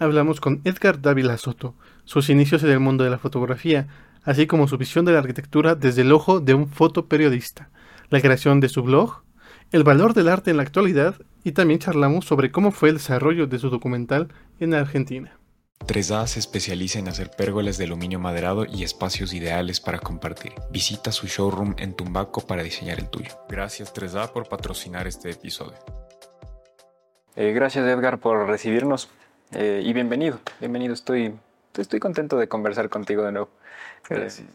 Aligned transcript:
hablamos 0.00 0.40
con 0.40 0.60
Edgar 0.64 1.00
Dávila 1.00 1.36
Soto, 1.36 1.74
sus 2.04 2.30
inicios 2.30 2.64
en 2.64 2.70
el 2.70 2.80
mundo 2.80 3.04
de 3.04 3.10
la 3.10 3.18
fotografía, 3.18 3.86
así 4.24 4.46
como 4.46 4.66
su 4.66 4.76
visión 4.78 5.04
de 5.04 5.12
la 5.12 5.20
arquitectura 5.20 5.74
desde 5.74 6.02
el 6.02 6.12
ojo 6.12 6.40
de 6.40 6.54
un 6.54 6.66
fotoperiodista, 6.66 7.70
la 8.08 8.20
creación 8.20 8.58
de 8.60 8.68
su 8.68 8.82
blog, 8.82 9.22
el 9.70 9.84
valor 9.84 10.14
del 10.14 10.28
arte 10.28 10.50
en 10.50 10.56
la 10.56 10.64
actualidad 10.64 11.14
y 11.44 11.52
también 11.52 11.78
charlamos 11.78 12.24
sobre 12.24 12.50
cómo 12.50 12.72
fue 12.72 12.88
el 12.88 12.96
desarrollo 12.96 13.46
de 13.46 13.58
su 13.58 13.70
documental 13.70 14.28
en 14.58 14.74
Argentina. 14.74 15.36
3A 15.86 16.26
se 16.26 16.40
especializa 16.40 16.98
en 16.98 17.08
hacer 17.08 17.30
pérgolas 17.30 17.78
de 17.78 17.84
aluminio 17.84 18.18
maderado 18.20 18.66
y 18.66 18.82
espacios 18.84 19.32
ideales 19.32 19.80
para 19.80 19.98
compartir. 19.98 20.52
Visita 20.70 21.12
su 21.12 21.26
showroom 21.26 21.74
en 21.78 21.94
Tumbaco 21.94 22.46
para 22.46 22.62
diseñar 22.62 22.98
el 22.98 23.08
tuyo. 23.08 23.30
Gracias 23.48 23.94
3A 23.94 24.32
por 24.32 24.48
patrocinar 24.48 25.06
este 25.06 25.30
episodio. 25.30 25.78
Eh, 27.36 27.52
gracias 27.52 27.86
Edgar 27.86 28.18
por 28.18 28.46
recibirnos 28.46 29.08
eh, 29.52 29.82
y 29.84 29.92
bienvenido. 29.92 30.40
Bienvenido, 30.60 30.94
estoy, 30.94 31.34
estoy 31.76 32.00
contento 32.00 32.36
de 32.38 32.48
conversar 32.48 32.88
contigo 32.88 33.24
de 33.24 33.32
nuevo. 33.32 33.50
Gracias. 34.08 34.40
Eh, 34.40 34.52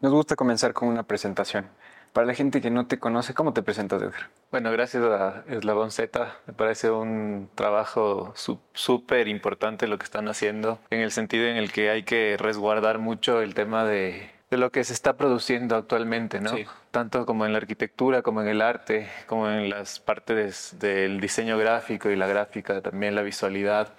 nos 0.00 0.12
gusta 0.12 0.36
comenzar 0.36 0.72
con 0.72 0.88
una 0.88 1.02
presentación. 1.02 1.66
Para 2.12 2.26
la 2.26 2.34
gente 2.34 2.60
que 2.60 2.70
no 2.70 2.86
te 2.86 2.98
conoce, 2.98 3.34
¿cómo 3.34 3.52
te 3.52 3.62
presentas, 3.62 4.00
Edgar? 4.00 4.28
Bueno, 4.52 4.70
gracias 4.70 5.02
a 5.02 5.42
Eslabón 5.48 5.90
Z. 5.90 6.36
Me 6.46 6.52
parece 6.52 6.90
un 6.90 7.48
trabajo 7.56 8.32
súper 8.72 9.26
importante 9.26 9.88
lo 9.88 9.98
que 9.98 10.04
están 10.04 10.28
haciendo, 10.28 10.78
en 10.90 11.00
el 11.00 11.10
sentido 11.10 11.46
en 11.46 11.56
el 11.56 11.72
que 11.72 11.90
hay 11.90 12.04
que 12.04 12.36
resguardar 12.38 12.98
mucho 12.98 13.42
el 13.42 13.54
tema 13.54 13.84
de, 13.84 14.30
de 14.54 14.58
lo 14.58 14.70
que 14.70 14.84
se 14.84 14.92
está 14.92 15.16
produciendo 15.16 15.74
actualmente, 15.74 16.40
¿no? 16.40 16.52
Tanto 16.92 17.26
como 17.26 17.44
en 17.44 17.50
la 17.50 17.58
arquitectura, 17.58 18.22
como 18.22 18.40
en 18.40 18.46
el 18.46 18.62
arte, 18.62 19.08
como 19.26 19.50
en 19.50 19.68
las 19.68 19.98
partes 19.98 20.76
del 20.78 21.20
diseño 21.20 21.58
gráfico 21.58 22.08
y 22.08 22.14
la 22.14 22.28
gráfica, 22.28 22.80
también 22.80 23.16
la 23.16 23.22
visualidad 23.22 23.94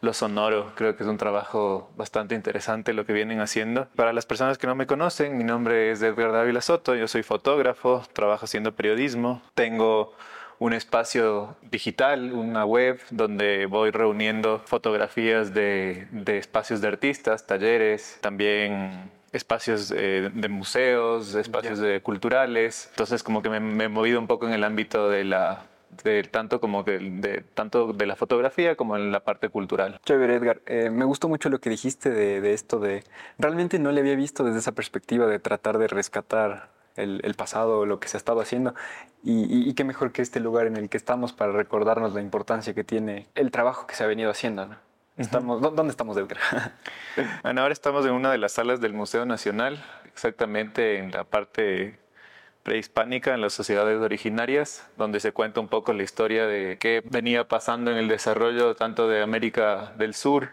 lo 0.00 0.12
sonoro. 0.12 0.72
Creo 0.76 0.94
que 0.94 1.02
es 1.02 1.08
un 1.08 1.16
trabajo 1.16 1.90
bastante 1.96 2.36
interesante 2.36 2.92
lo 2.92 3.04
que 3.04 3.14
vienen 3.14 3.40
haciendo. 3.40 3.88
Para 3.96 4.12
las 4.12 4.26
personas 4.26 4.58
que 4.58 4.68
no 4.68 4.76
me 4.76 4.86
conocen, 4.86 5.36
mi 5.36 5.42
nombre 5.42 5.90
es 5.90 6.00
Edgar 6.02 6.30
Dávila 6.30 6.60
Soto, 6.60 6.94
yo 6.94 7.08
soy 7.08 7.24
fotógrafo, 7.24 8.04
trabajo 8.12 8.44
haciendo 8.44 8.76
periodismo, 8.76 9.42
tengo 9.54 10.14
un 10.60 10.72
espacio 10.72 11.56
digital, 11.62 12.32
una 12.32 12.64
web 12.64 13.00
donde 13.10 13.66
voy 13.66 13.90
reuniendo 13.90 14.62
fotografías 14.66 15.52
de, 15.52 16.06
espacios 16.26 16.80
de 16.80 16.86
artistas, 16.86 17.44
talleres, 17.44 18.18
también 18.20 19.10
espacios 19.36 19.92
eh, 19.96 20.30
de 20.32 20.48
museos, 20.48 21.34
espacios 21.34 21.78
de 21.78 22.00
culturales. 22.00 22.88
Entonces 22.90 23.22
como 23.22 23.42
que 23.42 23.50
me 23.50 23.84
he 23.84 23.88
movido 23.88 24.18
un 24.18 24.26
poco 24.26 24.46
en 24.46 24.52
el 24.52 24.64
ámbito 24.64 25.08
de 25.08 25.24
la 25.24 25.66
de 26.02 26.22
tanto 26.24 26.60
como 26.60 26.82
de, 26.82 27.44
tanto 27.54 27.92
de 27.92 28.06
la 28.06 28.16
fotografía 28.16 28.76
como 28.76 28.96
en 28.96 29.12
la 29.12 29.20
parte 29.20 29.48
cultural. 29.48 30.00
Chévere, 30.04 30.36
Edgar. 30.36 30.60
Eh, 30.66 30.90
me 30.90 31.04
gustó 31.04 31.28
mucho 31.28 31.48
lo 31.48 31.60
que 31.60 31.70
dijiste 31.70 32.10
de, 32.10 32.52
esto 32.52 32.78
de... 32.78 33.04
Realmente 33.38 33.78
no 33.78 33.92
le 33.92 34.00
había 34.00 34.16
visto 34.16 34.44
desde 34.44 34.58
esa 34.58 34.72
perspectiva 34.72 35.26
de 35.26 35.38
tratar 35.38 35.78
de 35.78 35.88
rescatar 35.88 36.70
el, 36.96 37.20
el 37.24 37.34
pasado, 37.34 37.86
lo 37.86 38.00
que 38.00 38.08
se 38.08 38.16
ha 38.16 38.18
estado 38.18 38.40
haciendo. 38.40 38.74
Y, 39.28 39.74
qué 39.74 39.82
mejor 39.82 40.12
que 40.12 40.22
este 40.22 40.38
lugar 40.38 40.68
en 40.68 40.76
el 40.76 40.88
que 40.88 40.96
estamos 40.96 41.32
para 41.32 41.50
recordarnos 41.50 42.14
la 42.14 42.20
importancia 42.20 42.74
que 42.74 42.84
tiene 42.84 43.26
el 43.34 43.50
trabajo 43.50 43.88
que 43.88 43.96
se 43.96 44.04
ha 44.04 44.06
venido 44.06 44.30
haciendo. 44.30 44.68
Estamos, 45.16 45.62
¿Dónde 45.62 45.90
estamos, 45.90 46.16
Edgar? 46.18 46.38
bueno, 47.42 47.62
ahora 47.62 47.72
estamos 47.72 48.04
en 48.04 48.12
una 48.12 48.30
de 48.30 48.36
las 48.36 48.52
salas 48.52 48.82
del 48.82 48.92
Museo 48.92 49.24
Nacional, 49.24 49.82
exactamente 50.04 50.98
en 50.98 51.10
la 51.10 51.24
parte 51.24 51.98
prehispánica 52.62 53.32
en 53.32 53.40
las 53.40 53.54
sociedades 53.54 53.98
originarias, 54.00 54.86
donde 54.98 55.20
se 55.20 55.32
cuenta 55.32 55.60
un 55.60 55.68
poco 55.68 55.94
la 55.94 56.02
historia 56.02 56.46
de 56.46 56.76
qué 56.78 57.02
venía 57.08 57.48
pasando 57.48 57.90
en 57.92 57.96
el 57.96 58.08
desarrollo 58.08 58.74
tanto 58.74 59.08
de 59.08 59.22
América 59.22 59.94
del 59.96 60.14
Sur 60.14 60.50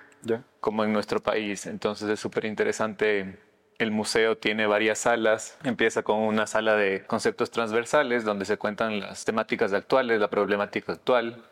como 0.61 0.85
en 0.85 0.93
nuestro 0.93 1.19
país. 1.21 1.65
Entonces 1.65 2.07
es 2.07 2.19
súper 2.19 2.45
interesante. 2.45 3.39
El 3.79 3.91
museo 3.91 4.37
tiene 4.37 4.67
varias 4.67 4.99
salas. 4.99 5.57
Empieza 5.63 6.03
con 6.03 6.19
una 6.19 6.47
sala 6.47 6.75
de 6.75 7.03
conceptos 7.05 7.51
transversales, 7.51 8.23
donde 8.23 8.45
se 8.45 8.57
cuentan 8.57 8.99
las 9.01 9.25
temáticas 9.25 9.73
actuales, 9.73 10.21
la 10.21 10.29
problemática 10.29 10.93
actual. 10.93 11.43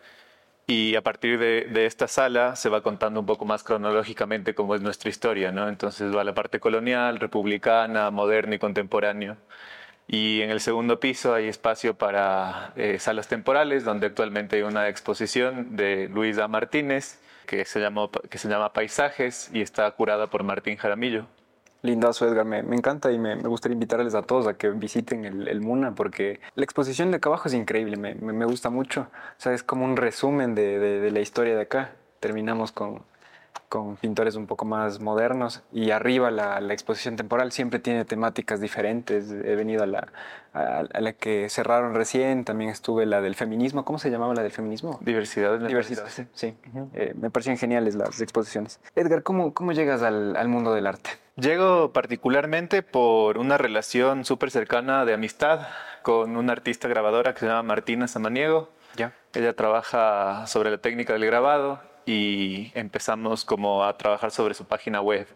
Y 0.68 0.96
a 0.96 1.02
partir 1.02 1.38
de, 1.40 1.86
esta 1.86 2.08
sala 2.08 2.56
se 2.56 2.70
va 2.70 2.82
contando 2.82 3.20
un 3.20 3.26
poco 3.26 3.46
más 3.46 3.64
cronológicamente 3.64 4.56
cómo 4.56 4.76
es 4.76 4.82
nuestra 4.82 5.10
historia, 5.10 5.52
¿no? 5.52 5.68
Entonces 5.68 6.16
va 6.16 6.24
la 6.24 6.34
parte 6.34 6.60
colonial, 6.60 7.20
republicana, 7.20 8.10
moderna 8.12 8.56
y 8.56 8.60
contemporáneo. 8.60 9.38
Y 10.08 10.42
en 10.42 10.50
el 10.50 10.60
segundo 10.62 11.00
piso 11.00 11.34
hay 11.34 11.48
espacio 11.48 11.98
para 11.98 12.74
eh, 12.76 13.00
salas 13.00 13.28
temporales, 13.28 13.84
donde 13.84 14.08
actualmente 14.08 14.58
hay 14.58 14.62
una 14.64 14.88
exposición 14.90 15.76
de 15.76 16.10
Luisa 16.10 16.48
Martínez 16.48 17.20
que 17.46 17.66
se 17.66 17.80
llama 17.80 18.74
Paisajes 18.74 19.50
y 19.54 19.62
está 19.62 19.90
curada 19.92 20.28
por 20.28 20.44
Martín 20.44 20.78
Jaramillo. 20.78 21.28
Lindazo, 21.82 22.28
Edgar. 22.28 22.46
Me, 22.46 22.60
encanta 22.60 23.12
y 23.12 23.18
me, 23.18 23.36
me, 23.36 23.48
gustaría 23.48 23.74
invitarles 23.74 24.14
a 24.16 24.22
todos 24.22 24.48
a 24.48 24.54
que 24.54 24.70
visiten 24.70 25.26
el, 25.26 25.62
MUNA 25.62 25.96
porque 25.96 26.40
la 26.56 26.64
exposición 26.64 27.12
de 27.12 27.18
acá 27.18 27.30
abajo 27.30 27.48
es 27.48 27.54
increíble, 27.54 27.98
me, 27.98 28.46
gusta 28.46 28.70
mucho. 28.70 29.08
O 29.38 29.42
sea, 29.42 29.54
es 29.54 29.64
como 29.64 29.86
un 29.86 29.98
resumen 29.98 30.56
de, 30.56 30.80
de 30.80 31.12
la 31.12 31.20
historia 31.20 31.56
de 31.56 31.62
acá. 31.62 31.92
Terminamos 32.20 32.72
con, 32.72 33.04
con 33.72 33.96
pintores 33.96 34.36
un 34.36 34.48
poco 34.48 34.66
más 34.66 35.00
modernos 35.00 35.64
y 35.72 35.92
arriba 35.92 36.30
la, 36.30 36.60
la, 36.60 36.74
exposición 36.74 37.16
temporal 37.16 37.54
siempre 37.54 37.80
tiene 37.80 38.04
temáticas 38.04 38.60
diferentes. 38.60 39.32
He 39.32 39.56
venido 39.56 39.84
a 39.84 39.88
la, 39.88 40.08
a, 40.54 40.84
la, 41.00 41.14
que 41.14 41.48
cerraron 41.50 41.96
recién, 41.96 42.44
también 42.44 42.70
estuve 42.70 43.06
la 43.06 43.22
del 43.22 43.34
feminismo. 43.36 43.86
¿Cómo 43.86 43.98
se 43.98 44.12
llamaba 44.12 44.34
la 44.34 44.44
del 44.44 44.52
feminismo? 44.52 45.00
Diversidad. 45.02 45.58
Diversidad, 45.58 46.06
sí. 46.34 46.54
Eh, 46.94 47.14
me 47.16 47.30
parecían 47.30 47.58
geniales 47.58 47.96
las 47.96 48.20
exposiciones. 48.20 48.82
Edgar, 48.94 49.24
¿cómo, 49.24 49.54
cómo 49.54 49.72
llegas 49.72 50.02
al, 50.02 50.36
al 50.36 50.50
mundo 50.50 50.74
del 50.74 50.86
arte? 50.86 51.12
Llego 51.38 51.94
particularmente 51.94 52.84
por 52.84 53.38
una 53.38 53.58
relación 53.58 54.26
súper 54.26 54.52
cercana 54.52 55.06
de 55.06 55.14
amistad 55.14 55.62
con 56.02 56.36
una 56.36 56.52
artista 56.52 56.90
grabadora 56.90 57.34
que 57.34 57.40
se 57.40 57.46
llama 57.46 57.64
Martina 57.64 58.10
Samaniego. 58.10 58.70
Ya. 58.98 59.14
Ella 59.34 59.56
trabaja 59.56 60.46
sobre 60.48 60.72
la 60.72 60.80
técnica 60.80 61.14
del 61.14 61.26
grabado 61.26 61.80
y 62.06 62.72
empezamos 62.76 63.46
como 63.46 63.84
a 63.84 63.98
trabajar 63.98 64.32
sobre 64.32 64.54
su 64.54 64.66
página 64.66 65.02
web. 65.02 65.28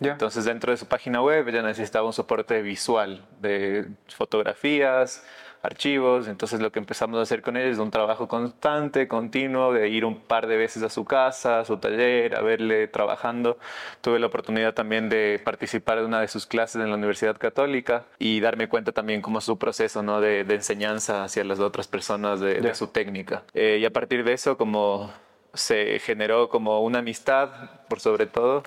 Entonces 0.00 0.44
dentro 0.44 0.72
de 0.72 0.78
su 0.78 0.86
página 0.86 1.20
web 1.20 1.46
ella 1.48 1.62
necesitaba 1.62 2.06
un 2.06 2.12
soporte 2.12 2.62
visual 2.62 3.22
de 3.40 3.86
fotografías, 4.08 5.24
archivos, 5.62 6.26
entonces 6.26 6.60
lo 6.60 6.72
que 6.72 6.78
empezamos 6.78 7.18
a 7.18 7.22
hacer 7.22 7.42
con 7.42 7.56
ella 7.56 7.68
es 7.68 7.78
un 7.78 7.90
trabajo 7.90 8.28
constante, 8.28 9.08
continuo, 9.08 9.72
de 9.72 9.88
ir 9.88 10.04
un 10.04 10.20
par 10.20 10.46
de 10.46 10.56
veces 10.56 10.82
a 10.82 10.88
su 10.88 11.04
casa, 11.04 11.60
a 11.60 11.64
su 11.64 11.76
taller, 11.76 12.34
a 12.36 12.40
verle 12.40 12.88
trabajando. 12.88 13.58
Tuve 14.00 14.18
la 14.18 14.26
oportunidad 14.26 14.74
también 14.74 15.08
de 15.08 15.40
participar 15.44 15.98
en 15.98 16.06
una 16.06 16.20
de 16.20 16.28
sus 16.28 16.46
clases 16.46 16.80
en 16.82 16.88
la 16.88 16.96
Universidad 16.96 17.36
Católica 17.36 18.04
y 18.18 18.40
darme 18.40 18.68
cuenta 18.68 18.92
también 18.92 19.20
cómo 19.20 19.40
su 19.40 19.58
proceso 19.58 20.02
¿no? 20.02 20.20
de, 20.20 20.40
enseñanza 20.40 21.24
hacia 21.24 21.44
las 21.44 21.60
otras 21.60 21.88
personas 21.88 22.40
de, 22.40 22.74
su 22.74 22.88
técnica. 22.88 23.42
Eh, 23.52 23.78
y 23.80 23.84
a 23.84 23.90
partir 23.90 24.24
de 24.24 24.32
eso, 24.32 24.56
como 24.56 25.10
se 25.54 25.98
generó 26.00 26.48
como 26.48 26.80
una 26.80 27.00
amistad, 27.00 27.50
por 27.88 28.00
sobre 28.00 28.26
todo, 28.26 28.62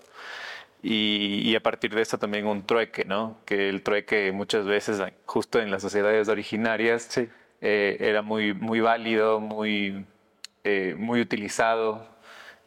y, 0.82 1.56
a 1.56 1.62
partir 1.62 1.96
de 1.96 2.02
eso 2.02 2.18
también 2.18 2.46
un 2.46 2.66
trueque, 2.66 3.06
¿no? 3.06 3.38
Que 3.46 3.70
el 3.70 3.84
trueque 3.84 4.34
muchas 4.34 4.66
veces, 4.66 5.02
justo 5.26 5.62
en 5.62 5.72
las 5.72 5.82
sociedades 5.82 6.28
originarias, 6.28 7.18
eh, 7.62 7.98
era 8.02 8.22
muy, 8.22 8.54
muy 8.54 8.82
válido, 8.82 9.40
muy, 9.40 10.06
eh, 10.66 10.96
muy 10.98 11.22
utilizado, 11.22 12.06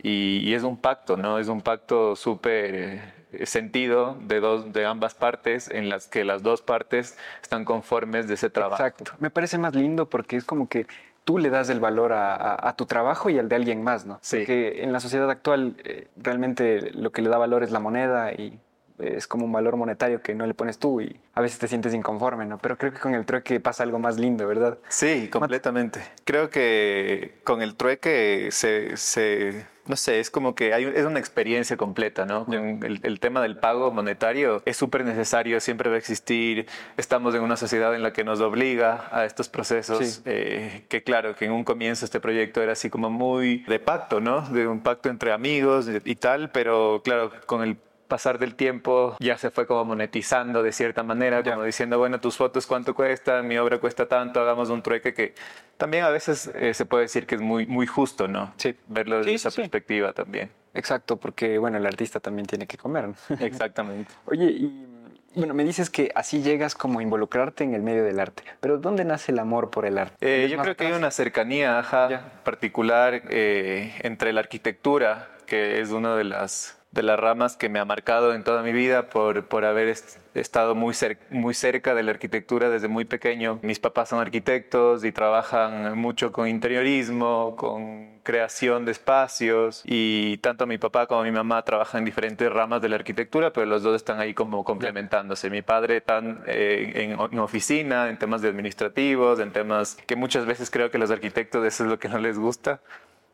y, 0.02 0.54
es 0.54 0.62
un 0.62 0.78
pacto, 0.78 1.16
¿no? 1.16 1.38
Es 1.38 1.48
un 1.48 1.60
pacto 1.60 2.16
súper 2.16 3.14
eh, 3.32 3.46
sentido 3.46 4.16
de, 4.22 4.40
dos, 4.40 4.72
de 4.72 4.86
ambas 4.86 5.14
partes, 5.14 5.68
en 5.68 5.88
las 5.90 6.06
que 6.06 6.24
las 6.24 6.42
dos 6.42 6.62
partes 6.62 7.18
están 7.42 7.64
conformes 7.66 8.28
de 8.28 8.34
ese 8.34 8.48
trabajo. 8.48 8.82
Exacto. 8.82 9.12
Me 9.18 9.30
parece 9.30 9.58
más 9.58 9.74
lindo 9.74 10.08
porque 10.08 10.36
es 10.36 10.44
como 10.44 10.68
que 10.68 10.86
tú 11.26 11.38
le 11.38 11.50
das 11.50 11.68
el 11.70 11.80
valor 11.80 12.12
a, 12.14 12.72
tu 12.78 12.86
trabajo 12.86 13.28
y 13.28 13.38
al 13.38 13.48
de 13.48 13.56
alguien 13.56 13.82
más, 13.82 14.06
¿no? 14.06 14.18
Sí. 14.22 14.38
Porque 14.38 14.84
en 14.84 14.92
la 14.92 15.00
sociedad 15.00 15.28
actual 15.28 15.74
eh, 15.82 16.06
realmente 16.16 16.92
lo 16.92 17.10
que 17.10 17.20
le 17.20 17.28
da 17.28 17.36
valor 17.36 17.64
es 17.64 17.72
la 17.72 17.80
moneda 17.80 18.32
y 18.32 18.60
es 19.00 19.26
como 19.26 19.44
un 19.44 19.52
valor 19.52 19.76
monetario 19.76 20.22
que 20.22 20.36
no 20.36 20.46
le 20.46 20.54
pones 20.54 20.78
tú 20.78 21.00
y 21.00 21.20
a 21.34 21.40
veces 21.40 21.58
te 21.58 21.66
sientes 21.66 21.92
inconforme, 21.94 22.46
¿no? 22.46 22.58
Pero 22.58 22.78
creo 22.78 22.92
que 22.92 23.00
con 23.00 23.12
el 23.12 23.26
trueque 23.26 23.58
pasa 23.58 23.82
algo 23.82 23.98
más 23.98 24.18
lindo, 24.18 24.46
¿verdad? 24.46 24.78
Sí, 24.88 25.28
completamente. 25.28 26.00
Creo 26.24 26.48
que 26.48 27.40
con 27.42 27.60
el 27.60 27.74
trueque 27.74 28.50
se, 28.52 28.96
se 28.96 29.66
no 29.86 29.96
sé, 29.96 30.20
es 30.20 30.30
como 30.30 30.54
que 30.54 30.74
hay, 30.74 30.84
es 30.84 31.04
una 31.04 31.18
experiencia 31.18 31.76
completa, 31.76 32.26
¿no? 32.26 32.46
El, 32.50 33.00
el 33.02 33.20
tema 33.20 33.40
del 33.40 33.56
pago 33.56 33.90
monetario 33.90 34.62
es 34.64 34.76
súper 34.76 35.04
necesario, 35.04 35.60
siempre 35.60 35.88
va 35.88 35.96
a 35.96 35.98
existir. 35.98 36.66
Estamos 36.96 37.34
en 37.34 37.42
una 37.42 37.56
sociedad 37.56 37.94
en 37.94 38.02
la 38.02 38.12
que 38.12 38.24
nos 38.24 38.40
obliga 38.40 39.08
a 39.10 39.24
estos 39.24 39.48
procesos, 39.48 40.22
eh, 40.24 40.84
que 40.88 41.02
claro, 41.02 41.34
que 41.34 41.46
en 41.46 41.52
un 41.52 41.64
comienzo 41.64 42.04
este 42.04 42.20
proyecto 42.20 42.62
era 42.62 42.72
así 42.72 42.90
como 42.90 43.10
muy 43.10 43.58
de 43.68 43.78
pacto, 43.78 44.20
¿no? 44.20 44.42
De 44.48 44.66
un 44.66 44.80
pacto 44.80 45.08
entre 45.08 45.32
amigos 45.32 45.88
y 46.04 46.14
tal, 46.16 46.50
pero 46.50 47.02
claro, 47.04 47.30
con 47.46 47.62
el 47.62 47.76
pasar 48.06 48.38
del 48.38 48.54
tiempo 48.54 49.16
ya 49.20 49.38
se 49.38 49.50
fue 49.50 49.66
como 49.66 49.84
monetizando 49.84 50.62
de 50.62 50.72
cierta 50.72 51.02
manera, 51.02 51.42
como 51.42 51.64
diciendo, 51.64 51.98
bueno, 51.98 52.20
tus 52.20 52.36
fotos 52.36 52.66
cuánto 52.66 52.94
cuestan, 52.94 53.46
mi 53.46 53.58
obra 53.58 53.78
cuesta 53.78 54.06
tanto, 54.06 54.40
hagamos 54.40 54.70
un 54.70 54.82
trueque 54.82 55.14
que 55.14 55.34
también 55.76 56.04
a 56.04 56.10
veces 56.10 56.50
eh, 56.54 56.74
se 56.74 56.84
puede 56.84 57.02
decir 57.04 57.26
que 57.26 57.34
es 57.34 57.40
muy, 57.40 57.66
muy 57.66 57.86
justo, 57.86 58.28
¿no? 58.28 58.52
Sí. 58.56 58.74
Verlo 58.88 59.18
desde 59.18 59.34
esa 59.34 59.50
perspectiva 59.50 60.12
también. 60.12 60.50
Exacto, 60.74 61.16
porque 61.16 61.58
bueno, 61.58 61.78
el 61.78 61.86
artista 61.86 62.20
también 62.20 62.46
tiene 62.46 62.66
que 62.66 62.76
comer. 62.76 63.10
Exactamente. 63.40 64.12
Oye, 64.26 64.46
y 64.46 64.86
bueno, 65.34 65.52
me 65.52 65.64
dices 65.64 65.90
que 65.90 66.10
así 66.14 66.42
llegas 66.42 66.74
como 66.74 67.00
a 67.00 67.02
involucrarte 67.02 67.62
en 67.62 67.74
el 67.74 67.82
medio 67.82 68.04
del 68.04 68.20
arte, 68.20 68.42
pero 68.60 68.78
¿dónde 68.78 69.04
nace 69.04 69.32
el 69.32 69.38
amor 69.38 69.70
por 69.70 69.84
el 69.84 69.98
arte? 69.98 70.16
Eh, 70.20 70.48
yo 70.48 70.58
creo 70.58 70.76
que 70.76 70.86
hay 70.86 70.92
una 70.92 71.10
cercanía 71.10 71.84
particular 72.42 73.22
eh, 73.28 73.94
entre 74.00 74.32
la 74.32 74.40
arquitectura, 74.40 75.28
que 75.46 75.80
es 75.80 75.90
una 75.90 76.16
de 76.16 76.24
las 76.24 76.78
de 76.96 77.02
las 77.02 77.20
ramas 77.20 77.56
que 77.56 77.68
me 77.68 77.78
ha 77.78 77.84
marcado 77.84 78.34
en 78.34 78.42
toda 78.42 78.62
mi 78.62 78.72
vida 78.72 79.08
por, 79.08 79.44
por 79.44 79.64
haber 79.64 79.94
estado 80.34 80.74
muy, 80.74 80.94
muy 81.30 81.54
cerca 81.54 81.94
de 81.94 82.02
la 82.02 82.10
arquitectura 82.10 82.70
desde 82.70 82.88
muy 82.88 83.04
pequeño. 83.04 83.60
Mis 83.62 83.78
papás 83.78 84.08
son 84.08 84.18
arquitectos 84.18 85.04
y 85.04 85.12
trabajan 85.12 85.96
mucho 85.96 86.32
con 86.32 86.48
interiorismo, 86.48 87.54
con 87.56 88.16
creación 88.22 88.84
de 88.84 88.92
espacios 88.92 89.82
y 89.84 90.38
tanto 90.38 90.66
mi 90.66 90.78
papá 90.78 91.06
como 91.06 91.22
mi 91.22 91.30
mamá 91.30 91.62
trabajan 91.62 92.00
en 92.00 92.06
diferentes 92.06 92.50
ramas 92.50 92.82
de 92.82 92.88
la 92.88 92.96
arquitectura, 92.96 93.52
pero 93.52 93.66
los 93.66 93.82
dos 93.82 93.94
están 93.94 94.18
ahí 94.18 94.34
como 94.34 94.64
complementándose. 94.64 95.50
Mi 95.50 95.62
padre 95.62 95.98
está 95.98 96.20
eh, 96.46 96.92
en, 96.96 97.12
en, 97.12 97.38
oficina, 97.38 98.08
en 98.08 98.18
temas 98.18 98.42
de 98.42 98.48
administrativos, 98.48 99.38
en 99.38 99.52
temas 99.52 99.96
que 100.06 100.16
muchas 100.16 100.46
veces 100.46 100.70
creo 100.70 100.90
que 100.90 100.98
los 100.98 101.10
arquitectos 101.10 101.64
eso 101.64 101.84
es 101.84 101.90
lo 101.90 101.98
que 101.98 102.08
no 102.08 102.18
les 102.18 102.38
gusta 102.38 102.80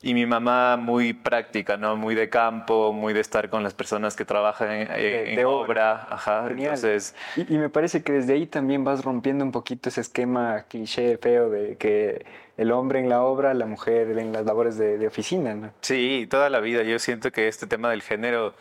y 0.03 0.15
mi 0.15 0.27
mamá 0.27 0.77
muy 0.77 1.13
práctica, 1.13 1.77
¿no? 1.77 1.97
Muy 1.97 2.17
de 2.17 2.29
campo, 2.29 2.93
muy 2.93 3.13
de 3.13 3.21
estar 3.21 3.49
con 3.49 3.63
las 3.63 3.73
personas 3.73 4.17
que 4.17 4.25
trabajan 4.25 4.71
en, 4.73 5.37
de, 5.37 5.45
obra. 5.45 6.09
Ajá, 6.11 6.49
entonces... 6.51 7.15
Y, 7.37 7.57
me 7.57 7.69
parece 7.69 8.03
que 8.03 8.13
desde 8.13 8.35
ahí 8.35 8.47
también 8.47 8.83
vas 8.83 9.05
rompiendo 9.05 9.45
un 9.45 9.53
poquito 9.53 9.89
ese 9.89 10.01
esquema 10.01 10.65
cliché 10.69 11.19
feo 11.19 11.51
de 11.51 11.77
que 11.77 12.27
el 12.57 12.73
hombre 12.73 12.99
en 12.99 13.09
la 13.09 13.23
obra, 13.23 13.55
la 13.55 13.67
mujer 13.67 14.19
en 14.19 14.33
las 14.33 14.45
labores 14.45 14.77
de, 14.77 14.99
de 14.99 15.07
oficina, 15.07 15.55
¿no? 15.55 15.71
Sí, 15.81 16.27
toda 16.29 16.51
la 16.51 16.59
vida. 16.59 16.83
Yo 16.83 16.99
siento 16.99 17.31
que 17.31 17.47
este 17.47 17.69
tema 17.69 17.91
del 17.91 18.03
género 18.03 18.55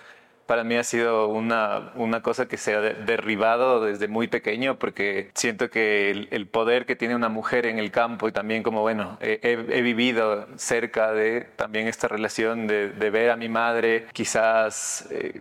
para 0.52 0.66
mí 0.66 0.76
ha 0.76 0.84
sido 0.84 1.30
una, 1.30 1.94
una 1.96 2.22
cosa 2.22 2.46
que 2.46 2.58
se 2.58 2.76
ha 2.76 2.82
derribado 2.82 3.86
desde 3.86 4.10
muy 4.10 4.28
pequeño 4.28 4.78
porque 4.78 5.32
siento 5.34 5.70
que 5.70 6.28
el, 6.30 6.48
poder 6.50 6.86
que 6.86 6.98
tiene 6.98 7.16
una 7.16 7.30
mujer 7.30 7.66
en 7.66 7.80
el 7.80 7.90
campo 7.90 8.28
y 8.28 8.34
también 8.34 8.62
como, 8.62 8.82
bueno, 8.82 9.18
he, 9.22 9.82
vivido 9.82 10.50
cerca 10.58 11.14
de 11.14 11.48
también 11.56 11.88
esta 11.88 12.10
relación 12.10 12.68
de, 12.68 12.90
ver 12.90 13.30
a 13.32 13.38
mi 13.38 13.48
madre 13.48 14.08
quizás... 14.12 15.08
Eh, 15.12 15.40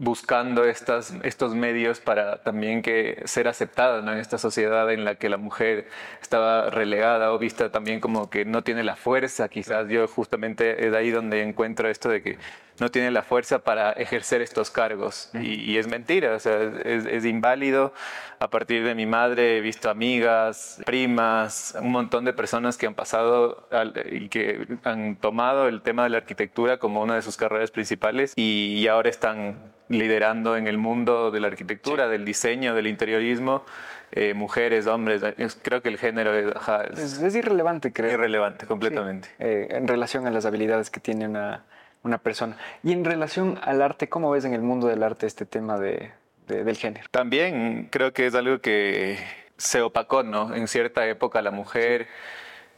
buscando 0.00 0.64
estas, 0.64 1.12
estos 1.24 1.54
medios 1.54 2.00
para 2.00 2.42
también 2.42 2.80
que 2.80 3.20
ser 3.26 3.48
aceptada 3.48 3.98
en 3.98 4.18
esta 4.18 4.38
sociedad 4.38 4.90
en 4.90 5.04
la 5.04 5.16
que 5.16 5.28
la 5.28 5.36
mujer 5.36 5.88
estaba 6.22 6.70
relegada 6.70 7.34
o 7.34 7.38
vista 7.38 7.70
también 7.70 8.00
como 8.00 8.30
que 8.30 8.46
no 8.46 8.62
tiene 8.62 8.82
la 8.82 8.96
fuerza. 8.96 9.50
Quizás 9.50 9.90
yo 9.90 10.08
justamente 10.08 10.86
es 10.86 10.94
ahí 10.94 11.10
donde 11.10 11.42
encuentro 11.42 11.90
esto 11.90 12.08
de 12.08 12.22
que 12.22 12.38
no 12.80 12.90
tiene 12.90 13.10
la 13.10 13.22
fuerza 13.22 13.60
para 13.60 13.92
ejercer 13.92 14.42
estos 14.42 14.70
cargos. 14.70 15.30
Y, 15.34 15.76
es 15.76 15.86
mentira, 15.86 16.34
o 16.34 16.38
sea, 16.38 16.60
es, 16.84 17.24
inválido. 17.24 17.92
A 18.38 18.48
partir 18.48 18.84
de 18.84 18.94
mi 18.94 19.06
madre 19.06 19.58
he 19.58 19.60
visto 19.60 19.90
amigas, 19.90 20.80
primas, 20.86 21.76
un 21.80 21.92
montón 21.92 22.24
de 22.24 22.32
personas 22.32 22.76
que 22.76 22.86
han 22.86 22.94
pasado 22.94 23.68
y 24.10 24.28
que 24.28 24.66
han 24.84 25.16
tomado 25.16 25.68
el 25.68 25.82
tema 25.82 26.04
de 26.04 26.10
la 26.10 26.18
arquitectura 26.18 26.78
como 26.78 27.02
una 27.02 27.16
de 27.16 27.22
sus 27.22 27.36
carreras 27.36 27.70
principales 27.70 28.32
y 28.36 28.86
ahora 28.88 29.10
están 29.10 29.56
liderando 29.90 30.56
en 30.56 30.66
el 30.68 30.78
mundo 30.78 31.30
de 31.30 31.40
la 31.40 31.48
arquitectura, 31.48 32.08
del 32.08 32.24
diseño, 32.24 32.74
del 32.74 32.86
interiorismo, 32.86 33.64
eh, 34.12 34.34
mujeres, 34.34 34.86
hombres. 34.86 35.22
Creo 35.62 35.82
que 35.82 35.88
el 35.88 35.98
género 35.98 36.34
es, 36.34 37.20
es, 37.20 37.34
irrelevante, 37.34 37.92
creo. 37.92 38.12
Irrelevante, 38.12 38.66
completamente. 38.66 39.28
Eh, 39.38 39.68
en 39.70 39.88
relación 39.88 40.26
a 40.26 40.30
las 40.30 40.46
habilidades 40.46 40.90
que 40.90 41.00
tiene 41.00 41.26
una, 41.26 41.64
una, 42.02 42.18
persona. 42.18 42.56
Y 42.82 42.92
en 42.92 43.04
relación 43.04 43.58
al 43.62 43.82
arte, 43.82 44.08
¿cómo 44.08 44.30
ves 44.30 44.44
en 44.44 44.54
el 44.54 44.62
mundo 44.62 44.86
del 44.88 45.02
arte 45.02 45.26
este 45.26 45.46
tema 45.46 45.78
de, 45.78 46.12
del 46.46 46.76
género? 46.76 47.06
También 47.10 47.88
creo 47.90 48.12
que 48.12 48.26
es 48.26 48.34
algo 48.34 48.60
que 48.60 49.18
se 49.56 49.82
opacó, 49.82 50.22
¿no? 50.22 50.54
En 50.54 50.68
cierta 50.68 51.06
época 51.06 51.42
la 51.42 51.50
mujer 51.50 52.08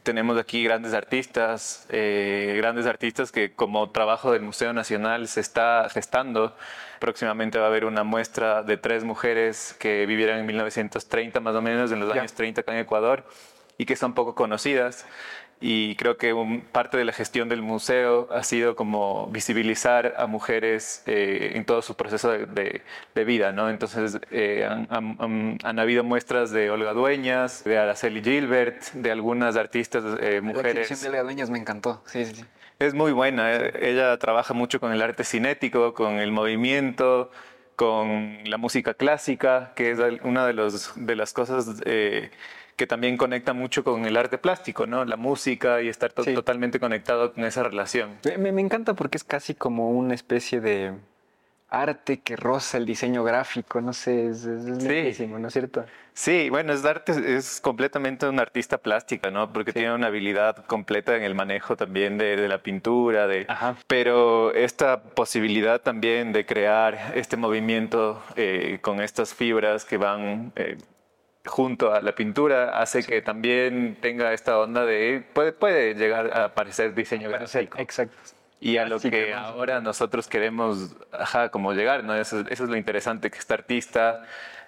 tenemos 0.03 0.37
aquí 0.37 0.63
grandes 0.63 0.93
artistas, 0.93 1.87
eh, 1.89 2.53
grandes 2.57 2.85
artistas 2.85 3.31
que 3.31 3.53
como 3.53 3.89
trabajo 3.89 4.31
del 4.31 4.41
Museo 4.41 4.73
Nacional 4.73 5.27
se 5.27 5.39
está 5.39 5.87
gestando. 5.89 6.55
Próximamente 6.99 7.57
va 7.57 7.65
a 7.65 7.67
haber 7.69 7.85
una 7.85 8.03
muestra 8.03 8.63
de 8.63 8.77
tres 8.77 9.03
mujeres 9.03 9.75
que 9.79 10.05
vivieron 10.05 10.37
en 10.37 10.45
1930 10.45 11.39
más 11.39 11.55
o 11.55 11.61
menos, 11.61 11.91
en 11.91 11.99
los 12.01 12.11
años 12.13 12.33
30 12.33 12.61
acá 12.61 12.73
en 12.73 12.79
Ecuador, 12.79 13.25
y 13.77 13.85
que 13.85 13.95
son 13.95 14.13
poco 14.13 14.35
conocidas 14.35 15.05
y 15.65 15.95
creo 15.95 16.17
que 16.17 16.61
parte 16.73 16.97
de 16.97 17.05
la 17.05 17.13
gestión 17.13 17.47
del 17.47 17.61
museo 17.61 18.27
ha 18.33 18.43
sido 18.43 18.75
como 18.75 19.27
visibilizar 19.27 20.13
a 20.17 20.27
mujeres 20.27 21.03
eh, 21.05 21.53
en 21.55 21.63
todo 21.63 21.81
su 21.81 21.95
proceso 21.95 22.31
de, 22.31 22.81
vida, 23.25 23.53
¿no? 23.53 23.69
Entonces 23.69 24.19
eh, 24.29 24.67
han, 24.67 25.79
habido 25.79 26.03
muestras 26.03 26.51
de 26.51 26.69
Olga 26.69 26.91
Dueñas, 26.91 27.63
de 27.63 27.77
Araceli 27.77 28.21
Gilbert, 28.21 28.91
de 28.91 29.09
algunas 29.09 29.55
artistas 29.55 30.03
eh, 30.19 30.41
mujeres. 30.41 30.91
La 30.91 30.97
de 30.97 31.07
Olga 31.07 31.23
Dueñas 31.23 31.49
me 31.49 31.59
encantó, 31.59 32.03
sí, 32.07 32.25
sí, 32.25 32.35
sí. 32.35 32.45
Es 32.79 32.93
muy 32.93 33.13
buena, 33.13 33.55
ella 33.55 34.17
trabaja 34.17 34.53
mucho 34.53 34.81
con 34.81 34.91
el 34.91 35.01
arte 35.01 35.23
cinético, 35.23 35.93
con 35.93 36.15
el 36.15 36.33
movimiento, 36.33 37.31
con 37.77 38.39
la 38.43 38.57
música 38.57 38.95
clásica, 38.95 39.71
que 39.77 39.91
es 39.91 39.99
una 40.23 40.45
de, 40.45 40.51
los, 40.51 40.91
de 40.97 41.15
las 41.15 41.31
cosas 41.31 41.79
que 42.75 42.87
también 42.87 43.17
conecta 43.17 43.53
mucho 43.53 43.83
con 43.83 44.05
el 44.05 44.17
arte 44.17 44.37
plástico, 44.37 44.87
¿no? 44.87 45.05
La 45.05 45.17
música 45.17 45.81
y 45.81 45.89
estar 45.89 46.11
totalmente 46.11 46.79
conectado 46.79 47.33
con 47.33 47.43
esa 47.45 47.63
relación. 47.63 48.17
Me, 48.37 48.51
me, 48.51 48.61
encanta 48.61 48.93
porque 48.93 49.17
es 49.17 49.23
casi 49.23 49.53
como 49.53 49.91
una 49.91 50.13
especie 50.13 50.59
de 50.61 50.93
arte 51.73 52.19
que 52.19 52.35
roza 52.35 52.77
el 52.77 52.85
diseño 52.85 53.23
gráfico, 53.23 53.81
no 53.81 53.93
sé, 53.93 54.27
es, 54.27 54.45
es 54.45 54.65
¿no 55.19 55.47
es 55.47 55.53
cierto? 55.53 55.85
Sí, 56.13 56.51
bueno, 56.51 56.71
es 56.73 56.85
arte, 56.85 57.35
es 57.35 57.59
completamente 57.59 58.27
un 58.27 58.39
artista 58.39 58.77
plástica, 58.77 59.31
¿no? 59.31 59.51
Porque 59.51 59.73
tiene 59.73 59.93
una 59.93 60.07
habilidad 60.07 60.63
completa 60.67 61.17
en 61.17 61.23
el 61.23 61.33
manejo 61.33 61.75
también 61.75 62.19
de, 62.19 62.35
de 62.35 62.47
la 62.47 62.61
pintura, 62.61 63.25
de, 63.25 63.47
pero 63.87 64.53
esta 64.53 65.01
posibilidad 65.01 65.81
también 65.81 66.31
de 66.31 66.45
crear 66.45 67.13
este 67.15 67.35
movimiento 67.35 68.21
eh, 68.35 68.77
con 68.81 69.01
estas 69.01 69.33
fibras 69.33 69.85
que 69.85 69.97
van 69.97 70.51
eh, 70.55 70.77
junto 71.45 71.93
a 71.93 72.01
la 72.01 72.15
pintura 72.15 72.79
hace 72.79 73.03
que 73.03 73.21
también 73.21 73.97
tenga 74.01 74.33
esta 74.33 74.57
onda 74.59 74.85
de 74.85 75.23
puede, 75.33 75.51
puede 75.51 75.93
llegar 75.95 76.37
a 76.37 76.53
parecer 76.53 76.95
diseño 76.95 77.29
gráfico. 77.29 77.77
Exacto. 77.79 78.15
Y 78.59 78.77
a 78.77 78.85
lo 78.85 78.97
que 78.97 79.33
ahora 79.33 79.81
nosotros 79.81 80.29
queremos, 80.29 80.95
ajá, 81.11 81.49
como 81.49 81.73
llegar, 81.73 82.05
¿no? 82.05 82.15
Eso, 82.15 82.45
eso, 82.49 82.63
es 82.63 82.69
lo 82.69 82.77
interesante, 82.77 83.29
que 83.29 83.37
este 83.37 83.53
artista 83.53 84.23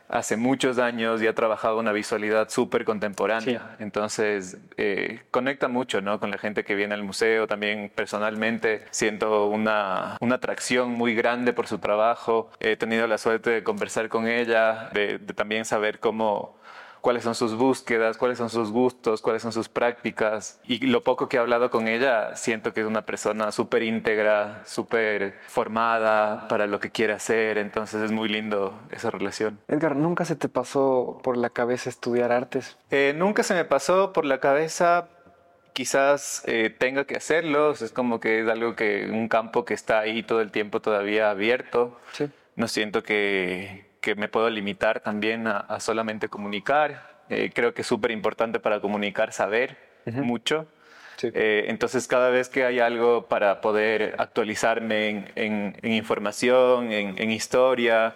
hace 0.10 0.36
muchos 0.36 0.78
años 0.80 1.22
y 1.22 1.28
ha 1.28 1.34
trabajado 1.34 1.80
una 1.80 1.94
visualidad 1.94 2.50
súper 2.50 2.84
contemporánea. 2.84 3.78
Entonces, 3.80 4.58
eh, 4.76 5.22
conecta 5.32 5.70
mucho, 5.70 6.02
¿no? 6.02 6.20
Con 6.20 6.30
la 6.30 6.38
gente 6.38 6.66
que 6.66 6.76
viene 6.76 6.94
al 6.94 7.04
museo. 7.04 7.48
También 7.48 7.90
personalmente 7.96 8.84
siento 8.92 9.48
una, 9.48 10.18
una 10.20 10.36
atracción 10.36 10.92
muy 10.92 11.16
grande 11.16 11.54
por 11.54 11.68
su 11.68 11.80
trabajo. 11.80 12.52
He 12.60 12.76
tenido 12.76 13.08
la 13.08 13.18
suerte 13.18 13.50
de 13.50 13.64
conversar 13.64 14.10
con 14.10 14.28
ella, 14.28 14.90
de, 14.94 15.20
de 15.20 15.34
también 15.34 15.64
saber 15.64 16.00
cómo 16.00 16.58
cuáles 17.06 17.24
son 17.24 17.36
sus 17.36 17.54
búsquedas, 17.54 18.18
cuáles 18.18 18.40
son 18.40 18.50
sus 18.50 18.72
gustos, 18.72 19.22
cuáles 19.22 19.44
son 19.44 19.52
sus 19.52 19.70
prácticas. 19.70 20.60
Y 20.64 20.88
lo 20.88 21.04
poco 21.04 21.30
que 21.30 21.38
he 21.38 21.40
hablado 21.40 21.70
con 21.70 21.88
ella, 21.88 22.36
siento 22.36 22.74
que 22.74 22.82
es 22.82 22.88
una 22.88 23.06
persona 23.06 23.52
súper 23.52 23.84
íntegra, 23.84 24.64
súper 24.66 25.36
formada 25.46 26.48
para 26.48 26.66
lo 26.66 26.80
que 26.80 26.90
quiere 26.90 27.14
hacer. 27.14 27.60
Entonces 27.60 28.02
es 28.02 28.12
muy 28.12 28.28
lindo 28.28 28.74
esa 28.90 29.12
relación. 29.12 29.60
Edgar, 29.68 29.96
¿nunca 29.96 30.26
se 30.26 30.36
te 30.36 30.50
pasó 30.50 31.20
por 31.22 31.38
la 31.38 31.52
cabeza 31.52 31.92
estudiar 31.92 32.32
artes? 32.32 32.76
Eh, 32.90 33.14
nunca 33.16 33.44
se 33.44 33.54
me 33.54 33.66
pasó 33.66 34.12
por 34.12 34.26
la 34.26 34.40
cabeza. 34.40 35.08
Quizás 35.74 36.42
eh, 36.48 36.72
tenga 36.76 37.06
que 37.06 37.18
hacerlo. 37.18 37.74
Es 37.74 37.92
como 37.92 38.20
que 38.20 38.42
es 38.42 38.50
algo 38.50 38.76
que, 38.76 39.12
un 39.12 39.28
campo 39.28 39.64
que 39.64 39.76
está 39.76 40.00
ahí 40.00 40.24
todo 40.24 40.42
el 40.42 40.50
tiempo 40.50 40.82
todavía 40.82 41.30
abierto. 41.30 42.00
Sí. 42.14 42.32
No 42.56 42.68
siento 42.68 43.04
que, 43.04 43.85
que 44.06 44.14
me 44.14 44.28
puedo 44.28 44.52
limitar 44.52 45.00
también 45.00 45.48
a, 45.48 45.80
solamente 45.80 46.30
comunicar. 46.30 47.10
Eh, 47.28 47.50
creo 47.52 47.74
que 47.74 47.82
es 47.82 47.88
súper 47.88 48.12
importante 48.12 48.60
para 48.60 48.80
comunicar 48.80 49.34
saber 49.34 49.78
mucho. 50.06 50.68
Eh, 51.24 51.66
entonces, 51.70 52.08
cada 52.08 52.30
vez 52.30 52.48
que 52.48 52.66
hay 52.66 52.80
algo 52.80 53.26
para 53.26 53.62
poder 53.62 54.14
actualizarme 54.20 55.32
en, 55.34 55.76
información, 55.82 56.92
en, 56.92 57.32
historia, 57.32 58.14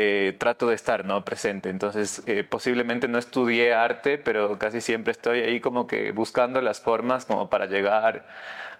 eh, 0.00 0.36
trato 0.38 0.68
de 0.68 0.76
estar 0.76 1.04
¿no? 1.04 1.24
presente. 1.24 1.70
Entonces, 1.70 2.22
posiblemente 2.48 3.08
no 3.08 3.18
estudié 3.18 3.74
arte, 3.74 4.16
pero 4.18 4.58
casi 4.58 4.80
siempre 4.80 5.10
estoy 5.10 5.40
ahí 5.40 5.60
como 5.60 5.86
que 5.86 6.12
buscando 6.12 6.60
las 6.62 6.80
formas 6.80 7.24
como 7.24 7.50
para 7.50 7.66
llegar 7.66 8.26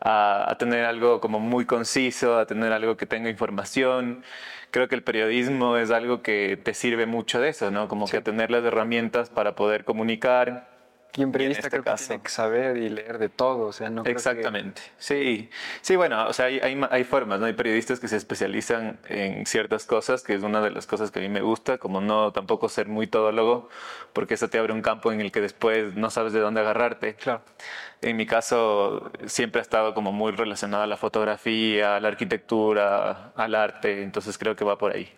a, 0.01 0.49
a 0.49 0.59
tener 0.59 0.85
algo 0.85 1.21
como 1.21 1.41
muy 1.41 1.67
conciso, 1.67 2.39
a 2.39 2.47
tener 2.47 2.73
algo 2.73 2.97
que 2.97 3.07
tenga 3.07 3.29
información 3.31 4.23
creo 4.71 4.89
que 4.89 4.95
el 4.95 5.03
periodismo 5.03 5.77
es 5.77 5.91
algo 5.91 6.23
que 6.23 6.59
te 6.63 6.75
sirve 6.75 7.07
mucho 7.07 7.41
de 7.41 7.49
eso, 7.49 7.71
¿no? 7.71 7.89
Como 7.89 8.07
que 8.07 8.21
tener 8.21 8.51
las 8.51 8.65
herramientas 8.65 9.31
para 9.31 9.55
poder 9.55 9.85
comunicar 9.85 10.78
Y 11.17 11.25
un 11.25 11.33
periodista 11.33 11.67
este 11.67 11.71
creo 11.71 11.83
que 11.83 12.03
tiene 12.03 12.23
que 12.23 12.29
saber 12.29 12.77
y 12.77 12.91
leer 12.91 13.19
de 13.19 13.29
todo, 13.29 13.67
o 13.67 13.73
sea, 13.73 13.91
no 13.91 14.05
Exactamente, 14.05 14.83
sí. 14.99 15.51
Sí, 15.81 15.97
bueno, 15.97 16.27
o 16.29 16.33
sea, 16.33 16.47
hay, 16.47 16.61
hay, 16.61 17.05
formas, 17.05 17.41
¿no? 17.41 17.47
Hay 17.47 17.55
periodistas 17.55 17.99
que 17.99 18.09
se 18.09 18.17
especializan 18.17 19.01
en 19.09 19.45
ciertas 19.47 19.87
cosas, 19.87 20.23
que 20.23 20.35
es 20.35 20.43
una 20.43 20.61
de 20.61 20.71
las 20.71 20.87
cosas 20.87 21.11
que 21.11 21.19
a 21.19 21.23
mí 21.23 21.29
me 21.29 21.41
gusta, 21.41 21.79
como 21.79 22.01
no 22.01 22.33
tampoco 22.33 22.69
ser 22.69 22.89
muy 22.89 23.07
todólogo, 23.07 23.69
porque 24.13 24.35
eso 24.35 24.49
te 24.49 24.59
abre 24.59 24.73
un 24.73 24.83
campo 24.83 25.11
en 25.11 25.21
el 25.21 25.33
que 25.33 25.41
después 25.41 25.97
no 25.97 26.11
sabes 26.11 26.33
de 26.33 26.41
dónde 26.41 26.61
agarrarte. 26.61 27.15
Claro. 27.15 27.43
En 28.01 28.17
mi 28.17 28.27
caso, 28.27 29.11
siempre 29.27 29.61
ha 29.61 29.63
estado 29.63 29.95
como 29.95 30.13
muy 30.13 30.33
relacionado 30.33 30.85
a 30.85 30.87
la 30.87 30.97
fotografía, 30.97 31.97
a 31.97 32.01
la 32.01 32.09
arquitectura, 32.09 33.33
al 33.35 33.55
arte, 33.55 34.03
entonces 34.03 34.39
creo 34.39 34.55
que 34.55 34.65
va 34.65 34.79
por 34.79 34.93
ahí. 34.95 35.18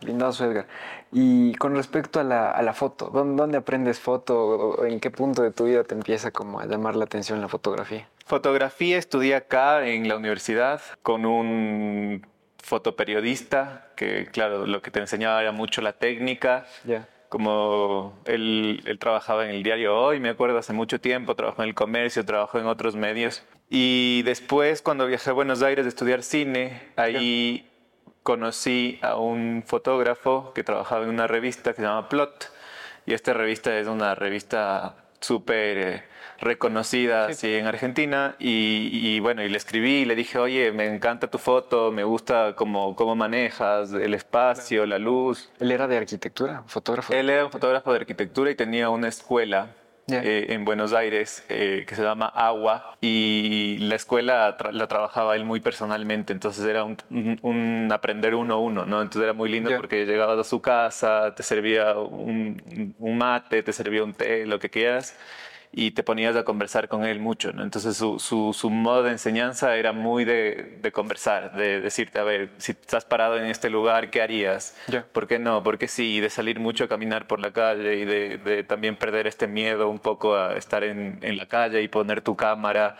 Lindazo, 0.00 0.44
Edgar. 0.44 0.66
Y 1.12 1.54
con 1.54 1.74
respecto 1.74 2.20
a 2.20 2.24
la, 2.24 2.50
a 2.50 2.62
la 2.62 2.72
foto, 2.72 3.10
¿dónde, 3.10 3.56
aprendes 3.56 3.98
foto 3.98 4.38
o 4.38 4.84
en 4.84 5.00
qué 5.00 5.10
punto 5.10 5.42
de 5.42 5.50
tu 5.50 5.64
vida 5.64 5.84
te 5.84 5.94
empieza 5.94 6.30
como 6.30 6.60
a 6.60 6.66
llamar 6.66 6.96
la 6.96 7.04
atención 7.04 7.40
la 7.40 7.48
fotografía? 7.48 8.08
Fotografía 8.26 8.98
estudié 8.98 9.34
acá 9.34 9.86
en 9.86 10.08
la 10.08 10.16
universidad 10.16 10.80
con 11.02 11.26
un 11.26 12.26
fotoperiodista 12.58 13.88
que, 13.96 14.26
claro, 14.26 14.66
lo 14.66 14.82
que 14.82 14.90
te 14.90 15.00
enseñaba 15.00 15.40
era 15.40 15.52
mucho 15.52 15.80
la 15.82 15.92
técnica. 15.94 16.66
Ya 16.84 17.08
como 17.30 18.18
él, 18.24 18.82
él, 18.86 18.98
trabajaba 18.98 19.44
en 19.44 19.52
el 19.52 19.62
diario 19.62 19.96
Hoy, 19.96 20.18
me 20.18 20.30
acuerdo, 20.30 20.58
hace 20.58 20.72
mucho 20.72 21.00
tiempo, 21.00 21.36
trabajó 21.36 21.62
en 21.62 21.68
el 21.68 21.74
comercio, 21.76 22.24
trabajó 22.24 22.58
en 22.58 22.66
otros 22.66 22.96
medios. 22.96 23.44
Y 23.70 24.22
después, 24.24 24.82
cuando 24.82 25.06
viajé 25.06 25.30
a 25.30 25.32
Buenos 25.32 25.62
Aires 25.62 25.86
a 25.86 25.88
estudiar 25.88 26.24
cine, 26.24 26.82
ahí 26.96 27.69
conocí 28.30 28.96
a 29.02 29.16
un 29.16 29.64
fotógrafo 29.66 30.52
que 30.54 30.62
trabajaba 30.62 31.02
en 31.02 31.10
una 31.10 31.26
revista 31.26 31.72
que 31.72 31.78
se 31.78 31.82
llama 31.82 32.08
Plot. 32.08 32.52
Y 33.04 33.12
esta 33.12 33.32
revista 33.32 33.76
es 33.76 33.88
una 33.88 34.14
revista 34.14 34.94
súper 35.18 35.78
eh, 35.78 36.04
reconocida 36.38 37.26
así 37.26 37.52
en 37.52 37.66
Argentina 37.66 38.36
y, 38.38 39.18
bueno, 39.18 39.42
y 39.42 39.48
le 39.48 39.56
escribí 39.56 40.02
y 40.02 40.04
le 40.04 40.14
dije, 40.14 40.38
oye, 40.38 40.70
me 40.70 40.86
encanta 40.86 41.26
tu 41.28 41.38
foto, 41.38 41.90
me 41.90 42.04
gusta 42.04 42.54
cómo, 42.54 42.94
cómo 42.94 43.16
manejas 43.16 43.92
el 43.94 44.14
espacio, 44.14 44.86
la 44.86 45.00
luz. 45.00 45.50
¿Él 45.58 45.72
era 45.72 45.88
de 45.88 45.96
arquitectura, 45.96 46.62
fotógrafo? 46.68 47.12
Él 47.12 47.30
era 47.30 47.44
un 47.44 47.50
fotógrafo 47.50 47.90
de 47.92 47.98
arquitectura 47.98 48.52
y 48.52 48.54
tenía 48.54 48.90
una 48.90 49.08
escuela 49.08 49.74
eh, 50.12 50.52
en 50.52 50.64
Buenos 50.64 50.92
Aires 50.92 51.44
eh, 51.48 51.84
que 51.86 51.94
se 51.94 52.02
llama 52.02 52.26
Agua 52.26 52.96
y 53.00 53.78
la 53.80 53.94
escuela 53.94 54.56
la 54.72 54.86
trabajaba 54.86 55.36
él 55.36 55.44
muy 55.44 55.60
personalmente, 55.60 56.32
entonces 56.32 56.64
era 56.64 56.84
un, 56.84 57.88
aprender 57.92 58.34
uno 58.34 58.54
a 58.54 58.58
uno, 58.58 58.86
¿no? 58.86 59.02
Entonces 59.02 59.22
era 59.22 59.32
muy 59.32 59.50
lindo 59.50 59.70
porque 59.76 60.06
llegabas 60.06 60.38
a 60.38 60.44
su 60.44 60.60
casa, 60.60 61.34
te 61.34 61.42
servía 61.42 61.94
un, 61.94 62.94
un 62.98 63.18
mate, 63.18 63.62
te 63.62 63.72
servía 63.72 64.04
un 64.04 64.14
té, 64.14 64.46
lo 64.46 64.58
que 64.58 64.70
quieras 64.70 65.16
y 65.72 65.92
te 65.92 66.02
ponías 66.02 66.34
a 66.34 66.42
conversar 66.42 66.88
con 66.88 67.04
él 67.04 67.20
mucho, 67.20 67.52
¿no? 67.52 67.62
Entonces 67.62 67.96
su, 67.96 68.18
su, 68.18 68.52
su 68.52 68.70
modo 68.70 69.04
de 69.04 69.12
enseñanza 69.12 69.76
era 69.76 69.92
muy 69.92 70.24
de, 70.24 70.78
de, 70.82 70.92
conversar, 70.92 71.54
de 71.54 71.80
decirte, 71.80 72.18
a 72.18 72.24
ver, 72.24 72.50
si 72.58 72.72
estás 72.72 73.04
parado 73.04 73.36
en 73.38 73.44
este 73.44 73.70
lugar, 73.70 74.10
¿qué 74.10 74.20
harías? 74.20 74.76
¿Por 75.12 75.28
qué 75.28 75.38
no? 75.38 75.62
¿Por 75.62 75.78
qué 75.78 75.86
sí? 75.86 76.16
Y 76.16 76.20
de 76.20 76.28
salir 76.28 76.58
mucho 76.58 76.84
a 76.84 76.88
caminar 76.88 77.28
por 77.28 77.38
la 77.38 77.52
calle 77.52 77.96
y 77.96 78.04
de, 78.04 78.38
de 78.38 78.64
también 78.64 78.96
perder 78.96 79.28
este 79.28 79.46
miedo 79.46 79.88
un 79.88 80.00
poco 80.00 80.34
a 80.34 80.56
estar 80.56 80.82
en, 80.82 81.18
en 81.22 81.36
la 81.36 81.46
calle 81.46 81.82
y 81.82 81.88
poner 81.88 82.20
tu 82.20 82.34
cámara. 82.34 82.96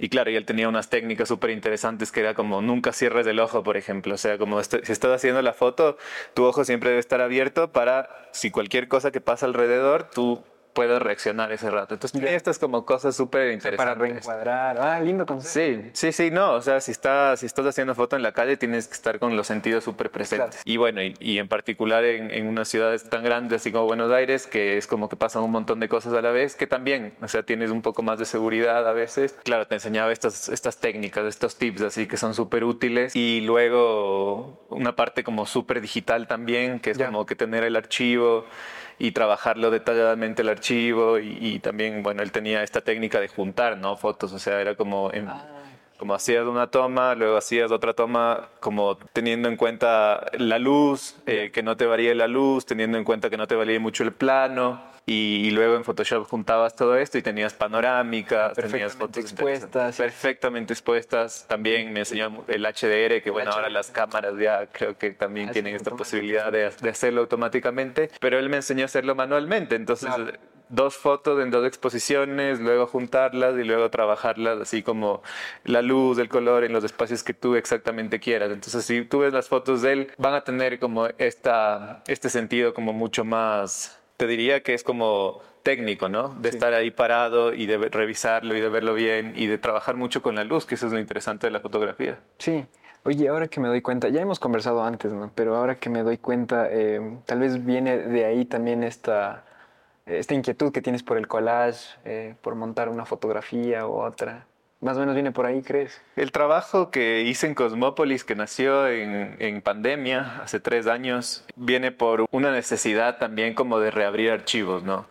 Y 0.00 0.08
claro, 0.08 0.30
y 0.30 0.36
él 0.36 0.46
tenía 0.46 0.68
unas 0.68 0.88
técnicas 0.88 1.28
súper 1.28 1.50
interesantes 1.50 2.12
que 2.12 2.20
era 2.20 2.32
como 2.32 2.62
nunca 2.62 2.92
cierres 2.92 3.26
el 3.26 3.40
ojo, 3.40 3.62
por 3.62 3.76
ejemplo. 3.76 4.14
O 4.14 4.18
sea, 4.18 4.38
como 4.38 4.62
si 4.62 4.76
estás 4.76 5.10
haciendo 5.10 5.42
la 5.42 5.52
foto, 5.52 5.98
tu 6.34 6.44
ojo 6.44 6.64
siempre 6.64 6.90
debe 6.90 7.00
estar 7.00 7.20
abierto 7.20 7.72
para 7.72 8.08
si 8.32 8.50
cualquier 8.50 8.88
cosa 8.88 9.10
que 9.10 9.20
pasa 9.20 9.44
alrededor, 9.44 10.08
tú 10.08 10.42
puedo 10.78 11.00
reaccionar 11.00 11.50
ese 11.50 11.70
rato. 11.70 11.94
Entonces 11.94 12.12
tiene 12.20 12.36
estas 12.36 12.56
como 12.60 12.86
cosas 12.86 13.16
súper 13.16 13.50
interesantes. 13.50 13.76
Para 13.76 13.94
reencuadrar. 13.96 14.78
Ah, 14.78 15.00
lindo 15.00 15.26
concepto. 15.26 15.50
Sí, 15.50 15.90
sí, 15.92 16.12
sí, 16.12 16.30
no. 16.30 16.52
O 16.52 16.62
sea, 16.62 16.80
si, 16.80 16.92
estás 16.92 17.40
si 17.40 17.46
estás 17.46 17.66
haciendo 17.66 17.96
foto 17.96 18.14
en 18.14 18.22
la 18.22 18.30
calle, 18.30 18.56
tienes 18.56 18.86
que 18.86 18.94
estar 18.94 19.18
con 19.18 19.36
los 19.36 19.48
sentidos 19.48 19.82
súper 19.82 20.12
presentes. 20.12 20.62
Y 20.64 20.76
bueno, 20.76 21.00
y, 21.02 21.38
en 21.38 21.48
particular 21.48 22.04
en, 22.04 22.30
en 22.30 22.46
unas 22.46 22.68
ciudades 22.68 23.10
tan 23.10 23.24
grandes 23.24 23.62
así 23.62 23.72
como 23.72 23.86
Buenos 23.86 24.12
Aires, 24.12 24.46
que 24.46 24.78
es 24.78 24.86
como 24.86 25.08
que 25.08 25.16
pasan 25.16 25.42
un 25.42 25.50
montón 25.50 25.80
de 25.80 25.88
cosas 25.88 26.12
a 26.12 26.22
la 26.22 26.30
vez, 26.30 26.54
que 26.54 26.68
también, 26.68 27.12
o 27.20 27.26
sea, 27.26 27.42
tienes 27.42 27.72
un 27.72 27.82
poco 27.82 28.04
más 28.04 28.20
de 28.20 28.24
seguridad 28.24 28.86
a 28.86 28.92
veces. 28.92 29.34
Claro, 29.42 29.66
te 29.66 29.74
enseñaba 29.74 30.12
estas, 30.12 30.48
estas 30.48 30.76
técnicas, 30.76 31.24
estos 31.24 31.56
tips 31.56 31.82
así 31.82 32.06
que 32.06 32.16
son 32.16 32.34
súper 32.34 32.62
útiles. 32.62 33.16
Y 33.16 33.40
luego 33.40 34.64
una 34.68 34.94
parte 34.94 35.24
como 35.24 35.44
súper 35.44 35.80
digital 35.80 36.28
también, 36.28 36.78
que 36.78 36.92
es 36.92 36.98
como 36.98 37.26
que 37.26 37.34
tener 37.34 37.64
el 37.64 37.74
archivo 37.74 38.44
y 38.98 39.12
trabajarlo 39.12 39.70
detalladamente 39.70 40.42
el 40.42 40.48
archivo 40.48 41.18
y, 41.18 41.58
también, 41.60 42.02
bueno, 42.02 42.22
él 42.22 42.32
tenía 42.32 42.62
esta 42.62 42.80
técnica 42.80 43.20
de 43.20 43.28
juntar, 43.28 43.78
¿no? 43.78 43.96
Fotos, 43.96 44.32
o 44.32 44.38
sea, 44.38 44.60
era 44.60 44.74
como... 44.74 45.10
Ah. 45.14 45.44
como 45.98 46.14
hacías 46.14 46.46
una 46.46 46.68
toma, 46.68 47.14
luego 47.16 47.36
hacías 47.36 47.72
otra 47.72 47.92
toma, 47.92 48.48
como 48.60 48.96
teniendo 49.12 49.48
en 49.48 49.56
cuenta 49.56 50.26
la 50.38 50.58
luz, 50.58 51.16
eh, 51.26 51.50
que 51.52 51.62
no 51.62 51.76
te 51.76 51.86
varíe 51.86 52.14
la 52.14 52.28
luz, 52.28 52.66
teniendo 52.66 52.98
en 52.98 53.04
cuenta 53.04 53.30
que 53.30 53.36
no 53.36 53.48
te 53.48 53.56
varíe 53.56 53.80
mucho 53.80 54.04
el 54.04 54.12
plano. 54.12 54.80
Y, 55.10 55.50
luego 55.52 55.76
en 55.76 55.84
Photoshop 55.84 56.28
juntabas 56.28 56.76
todo 56.76 56.96
esto 56.98 57.16
y 57.16 57.22
tenías 57.22 57.54
panorámicas, 57.54 58.52
tenías 58.52 58.94
fotos 58.94 59.24
expuestas. 59.24 59.96
Perfectamente 59.96 60.74
expuestas. 60.74 61.46
También 61.48 61.94
me 61.94 62.00
enseñó 62.00 62.44
el 62.46 62.62
HDR, 62.62 63.22
que 63.22 63.30
bueno, 63.30 63.50
ahora 63.52 63.70
las 63.70 63.90
cámaras 63.90 64.34
ya 64.38 64.66
creo 64.66 64.98
que 64.98 65.12
también 65.12 65.48
ah, 65.48 65.52
tienen 65.52 65.74
esta 65.74 65.92
posibilidad 65.92 66.52
de, 66.52 66.66
hacerlo 66.90 67.22
automáticamente. 67.22 68.10
Pero 68.20 68.38
él 68.38 68.50
me 68.50 68.56
enseñó 68.56 68.82
a 68.82 68.84
hacerlo 68.84 69.14
manualmente. 69.14 69.76
Entonces, 69.76 70.10
dos 70.68 70.98
fotos 70.98 71.42
en 71.42 71.50
dos 71.50 71.66
exposiciones, 71.66 72.60
luego 72.60 72.86
juntarlas 72.86 73.58
y 73.58 73.64
luego 73.64 73.88
trabajarlas 73.90 74.60
así 74.60 74.82
como 74.82 75.22
la 75.64 75.80
luz, 75.80 76.18
el 76.18 76.28
color 76.28 76.64
en 76.64 76.74
los 76.74 76.84
espacios 76.84 77.22
que 77.22 77.32
tú 77.32 77.56
exactamente 77.56 78.20
quieras. 78.20 78.50
Entonces, 78.50 78.84
si 78.84 79.02
tú 79.06 79.20
ves 79.20 79.32
las 79.32 79.48
fotos 79.48 79.80
de 79.80 79.92
él, 79.92 80.12
van 80.18 80.34
a 80.34 80.42
tener 80.42 80.78
como 80.78 81.06
esta, 81.16 82.02
este 82.06 82.28
sentido 82.28 82.74
como 82.74 82.92
mucho 82.92 83.24
más 83.24 83.97
te 84.18 84.26
diría 84.26 84.62
que 84.62 84.74
es 84.74 84.82
como 84.82 85.40
técnico, 85.62 86.08
¿no? 86.08 86.30
De 86.30 86.48
estar 86.48 86.74
ahí 86.74 86.90
parado 86.90 87.54
y 87.54 87.66
de 87.66 87.78
revisarlo 87.78 88.56
y 88.56 88.60
de 88.60 88.68
verlo 88.68 88.92
bien 88.94 89.32
y 89.36 89.46
de 89.46 89.58
trabajar 89.58 89.96
mucho 89.96 90.22
con 90.22 90.34
la 90.34 90.44
luz, 90.44 90.66
que 90.66 90.74
eso 90.74 90.86
es 90.88 90.92
lo 90.92 90.98
interesante 90.98 91.46
de 91.46 91.52
la 91.52 91.60
fotografía. 91.60 92.18
Sí. 92.38 92.66
Oye, 93.04 93.28
ahora 93.28 93.46
que 93.46 93.60
me 93.60 93.68
doy 93.68 93.80
cuenta, 93.80 94.08
ya 94.08 94.20
hemos 94.20 94.40
conversado 94.40 94.82
antes, 94.82 95.12
¿no? 95.12 95.30
Pero 95.34 95.56
ahora 95.56 95.76
que 95.76 95.88
me 95.88 96.02
doy 96.02 96.18
cuenta, 96.18 96.66
eh, 96.68 97.00
tal 97.26 97.38
vez 97.38 97.64
viene 97.64 97.96
de 97.96 98.24
ahí 98.24 98.44
también 98.44 98.82
esta, 98.82 99.44
esta 100.04 100.34
inquietud 100.34 100.72
que 100.72 100.82
tienes 100.82 101.04
por 101.04 101.16
el 101.16 101.28
collage, 101.28 101.96
eh, 102.04 102.34
por 102.42 102.56
montar 102.56 102.88
una 102.88 103.04
fotografía 103.04 103.86
u 103.86 104.00
otra. 104.00 104.46
Más 104.80 104.96
o 104.96 105.00
menos 105.00 105.14
viene 105.14 105.32
por 105.32 105.44
ahí, 105.44 105.60
¿crees? 105.62 106.00
El 106.14 106.30
trabajo 106.30 106.90
que 106.90 107.22
hice 107.22 107.48
en 107.48 107.54
Cosmópolis, 107.54 108.22
que 108.22 108.36
nació 108.36 108.86
en, 108.86 109.36
en 109.40 109.60
pandemia 109.60 110.40
hace 110.42 110.60
tres 110.60 110.86
años, 110.86 111.44
viene 111.56 111.90
por 111.90 112.26
una 112.30 112.52
necesidad 112.52 113.18
también 113.18 113.54
como 113.54 113.80
de 113.80 113.90
reabrir 113.90 114.30
archivos, 114.30 114.84
¿no? 114.84 115.06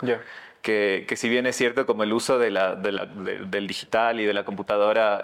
Que, 0.61 1.05
que, 1.07 1.15
si 1.15 1.29
bien 1.29 1.45
es 1.45 1.55
cierto 1.55 1.85
como 1.85 2.03
el 2.03 2.13
uso 2.13 2.39
de 2.39 2.51
la, 2.51 2.75
de 2.75 2.91
la, 2.91 3.05
del 3.05 3.67
digital 3.67 4.19
y 4.19 4.25
de 4.25 4.33
la 4.33 4.43
computadora 4.43 5.21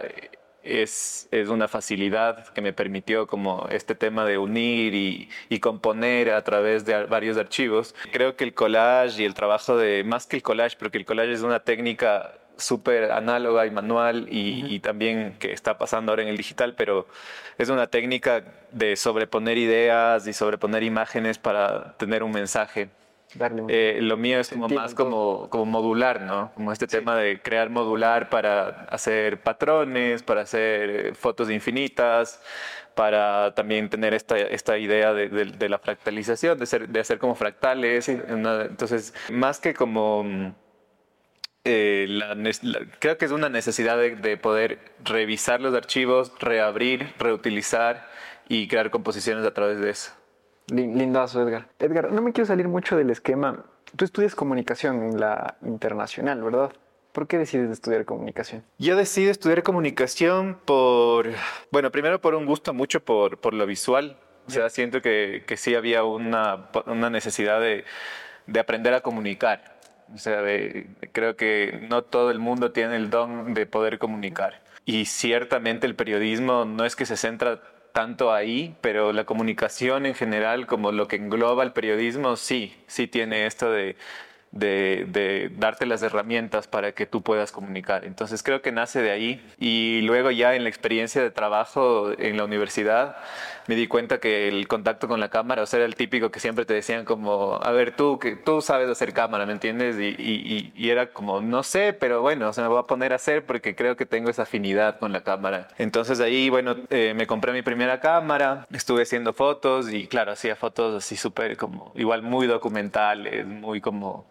es, 0.63 1.27
es, 1.31 1.49
una 1.49 1.67
facilidad 1.67 2.47
que 2.53 2.61
me 2.61 2.71
permitió 2.71 3.27
como 3.27 3.67
este 3.69 3.95
tema 3.95 4.25
de 4.25 4.37
unir 4.37 4.93
y, 4.93 5.29
y, 5.49 5.59
componer 5.59 6.31
a 6.31 6.41
través 6.43 6.85
de 6.85 7.05
varios 7.05 7.37
archivos. 7.37 7.93
Creo 8.11 8.37
que 8.37 8.45
el 8.45 8.53
collage 8.53 9.21
y 9.21 9.25
el 9.25 9.33
trabajo 9.33 9.75
de, 9.75 10.03
más 10.05 10.25
que 10.25 10.37
el 10.37 10.43
collage, 10.43 10.77
porque 10.77 10.97
el 10.97 11.05
collage 11.05 11.33
es 11.33 11.41
una 11.41 11.59
técnica 11.59 12.33
súper 12.57 13.11
análoga 13.11 13.65
y 13.65 13.71
manual 13.71 14.27
y, 14.29 14.79
también 14.79 15.35
que 15.39 15.51
está 15.51 15.77
pasando 15.77 16.11
ahora 16.11 16.23
en 16.23 16.29
el 16.29 16.37
digital, 16.37 16.75
pero 16.75 17.07
es 17.57 17.69
una 17.69 17.87
técnica 17.87 18.43
de 18.71 18.95
sobreponer 18.95 19.57
ideas 19.57 20.27
y 20.27 20.33
sobreponer 20.33 20.83
imágenes 20.83 21.37
para 21.37 21.93
tener 21.97 22.23
un 22.23 22.31
mensaje. 22.31 22.89
Eh, 23.67 23.97
lo 24.01 24.15
mío 24.15 24.39
es 24.39 24.49
como 24.49 24.69
más 24.69 24.93
como, 24.93 25.49
como 25.49 25.65
modular, 25.65 26.21
¿no? 26.21 26.51
Como 26.53 26.71
este 26.71 26.85
tema 26.85 27.15
de 27.15 27.41
crear 27.41 27.71
modular 27.71 28.29
para 28.29 28.85
hacer 28.89 29.41
patrones, 29.41 30.21
para 30.21 30.41
hacer 30.41 30.89
eh, 30.89 31.13
fotos 31.15 31.49
infinitas, 31.49 32.39
para 32.93 33.55
también 33.55 33.89
tener 33.89 34.13
esta, 34.13 34.37
esta 34.37 34.77
idea 34.77 35.13
de, 35.13 35.29
de, 35.29 35.69
la 35.69 35.79
fractalización, 35.79 36.59
de, 36.59 36.67
ser, 36.67 36.89
de 36.89 36.99
hacer 36.99 37.17
como 37.17 37.33
fractales. 37.33 38.07
Entonces, 38.07 39.15
más 39.31 39.59
que 39.59 39.73
como 39.73 40.53
eh, 41.65 42.05
la, 42.09 42.35
creo 42.99 43.17
que 43.17 43.25
es 43.25 43.31
una 43.31 43.49
necesidad 43.49 43.97
de, 43.97 44.37
poder 44.37 44.79
revisar 45.03 45.61
los 45.61 45.73
archivos, 45.73 46.33
reabrir, 46.39 47.13
reutilizar 47.19 48.09
y 48.49 48.67
crear 48.67 48.89
composiciones 48.89 49.45
a 49.45 49.53
través 49.53 49.79
de 49.79 49.89
eso. 49.89 50.11
Lindazo, 50.67 51.41
Edgar. 51.47 51.69
Edgar, 51.79 52.11
no 52.11 52.21
me 52.21 52.33
quiero 52.33 52.47
salir 52.47 52.67
mucho 52.67 52.97
del 52.97 53.09
esquema. 53.09 53.65
Tú 53.95 54.05
estudias 54.05 54.35
comunicación 54.35 55.03
en 55.03 55.19
la 55.19 55.57
internacional, 55.63 56.41
¿verdad? 56.41 56.71
¿Por 57.11 57.27
qué 57.27 57.37
decides 57.37 57.69
estudiar 57.69 58.05
comunicación? 58.05 58.63
Yo 58.79 58.95
decidí 58.95 59.27
estudiar 59.29 59.61
comunicación 59.63 60.57
por, 60.65 61.29
bueno, 61.71 61.91
primero 61.91 62.19
por 62.19 62.33
un 62.33 62.45
gusto 62.45 62.73
mucho 62.73 63.05
por, 63.05 63.39
por 63.39 63.53
lo 63.53 63.65
visual. 63.65 64.17
O 64.47 64.51
sea, 64.51 64.69
siento 64.69 65.01
que, 65.01 65.43
que 65.47 65.55
sí 65.55 65.75
había 65.75 66.03
una, 66.03 66.69
una 66.87 67.09
necesidad 67.09 67.61
de, 67.61 67.85
de 68.47 68.59
aprender 68.59 68.93
a 68.93 69.01
comunicar 69.01 69.72
O 70.13 70.17
sea, 70.17 70.41
creo 71.11 71.35
que 71.35 71.85
no 71.89 72.03
todo 72.03 72.31
el 72.31 72.39
mundo 72.39 72.71
tiene 72.71 72.95
el 72.95 73.09
don 73.09 73.53
de 73.53 73.65
poder 73.65 73.99
comunicar. 73.99 74.61
Y 74.85 75.05
ciertamente 75.05 75.87
el 75.87 75.95
periodismo 75.95 76.65
no 76.65 76.85
es 76.85 76.95
que 76.95 77.05
se 77.05 77.17
centra 77.17 77.61
tanto 77.93 78.33
ahí, 78.33 78.75
pero 78.81 79.13
la 79.13 79.23
comunicación 79.23 80.05
en 80.05 80.15
general, 80.15 80.65
como 80.67 80.91
lo 80.91 81.07
que 81.07 81.15
engloba 81.15 81.63
el 81.63 81.71
periodismo, 81.71 82.35
sí, 82.35 82.75
sí 82.87 83.07
tiene 83.07 83.45
esto 83.45 83.71
de 83.71 83.95
de, 84.53 85.51
darte 85.57 85.85
las 85.85 86.03
herramientas 86.03 86.67
para 86.67 86.91
que 86.93 87.05
tú 87.05 87.21
puedas 87.21 87.51
comunicar. 87.51 88.05
Entonces 88.05 88.43
creo 88.43 88.61
que 88.61 88.71
nace 88.71 89.01
de 89.01 89.11
ahí 89.11 89.45
y 89.59 90.01
luego 90.01 90.31
ya 90.31 90.55
en 90.55 90.63
la 90.63 90.69
experiencia 90.69 91.21
de 91.21 91.31
trabajo 91.31 92.11
en 92.17 92.37
la 92.37 92.45
universidad 92.45 93.17
me 93.67 93.75
di 93.75 93.87
cuenta 93.87 94.19
que 94.19 94.47
el 94.47 94.67
contacto 94.67 95.07
con 95.07 95.19
la 95.19 95.29
cámara, 95.29 95.63
o 95.63 95.65
sea, 95.65 95.77
era 95.77 95.85
el 95.85 95.95
típico 95.95 96.31
que 96.31 96.39
siempre 96.39 96.65
te 96.65 96.73
decían 96.73 97.05
como, 97.05 97.59
a 97.61 97.71
ver, 97.71 97.95
tú, 97.95 98.19
que 98.19 98.35
tú 98.35 98.61
sabes 98.61 98.89
hacer 98.89 99.13
cámara, 99.13 99.45
¿me 99.45 99.53
entiendes? 99.53 99.97
Y, 99.99 100.71
y, 100.75 100.89
era 100.89 101.07
como, 101.11 101.41
no 101.41 101.63
sé, 101.63 101.93
pero 101.93 102.21
bueno, 102.21 102.49
o 102.49 102.53
sea, 102.53 102.63
me 102.63 102.69
voy 102.69 102.79
a 102.79 102.83
poner 102.83 103.13
a 103.13 103.15
hacer 103.15 103.45
porque 103.45 103.75
creo 103.75 103.95
que 103.95 104.05
tengo 104.05 104.29
esa 104.29 104.43
afinidad 104.43 104.99
con 104.99 105.11
la 105.11 105.23
cámara. 105.23 105.69
Entonces 105.77 106.19
ahí, 106.19 106.49
bueno, 106.49 106.75
eh, 106.89 107.13
me 107.15 107.25
compré 107.25 107.53
mi 107.53 107.61
primera 107.61 107.99
cámara, 107.99 108.67
estuve 108.71 109.03
haciendo 109.03 109.33
fotos 109.33 109.91
y 109.91 110.07
claro, 110.07 110.33
hacía 110.33 110.55
fotos 110.55 110.95
así 111.03 111.15
súper 111.15 111.57
como, 111.57 111.91
igual 111.95 112.21
muy 112.21 112.47
documentales, 112.47 113.45
muy 113.45 113.81
como 113.81 114.27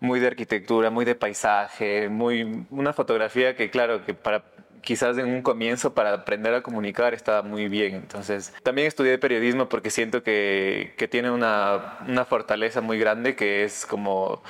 muy 0.00 0.18
de 0.18 0.26
arquitectura, 0.26 0.90
muy 0.90 1.04
de 1.04 1.14
paisaje, 1.14 2.08
muy 2.08 2.66
una 2.70 2.92
fotografía 2.92 3.54
que 3.54 3.70
claro, 3.70 4.04
que 4.04 4.14
para 4.14 4.42
quizás 4.82 5.16
en 5.18 5.28
un 5.28 5.42
comienzo 5.42 5.94
para 5.94 6.12
aprender 6.12 6.52
a 6.54 6.62
comunicar 6.62 7.14
estaba 7.14 7.42
muy 7.42 7.68
bien. 7.68 7.94
Entonces, 7.94 8.52
también 8.62 8.88
estudié 8.88 9.16
periodismo 9.18 9.68
porque 9.68 9.90
siento 9.90 10.22
que, 10.22 10.94
que 10.98 11.08
tiene 11.08 11.30
una, 11.30 11.98
una, 12.06 12.24
fortaleza 12.24 12.80
muy 12.80 12.98
grande 12.98 13.34
que 13.34 13.64
es 13.64 13.86
como 13.86 14.42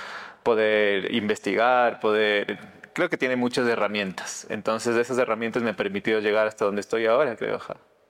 poder 0.42 1.12
investigar, 1.14 2.00
poder... 2.00 2.58
Creo 2.94 3.08
que 3.08 3.16
tiene 3.16 3.36
muchas 3.36 3.66
herramientas. 3.68 4.46
Entonces, 4.50 4.96
esas 4.96 5.16
herramientas 5.18 5.62
me 5.62 5.70
han 5.70 5.76
permitido 5.76 6.20
llegar 6.20 6.46
hasta 6.46 6.64
donde 6.64 6.80
estoy 6.80 7.06
ahora, 7.06 7.36
creo. 7.36 7.58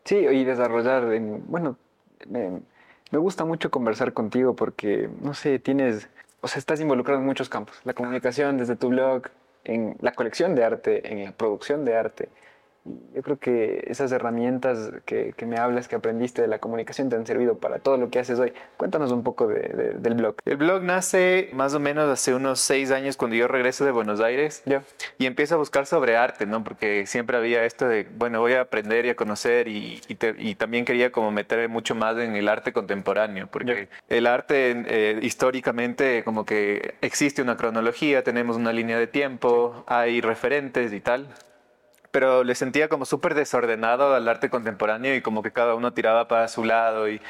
Sí, 0.05 0.17
y 0.17 0.45
desarrollar, 0.45 1.05
bueno, 1.47 1.77
me, 2.27 2.61
me 3.11 3.19
gusta 3.19 3.45
mucho 3.45 3.71
conversar 3.71 4.13
contigo 4.13 4.57
porque, 4.57 5.09
no 5.21 5.35
sé, 5.35 5.61
tienes 5.61 6.09
o 6.43 6.49
sea, 6.49 6.59
estás 6.59 6.81
involucrado 6.81 7.21
en 7.21 7.27
muchos 7.27 7.49
campos. 7.49 7.81
La 7.85 7.95
comunicación 7.95 8.59
desde 8.59 8.75
tu 8.75 8.89
blog, 8.89 9.29
en 9.65 9.97
la 10.01 10.13
colección 10.13 10.55
de 10.55 10.65
arte, 10.65 11.11
en 11.11 11.25
la 11.25 11.33
producción 11.33 11.85
de 11.85 11.97
arte, 11.97 12.29
yo 12.85 13.23
creo 13.23 13.39
que 13.39 13.85
esas 13.87 14.11
herramientas 14.11 14.91
que, 15.05 15.35
me 15.47 15.57
hablas, 15.59 15.87
que 15.87 15.95
aprendiste 15.95 16.43
de 16.43 16.49
la 16.49 16.59
comunicación, 16.59 17.09
te 17.09 17.17
han 17.17 17.27
servido 17.27 17.59
para 17.59 17.79
todo 17.79 17.97
lo 17.97 18.11
que 18.11 18.19
haces 18.19 18.39
hoy. 18.39 18.53
Cuéntanos 18.77 19.13
un 19.13 19.23
poco 19.23 19.47
del 19.47 20.15
blog. 20.15 20.37
El 20.45 20.57
blog 20.57 20.83
nace 20.83 21.51
más 21.53 21.75
o 21.75 21.81
menos 21.81 22.09
hace 22.09 22.35
unos 22.35 22.61
seis 22.61 22.91
años 22.91 23.17
cuando 23.17 23.37
yo 23.37 23.47
regreso 23.47 23.85
de 23.85 23.93
Buenos 23.93 24.21
Aires 24.21 24.65
y 25.19 25.27
empiezo 25.27 25.55
a 25.55 25.59
buscar 25.59 25.87
sobre 25.87 26.17
arte, 26.17 26.47
¿no? 26.47 26.65
Porque 26.65 27.07
siempre 27.07 27.37
había 27.37 27.65
esto 27.65 27.87
de, 27.87 28.09
bueno, 28.17 28.41
voy 28.41 28.55
a 28.55 28.63
aprender 28.63 29.07
y 29.07 29.11
a 29.11 29.17
conocer 29.17 29.69
y, 29.69 30.01
también 30.57 30.85
quería 30.85 31.11
como 31.11 31.31
meterme 31.31 31.69
mucho 31.69 31.95
más 31.95 32.17
en 32.19 32.37
el 32.37 32.49
arte 32.49 32.73
contemporáneo, 32.73 33.49
porque 33.51 33.89
el 34.09 34.27
arte 34.27 34.85
eh, 34.87 35.19
históricamente 35.23 36.23
como 36.25 36.45
que 36.45 36.95
existe 37.01 37.43
una 37.43 37.57
cronología, 37.57 38.23
tenemos 38.23 38.57
una 38.57 38.73
línea 38.73 38.99
de 38.99 39.07
tiempo, 39.07 39.85
hay 39.87 40.21
referentes 40.21 40.93
y 40.93 41.01
tal 41.01 41.29
pero 42.13 42.45
le 42.45 42.55
sentía 42.55 42.89
como 42.89 43.07
súper 43.07 43.35
desordenado 43.35 44.15
al 44.15 44.29
arte 44.29 44.51
contemporáneo 44.51 45.17
y 45.17 45.23
como 45.23 45.43
que 45.43 45.51
cada 45.51 45.75
uno 45.75 45.95
tiraba 45.95 46.29
para 46.29 46.47
su 46.47 46.63
lado 46.63 47.09
y, 47.09 47.21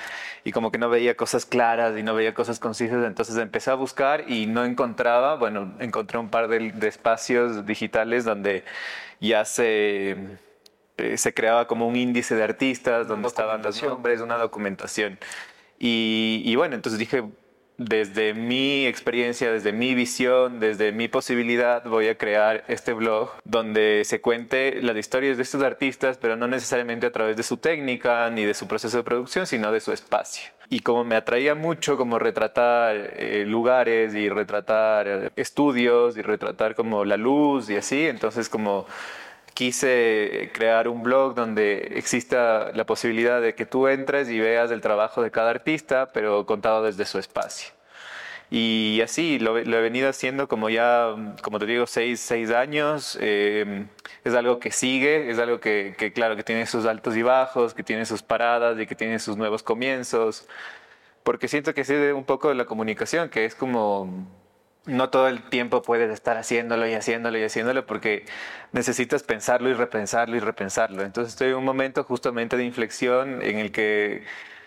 y, 0.44 0.52
como 0.52 0.72
que 0.72 0.78
no 0.78 0.90
veía 0.90 1.16
cosas 1.16 1.46
claras 1.46 1.96
y 1.96 2.02
no 2.02 2.14
veía 2.14 2.34
cosas 2.34 2.58
concisas. 2.58 3.04
Entonces 3.06 3.36
empecé 3.36 3.70
a 3.70 3.74
buscar 3.74 4.28
y 4.28 4.46
no 4.46 4.64
encontraba, 4.64 5.36
bueno, 5.36 5.72
encontré 5.78 6.18
un 6.18 6.28
par 6.30 6.48
de, 6.48 6.72
espacios 6.86 7.64
digitales 7.64 8.24
donde 8.24 8.64
ya 9.20 9.44
se, 9.44 10.16
eh, 10.98 11.16
se 11.16 11.32
creaba 11.32 11.68
como 11.68 11.86
un 11.86 11.94
índice 11.96 12.34
de 12.34 12.42
artistas, 12.42 13.06
donde 13.06 13.28
estaban 13.28 13.62
los 13.62 13.80
nombres, 13.82 14.20
una 14.20 14.36
documentación. 14.36 15.18
Y, 15.78 16.42
y 16.44 16.56
bueno, 16.56 16.74
entonces 16.74 16.98
dije, 16.98 17.22
desde 17.84 18.34
mi 18.34 18.86
experiencia, 18.86 19.52
desde 19.52 19.72
mi 19.72 19.94
visión, 19.94 20.60
desde 20.60 20.92
mi 20.92 21.08
posibilidad, 21.08 21.84
voy 21.84 22.08
a 22.08 22.16
crear 22.16 22.64
este 22.68 22.92
blog 22.92 23.30
donde 23.44 24.02
se 24.04 24.20
cuente 24.20 24.80
las 24.82 24.96
historias 24.96 25.36
de 25.36 25.42
estos 25.42 25.62
artistas, 25.62 26.18
pero 26.18 26.36
no 26.36 26.48
necesariamente 26.48 27.06
a 27.06 27.12
través 27.12 27.36
de 27.36 27.42
su 27.42 27.56
técnica 27.56 28.28
ni 28.30 28.44
de 28.44 28.54
su 28.54 28.66
proceso 28.66 28.96
de 28.96 29.02
producción, 29.02 29.46
sino 29.46 29.72
de 29.72 29.80
su 29.80 29.92
espacio. 29.92 30.50
Y 30.68 30.80
como 30.80 31.04
me 31.04 31.16
atraía 31.16 31.54
mucho 31.54 31.96
como 31.96 32.18
retratar 32.18 32.96
eh, 32.96 33.44
lugares 33.46 34.14
y 34.14 34.28
retratar 34.28 35.32
estudios 35.36 36.16
y 36.16 36.22
retratar 36.22 36.74
como 36.74 37.04
la 37.04 37.16
luz 37.16 37.68
y 37.68 37.76
así, 37.76 38.06
entonces 38.06 38.48
como 38.48 38.86
quise 39.54 40.50
crear 40.52 40.88
un 40.88 41.02
blog 41.02 41.34
donde 41.34 41.92
exista 41.96 42.72
la 42.74 42.84
posibilidad 42.84 43.40
de 43.40 43.54
que 43.54 43.66
tú 43.66 43.88
entres 43.88 44.28
y 44.28 44.40
veas 44.40 44.70
el 44.70 44.80
trabajo 44.80 45.22
de 45.22 45.30
cada 45.30 45.50
artista, 45.50 46.10
pero 46.12 46.46
contado 46.46 46.82
desde 46.82 47.04
su 47.04 47.18
espacio. 47.18 47.72
Y 48.50 49.00
así 49.02 49.38
lo, 49.38 49.56
he 49.56 49.64
venido 49.64 50.10
haciendo 50.10 50.46
como 50.46 50.68
ya, 50.68 51.14
como 51.40 51.58
te 51.58 51.64
digo, 51.64 51.86
seis, 51.86 52.20
seis 52.20 52.50
años. 52.50 53.16
Eh, 53.20 53.86
es 54.24 54.34
algo 54.34 54.58
que 54.58 54.70
sigue, 54.70 55.30
es 55.30 55.38
algo 55.38 55.58
que, 55.58 55.94
que, 55.96 56.12
claro, 56.12 56.36
que 56.36 56.42
tiene 56.42 56.66
sus 56.66 56.84
altos 56.84 57.16
y 57.16 57.22
bajos, 57.22 57.72
que 57.72 57.82
tiene 57.82 58.04
sus 58.04 58.22
paradas 58.22 58.78
y 58.78 58.86
que 58.86 58.94
tiene 58.94 59.18
sus 59.20 59.38
nuevos 59.38 59.62
comienzos. 59.62 60.46
Porque 61.22 61.48
siento 61.48 61.72
que 61.72 61.84
de 61.84 62.12
un 62.12 62.24
poco 62.24 62.50
de 62.50 62.54
la 62.54 62.66
comunicación, 62.66 63.30
que 63.30 63.46
es 63.46 63.54
como 63.54 64.26
no 64.86 65.10
todo 65.10 65.28
el 65.28 65.42
tiempo 65.48 65.82
puedes 65.82 66.10
estar 66.10 66.36
haciéndolo 66.36 66.86
y 66.88 66.94
haciéndolo 66.94 67.38
y 67.38 67.44
haciéndolo 67.44 67.86
porque 67.86 68.24
necesitas 68.72 69.22
pensarlo 69.22 69.68
y 69.70 69.74
repensarlo 69.74 70.36
y 70.36 70.40
repensarlo. 70.40 71.02
Entonces 71.02 71.34
estoy 71.34 71.48
en 71.50 71.56
un 71.56 71.64
momento 71.64 72.04
justamente 72.04 72.56
de 72.56 72.64
inflexión 72.64 73.42
en 73.42 73.58
el 73.58 73.72
que 73.72 74.24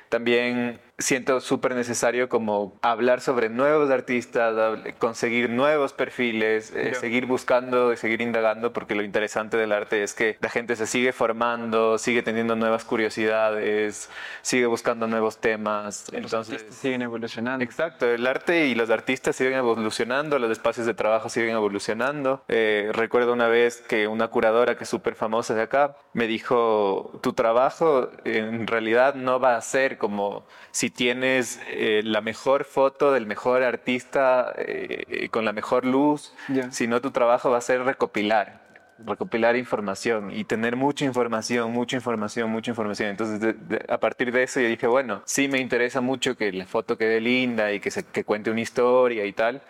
también 0.10 0.80
siento 0.98 1.42
súper 1.42 1.76
necesario 1.76 2.30
como 2.30 2.78
hablar 2.82 3.20
sobre 3.20 3.50
nuevos 3.50 3.90
artistas, 3.90 4.80
conseguir 4.98 5.50
nuevos 5.50 5.94
perfiles, 5.94 6.72
eh, 6.74 6.94
seguir 6.96 7.26
buscando 7.26 7.92
y 7.92 7.98
seguir 7.98 8.22
indagando, 8.22 8.72
porque 8.72 8.96
lo 8.96 9.04
interesante 9.04 9.58
del 9.58 9.72
arte 9.72 10.04
es 10.04 10.14
que 10.14 10.38
la 10.40 10.50
gente 10.50 10.76
se 10.76 10.88
sigue 10.88 11.12
formando, 11.12 11.98
sigue 11.98 12.24
teniendo 12.24 12.56
nuevas 12.56 12.86
curiosidades, 12.86 14.10
sigue 14.42 14.66
buscando 14.68 15.08
nuevos 15.08 15.40
temas. 15.40 16.06
Entonces, 16.14 16.66
siguen 16.70 17.02
evolucionando. 17.02 17.64
Exacto, 17.64 18.06
el 18.08 18.26
arte 18.26 18.68
y 18.68 18.76
los 18.76 18.90
artistas 18.90 19.36
siguen 19.36 19.54
evolucionando, 19.54 20.40
los 20.40 20.52
espacios 20.52 20.86
de 20.86 20.94
trabajo 20.94 21.30
siguen 21.30 21.52
evolucionando. 21.52 22.44
Eh, 22.48 22.90
recuerdo 22.94 23.34
una 23.34 23.48
vez 23.48 23.82
que 23.82 24.08
una 24.08 24.30
curadora 24.30 24.78
que 24.78 24.86
es 24.86 24.90
súper 24.90 25.16
famosa 25.16 25.54
de 25.56 25.64
acá 25.64 25.98
me 26.14 26.28
dijo, 26.28 27.20
tu 27.22 27.34
trabajo 27.34 28.10
en 28.24 28.68
realidad 28.68 29.16
no 29.16 29.40
va 29.40 29.58
a 29.58 29.62
ser 29.62 29.98
como 29.98 30.46
si 30.72 30.85
tienes 30.90 31.60
eh, 31.68 32.02
la 32.04 32.22
mejor 32.22 32.66
foto 32.66 33.12
del 33.12 33.26
mejor 33.26 33.64
artista 33.64 34.54
eh, 34.58 35.30
con 35.32 35.46
la 35.46 35.54
mejor 35.54 35.86
luz, 35.86 36.34
sino 36.72 37.02
tu 37.02 37.12
trabajo 37.12 37.50
va 37.50 37.58
a 37.58 37.62
ser 37.62 37.84
recopilar, 37.84 38.62
recopilar 39.00 39.56
información 39.56 40.32
y 40.32 40.44
tener 40.44 40.76
mucha 40.76 41.06
información, 41.06 41.72
mucha 41.72 41.96
información, 41.96 42.50
mucha 42.50 42.72
información. 42.72 43.10
Entonces, 43.10 43.56
a 43.88 43.98
partir 44.00 44.32
de 44.32 44.44
eso 44.44 44.60
yo 44.60 44.68
dije, 44.68 44.88
bueno, 44.88 45.22
sí 45.26 45.48
me 45.48 45.60
interesa 45.60 46.02
mucho 46.02 46.36
que 46.36 46.52
la 46.52 46.66
foto 46.66 46.98
quede 46.98 47.22
linda 47.22 47.72
y 47.72 47.80
que, 47.80 47.92
se, 47.92 48.04
que 48.04 48.24
cuente 48.24 48.52
una 48.52 48.62
historia 48.62 49.26
y 49.26 49.34
tal, 49.34 49.62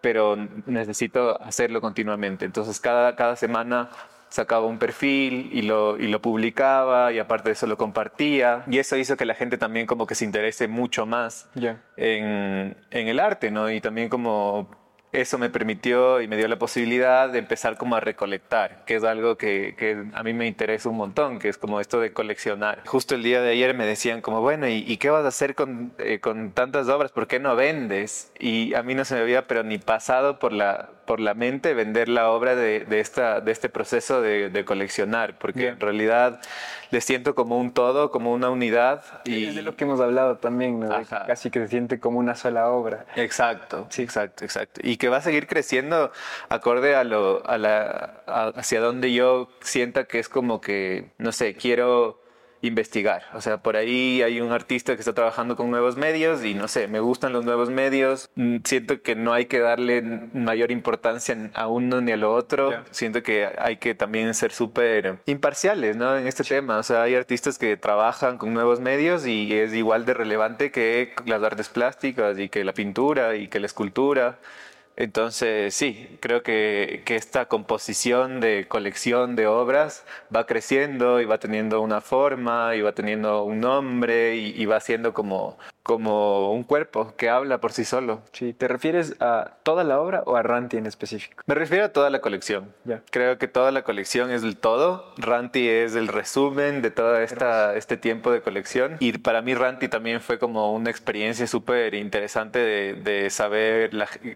pero 0.00 0.36
necesito 0.66 1.40
hacerlo 1.42 1.80
continuamente. 1.80 2.44
Entonces, 2.44 2.80
cada, 2.80 3.16
cada 3.16 3.36
semana 3.36 3.90
sacaba 4.28 4.66
un 4.66 4.78
perfil 4.78 5.50
y 5.52 5.62
lo, 5.62 5.98
y 5.98 6.08
lo 6.08 6.20
publicaba 6.20 7.12
y 7.12 7.18
aparte 7.18 7.48
de 7.48 7.52
eso 7.54 7.66
lo 7.66 7.76
compartía 7.76 8.64
y 8.66 8.78
eso 8.78 8.96
hizo 8.96 9.16
que 9.16 9.24
la 9.24 9.34
gente 9.34 9.58
también 9.58 9.86
como 9.86 10.06
que 10.06 10.14
se 10.14 10.24
interese 10.24 10.68
mucho 10.68 11.06
más 11.06 11.48
en, 11.96 12.76
en, 12.90 13.08
el 13.08 13.20
arte, 13.20 13.50
¿no? 13.50 13.70
Y 13.70 13.80
también 13.80 14.08
como 14.08 14.70
eso 15.12 15.38
me 15.38 15.48
permitió 15.48 16.20
y 16.20 16.28
me 16.28 16.36
dio 16.36 16.48
la 16.48 16.58
posibilidad 16.58 17.30
de 17.30 17.38
empezar 17.38 17.76
como 17.76 17.96
a 17.96 18.00
recolectar, 18.00 18.84
que 18.84 18.96
es 18.96 19.04
algo 19.04 19.36
que, 19.36 19.74
que, 19.78 20.04
a 20.12 20.22
mí 20.22 20.34
me 20.34 20.46
interesa 20.46 20.88
un 20.88 20.96
montón, 20.96 21.38
que 21.38 21.48
es 21.48 21.56
como 21.56 21.80
esto 21.80 22.00
de 22.00 22.12
coleccionar. 22.12 22.82
Justo 22.86 23.14
el 23.14 23.22
día 23.22 23.40
de 23.40 23.50
ayer 23.50 23.74
me 23.74 23.86
decían 23.86 24.20
como, 24.20 24.42
bueno, 24.42 24.68
¿y, 24.68 24.96
qué 24.98 25.10
vas 25.10 25.24
a 25.24 25.28
hacer 25.28 25.54
con, 25.54 25.92
eh, 25.98 26.20
con, 26.20 26.52
tantas 26.52 26.88
obras? 26.88 27.10
¿Por 27.12 27.26
qué 27.26 27.40
no 27.40 27.56
vendes? 27.56 28.32
Y 28.38 28.74
a 28.74 28.82
mí 28.82 28.94
no 28.94 29.04
se 29.04 29.14
me 29.14 29.22
había 29.22 29.46
pero 29.46 29.62
ni 29.62 29.78
pasado 29.78 30.38
por 30.38 30.52
la, 30.52 30.90
por 31.06 31.20
la 31.20 31.32
mente 31.32 31.72
vender 31.72 32.10
la 32.10 32.30
obra 32.30 32.54
de, 32.54 32.80
de 32.80 33.00
esta, 33.00 33.40
de 33.40 33.50
este 33.52 33.70
proceso 33.70 34.20
de, 34.20 34.50
de 34.50 34.64
coleccionar, 34.66 35.38
porque 35.38 35.68
en 35.68 35.80
realidad 35.80 36.40
le 36.90 37.00
siento 37.00 37.34
como 37.34 37.58
un 37.58 37.72
todo, 37.72 38.10
como 38.10 38.32
una 38.32 38.50
unidad. 38.50 39.02
Y 39.24 39.46
es 39.46 39.54
de 39.54 39.62
lo 39.62 39.74
que 39.74 39.84
hemos 39.84 40.00
hablado 40.00 40.36
también, 40.36 40.80
¿no? 40.80 40.88
casi 41.26 41.50
que 41.50 41.60
se 41.60 41.68
siente 41.68 41.98
como 41.98 42.18
una 42.18 42.34
sola 42.34 42.68
obra. 42.68 43.06
Exacto, 43.16 43.86
sí, 43.88 44.02
exacto, 44.02 44.44
exacto. 44.44 44.80
Y 44.84 44.97
que 44.98 45.08
va 45.08 45.18
a 45.18 45.22
seguir 45.22 45.46
creciendo 45.46 46.12
acorde 46.48 46.94
a 46.94 47.04
lo, 47.04 47.46
a 47.48 47.58
la, 47.58 48.22
hacia 48.56 48.80
donde 48.80 49.12
yo 49.12 49.48
sienta 49.60 50.04
que 50.04 50.18
es 50.18 50.28
como 50.28 50.60
que, 50.60 51.10
no 51.18 51.32
sé, 51.32 51.54
quiero 51.54 52.20
investigar. 52.60 53.22
O 53.34 53.40
sea, 53.40 53.58
por 53.58 53.76
ahí 53.76 54.22
hay 54.22 54.40
un 54.40 54.52
artista 54.52 54.94
que 54.94 55.00
está 55.00 55.14
trabajando 55.14 55.56
con 55.56 55.70
nuevos 55.70 55.96
medios 55.96 56.44
y 56.44 56.54
no 56.54 56.68
sé, 56.68 56.88
me 56.88 57.00
gustan 57.00 57.32
los 57.32 57.44
nuevos 57.44 57.70
medios. 57.70 58.30
Mm, 58.34 58.58
siento 58.64 59.02
que 59.02 59.14
no 59.14 59.32
hay 59.32 59.46
que 59.46 59.60
darle 59.60 60.02
mayor 60.02 60.70
importancia 60.70 61.50
a 61.54 61.68
uno 61.68 62.00
ni 62.00 62.12
a 62.12 62.16
lo 62.16 62.34
otro. 62.34 62.72
Siento 62.90 63.22
que 63.22 63.48
hay 63.58 63.76
que 63.76 63.94
también 63.94 64.34
ser 64.34 64.52
súper 64.52 65.18
imparciales, 65.26 65.96
¿no? 65.96 66.16
En 66.16 66.26
este 66.26 66.44
tema. 66.44 66.78
O 66.78 66.82
sea, 66.82 67.02
hay 67.02 67.14
artistas 67.14 67.58
que 67.58 67.76
trabajan 67.76 68.38
con 68.38 68.54
nuevos 68.54 68.80
medios 68.80 69.26
y 69.26 69.52
es 69.52 69.72
igual 69.74 70.04
de 70.04 70.14
relevante 70.14 70.70
que 70.70 71.12
las 71.26 71.42
artes 71.42 71.68
plásticas 71.68 72.38
y 72.38 72.48
que 72.48 72.64
la 72.64 72.72
pintura 72.72 73.36
y 73.36 73.48
que 73.48 73.60
la 73.60 73.66
escultura. 73.66 74.38
Entonces, 75.00 75.74
sí, 75.74 76.18
creo 76.20 76.42
que, 76.42 77.02
que, 77.06 77.14
esta 77.14 77.46
composición 77.46 78.40
de 78.40 78.66
colección 78.66 79.36
de 79.36 79.46
obras 79.46 80.04
va 80.34 80.44
creciendo 80.44 81.20
y 81.20 81.24
va 81.24 81.38
teniendo 81.38 81.80
una 81.80 82.00
forma 82.00 82.74
y 82.74 82.80
va 82.82 82.92
teniendo 82.92 83.44
un 83.44 83.60
nombre 83.60 84.34
y, 84.34 84.60
y 84.60 84.66
va 84.66 84.80
siendo 84.80 85.14
como 85.14 85.56
como 85.88 86.52
un 86.52 86.64
cuerpo 86.64 87.14
que 87.16 87.30
habla 87.30 87.62
por 87.62 87.72
sí 87.72 87.82
solo. 87.82 88.20
Sí, 88.32 88.52
¿te 88.52 88.68
refieres 88.68 89.16
a 89.20 89.52
toda 89.62 89.84
la 89.84 89.98
obra 89.98 90.22
o 90.26 90.36
a 90.36 90.42
Ranti 90.42 90.76
en 90.76 90.84
específico? 90.84 91.42
Me 91.46 91.54
refiero 91.54 91.86
a 91.86 91.88
toda 91.88 92.10
la 92.10 92.20
colección. 92.20 92.74
Creo 93.10 93.38
que 93.38 93.48
toda 93.48 93.72
la 93.72 93.84
colección 93.84 94.30
es 94.30 94.42
el 94.42 94.58
todo. 94.58 95.14
Ranti 95.16 95.66
es 95.66 95.94
el 95.94 96.08
resumen 96.08 96.82
de 96.82 96.90
todo 96.90 97.16
este 97.16 97.96
tiempo 97.96 98.30
de 98.30 98.42
colección. 98.42 98.98
Y 99.00 99.16
para 99.16 99.40
mí 99.40 99.54
Ranti 99.54 99.88
también 99.88 100.20
fue 100.20 100.38
como 100.38 100.74
una 100.74 100.90
experiencia 100.90 101.46
súper 101.46 101.94
interesante 101.94 102.58
de, 102.58 102.92
de 102.92 103.30
saber 103.30 103.90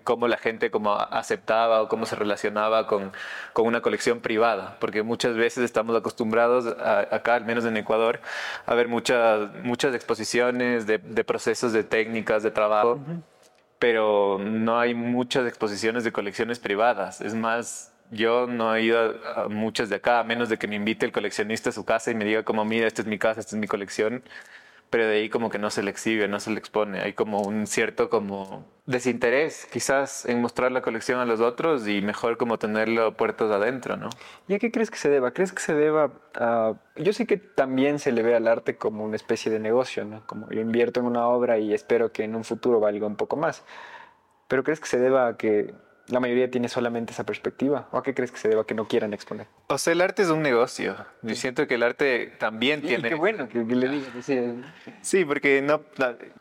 cómo 0.04 0.28
la 0.28 0.38
gente 0.38 0.70
como 0.70 0.94
aceptaba 0.94 1.82
o 1.82 1.88
cómo 1.88 2.06
se 2.06 2.16
relacionaba 2.16 2.86
con, 2.86 3.12
con 3.52 3.66
una 3.66 3.82
colección 3.82 4.20
privada. 4.20 4.78
Porque 4.80 5.02
muchas 5.02 5.36
veces 5.36 5.64
estamos 5.64 5.94
acostumbrados 5.94 6.64
acá, 7.10 7.34
al 7.34 7.44
menos 7.44 7.66
en 7.66 7.76
Ecuador, 7.76 8.20
a 8.64 8.74
ver 8.74 8.88
muchas, 8.88 9.50
muchas 9.62 9.94
exposiciones 9.94 10.86
de, 10.86 10.96
de 10.96 11.24
procesos 11.24 11.41
de 11.44 11.84
técnicas 11.84 12.42
de 12.42 12.50
trabajo, 12.50 13.00
pero 13.78 14.38
no 14.38 14.78
hay 14.78 14.94
muchas 14.94 15.46
exposiciones 15.46 16.04
de 16.04 16.12
colecciones 16.12 16.58
privadas. 16.58 17.20
Es 17.20 17.34
más, 17.34 17.92
yo 18.10 18.46
no 18.46 18.74
he 18.74 18.82
ido 18.82 19.16
a, 19.34 19.48
muchas 19.48 19.88
de 19.88 19.96
acá, 19.96 20.20
a 20.20 20.24
menos 20.24 20.48
de 20.48 20.58
que 20.58 20.68
me 20.68 20.76
invite 20.76 21.04
el 21.04 21.12
coleccionista 21.12 21.70
a 21.70 21.72
su 21.72 21.84
casa 21.84 22.10
y 22.10 22.14
me 22.14 22.24
diga 22.24 22.42
como, 22.42 22.64
mira, 22.64 22.86
esta 22.86 23.02
es 23.02 23.08
mi 23.08 23.18
casa, 23.18 23.40
esta 23.40 23.56
es 23.56 23.60
mi 23.60 23.66
colección 23.66 24.22
pero 24.92 25.06
de 25.06 25.14
ahí 25.14 25.30
como 25.30 25.48
que 25.48 25.58
no 25.58 25.70
se 25.70 25.82
le 25.82 25.90
exhibe, 25.90 26.28
no 26.28 26.38
se 26.38 26.50
le 26.50 26.58
expone. 26.58 27.00
Hay 27.00 27.14
como 27.14 27.40
un 27.40 27.66
cierto 27.66 28.10
como 28.10 28.66
desinterés 28.84 29.66
quizás 29.72 30.26
en 30.26 30.42
mostrar 30.42 30.70
la 30.70 30.82
colección 30.82 31.18
a 31.18 31.24
los 31.24 31.40
otros 31.40 31.88
y 31.88 32.02
mejor 32.02 32.36
como 32.36 32.58
tenerlo 32.58 33.16
puertos 33.16 33.50
adentro, 33.50 33.96
¿no? 33.96 34.10
¿Y 34.48 34.54
a 34.54 34.58
qué 34.58 34.70
crees 34.70 34.90
que 34.90 34.98
se 34.98 35.08
deba? 35.08 35.30
¿Crees 35.30 35.54
que 35.54 35.62
se 35.62 35.72
deba 35.72 36.12
a... 36.34 36.74
Yo 36.96 37.14
sé 37.14 37.26
que 37.26 37.38
también 37.38 38.00
se 38.00 38.12
le 38.12 38.22
ve 38.22 38.34
al 38.34 38.46
arte 38.46 38.76
como 38.76 39.02
una 39.02 39.16
especie 39.16 39.50
de 39.50 39.60
negocio, 39.60 40.04
¿no? 40.04 40.26
Como 40.26 40.50
yo 40.50 40.60
invierto 40.60 41.00
en 41.00 41.06
una 41.06 41.26
obra 41.26 41.56
y 41.56 41.72
espero 41.72 42.12
que 42.12 42.24
en 42.24 42.36
un 42.36 42.44
futuro 42.44 42.78
valga 42.78 43.06
un 43.06 43.16
poco 43.16 43.38
más. 43.38 43.64
Pero 44.46 44.62
¿crees 44.62 44.78
que 44.78 44.88
se 44.88 44.98
deba 44.98 45.26
a 45.26 45.36
que 45.38 45.72
la 46.12 46.20
mayoría 46.20 46.50
tiene 46.50 46.68
solamente 46.68 47.12
esa 47.12 47.24
perspectiva? 47.24 47.88
¿O 47.90 47.98
a 47.98 48.02
qué 48.02 48.12
crees 48.12 48.30
que 48.30 48.38
se 48.38 48.48
deba 48.48 48.66
que 48.66 48.74
no 48.74 48.86
quieran 48.86 49.14
exponer? 49.14 49.46
O 49.68 49.78
sea, 49.78 49.94
el 49.94 50.02
arte 50.02 50.22
es 50.22 50.28
un 50.28 50.42
negocio. 50.42 50.94
Yo 51.22 51.34
siento 51.34 51.66
que 51.66 51.76
el 51.76 51.82
arte 51.82 52.32
también 52.38 52.82
tiene... 52.82 53.08
Qué 53.08 53.14
bueno 53.14 53.48
que, 53.48 53.64
le 53.64 53.88
digas. 53.88 54.10
Sí, 55.00 55.24
porque 55.24 55.62
no, 55.62 55.80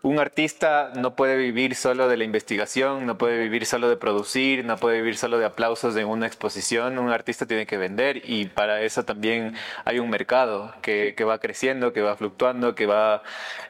un 0.01 0.19
artista 0.19 0.91
no 0.95 1.15
puede 1.15 1.37
vivir 1.37 1.75
solo 1.75 2.09
de 2.09 2.17
la 2.17 2.25
investigación, 2.25 3.05
no 3.05 3.17
puede 3.17 3.39
vivir 3.39 3.65
solo 3.65 3.87
de 3.87 3.95
producir, 3.95 4.65
no 4.65 4.75
puede 4.75 4.97
vivir 4.97 5.15
solo 5.15 5.39
de 5.39 5.45
aplausos 5.45 5.95
en 5.95 6.07
una 6.07 6.27
exposición. 6.27 6.99
Un 6.99 7.09
artista 7.09 7.45
tiene 7.45 7.65
que 7.65 7.77
vender 7.77 8.21
y 8.29 8.47
para 8.47 8.81
eso 8.81 9.05
también 9.05 9.55
hay 9.85 9.99
un 9.99 10.09
mercado 10.09 10.73
que, 10.81 11.13
que 11.15 11.23
va 11.23 11.39
creciendo, 11.39 11.93
que 11.93 12.01
va 12.01 12.17
fluctuando, 12.17 12.75
que 12.75 12.87
va 12.87 13.23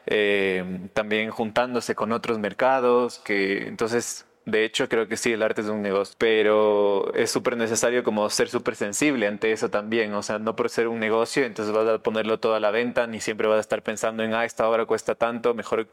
eh, 0.06 0.88
también 0.94 1.30
juntándose 1.30 1.94
con 1.94 2.10
otros 2.10 2.40
mercados, 2.40 3.20
que 3.20 3.68
entonces 3.68 4.26
de 4.44 4.64
hecho, 4.64 4.88
creo 4.88 5.06
que 5.06 5.16
sí, 5.16 5.32
el 5.32 5.42
arte 5.42 5.60
es 5.60 5.68
un 5.68 5.82
negocio, 5.82 6.16
pero 6.18 7.14
es 7.14 7.30
súper 7.30 7.56
necesario 7.56 8.02
como 8.02 8.28
ser 8.28 8.48
súper 8.48 8.74
sensible 8.74 9.28
ante 9.28 9.52
eso 9.52 9.70
también. 9.70 10.14
O 10.14 10.22
sea, 10.22 10.40
no 10.40 10.56
por 10.56 10.68
ser 10.68 10.88
un 10.88 10.98
negocio, 10.98 11.44
entonces 11.44 11.72
vas 11.72 11.88
a 11.88 11.98
ponerlo 11.98 12.40
todo 12.40 12.54
a 12.56 12.60
la 12.60 12.72
venta, 12.72 13.06
ni 13.06 13.20
siempre 13.20 13.46
vas 13.46 13.58
a 13.58 13.60
estar 13.60 13.82
pensando 13.82 14.24
en, 14.24 14.34
ah, 14.34 14.44
esta 14.44 14.68
obra 14.68 14.84
cuesta 14.84 15.14
tanto, 15.14 15.54
mejor 15.54 15.86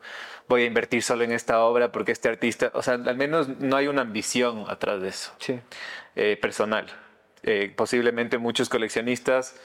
voy 0.47 0.63
a 0.63 0.65
invertir 0.65 1.03
solo 1.03 1.23
en 1.23 1.31
esta 1.31 1.63
obra 1.63 1.91
porque 1.91 2.11
este 2.11 2.27
artista, 2.27 2.71
o 2.73 2.81
sea, 2.81 2.95
al 2.95 3.17
menos 3.17 3.49
no 3.59 3.75
hay 3.77 3.87
una 3.87 4.01
ambición 4.01 4.65
atrás 4.67 5.01
de 5.01 5.09
eso, 5.09 5.31
sí. 5.39 5.59
Eh, 6.15 6.37
personal. 6.41 6.87
Eh, 7.43 7.71
posiblemente 7.75 8.37
muchos 8.37 8.67
coleccionistas 8.67 9.55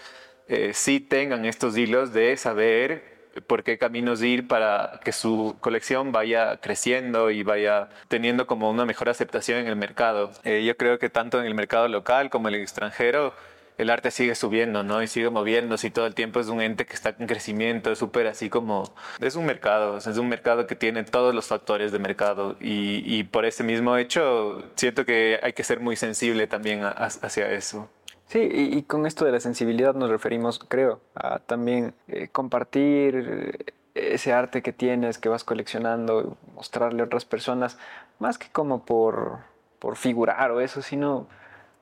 eh, 0.46 0.72
sí 0.74 1.00
tengan 1.00 1.44
estos 1.46 1.76
hilos 1.76 2.12
de 2.12 2.36
saber 2.36 3.13
por 3.46 3.62
qué 3.64 3.78
caminos 3.78 4.22
ir 4.22 4.46
para 4.48 5.00
que 5.04 5.12
su 5.12 5.56
colección 5.60 6.12
vaya 6.12 6.58
creciendo 6.58 7.30
y 7.30 7.42
vaya 7.42 7.88
teniendo 8.08 8.46
como 8.46 8.70
una 8.70 8.84
mejor 8.84 9.08
aceptación 9.08 9.58
en 9.58 9.66
el 9.68 9.76
mercado. 9.76 10.30
Eh, 10.44 10.64
yo 10.64 10.76
creo 10.76 10.98
que 10.98 11.10
tanto 11.10 11.40
en 11.40 11.46
el 11.46 11.54
mercado 11.54 11.88
local 11.88 12.30
como 12.30 12.48
en 12.48 12.54
el 12.54 12.60
extranjero, 12.62 13.34
el 13.76 13.90
arte 13.90 14.10
sigue 14.10 14.34
subiendo, 14.34 14.84
¿no? 14.84 15.02
Y 15.02 15.08
sigue 15.08 15.30
moviéndose 15.30 15.88
y 15.88 15.90
todo 15.90 16.06
el 16.06 16.14
tiempo 16.14 16.40
es 16.40 16.48
un 16.48 16.60
ente 16.60 16.86
que 16.86 16.94
está 16.94 17.14
en 17.18 17.26
crecimiento, 17.26 17.90
es 17.90 17.98
súper 17.98 18.26
así 18.26 18.48
como... 18.48 18.94
Es 19.20 19.34
un 19.34 19.46
mercado, 19.46 19.98
es 19.98 20.06
un 20.06 20.28
mercado 20.28 20.66
que 20.66 20.76
tiene 20.76 21.02
todos 21.04 21.34
los 21.34 21.46
factores 21.46 21.90
de 21.90 21.98
mercado 21.98 22.56
y, 22.60 23.02
y 23.04 23.24
por 23.24 23.44
ese 23.44 23.64
mismo 23.64 23.96
hecho 23.96 24.62
siento 24.76 25.04
que 25.04 25.40
hay 25.42 25.52
que 25.52 25.64
ser 25.64 25.80
muy 25.80 25.96
sensible 25.96 26.46
también 26.46 26.82
hacia 26.84 27.50
eso. 27.50 27.90
Sí, 28.26 28.48
y, 28.50 28.82
con 28.84 29.06
esto 29.06 29.24
de 29.24 29.32
la 29.32 29.40
sensibilidad 29.40 29.94
nos 29.94 30.10
referimos, 30.10 30.58
creo, 30.58 31.00
a 31.14 31.40
también 31.40 31.94
eh, 32.08 32.28
compartir 32.28 33.74
ese 33.94 34.32
arte 34.32 34.62
que 34.62 34.72
tienes, 34.72 35.18
que 35.18 35.28
vas 35.28 35.44
coleccionando, 35.44 36.36
mostrarle 36.54 37.02
a 37.02 37.04
otras 37.04 37.24
personas, 37.24 37.78
más 38.18 38.38
que 38.38 38.48
como 38.50 38.84
por, 38.84 39.38
por 39.78 39.96
figurar 39.96 40.50
o 40.50 40.60
eso, 40.60 40.82
sino 40.82 41.28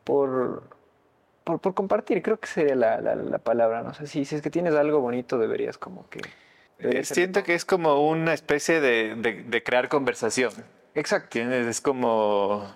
por, 0.05 0.65
por, 1.45 1.61
por 1.61 1.75
compartir, 1.75 2.23
creo 2.23 2.39
que 2.39 2.49
sería 2.49 2.75
la, 2.75 3.01
la, 3.01 3.39
palabra, 3.39 3.83
no 3.83 3.95
sé, 3.95 4.07
si, 4.07 4.25
si 4.25 4.35
es 4.35 4.43
que 4.43 4.51
tienes 4.51 4.75
algo 4.75 5.01
bonito 5.01 5.39
deberías 5.39 5.79
como 5.79 6.09
que... 6.11 6.21
Eh, 6.81 7.05
siento 7.05 7.45
que 7.45 7.55
es 7.55 7.65
como 7.65 8.09
una 8.09 8.35
especie 8.35 8.81
de, 8.81 9.15
de, 9.15 9.45
de 9.45 9.63
crear 9.63 9.89
conversación. 9.89 10.53
Exacto. 10.95 11.39
Es 11.39 11.81
como 11.81 12.67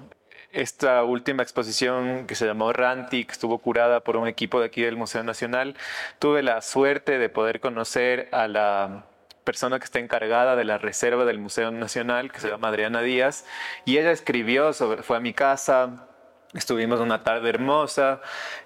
esta 0.56 1.04
última 1.04 1.42
exposición 1.42 2.26
que 2.26 2.34
se 2.34 2.46
llamó 2.46 2.72
Ranti, 2.72 3.24
que 3.26 3.32
estuvo 3.32 3.58
curada 3.58 4.00
por 4.00 4.16
un 4.16 4.26
equipo 4.26 4.58
de 4.58 4.66
aquí 4.66 4.82
del 4.82 4.96
Museo 4.96 5.22
Nacional, 5.22 5.76
tuve 6.18 6.42
la 6.42 6.62
suerte 6.62 7.18
de 7.18 7.28
poder 7.28 7.60
conocer 7.60 8.28
a 8.32 8.48
la 8.48 9.04
persona 9.44 9.78
que 9.78 9.84
está 9.84 9.98
encargada 9.98 10.56
de 10.56 10.64
la 10.64 10.78
reserva 10.78 11.26
del 11.26 11.38
Museo 11.38 11.70
Nacional, 11.70 12.32
que 12.32 12.40
se 12.40 12.48
llama 12.48 12.68
Adriana 12.68 13.02
Díaz, 13.02 13.44
y 13.84 13.98
ella 13.98 14.10
escribió 14.10 14.72
sobre, 14.72 15.02
fue 15.02 15.18
a 15.18 15.20
mi 15.20 15.34
casa, 15.34 16.08
Estuvimos 16.56 17.00
una 17.00 17.22
tarde 17.22 17.50
hermosa 17.50 18.22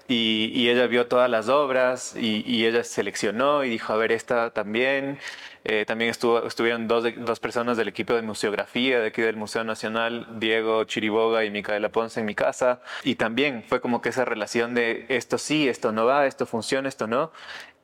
y, 0.07 0.69
ella 0.69 0.87
vio 0.87 1.07
todas 1.07 1.29
las 1.29 1.49
obras 1.49 2.15
y, 2.15 2.65
ella 2.65 2.83
seleccionó 2.83 3.65
y 3.65 3.69
dijo, 3.69 3.91
a 3.93 3.97
ver, 3.97 4.11
esta 4.11 4.51
también. 4.51 5.19
Eh, 5.63 5.85
también 5.85 6.09
estuvo, 6.09 6.47
estuvieron 6.47 6.87
dos, 6.87 7.03
dos, 7.17 7.39
personas 7.39 7.77
del 7.77 7.87
equipo 7.87 8.15
de 8.15 8.23
museografía 8.23 8.99
de 8.99 9.07
aquí 9.07 9.21
del 9.21 9.35
Museo 9.35 9.63
Nacional, 9.63 10.25
Diego 10.39 10.85
Chiriboga 10.85 11.45
y 11.45 11.51
Micaela 11.51 11.89
Ponce 11.89 12.21
en 12.21 12.25
mi 12.25 12.33
casa. 12.33 12.81
Y 13.03 13.13
también 13.15 13.63
fue 13.67 13.79
como 13.79 14.01
que 14.01 14.09
esa 14.09 14.25
relación 14.25 14.73
de 14.73 15.05
esto 15.09 15.37
sí, 15.37 15.69
esto 15.69 15.91
no 15.91 16.05
va, 16.07 16.25
esto 16.25 16.47
funciona, 16.47 16.89
esto 16.89 17.05
no. 17.05 17.31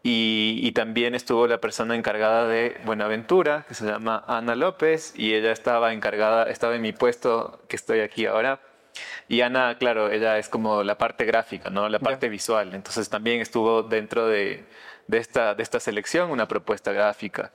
Y, 0.02 0.60
y, 0.64 0.72
también 0.72 1.14
estuvo 1.16 1.46
la 1.48 1.60
persona 1.60 1.96
encargada 1.96 2.48
de 2.48 2.78
Buenaventura, 2.86 3.66
que 3.68 3.74
se 3.76 3.86
llama 3.86 4.24
Ana 4.28 4.56
López, 4.56 5.14
y 5.16 5.34
ella 5.34 5.52
estaba 5.52 5.94
encargada, 5.94 6.50
estaba 6.50 6.76
en 6.76 6.82
mi 6.82 6.94
puesto 6.94 7.62
que 7.68 7.76
estoy 7.76 8.00
aquí 8.00 8.26
ahora. 8.26 8.60
Y 9.28 9.42
Ana, 9.42 9.78
claro, 9.78 10.12
ella 10.12 10.38
es 10.38 10.50
como 10.50 10.84
la 10.84 10.98
parte 10.98 11.26
gráfica, 11.26 11.70
¿no? 11.70 11.90
La 11.90 12.00
parte 12.00 12.30
visual. 12.30 12.74
Entonces 12.74 13.10
también 13.10 13.42
estuvo 13.42 13.84
dentro 13.84 14.28
de, 14.28 14.66
de, 15.08 15.18
esta, 15.18 15.56
de 15.56 15.64
esta 15.64 15.80
selección 15.80 16.32
una 16.32 16.48
propuesta 16.48 16.92
gráfica. 16.92 17.52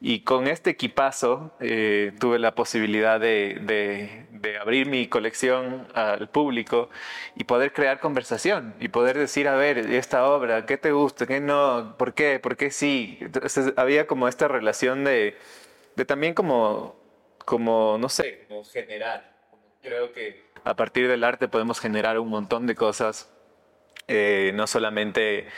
Y 0.00 0.20
con 0.20 0.48
este 0.48 0.70
equipazo 0.70 1.52
eh, 1.60 2.12
tuve 2.18 2.38
la 2.38 2.54
posibilidad 2.54 3.20
de, 3.20 3.58
de, 3.62 4.58
abrir 4.58 4.86
mi 4.86 5.06
colección 5.08 5.86
al 5.94 6.28
público 6.28 6.90
y 7.36 7.44
poder 7.44 7.72
crear 7.72 8.00
conversación 8.00 8.74
y 8.80 8.88
poder 8.88 9.16
decir, 9.16 9.48
a 9.48 9.54
ver, 9.54 9.78
esta 9.78 10.26
obra, 10.28 10.66
¿qué 10.66 10.76
te 10.76 10.92
gusta? 10.92 11.26
¿Qué 11.26 11.40
no? 11.40 11.94
¿Por 11.96 12.14
qué? 12.14 12.38
¿Por 12.40 12.56
qué 12.56 12.70
sí? 12.70 13.18
Entonces 13.20 13.72
había 13.76 14.06
como 14.06 14.28
esta 14.28 14.48
relación 14.48 15.04
de, 15.04 15.36
de 15.96 16.04
también 16.04 16.34
como, 16.34 16.96
como, 17.44 17.96
no 17.98 18.08
sé, 18.08 18.44
como 18.48 18.64
generar. 18.64 19.32
Creo 19.82 20.12
que 20.12 20.51
a 20.64 20.74
partir 20.74 21.08
del 21.08 21.24
arte 21.24 21.48
podemos 21.48 21.80
generar 21.80 22.18
un 22.18 22.28
montón 22.28 22.66
de 22.66 22.74
cosas, 22.74 23.30
eh, 24.08 24.52
no 24.54 24.66
solamente 24.66 25.48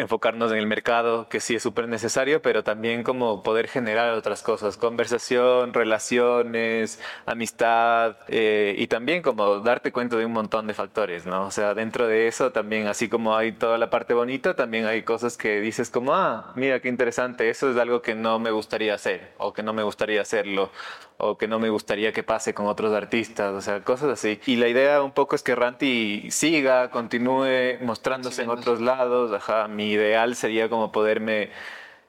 enfocarnos 0.00 0.50
en 0.52 0.58
el 0.58 0.66
mercado, 0.66 1.28
que 1.28 1.40
sí 1.40 1.54
es 1.54 1.62
súper 1.62 1.88
necesario, 1.88 2.42
pero 2.42 2.64
también 2.64 3.02
como 3.02 3.42
poder 3.42 3.68
generar 3.68 4.12
otras 4.14 4.42
cosas, 4.42 4.76
conversación, 4.76 5.74
relaciones, 5.74 7.00
amistad, 7.26 8.16
eh, 8.28 8.74
y 8.78 8.86
también 8.86 9.22
como 9.22 9.60
darte 9.60 9.92
cuenta 9.92 10.16
de 10.16 10.26
un 10.26 10.32
montón 10.32 10.66
de 10.66 10.74
factores, 10.74 11.26
¿no? 11.26 11.46
O 11.46 11.50
sea, 11.50 11.74
dentro 11.74 12.06
de 12.06 12.26
eso 12.26 12.50
también, 12.52 12.86
así 12.86 13.08
como 13.08 13.36
hay 13.36 13.52
toda 13.52 13.78
la 13.78 13.90
parte 13.90 14.14
bonita, 14.14 14.54
también 14.54 14.86
hay 14.86 15.02
cosas 15.02 15.36
que 15.36 15.60
dices 15.60 15.90
como, 15.90 16.14
ah, 16.14 16.52
mira 16.56 16.80
qué 16.80 16.88
interesante, 16.88 17.50
eso 17.50 17.70
es 17.70 17.76
algo 17.76 18.02
que 18.02 18.14
no 18.14 18.38
me 18.38 18.50
gustaría 18.50 18.94
hacer, 18.94 19.32
o 19.38 19.52
que 19.52 19.62
no 19.62 19.72
me 19.72 19.82
gustaría 19.82 20.22
hacerlo, 20.22 20.70
o 21.18 21.36
que 21.36 21.46
no 21.46 21.58
me 21.58 21.68
gustaría 21.68 22.12
que 22.12 22.22
pase 22.22 22.54
con 22.54 22.66
otros 22.66 22.92
artistas, 22.94 23.52
o 23.52 23.60
sea, 23.60 23.82
cosas 23.84 24.10
así. 24.10 24.40
Y 24.46 24.56
la 24.56 24.68
idea 24.68 25.02
un 25.02 25.12
poco 25.12 25.36
es 25.36 25.42
que 25.42 25.54
Ranti 25.54 26.30
siga, 26.30 26.90
continúe 26.90 27.78
mostrándose 27.82 28.42
en 28.42 28.50
otros 28.50 28.80
lados, 28.80 29.32
ajá, 29.32 29.68
mi 29.68 29.89
ideal 29.92 30.34
sería 30.36 30.68
como 30.68 30.92
poderme 30.92 31.50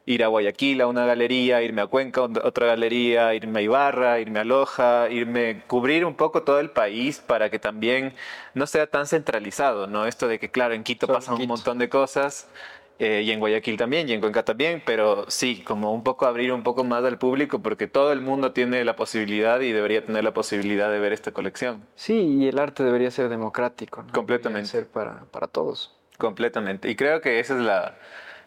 ir 0.06 0.24
a 0.24 0.28
Guayaquil 0.28 0.82
a 0.82 0.88
una 0.88 1.06
galería, 1.06 1.62
irme 1.62 1.82
a 1.82 1.88
Cuenca 1.88 2.22
a 2.22 2.24
otra 2.24 2.68
galería, 2.68 3.34
irme 3.34 3.60
a 3.60 3.62
Ibarra, 3.62 4.20
irme 4.20 4.40
a 4.40 4.44
Loja, 4.44 5.10
irme 5.10 5.64
cubrir 5.68 6.06
un 6.06 6.16
poco 6.16 6.44
todo 6.44 6.60
el 6.60 6.72
país 6.72 7.20
para 7.20 7.50
que 7.50 7.60
también 7.60 8.14
no 8.54 8.68
sea 8.68 8.88
tan 8.88 9.08
centralizado, 9.08 9.88
¿no? 9.88 10.06
Esto 10.06 10.28
de 10.28 10.40
que 10.40 10.50
claro, 10.50 10.74
en 10.74 10.84
Quito 10.84 11.08
pasan 11.08 11.36
un 11.36 11.48
montón 11.48 11.78
de 11.78 11.90
cosas, 11.90 12.48
eh, 13.04 13.24
y 13.24 13.32
en 13.32 13.40
Guayaquil 13.40 13.78
también, 13.78 14.08
y 14.08 14.14
en 14.14 14.22
Cuenca 14.22 14.46
también, 14.46 14.84
pero 14.86 15.26
sí, 15.28 15.64
como 15.64 15.92
un 15.92 16.04
poco 16.04 16.28
abrir 16.28 16.54
un 16.54 16.62
poco 16.62 16.84
más 16.84 17.04
al 17.04 17.18
público, 17.18 17.60
porque 17.60 17.88
todo 17.88 18.12
el 18.12 18.22
mundo 18.22 18.52
tiene 18.52 18.86
la 18.86 18.96
posibilidad 18.96 19.60
y 19.60 19.72
debería 19.72 20.06
tener 20.06 20.24
la 20.24 20.36
posibilidad 20.36 20.92
de 20.92 21.00
ver 21.00 21.12
esta 21.12 21.32
colección. 21.32 21.84
Sí, 21.96 22.14
y 22.14 22.48
el 22.48 22.60
arte 22.60 22.84
debería 22.84 23.10
ser 23.10 23.30
democrático. 23.30 24.06
Completamente. 24.14 24.70
ser 24.70 24.88
para, 24.88 25.24
para 25.32 25.48
todos. 25.48 25.96
Completamente. 26.22 26.88
Y 26.88 26.96
creo 26.96 27.20
que 27.20 27.40
esa 27.40 27.56
es 27.56 27.62
la, 27.62 27.96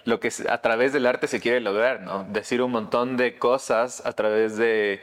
lo 0.04 0.20
que 0.20 0.30
a 0.48 0.58
través 0.62 0.92
del 0.92 1.06
arte 1.06 1.26
se 1.26 1.40
quiere 1.40 1.60
lograr, 1.60 2.02
¿no? 2.02 2.22
Decir 2.22 2.62
un 2.62 2.70
montón 2.70 3.16
de 3.16 3.36
cosas 3.36 4.06
a 4.06 4.12
través 4.12 4.56
de, 4.56 5.00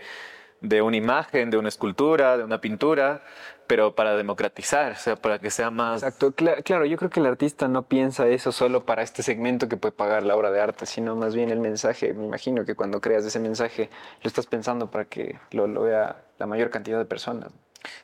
de 0.62 0.82
una 0.82 0.96
imagen, 0.96 1.50
de 1.50 1.58
una 1.58 1.68
escultura, 1.68 2.38
de 2.38 2.46
una 2.46 2.62
pintura, 2.62 3.24
pero 3.68 3.94
para 3.94 4.16
democratizar, 4.16 4.94
o 4.94 4.96
sea, 4.96 5.18
para 5.18 5.40
que 5.40 5.50
sea 5.50 5.70
más... 5.70 6.02
Exacto, 6.02 6.32
claro, 6.32 6.86
yo 6.86 6.96
creo 6.96 7.10
que 7.10 7.20
el 7.20 7.26
artista 7.26 7.68
no 7.68 7.84
piensa 7.90 8.26
eso 8.30 8.54
solo 8.54 8.86
para 8.86 9.02
este 9.02 9.22
segmento 9.22 9.68
que 9.68 9.76
puede 9.76 9.92
pagar 9.92 10.24
la 10.24 10.38
obra 10.38 10.50
de 10.50 10.62
arte, 10.62 10.86
sino 10.86 11.18
más 11.18 11.36
bien 11.36 11.50
el 11.50 11.60
mensaje. 11.60 12.14
Me 12.14 12.24
imagino 12.24 12.64
que 12.64 12.76
cuando 12.76 13.02
creas 13.02 13.26
ese 13.26 13.40
mensaje 13.40 13.90
lo 14.24 14.30
estás 14.30 14.48
pensando 14.48 14.90
para 14.90 15.04
que 15.04 15.38
lo, 15.52 15.68
lo 15.68 15.82
vea 15.82 16.24
la 16.40 16.46
mayor 16.46 16.70
cantidad 16.70 16.98
de 16.98 17.06
personas. 17.06 17.52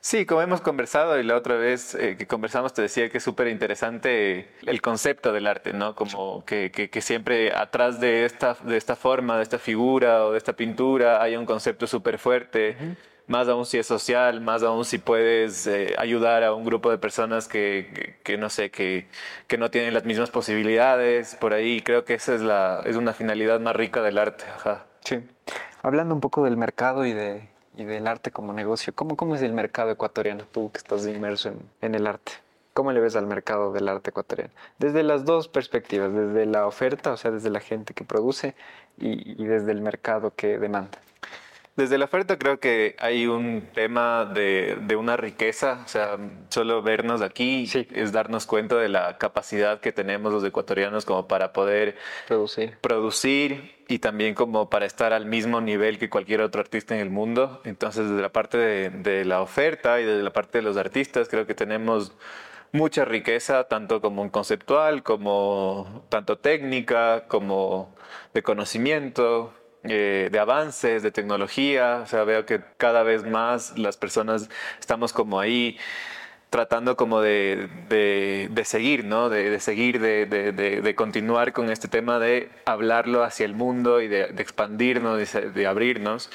Sí, 0.00 0.26
como 0.26 0.42
hemos 0.42 0.60
conversado 0.60 1.18
y 1.18 1.22
la 1.22 1.36
otra 1.36 1.56
vez 1.56 1.94
eh, 1.94 2.16
que 2.16 2.26
conversamos 2.26 2.72
te 2.74 2.82
decía 2.82 3.08
que 3.10 3.18
es 3.18 3.24
súper 3.24 3.48
interesante 3.48 4.48
el 4.66 4.80
concepto 4.82 5.32
del 5.32 5.46
arte, 5.46 5.72
¿no? 5.72 5.94
Como 5.94 6.44
que, 6.44 6.70
que, 6.70 7.00
siempre 7.00 7.54
atrás 7.54 8.00
de 8.00 8.24
esta, 8.24 8.56
de 8.64 8.76
esta 8.76 8.96
forma, 8.96 9.36
de 9.36 9.42
esta 9.42 9.58
figura 9.58 10.24
o 10.24 10.32
de 10.32 10.38
esta 10.38 10.54
pintura 10.54 11.22
hay 11.22 11.36
un 11.36 11.46
concepto 11.46 11.86
súper 11.86 12.18
fuerte 12.18 12.76
más 13.28 13.46
aún 13.46 13.66
si 13.66 13.78
es 13.78 13.86
social, 13.86 14.40
más 14.40 14.62
aún 14.62 14.84
si 14.84 14.98
puedes 14.98 15.66
eh, 15.66 15.94
ayudar 15.98 16.42
a 16.42 16.54
un 16.54 16.64
grupo 16.64 16.90
de 16.90 16.98
personas 16.98 17.46
que, 17.46 18.16
que, 18.24 18.38
no 18.38 18.48
sé, 18.48 18.70
que, 18.70 19.06
que, 19.46 19.58
no 19.58 19.70
tienen 19.70 19.94
las 19.94 20.04
mismas 20.04 20.30
posibilidades, 20.30 21.36
por 21.36 21.52
ahí 21.52 21.82
creo 21.82 22.04
que 22.04 22.14
esa 22.14 22.34
es, 22.34 22.40
la, 22.40 22.82
es 22.86 22.96
una 22.96 23.12
finalidad 23.12 23.60
más 23.60 23.76
rica 23.76 24.02
del 24.02 24.18
arte. 24.18 24.44
Ajá. 24.56 24.86
Sí. 25.04 25.20
Hablando 25.82 26.14
un 26.14 26.20
poco 26.20 26.44
del 26.44 26.56
mercado 26.56 27.04
y, 27.04 27.12
de, 27.12 27.48
y 27.78 27.84
del 27.84 28.08
arte 28.08 28.32
como 28.32 28.52
negocio, 28.52 28.92
¿cómo, 28.92 29.16
¿cómo 29.16 29.36
es 29.36 29.42
el 29.42 29.52
mercado 29.52 29.92
ecuatoriano, 29.92 30.44
tú 30.50 30.70
que 30.72 30.78
estás 30.78 31.06
inmerso 31.06 31.50
en, 31.50 31.60
en 31.80 31.94
el 31.94 32.08
arte? 32.08 32.32
¿Cómo 32.74 32.90
le 32.92 33.00
ves 33.00 33.14
al 33.14 33.26
mercado 33.26 33.72
del 33.72 33.88
arte 33.88 34.10
ecuatoriano? 34.10 34.52
Desde 34.78 35.04
las 35.04 35.24
dos 35.24 35.48
perspectivas, 35.48 36.12
desde 36.12 36.44
la 36.44 36.66
oferta, 36.66 37.12
o 37.12 37.16
sea, 37.16 37.30
desde 37.30 37.50
la 37.50 37.60
gente 37.60 37.94
que 37.94 38.04
produce 38.04 38.56
y, 38.98 39.40
y 39.40 39.46
desde 39.46 39.70
el 39.70 39.80
mercado 39.80 40.32
que 40.34 40.58
demanda. 40.58 40.98
Desde 41.78 41.96
la 41.96 42.06
oferta 42.06 42.38
creo 42.38 42.58
que 42.58 42.96
hay 42.98 43.28
un 43.28 43.68
tema 43.72 44.24
de, 44.24 44.76
de 44.80 44.96
una 44.96 45.16
riqueza, 45.16 45.82
o 45.84 45.88
sea, 45.88 46.18
solo 46.48 46.82
vernos 46.82 47.22
aquí 47.22 47.70
es 47.94 48.10
darnos 48.10 48.46
cuenta 48.46 48.74
de 48.74 48.88
la 48.88 49.16
capacidad 49.16 49.78
que 49.78 49.92
tenemos 49.92 50.32
los 50.32 50.42
ecuatorianos 50.42 51.04
como 51.04 51.28
para 51.28 51.52
poder 51.52 51.94
producir. 52.26 52.76
producir 52.80 53.76
y 53.86 54.00
también 54.00 54.34
como 54.34 54.68
para 54.68 54.86
estar 54.86 55.12
al 55.12 55.26
mismo 55.26 55.60
nivel 55.60 56.00
que 56.00 56.10
cualquier 56.10 56.40
otro 56.40 56.60
artista 56.60 56.96
en 56.96 57.00
el 57.00 57.10
mundo. 57.10 57.60
Entonces, 57.64 58.08
desde 58.08 58.22
la 58.22 58.32
parte 58.32 58.58
de, 58.58 58.90
de 58.90 59.24
la 59.24 59.40
oferta 59.40 60.00
y 60.00 60.04
desde 60.04 60.24
la 60.24 60.32
parte 60.32 60.58
de 60.58 60.62
los 60.62 60.76
artistas, 60.76 61.28
creo 61.28 61.46
que 61.46 61.54
tenemos 61.54 62.10
mucha 62.72 63.04
riqueza, 63.04 63.68
tanto 63.68 64.00
como 64.00 64.28
conceptual, 64.32 65.04
como 65.04 66.04
tanto 66.08 66.38
técnica, 66.38 67.28
como 67.28 67.94
de 68.34 68.42
conocimiento, 68.42 69.52
eh, 69.88 70.28
de 70.30 70.38
avances, 70.38 71.02
de 71.02 71.10
tecnología. 71.10 72.00
O 72.02 72.06
sea, 72.06 72.24
veo 72.24 72.46
que 72.46 72.60
cada 72.76 73.02
vez 73.02 73.24
más 73.24 73.78
las 73.78 73.96
personas 73.96 74.48
estamos 74.78 75.12
como 75.12 75.40
ahí 75.40 75.78
tratando 76.50 76.96
como 76.96 77.20
de, 77.20 77.68
de, 77.88 78.64
seguir, 78.64 79.04
¿no? 79.04 79.28
De, 79.28 79.60
seguir, 79.60 80.00
de, 80.00 80.94
continuar 80.96 81.52
con 81.52 81.70
este 81.70 81.88
tema 81.88 82.18
de 82.18 82.50
hablarlo 82.64 83.22
hacia 83.22 83.44
el 83.44 83.54
mundo 83.54 84.00
y 84.00 84.08
de, 84.08 84.22
expandirnos, 84.38 85.20
de, 85.32 85.66
abrirnos. 85.66 86.30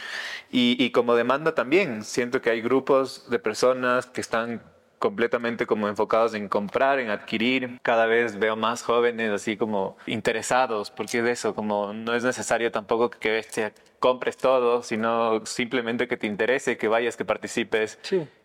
Y 0.51 0.91
como 0.91 1.15
demanda 1.15 1.55
también, 1.55 2.03
siento 2.03 2.41
que 2.41 2.51
hay 2.51 2.61
grupos 2.61 3.27
de 3.29 3.39
personas 3.39 4.05
que 4.05 4.21
están 4.21 4.61
completamente 5.03 5.65
como 5.65 5.89
enfocados 5.89 6.33
en 6.33 6.47
comprar, 6.47 6.97
en 6.97 7.09
adquirir. 7.09 7.77
Cada 7.81 8.05
vez 8.05 8.39
veo 8.39 8.55
más 8.55 8.83
jóvenes 8.83 9.31
así 9.31 9.57
como 9.57 9.97
interesados, 10.05 10.91
porque 10.91 11.19
es 11.19 11.25
eso, 11.25 11.53
como 11.53 11.91
no 11.91 12.15
es 12.15 12.23
necesario 12.23 12.71
tampoco 12.71 13.09
que 13.09 13.45
te 13.53 13.73
compres 13.99 14.37
todo, 14.37 14.81
sino 14.81 15.45
simplemente 15.45 16.07
que 16.07 16.15
te 16.15 16.25
interese, 16.25 16.77
que 16.77 16.87
vayas, 16.87 17.17
que 17.17 17.25
participes. 17.25 17.99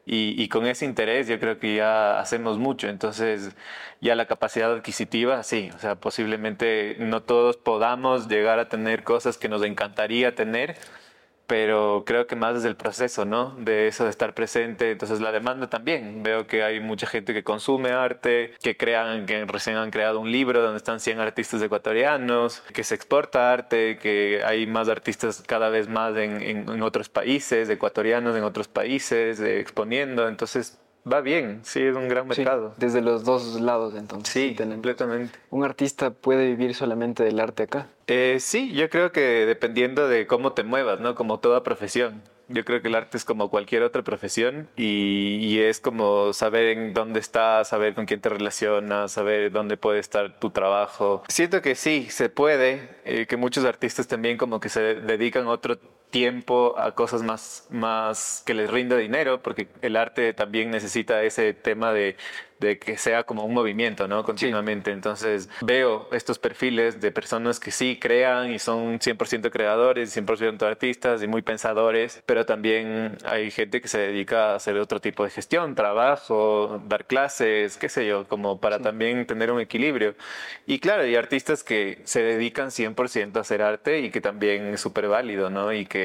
Y, 0.04 0.42
y, 0.42 0.48
con 0.48 0.66
ese 0.66 0.84
interés 0.84 1.28
yo 1.28 1.38
creo 1.38 1.60
que 1.60 1.76
ya 1.76 2.18
hacemos 2.18 2.58
mucho. 2.58 2.88
Entonces 2.88 3.54
ya 4.00 4.16
la 4.16 4.26
capacidad 4.26 4.72
adquisitiva, 4.72 5.44
sí, 5.44 5.70
o 5.76 5.78
sea, 5.78 5.94
posiblemente 5.94 6.96
no 6.98 7.22
todos 7.22 7.56
podamos 7.56 8.26
llegar 8.26 8.58
a 8.58 8.68
tener 8.68 9.04
cosas 9.04 9.38
que 9.38 9.48
nos 9.48 9.62
encantaría 9.62 10.34
tener 10.34 10.74
pero 11.48 12.04
creo 12.06 12.26
que 12.26 12.37
más 12.37 12.54
desde 12.54 12.68
el 12.68 12.76
proceso, 12.76 13.24
¿no? 13.24 13.56
De 13.58 13.88
eso 13.88 14.04
de 14.04 14.11
estar 14.11 14.34
presente. 14.34 14.92
Entonces 14.92 15.20
la 15.20 15.32
demanda 15.32 15.68
también. 15.70 16.22
Veo 16.22 16.46
que 16.46 16.62
hay 16.62 16.78
mucha 16.78 17.06
gente 17.06 17.32
que 17.32 17.42
consume 17.42 17.90
arte, 17.90 18.52
que 18.62 18.76
crean, 18.76 19.24
que 19.24 19.46
recién 19.46 19.76
han 19.76 19.90
creado 19.90 20.20
un 20.20 20.30
libro 20.30 20.62
donde 20.62 20.76
están 20.76 21.00
100 21.00 21.20
artistas 21.20 21.62
ecuatorianos, 21.62 22.61
que 22.74 22.84
se 22.84 22.94
exporta 22.94 23.50
arte, 23.50 23.96
que 23.96 24.42
hay 24.44 24.66
más 24.66 24.90
artistas 24.90 25.42
cada 25.46 25.70
vez 25.70 25.88
más 25.88 26.14
en, 26.18 26.42
en, 26.42 26.82
otros 26.82 27.08
países, 27.08 27.70
ecuatorianos 27.70 28.37
en 28.37 28.44
otros 28.44 28.68
países, 28.68 29.40
exponiendo. 29.40 30.28
Entonces 30.28 30.78
va 31.11 31.20
bien, 31.20 31.61
sí, 31.64 31.80
es 31.82 31.96
un 31.96 32.08
gran 32.08 32.26
mercado. 32.26 32.74
desde 32.76 33.00
los 33.00 33.24
dos 33.24 33.61
lados, 33.61 33.94
entonces. 33.96 34.32
Sí, 34.32 34.54
completamente. 34.56 35.38
¿Un 35.50 35.64
artista 35.64 36.11
puede 36.11 36.46
vivir 36.46 36.74
solamente 36.74 37.24
del 37.24 37.40
arte 37.40 37.64
acá? 37.64 37.88
Eh, 38.06 38.38
sí, 38.40 38.72
yo 38.72 38.88
creo 38.88 39.12
que 39.12 39.20
dependiendo 39.20 40.08
de 40.08 40.26
cómo 40.26 40.52
te 40.52 40.62
muevas, 40.62 41.00
¿no? 41.00 41.14
Como 41.14 41.40
toda 41.40 41.62
profesión. 41.62 42.22
Yo 42.50 42.64
creo 42.64 42.80
que 42.80 42.88
el 42.88 42.94
arte 42.94 43.18
es 43.18 43.26
como 43.26 43.50
cualquier 43.50 43.82
otra 43.82 44.02
profesión 44.02 44.68
y, 44.74 45.58
es 45.58 45.80
como 45.80 46.32
saber 46.32 46.78
en 46.78 46.94
dónde 46.94 47.20
estás, 47.20 47.68
saber 47.68 47.94
con 47.94 48.06
quién 48.06 48.22
te 48.22 48.30
relacionas, 48.30 49.12
saber 49.12 49.52
dónde 49.52 49.76
puede 49.76 49.98
estar 49.98 50.38
tu 50.38 50.50
trabajo. 50.50 51.22
Siento 51.28 51.61
que 51.61 51.74
sí, 51.74 52.06
se 52.08 52.30
puede, 52.30 52.88
eh, 53.04 53.26
que 53.26 53.37
muchos 53.37 53.66
artistas 53.66 54.08
también 54.08 54.38
como 54.38 54.61
que 54.61 54.70
se 54.70 54.80
dedican 54.80 55.46
otro 55.46 55.78
tiempo 56.10 56.78
a 56.78 56.94
cosas 56.94 57.22
más, 57.22 57.66
más 57.70 58.42
que 58.46 58.54
les 58.54 58.70
rinda 58.70 58.96
dinero, 58.96 59.42
porque 59.42 59.68
el 59.82 59.96
arte 59.96 60.32
también 60.34 60.70
necesita 60.70 61.22
ese 61.22 61.54
tema 61.54 61.92
de, 61.92 62.16
de 62.60 62.78
que 62.78 62.96
sea 62.96 63.24
como 63.24 63.44
un 63.44 63.54
movimiento, 63.54 64.08
¿no? 64.08 64.24
Continuamente. 64.24 64.90
Entonces 64.90 65.48
veo 65.60 66.08
estos 66.12 66.38
perfiles 66.38 67.00
de 67.00 67.10
personas 67.12 67.60
que 67.60 67.70
sí 67.70 67.98
crean 68.00 68.52
y 68.52 68.58
son 68.58 68.98
100% 68.98 69.50
creadores, 69.50 70.16
100% 70.16 70.62
artistas 70.62 71.22
y 71.22 71.26
muy 71.26 71.42
pensadores, 71.42 72.22
pero 72.26 72.46
también 72.46 73.16
hay 73.24 73.50
gente 73.50 73.80
que 73.80 73.88
se 73.88 73.98
dedica 73.98 74.52
a 74.52 74.54
hacer 74.56 74.76
otro 74.78 75.00
tipo 75.00 75.24
de 75.24 75.30
gestión, 75.30 75.74
trabajo, 75.74 76.82
dar 76.86 77.06
clases, 77.06 77.76
qué 77.76 77.88
sé 77.88 78.06
yo, 78.06 78.26
como 78.28 78.60
para 78.60 78.80
también 78.80 79.26
tener 79.26 79.50
un 79.50 79.60
equilibrio. 79.60 80.14
Y 80.66 80.78
claro, 80.80 81.02
hay 81.02 81.14
artistas 81.16 81.62
que 81.64 82.00
se 82.04 82.22
dedican 82.22 82.68
100% 82.70 83.36
a 83.36 83.40
hacer 83.40 83.62
arte 83.62 84.00
y 84.00 84.10
que 84.10 84.20
también 84.20 84.74
es 84.74 84.80
súper 84.80 85.08
válido, 85.08 85.50
¿no? 85.50 85.72
Y 85.72 85.86
que, 85.86 85.97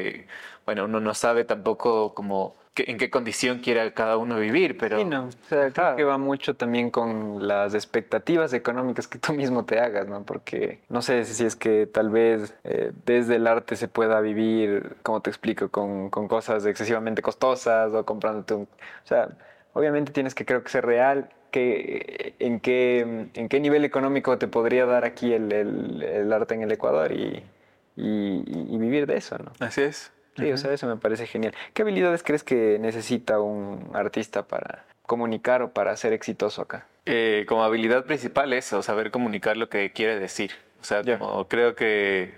bueno, 0.64 0.84
uno 0.84 1.00
no 1.00 1.14
sabe 1.14 1.44
tampoco 1.44 2.14
como 2.14 2.56
en 2.76 2.98
qué 2.98 3.08
condición 3.08 3.60
quiera 3.60 3.92
cada 3.92 4.16
uno 4.16 4.38
vivir, 4.38 4.76
pero... 4.76 4.98
Sí, 4.98 5.04
no. 5.04 5.26
O 5.26 5.48
sea, 5.48 5.70
creo 5.70 5.96
que 5.96 6.04
va 6.04 6.18
mucho 6.18 6.54
también 6.54 6.90
con 6.90 7.46
las 7.46 7.74
expectativas 7.74 8.52
económicas 8.52 9.06
que 9.06 9.18
tú 9.18 9.32
mismo 9.32 9.64
te 9.64 9.78
hagas, 9.78 10.08
¿no? 10.08 10.24
Porque 10.24 10.80
no 10.88 11.00
sé 11.02 11.24
si 11.24 11.44
es 11.44 11.54
que 11.54 11.86
tal 11.86 12.10
vez 12.10 12.54
eh, 12.64 12.92
desde 13.06 13.36
el 13.36 13.46
arte 13.46 13.76
se 13.76 13.86
pueda 13.86 14.20
vivir, 14.20 14.96
como 15.02 15.20
te 15.20 15.30
explico, 15.30 15.68
con, 15.68 16.10
con, 16.10 16.26
cosas 16.26 16.66
excesivamente 16.66 17.22
costosas 17.22 17.92
o 17.92 18.04
comprándote 18.04 18.54
un... 18.54 18.62
O 18.62 19.06
sea, 19.06 19.28
obviamente 19.72 20.12
tienes 20.12 20.34
que 20.34 20.44
creo 20.44 20.64
que 20.64 20.70
ser 20.70 20.84
real, 20.84 21.28
que, 21.52 22.34
en, 22.40 22.58
qué, 22.58 23.28
en 23.34 23.48
qué 23.48 23.60
nivel 23.60 23.84
económico 23.84 24.36
te 24.38 24.48
podría 24.48 24.86
dar 24.86 25.04
aquí 25.04 25.32
el, 25.32 25.52
el, 25.52 26.32
arte 26.32 26.54
en 26.54 26.62
el 26.62 26.72
Ecuador 26.72 27.12
y, 27.12 27.44
y, 27.96 28.78
vivir 28.78 29.06
de 29.06 29.16
eso, 29.16 29.38
¿no? 29.38 29.52
Así 29.60 29.82
es. 29.82 30.12
Sí, 30.36 30.50
o 30.50 30.56
sea, 30.56 30.72
eso 30.72 30.86
me 30.86 30.96
parece 30.96 31.26
genial. 31.26 31.54
¿Qué 31.72 31.82
habilidades 31.82 32.22
crees 32.22 32.42
que 32.42 32.78
necesita 32.80 33.40
un 33.40 33.90
artista 33.94 34.48
para 34.48 34.84
comunicar 35.06 35.62
o 35.62 35.72
para 35.72 35.96
ser 35.96 36.12
exitoso 36.12 36.62
acá? 36.62 36.86
Eh, 37.06 37.44
como 37.48 37.62
habilidad 37.62 38.04
principal 38.04 38.52
eso, 38.52 38.82
saber 38.82 39.10
comunicar 39.10 39.56
lo 39.56 39.68
que 39.68 39.92
quiere 39.92 40.18
decir. 40.18 40.52
O 40.80 40.84
sea, 40.84 41.02
creo 41.48 41.74
que 41.76 42.34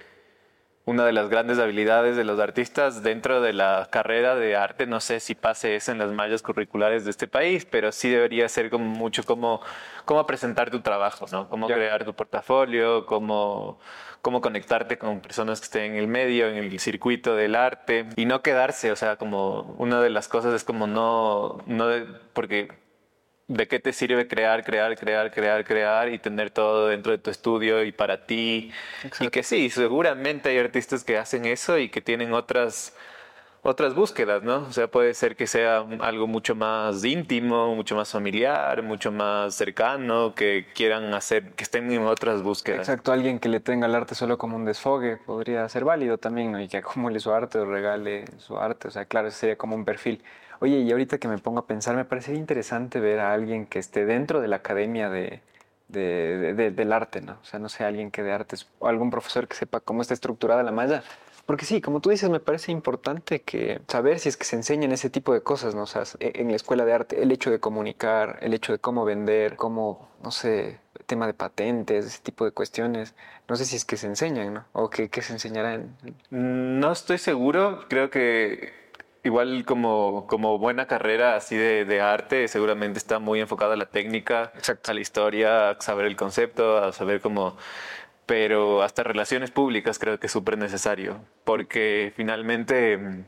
una 0.87 1.05
de 1.05 1.13
las 1.13 1.29
grandes 1.29 1.59
habilidades 1.59 2.17
de 2.17 2.23
los 2.23 2.39
artistas 2.39 3.03
dentro 3.03 3.41
de 3.41 3.53
la 3.53 3.89
carrera 3.91 4.37
de 4.37 4.55
arte, 4.55 4.87
no 4.87 5.01
sé 5.01 5.19
si 5.19 5.35
pase 5.35 5.75
eso 5.75 5.91
en 5.91 5.99
las 5.99 6.13
mallas 6.13 6.43
curriculares 6.43 7.05
de 7.05 7.11
este 7.11 7.27
país, 7.27 7.67
pero 7.67 7.91
sí 7.91 8.09
debería 8.09 8.49
ser 8.49 8.71
como 8.71 8.85
mucho 8.85 9.25
como 9.25 9.61
cómo 10.05 10.25
presentar 10.27 10.71
tu 10.71 10.81
trabajo, 10.83 11.27
¿no? 11.33 11.49
Cómo 11.49 11.67
crear 11.67 12.05
tu 12.05 12.15
portafolio, 12.15 13.05
cómo, 13.05 13.81
cómo 14.27 14.41
conectarte 14.41 14.99
con 14.99 15.21
personas 15.21 15.61
que 15.61 15.67
estén 15.67 15.93
en 15.93 15.99
el 15.99 16.09
medio, 16.09 16.49
en 16.49 16.57
el 16.57 16.81
circuito 16.81 17.37
del 17.37 17.55
arte 17.55 18.07
y 18.17 18.25
no 18.25 18.43
quedarse, 18.43 18.91
o 18.91 18.97
sea, 18.97 19.15
como 19.15 19.77
una 19.79 20.01
de 20.01 20.11
las 20.11 20.27
cosas 20.27 20.53
es 20.53 20.65
como 20.65 20.89
no, 20.89 21.63
no 21.67 21.87
porque 22.33 22.73
de 23.47 23.69
qué 23.69 23.79
te 23.79 23.93
sirve 23.93 24.27
crear, 24.27 24.65
crear, 24.65 24.97
crear, 24.97 25.31
crear, 25.31 25.65
crear 25.65 26.13
y 26.13 26.19
tener 26.19 26.51
todo 26.51 26.89
dentro 26.89 27.13
de 27.13 27.19
tu 27.19 27.31
estudio 27.31 27.85
y 27.85 27.93
para 27.93 28.27
ti. 28.27 28.73
Y 29.21 29.29
que 29.29 29.45
sí, 29.45 29.71
seguramente 29.71 30.49
hay 30.49 30.59
artistas 30.59 31.05
que 31.05 31.19
hacen 31.19 31.45
eso 31.45 31.79
y 31.79 31.89
que 31.89 32.01
tienen 32.01 32.33
otras 32.33 32.97
otras 33.63 33.95
búsquedas, 33.95 34.43
¿no? 34.43 34.59
O 34.59 34.73
sea, 34.73 34.89
puede 34.89 35.13
ser 35.15 35.37
que 35.37 35.47
sea 35.47 35.85
algo 36.01 36.27
mucho 36.27 36.55
más 36.55 37.05
íntimo, 37.05 37.75
mucho 37.75 37.97
más 37.97 38.11
familiar, 38.11 38.83
mucho 38.83 39.11
más 39.11 39.55
cercano, 39.55 40.35
que 40.35 40.67
quieran 40.75 41.13
hacer, 41.15 41.53
que 41.53 41.65
estén 41.65 41.91
en 41.91 42.03
otras 42.07 42.43
búsquedas. 42.43 42.81
Exacto, 42.81 43.13
alguien 43.13 43.39
que 43.39 43.49
le 43.49 43.61
tenga 43.61 43.87
el 43.87 43.95
arte 43.95 44.15
solo 44.15 44.39
como 44.39 44.57
un 44.57 44.65
desfogue 44.65 45.17
podría 45.17 45.69
ser 45.69 45.85
válido 45.85 46.19
también, 46.19 46.53
¿no? 46.53 46.61
Y 46.61 46.69
que 46.69 46.77
acumule 46.77 47.19
su 47.19 47.33
arte 47.33 47.59
o 47.59 47.65
regale 47.65 48.25
su 48.39 48.57
arte, 48.57 48.89
o 48.89 48.91
sea, 48.91 49.05
claro, 49.05 49.29
ese 49.29 49.39
sería 49.39 49.57
como 49.57 49.75
un 49.75 49.85
perfil. 49.85 50.23
Oye, 50.61 50.79
y 50.79 50.91
ahorita 50.91 51.19
que 51.19 51.29
me 51.29 51.39
pongo 51.39 51.59
a 51.61 51.67
pensar, 51.67 51.97
me 51.97 52.05
parecería 52.05 52.41
interesante 52.41 53.01
ver 53.01 53.21
a 53.21 53.35
alguien 53.35 53.67
que 53.67 53.79
esté 53.79 54.07
dentro 54.07 54.41
de 54.41 54.49
la 54.49 54.57
academia 54.57 55.11
de, 55.11 55.43
del 55.89 56.93
arte, 56.93 57.21
¿no? 57.21 57.33
O 57.43 57.45
sea, 57.45 57.59
no 57.59 57.69
sé, 57.69 57.85
alguien 57.85 58.11
que 58.11 58.23
de 58.23 58.33
artes, 58.33 58.67
o 58.79 58.89
algún 58.89 59.11
profesor 59.11 59.49
que 59.49 59.55
sepa 59.55 59.81
cómo 59.81 60.03
está 60.03 60.15
estructurada 60.15 60.63
la 60.63 60.73
malla. 60.73 61.03
Porque 61.47 61.65
sí, 61.65 61.81
como 61.81 62.01
tú 62.01 62.11
dices, 62.11 62.29
me 62.29 62.41
parece 62.41 62.73
importante 62.73 63.43
que 63.43 63.81
saber 63.87 64.19
si 64.19 64.29
es 64.29 64.37
que 64.37 64.45
se 64.45 64.57
enseñan 64.57 64.91
ese 64.93 65.11
tipo 65.11 65.33
de 65.33 65.43
cosas, 65.43 65.77
¿no? 65.77 65.83
O 65.83 65.87
sea, 65.87 66.03
e, 66.19 66.33
en 66.41 66.51
la 66.51 66.57
escuela 66.57 66.85
de 66.85 66.93
arte, 66.93 67.23
el 67.23 67.31
hecho 67.31 67.51
de 67.53 67.61
comunicar, 67.61 68.39
el 68.43 68.53
hecho 68.53 68.73
de 68.73 68.79
cómo 68.81 69.05
vender, 69.05 69.55
cómo, 69.57 70.09
no 70.25 70.33
sé, 70.33 70.81
tema 71.07 71.27
de 71.27 71.35
patentes, 71.35 72.05
ese 72.05 72.21
tipo 72.21 72.45
de 72.45 72.51
cuestiones. 72.51 73.15
No 73.49 73.57
sé 73.57 73.65
si 73.65 73.77
es 73.77 73.85
que 73.85 73.97
se 73.97 74.07
enseñan, 74.09 74.55
¿no? 74.55 74.65
O 74.73 74.91
que, 74.91 75.09
se 75.23 75.33
enseñarán. 75.33 75.97
No 76.31 76.93
estoy 76.93 77.19
seguro, 77.19 77.87
creo 77.89 78.11
que 78.11 78.75
igual 79.23 79.65
como, 79.65 80.27
como 80.29 80.59
buena 80.59 80.87
carrera 80.87 81.37
así 81.37 81.57
de, 81.57 82.01
arte, 82.01 82.49
seguramente 82.49 82.99
está 82.99 83.19
muy 83.19 83.41
enfocada 83.41 83.75
a 83.75 83.77
la 83.77 83.87
técnica, 83.87 84.53
a 84.87 84.93
la 84.93 85.01
historia, 85.01 85.71
a 85.71 85.81
saber 85.81 86.07
el 86.07 86.17
concepto, 86.17 86.79
a 86.79 86.93
saber 86.93 87.21
cómo... 87.21 87.57
Pero 88.27 88.83
hasta 88.83 89.05
relaciones 89.05 89.51
públicas 89.51 89.99
creo 89.99 90.19
que 90.19 90.27
es 90.27 90.33
súper 90.33 90.59
necesario, 90.59 91.21
porque 91.45 92.13
finalmente 92.17 93.25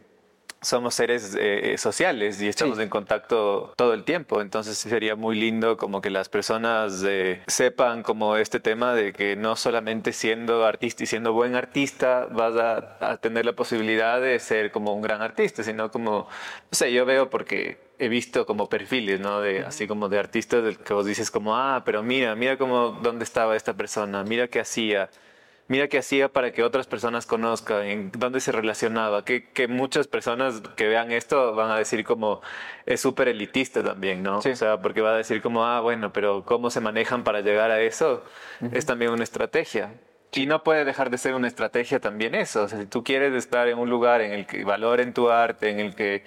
somos 0.61 0.94
seres 0.94 1.35
eh, 1.35 1.75
eh, 1.75 1.79
sociales 1.79 2.40
y 2.42 2.49
estamos 2.49 2.79
en 2.79 2.88
contacto 2.88 3.73
todo 3.77 3.94
el 3.94 4.05
tiempo. 4.05 4.40
Entonces 4.40 4.77
sería 4.79 5.14
muy 5.14 5.38
lindo 5.38 5.77
como 5.77 6.01
que 6.01 6.11
las 6.11 6.29
personas 6.29 7.05
eh, 7.07 7.42
sepan 7.47 8.03
como 8.03 8.37
este 8.37 8.61
tema 8.61 8.94
de 8.94 9.12
que 9.12 9.37
no 9.37 9.57
solamente 9.57 10.12
siendo 10.12 10.64
artista 10.66 11.05
y 11.05 11.07
siendo 11.07 11.33
buen 11.33 11.55
artista 11.55 12.27
vas 12.31 12.57
a, 12.57 13.18
tener 13.18 13.44
la 13.44 13.53
posibilidad 13.53 14.21
de 14.21 14.38
ser 14.38 14.71
como 14.71 14.92
un 14.94 15.03
gran 15.03 15.23
artista, 15.23 15.62
sino 15.62 15.90
como, 15.90 16.11
no 16.12 16.29
sé, 16.73 16.92
yo 16.92 17.05
veo 17.05 17.31
porque 17.31 17.79
he 17.99 18.09
visto 18.09 18.47
como 18.47 18.68
perfiles, 18.68 19.21
¿no? 19.21 19.40
De, 19.40 19.61
así 19.64 19.87
como 19.87 20.09
de 20.09 20.18
artistas 20.18 20.79
que 20.79 20.94
vos 20.94 21.07
dices 21.07 21.31
como, 21.31 21.57
ah, 21.57 21.83
pero 21.85 22.03
mira, 22.03 22.35
mira 22.37 22.57
cómo, 22.57 22.90
dónde 23.03 23.25
estaba 23.25 23.57
esta 23.57 23.75
persona, 23.75 24.23
mira 24.25 24.49
qué 24.49 24.61
hacía 24.61 25.11
mira 25.69 25.89
qué 25.89 25.99
hacía 25.99 26.31
para 26.31 26.53
que 26.53 26.63
otras 26.63 26.87
personas 26.87 27.27
conozcan, 27.27 27.85
en 27.85 28.11
dónde 28.13 28.41
se 28.41 28.53
relacionaba, 28.53 29.25
que, 29.25 29.49
que 29.51 29.69
muchas 29.69 30.09
personas 30.09 30.63
que 30.77 30.89
vean 30.89 31.13
esto 31.13 31.55
van 31.55 31.71
a 31.71 31.77
decir 31.79 32.05
como 32.05 32.41
es 32.87 33.01
súper 33.01 33.29
elitista 33.29 33.85
también, 33.85 34.23
¿no? 34.23 34.39
O 34.39 34.43
sea, 34.43 34.81
porque 34.81 35.01
va 35.01 35.11
a 35.13 35.17
decir 35.17 35.43
como, 35.43 35.65
ah, 35.65 35.81
bueno, 35.81 36.13
pero 36.13 36.45
cómo 36.45 36.71
se 36.71 36.81
manejan 36.81 37.23
para 37.25 37.41
llegar 37.43 37.71
a 37.71 37.81
eso 37.81 38.25
es 38.73 38.87
también 38.87 39.13
una 39.13 39.25
estrategia. 39.25 39.95
Y 40.33 40.45
no 40.47 40.62
puede 40.62 40.85
dejar 40.85 41.09
de 41.09 41.17
ser 41.17 41.35
una 41.35 41.49
estrategia 41.49 42.01
también 42.01 42.35
eso. 42.35 42.64
O 42.64 42.69
sea, 42.69 42.79
si 42.79 42.87
tú 42.87 43.03
quieres 43.03 43.33
estar 43.33 43.67
en 43.67 43.79
un 43.79 43.88
lugar 43.88 44.21
en 44.21 44.33
el 44.33 44.47
que 44.47 44.62
valoren 44.62 45.14
tu 45.14 45.31
arte, 45.31 45.71
en 45.71 45.81
el 45.81 45.95
que 45.95 46.23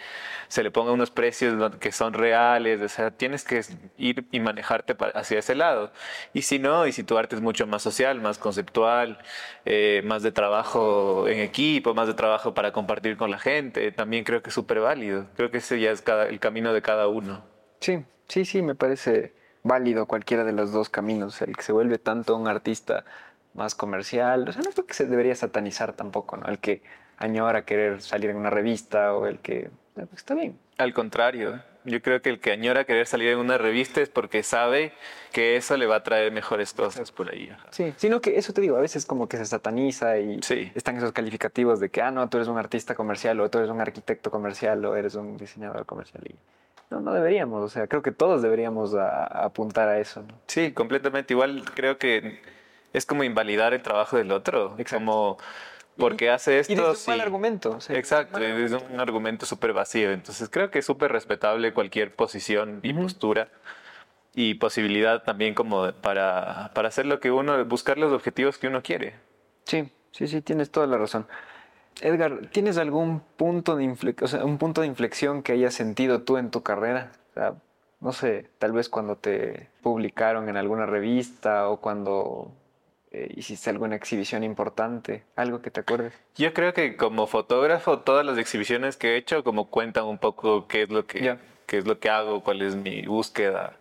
se 0.48 0.64
le 0.64 0.72
pongan 0.72 0.96
unos 0.96 1.12
precios 1.12 1.76
que 1.80 1.92
son 1.92 2.14
reales, 2.14 2.82
o 2.82 2.90
sea, 2.90 3.12
tienes 3.12 3.44
que 3.44 3.62
ir 3.98 4.26
y 4.32 4.40
manejarte 4.40 4.98
hacia 5.14 5.40
ese 5.40 5.54
lado. 5.54 5.92
Y 6.34 6.42
si 6.42 6.58
no, 6.58 6.88
y 6.88 6.92
si 6.94 7.04
tu 7.04 7.18
arte 7.18 7.36
es 7.36 7.42
mucho 7.42 7.68
más 7.68 7.84
social, 7.84 8.20
más 8.22 8.40
conceptual, 8.40 9.20
eh, 9.66 10.02
más 10.04 10.24
de 10.24 10.32
trabajo 10.32 11.28
en 11.28 11.40
equipo, 11.40 11.94
más 11.94 12.08
de 12.08 12.16
trabajo 12.16 12.56
para 12.56 12.72
compartir 12.72 13.18
con 13.18 13.30
la 13.30 13.38
gente, 13.38 13.92
también 13.92 14.24
creo 14.24 14.42
que 14.42 14.50
es 14.50 14.56
súper 14.56 14.80
válido. 14.80 15.28
Creo 15.36 15.52
que 15.52 15.60
ese 15.60 15.80
ya 15.80 15.92
es 15.92 16.04
el 16.28 16.40
camino 16.40 16.74
de 16.74 16.82
cada 16.82 17.08
uno. 17.08 17.44
Sí, 17.80 18.04
sí, 18.28 18.46
sí, 18.46 18.64
me 18.64 18.74
parece 18.74 19.34
válido 19.64 20.08
cualquiera 20.08 20.44
de 20.44 20.54
los 20.54 20.72
dos 20.72 20.90
caminos. 20.90 21.42
El 21.42 21.56
que 21.56 21.62
se 21.62 21.72
vuelve 21.72 22.00
tanto 22.00 22.36
un 22.36 22.48
artista 22.48 23.06
más 23.54 23.76
comercial. 23.76 24.48
O 24.48 24.52
sea, 24.52 24.62
no 24.62 24.72
creo 24.72 24.86
que 24.86 24.94
se 24.94 25.06
debería 25.06 25.36
satanizar 25.36 25.94
tampoco, 25.94 26.38
¿no? 26.38 26.48
El 26.48 26.60
que 26.60 26.82
añora 27.18 27.66
querer 27.66 28.02
salir 28.02 28.30
en 28.30 28.38
una 28.38 28.50
revista 28.50 29.14
o 29.14 29.28
el 29.28 29.40
que... 29.40 29.58
Eh, 29.60 29.70
pues 29.94 30.14
está 30.14 30.34
bien. 30.34 30.58
Al 30.78 30.94
contrario, 30.94 31.62
yo 31.84 32.02
creo 32.02 32.22
que 32.22 32.30
el 32.30 32.40
que 32.40 32.52
añora 32.52 32.86
querer 32.86 33.06
salir 33.06 33.30
en 33.30 33.40
una 33.40 33.58
revista 33.58 34.02
es 34.02 34.10
porque 34.10 34.44
sabe 34.44 34.94
que 35.32 35.56
eso 35.56 35.78
le 35.78 35.86
va 35.86 35.98
a 35.98 36.04
traer 36.04 36.32
mejores 36.32 36.74
cosas 36.74 37.12
por 37.12 37.30
ahí. 37.30 37.52
Sí, 37.70 37.94
sino 37.98 38.22
que 38.22 38.38
eso 38.38 38.54
te 38.54 38.62
digo, 38.62 38.78
a 38.78 38.82
veces 38.82 39.06
como 39.06 39.28
que 39.28 39.38
se 39.38 39.46
sataniza 39.46 40.18
y 40.18 40.40
están 40.76 40.98
esos 40.98 41.12
calificativos 41.12 41.80
de 41.80 41.90
que, 41.90 42.02
ah, 42.02 42.12
no, 42.12 42.28
tú 42.30 42.38
eres 42.38 42.48
un 42.48 42.58
artista 42.58 42.96
comercial 42.96 43.40
o 43.40 43.50
tú 43.50 43.60
eres 43.60 43.70
un 43.70 43.82
arquitecto 43.82 44.32
comercial 44.32 44.84
o 44.86 44.96
eres 44.96 45.16
un 45.16 45.38
diseñador 45.38 45.86
comercial. 45.86 46.24
Y 46.28 46.36
no, 46.90 47.00
no 47.00 47.14
deberíamos, 47.14 47.64
o 47.64 47.70
sea, 47.70 47.88
creo 47.88 48.02
que 48.02 48.12
todos 48.12 48.42
deberíamos 48.42 48.96
apuntar 48.96 49.88
a 49.88 50.00
eso. 50.00 50.22
¿no? 50.22 50.36
Sí, 50.48 50.72
completamente. 50.74 51.34
Igual 51.34 51.64
creo 51.74 51.98
que 51.98 52.42
es 52.94 53.06
como 53.06 53.24
invalidar 53.24 53.74
el 53.74 53.82
trabajo 53.82 54.18
del 54.18 54.32
otro. 54.32 54.76
Como, 54.90 55.38
porque 55.98 56.30
hace 56.30 56.60
esto. 56.60 56.74
Y 56.74 56.76
es 56.76 57.08
un 57.08 57.14
mal 57.14 57.22
argumento. 57.22 57.78
Exacto, 57.90 58.40
es 58.40 58.72
un 58.72 59.00
argumento 59.00 59.46
súper 59.46 59.74
vacío. 59.74 60.12
Entonces 60.12 60.50
creo 60.50 60.72
que 60.72 60.80
es 60.80 60.86
súper 60.86 61.12
respetable 61.12 61.74
cualquier 61.74 62.14
posición 62.16 62.80
y 62.84 62.94
postura 62.94 63.50
y 64.34 64.56
posibilidad 64.56 65.24
también 65.24 65.54
como 65.54 65.92
para, 65.94 66.72
para 66.74 66.88
hacer 66.88 67.06
lo 67.06 67.20
que 67.20 67.32
uno, 67.32 67.64
buscar 67.66 67.98
los 67.98 68.14
objetivos 68.14 68.58
que 68.58 68.68
uno 68.68 68.82
quiere. 68.82 69.16
Sí, 69.66 69.92
sí, 70.12 70.28
sí, 70.28 70.42
tienes 70.42 70.72
toda 70.72 70.88
la 70.88 70.98
razón. 70.98 71.28
Edgar, 72.02 72.48
¿tienes 72.52 72.78
algún 72.78 73.20
punto 73.20 73.76
de, 73.76 74.16
o 74.22 74.28
sea, 74.28 74.46
un 74.46 74.58
punto 74.58 74.82
de 74.82 74.88
inflexión 74.88 75.44
que 75.44 75.52
hayas 75.52 75.74
sentido 75.74 76.22
tú 76.22 76.38
en 76.38 76.50
tu 76.50 76.64
carrera? 76.64 77.12
O 77.32 77.34
sea, 77.34 77.54
no 78.00 78.14
sé, 78.14 78.50
tal 78.58 78.72
vez 78.72 78.90
cuando 78.90 79.18
te 79.18 79.70
publicaron 79.82 80.50
en 80.50 80.58
alguna 80.58 80.86
revista 80.86 81.70
o 81.70 81.78
cuando 81.78 82.52
hiciste 83.36 83.70
alguna 83.70 83.96
exhibición 83.96 84.44
importante, 84.44 85.24
algo 85.36 85.62
que 85.62 85.72
te 85.72 85.82
acuerdes. 85.82 86.14
Yo 86.36 86.54
creo 86.54 86.74
que 86.74 86.96
como 86.96 87.28
fotógrafo 87.28 88.00
todas 88.00 88.26
las 88.26 88.38
exhibiciones 88.38 88.98
que 88.98 89.14
he 89.14 89.18
hecho 89.18 89.44
como 89.44 89.70
cuentan 89.70 90.06
un 90.06 90.18
poco 90.18 90.68
qué 90.68 90.84
es 90.84 90.90
lo 90.90 91.06
que, 91.06 91.38
qué 91.66 91.78
es 91.78 91.86
lo 91.86 92.00
que 92.00 92.10
hago, 92.10 92.44
cuál 92.44 92.62
es 92.62 92.76
mi 92.76 93.02
búsqueda, 93.04 93.78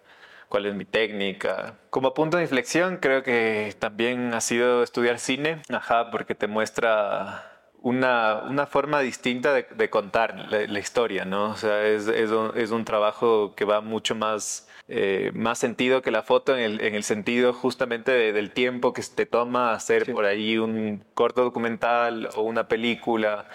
cuál 0.49 0.67
es 0.67 0.75
mi 0.75 0.85
técnica. 0.85 1.77
Como 1.91 2.13
punto 2.13 2.37
de 2.37 2.43
inflexión 2.43 2.97
creo 2.97 3.23
que 3.23 3.75
también 3.79 4.35
ha 4.35 4.41
sido 4.41 4.83
estudiar 4.83 5.19
cine, 5.19 5.63
ajá, 5.69 6.11
porque 6.11 6.35
te 6.35 6.49
muestra 6.49 7.51
una, 7.83 8.43
una 8.49 8.67
forma 8.67 9.01
distinta 9.01 9.55
de, 9.55 9.91
contar 9.91 10.51
la, 10.51 10.79
historia, 10.79 11.25
¿no? 11.25 11.51
O 11.51 11.57
sea, 11.57 11.87
es, 11.87 12.09
es, 12.09 12.31
un, 12.31 12.53
es 12.57 12.71
un 12.71 12.85
trabajo 12.85 13.55
que 13.55 13.65
va 13.65 13.81
mucho 13.81 14.15
más 14.15 14.69
eh, 14.93 15.31
más 15.35 15.61
sentido 15.61 16.03
que 16.03 16.11
la 16.11 16.25
foto 16.25 16.57
en 16.57 16.65
el, 16.65 16.81
en 16.81 16.97
el 16.97 17.05
sentido 17.05 17.53
justamente 17.53 18.11
del 18.11 18.51
tiempo 18.51 18.93
que 18.93 19.03
te 19.03 19.25
toma 19.25 19.73
hacer 19.73 20.13
por 20.13 20.25
ahí 20.25 20.59
un 20.59 21.05
corto 21.15 21.45
documental 21.45 22.29
o 22.35 22.43
una 22.43 22.67
película. 22.67 23.49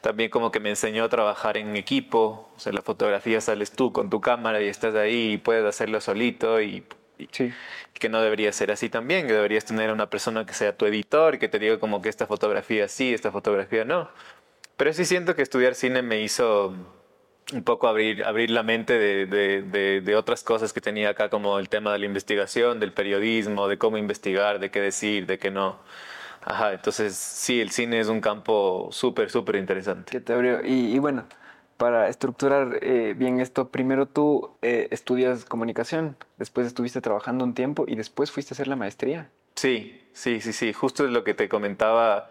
También 0.00 0.30
como 0.30 0.50
que 0.50 0.58
me 0.58 0.68
enseñó 0.70 1.04
a 1.04 1.08
trabajar 1.08 1.56
en 1.58 1.76
equipo. 1.76 2.50
O 2.56 2.58
sea, 2.58 2.72
la 2.72 2.82
fotografía 2.82 3.40
sales 3.40 3.70
tú 3.70 3.92
con 3.92 4.10
tu 4.10 4.20
cámara 4.20 4.60
y 4.60 4.66
estás 4.66 4.96
ahí 4.96 5.34
y 5.34 5.38
puedes 5.38 5.64
hacerlo 5.64 6.00
solito 6.00 6.60
y, 6.60 6.84
que 7.94 8.08
no 8.08 8.20
debería 8.20 8.50
ser 8.52 8.72
así 8.72 8.88
también, 8.88 9.28
que 9.28 9.34
deberías 9.34 9.64
tener 9.64 9.90
a 9.90 9.92
una 9.92 10.10
persona 10.10 10.44
que 10.44 10.54
sea 10.54 10.76
tu 10.76 10.86
editor, 10.86 11.38
que 11.38 11.48
te 11.48 11.60
diga 11.60 11.78
como 11.78 12.02
que 12.02 12.08
esta 12.08 12.26
fotografía 12.26 12.88
sí, 12.88 13.14
esta 13.14 13.30
fotografía 13.30 13.84
no. 13.84 14.10
Pero 14.76 14.92
sí 14.92 15.04
siento 15.04 15.36
que 15.36 15.42
estudiar 15.42 15.76
cine 15.76 16.02
me 16.02 16.20
hizo 16.22 16.74
un 17.52 17.62
poco 17.62 17.88
abrir, 17.88 18.24
abrir 18.24 18.50
la 18.50 18.62
mente 18.62 18.98
de, 18.98 19.26
de, 19.26 20.00
de, 20.00 20.16
otras 20.16 20.42
cosas 20.42 20.72
que 20.72 20.80
tenía 20.80 21.10
acá, 21.10 21.28
como 21.28 21.58
el 21.58 21.68
tema 21.68 21.92
de 21.92 21.98
la 21.98 22.06
investigación, 22.06 22.80
del 22.80 22.92
periodismo, 22.92 23.68
de 23.68 23.78
cómo 23.78 23.98
investigar, 23.98 24.58
de 24.58 24.70
qué 24.70 24.80
decir, 24.80 25.26
de 25.26 25.38
qué 25.38 25.50
no. 25.50 25.78
Ajá, 26.42 26.72
entonces 26.72 27.14
sí, 27.14 27.60
el 27.60 27.70
cine 27.70 28.00
es 28.00 28.08
un 28.08 28.20
campo 28.20 28.88
súper, 28.92 29.30
súper 29.30 29.56
interesante. 29.56 30.10
Que 30.10 30.20
te 30.20 30.32
abrió. 30.32 30.64
Y, 30.64 30.94
y, 30.94 30.98
bueno, 30.98 31.24
para 31.76 32.08
estructurar 32.08 32.78
eh, 32.82 33.14
bien 33.16 33.40
esto, 33.40 33.68
primero 33.68 34.06
tú 34.06 34.50
eh, 34.62 34.88
estudias 34.90 35.44
comunicación, 35.44 36.16
después 36.38 36.66
estuviste 36.66 37.00
trabajando 37.00 37.44
un 37.44 37.54
tiempo 37.54 37.84
y 37.86 37.96
después 37.96 38.30
fuiste 38.30 38.52
a 38.52 38.54
hacer 38.54 38.68
la 38.68 38.76
maestría. 38.76 39.30
Sí, 39.54 40.00
sí, 40.12 40.40
sí, 40.40 40.52
sí, 40.52 40.72
justo 40.72 41.04
es 41.04 41.10
lo 41.10 41.24
que 41.24 41.34
te 41.34 41.48
comentaba 41.48 42.30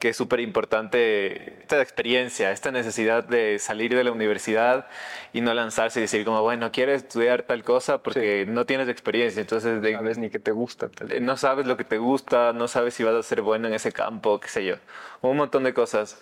que 0.00 0.08
es 0.08 0.16
súper 0.16 0.40
importante 0.40 1.60
esta 1.60 1.80
experiencia, 1.80 2.50
esta 2.50 2.72
necesidad 2.72 3.22
de 3.22 3.58
salir 3.58 3.94
de 3.94 4.02
la 4.02 4.10
universidad 4.10 4.88
y 5.34 5.42
no 5.42 5.52
lanzarse 5.52 6.00
y 6.00 6.02
decir 6.02 6.24
como, 6.24 6.40
bueno, 6.42 6.72
quieres 6.72 7.02
estudiar 7.02 7.42
tal 7.42 7.62
cosa 7.62 8.02
porque 8.02 8.46
no 8.48 8.64
tienes 8.64 8.88
experiencia, 8.88 9.42
entonces... 9.42 9.82
no 9.82 9.98
sabes 9.98 10.16
ni 10.16 10.30
qué 10.30 10.38
te 10.38 10.52
gusta. 10.52 10.88
No 11.20 11.36
sabes 11.36 11.66
lo 11.66 11.76
que 11.76 11.84
te 11.84 11.98
gusta, 11.98 12.54
no 12.54 12.66
sabes 12.66 12.94
si 12.94 13.04
vas 13.04 13.14
a 13.14 13.22
ser 13.22 13.42
bueno 13.42 13.68
en 13.68 13.74
ese 13.74 13.92
campo, 13.92 14.40
qué 14.40 14.48
sé 14.48 14.64
yo, 14.64 14.76
un 15.20 15.36
montón 15.36 15.64
de 15.64 15.74
cosas. 15.74 16.18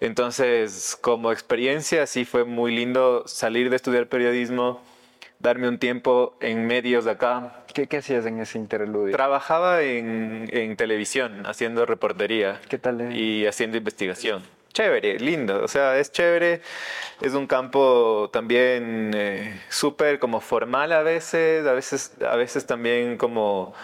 Entonces, 0.00 0.96
como 0.98 1.30
experiencia, 1.30 2.06
sí 2.06 2.24
fue 2.24 2.44
muy 2.44 2.74
lindo 2.74 3.24
salir 3.26 3.68
de 3.68 3.76
estudiar 3.76 4.08
periodismo, 4.08 4.80
darme 5.38 5.68
un 5.68 5.78
tiempo 5.78 6.36
en 6.40 6.66
medios 6.66 7.04
de 7.04 7.12
acá. 7.12 7.64
¿Qué, 7.72 7.86
qué 7.86 7.98
hacías 7.98 8.26
en 8.26 8.40
ese 8.40 8.58
interludio? 8.58 9.14
Trabajaba 9.14 9.82
en, 9.82 10.48
en 10.52 10.76
televisión, 10.76 11.44
haciendo 11.46 11.86
reportería. 11.86 12.60
¿Qué 12.68 12.78
tal? 12.78 13.00
Eh? 13.00 13.16
Y 13.16 13.46
haciendo 13.46 13.76
investigación. 13.76 14.42
Chévere, 14.72 15.18
lindo, 15.18 15.64
o 15.64 15.66
sea, 15.66 15.98
es 15.98 16.12
chévere, 16.12 16.60
es 17.20 17.34
un 17.34 17.46
campo 17.48 18.30
también 18.32 19.10
eh, 19.14 19.60
súper 19.68 20.20
como 20.20 20.40
formal 20.40 20.92
a 20.92 21.02
veces, 21.02 21.66
a 21.66 21.72
veces, 21.72 22.12
a 22.24 22.36
veces 22.36 22.64
también 22.66 23.16
como 23.16 23.74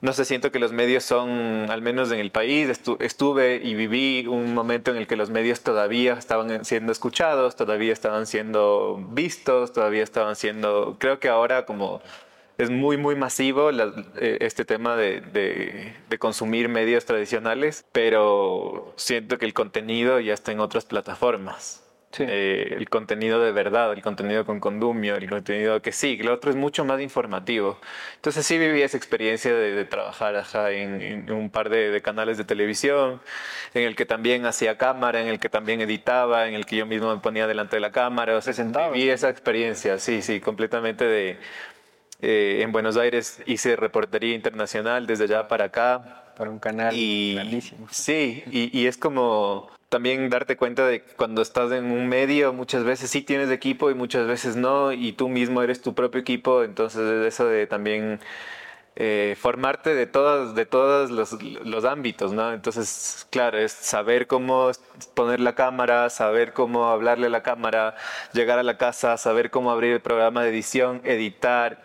no 0.00 0.14
sé, 0.14 0.24
siento 0.24 0.50
que 0.50 0.58
los 0.58 0.72
medios 0.72 1.04
son, 1.04 1.70
al 1.70 1.82
menos 1.82 2.10
en 2.10 2.20
el 2.20 2.30
país, 2.30 2.68
estuve 3.00 3.60
y 3.62 3.74
viví 3.74 4.26
un 4.26 4.54
momento 4.54 4.90
en 4.90 4.96
el 4.96 5.06
que 5.06 5.16
los 5.16 5.28
medios 5.28 5.60
todavía 5.60 6.14
estaban 6.14 6.64
siendo 6.64 6.90
escuchados, 6.90 7.54
todavía 7.54 7.92
estaban 7.92 8.26
siendo 8.26 9.04
vistos, 9.10 9.74
todavía 9.74 10.02
estaban 10.02 10.36
siendo, 10.36 10.96
creo 10.98 11.20
que 11.20 11.28
ahora 11.28 11.66
como 11.66 12.00
es 12.56 12.70
muy, 12.70 12.96
muy 12.96 13.14
masivo 13.14 13.70
eh, 13.70 14.38
este 14.40 14.64
tema 14.64 14.96
de, 14.96 15.20
de, 15.20 16.18
consumir 16.18 16.68
medios 16.68 17.04
tradicionales, 17.06 17.84
pero 17.92 18.92
siento 18.96 19.38
que 19.38 19.46
el 19.46 19.54
contenido 19.54 20.20
ya 20.20 20.34
está 20.34 20.52
en 20.52 20.60
otras 20.60 20.84
plataformas. 20.84 21.82
Eh, 22.18 22.74
el 22.76 22.88
contenido 22.88 23.40
de 23.40 23.52
verdad, 23.52 23.92
el 23.92 24.02
contenido 24.02 24.44
con 24.44 24.58
condumio, 24.58 25.14
el 25.14 25.30
contenido 25.30 25.80
que 25.80 25.92
sí, 25.92 26.16
lo 26.16 26.34
otro 26.34 26.50
es 26.50 26.56
mucho 26.56 26.84
más 26.84 27.00
informativo. 27.00 27.78
Entonces 28.16 28.44
sí 28.44 28.58
viví 28.58 28.82
esa 28.82 28.96
experiencia 28.96 29.54
de, 29.54 29.84
trabajar 29.84 30.34
en, 30.72 31.30
un 31.30 31.50
par 31.50 31.68
de, 31.70 32.02
canales 32.02 32.36
de 32.36 32.44
televisión, 32.44 33.20
en 33.74 33.84
el 33.84 33.94
que 33.94 34.06
también 34.06 34.44
hacía 34.44 34.76
cámara, 34.76 35.20
en 35.20 35.28
el 35.28 35.38
que 35.38 35.48
también 35.48 35.80
editaba, 35.80 36.48
en 36.48 36.54
el 36.54 36.66
que 36.66 36.76
yo 36.76 36.86
mismo 36.86 37.14
me 37.14 37.20
ponía 37.20 37.46
delante 37.46 37.76
de 37.76 37.80
la 37.80 37.92
cámara. 37.92 38.36
O 38.36 38.40
sea, 38.40 38.54
viví 38.92 39.08
esa 39.08 39.28
experiencia, 39.28 39.98
sí, 39.98 40.22
sí, 40.22 40.40
completamente 40.40 41.04
de... 41.04 41.38
Eh, 42.22 42.60
en 42.62 42.70
Buenos 42.70 42.98
Aires 42.98 43.40
hice 43.46 43.76
reportería 43.76 44.34
internacional 44.34 45.06
desde 45.06 45.24
allá 45.24 45.48
para 45.48 45.66
acá. 45.66 46.32
Para 46.36 46.50
un 46.50 46.58
canal 46.58 46.94
y, 46.94 47.34
grandísimo. 47.34 47.86
Sí, 47.90 48.42
y, 48.50 48.78
y 48.78 48.86
es 48.86 48.98
como 48.98 49.70
también 49.90 50.30
darte 50.30 50.56
cuenta 50.56 50.86
de 50.86 51.02
que 51.02 51.12
cuando 51.14 51.42
estás 51.42 51.72
en 51.72 51.86
un 51.90 52.08
medio 52.08 52.52
muchas 52.52 52.84
veces 52.84 53.10
sí 53.10 53.22
tienes 53.22 53.50
equipo 53.50 53.90
y 53.90 53.94
muchas 53.94 54.26
veces 54.26 54.56
no 54.56 54.92
y 54.92 55.12
tú 55.12 55.28
mismo 55.28 55.62
eres 55.62 55.82
tu 55.82 55.94
propio 55.94 56.20
equipo 56.20 56.62
entonces 56.62 57.26
eso 57.26 57.46
de 57.46 57.66
también 57.66 58.20
eh, 58.96 59.36
formarte 59.38 59.94
de 59.94 60.06
todos 60.06 60.54
de 60.54 60.64
todos 60.64 61.10
los, 61.10 61.42
los, 61.42 61.84
ámbitos 61.84 62.32
no 62.32 62.52
entonces 62.52 63.26
claro 63.30 63.58
es 63.58 63.72
saber 63.72 64.28
cómo 64.28 64.70
poner 65.14 65.40
la 65.40 65.54
cámara 65.56 66.08
saber 66.08 66.52
cómo 66.52 66.88
hablarle 66.90 67.26
a 67.26 67.30
la 67.30 67.42
cámara 67.42 67.96
llegar 68.32 68.60
a 68.60 68.62
la 68.62 68.78
casa 68.78 69.16
saber 69.16 69.50
cómo 69.50 69.72
abrir 69.72 69.92
el 69.92 70.00
programa 70.00 70.42
de 70.42 70.50
edición 70.50 71.00
editar 71.04 71.82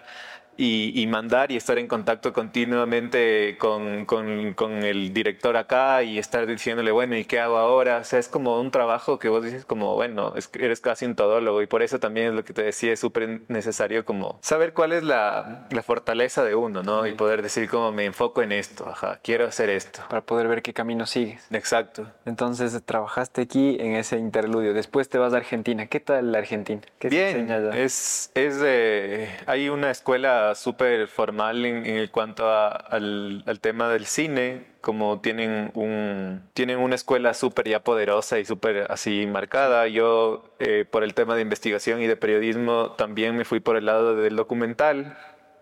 y, 0.58 1.06
mandar 1.08 1.52
y 1.52 1.58
estar 1.58 1.78
en 1.78 1.88
contacto 1.88 2.34
continuamente 2.34 3.58
con, 3.60 4.06
con, 4.06 4.54
con, 4.54 4.72
el 4.84 5.14
director 5.14 5.58
acá 5.58 6.04
y 6.04 6.18
estar 6.18 6.46
diciéndole, 6.48 6.92
bueno, 6.92 7.16
¿y 7.18 7.26
qué 7.26 7.40
hago 7.40 7.58
ahora? 7.58 7.98
O 7.98 8.04
sea, 8.04 8.20
es 8.20 8.28
como 8.28 8.60
un 8.60 8.72
trabajo 8.72 9.20
que 9.20 9.30
vos 9.30 9.44
dices 9.44 9.66
como, 9.66 9.96
bueno, 9.96 10.34
eres 10.54 10.82
casi 10.82 11.06
un 11.06 11.16
todólogo 11.16 11.62
y 11.62 11.68
por 11.68 11.84
eso 11.84 12.00
también 12.00 12.28
es 12.28 12.34
lo 12.34 12.44
que 12.44 12.54
te 12.54 12.64
decía, 12.64 12.94
es 12.94 13.00
súper 13.00 13.42
necesario 13.48 14.06
como 14.06 14.40
saber 14.42 14.74
cuál 14.74 14.94
es 14.94 15.04
la, 15.04 15.68
la 15.70 15.84
fortaleza 15.84 16.44
de 16.44 16.56
uno, 16.56 16.84
¿no? 16.84 17.06
Y 17.06 17.14
poder 17.14 17.42
decir 17.42 17.70
como 17.70 17.92
me 17.92 18.06
enfoco 18.06 18.42
en 18.42 18.52
esto, 18.52 18.88
ajá, 18.90 19.20
quiero 19.24 19.46
hacer 19.46 19.70
esto. 19.70 20.02
Para 20.10 20.22
poder 20.22 20.48
ver 20.48 20.62
qué 20.62 20.74
camino 20.74 21.06
sigues. 21.06 21.46
Exacto. 21.52 22.08
Entonces 22.26 22.82
trabajaste 22.86 23.42
aquí 23.42 23.78
en 23.80 23.96
ese 23.96 24.18
interludio, 24.18 24.74
después 24.74 25.10
te 25.10 25.18
vas 25.18 25.34
a 25.34 25.38
Argentina. 25.38 25.88
¿Qué 25.88 26.00
tal 26.00 26.32
la 26.32 26.40
Argentina? 26.40 26.82
¿Qué 27.00 27.10
Bien, 27.10 27.50
es, 27.74 28.32
es 28.34 28.60
de, 28.60 29.30
hay 29.46 29.70
una 29.70 29.92
escuela 29.92 30.45
súper 30.54 31.08
formal 31.08 31.66
en, 31.66 31.86
en, 31.86 32.08
cuanto 32.08 32.48
al, 32.48 33.44
al, 33.46 33.60
tema 33.60 33.90
del 33.90 34.06
cine, 34.06 34.66
como 34.82 35.22
tienen, 35.22 35.72
un, 35.74 36.44
tienen 36.54 36.78
una 36.78 36.94
escuela 36.94 37.34
súper 37.34 37.68
ya 37.68 37.80
poderosa 37.84 38.38
y 38.38 38.46
súper 38.46 38.92
así 38.92 39.26
marcada. 39.26 39.88
Yo, 39.88 40.44
eh, 40.60 40.86
por 40.90 41.04
el 41.04 41.16
tema 41.16 41.36
de 41.36 41.42
investigación 41.42 42.02
y 42.02 42.08
de 42.08 42.18
periodismo, 42.18 42.92
también 42.92 43.36
me 43.36 43.46
fui 43.46 43.60
por 43.60 43.78
el 43.78 43.86
lado 43.86 44.16
del 44.16 44.36
documental 44.36 45.18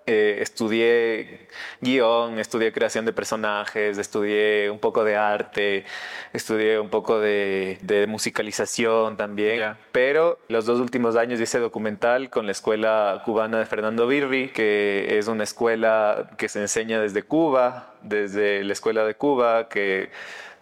eh, 0.05 0.39
estudié 0.41 1.47
guion, 1.79 2.37
estudié 2.37 2.73
creación 2.73 3.05
de 3.05 3.13
personajes, 3.13 3.97
estudié 3.97 4.69
un 4.69 4.79
poco 4.79 5.03
de 5.03 5.15
arte, 5.15 5.85
estudié 6.33 6.79
un 6.79 6.89
poco 6.89 7.19
de, 7.19 8.05
musicalización 8.09 9.15
también. 9.15 9.75
Pero 9.91 10.39
los 10.49 10.65
dos 10.65 10.79
últimos 10.79 11.15
años 11.15 11.39
hice 11.39 11.59
documental 11.59 12.29
con 12.29 12.45
la 12.45 12.51
Escuela 12.51 13.21
Cubana 13.23 13.59
de 13.59 13.65
Fernando 13.65 14.05
Birri, 14.07 14.49
que 14.49 15.17
es 15.17 15.27
una 15.27 15.43
escuela 15.43 16.31
que 16.37 16.49
se 16.49 16.59
enseña 16.59 16.99
desde 16.99 17.23
Cuba, 17.23 17.93
desde 18.01 18.63
la 18.63 18.73
Escuela 18.73 19.05
de 19.05 19.15
Cuba, 19.15 19.69
que 19.69 20.09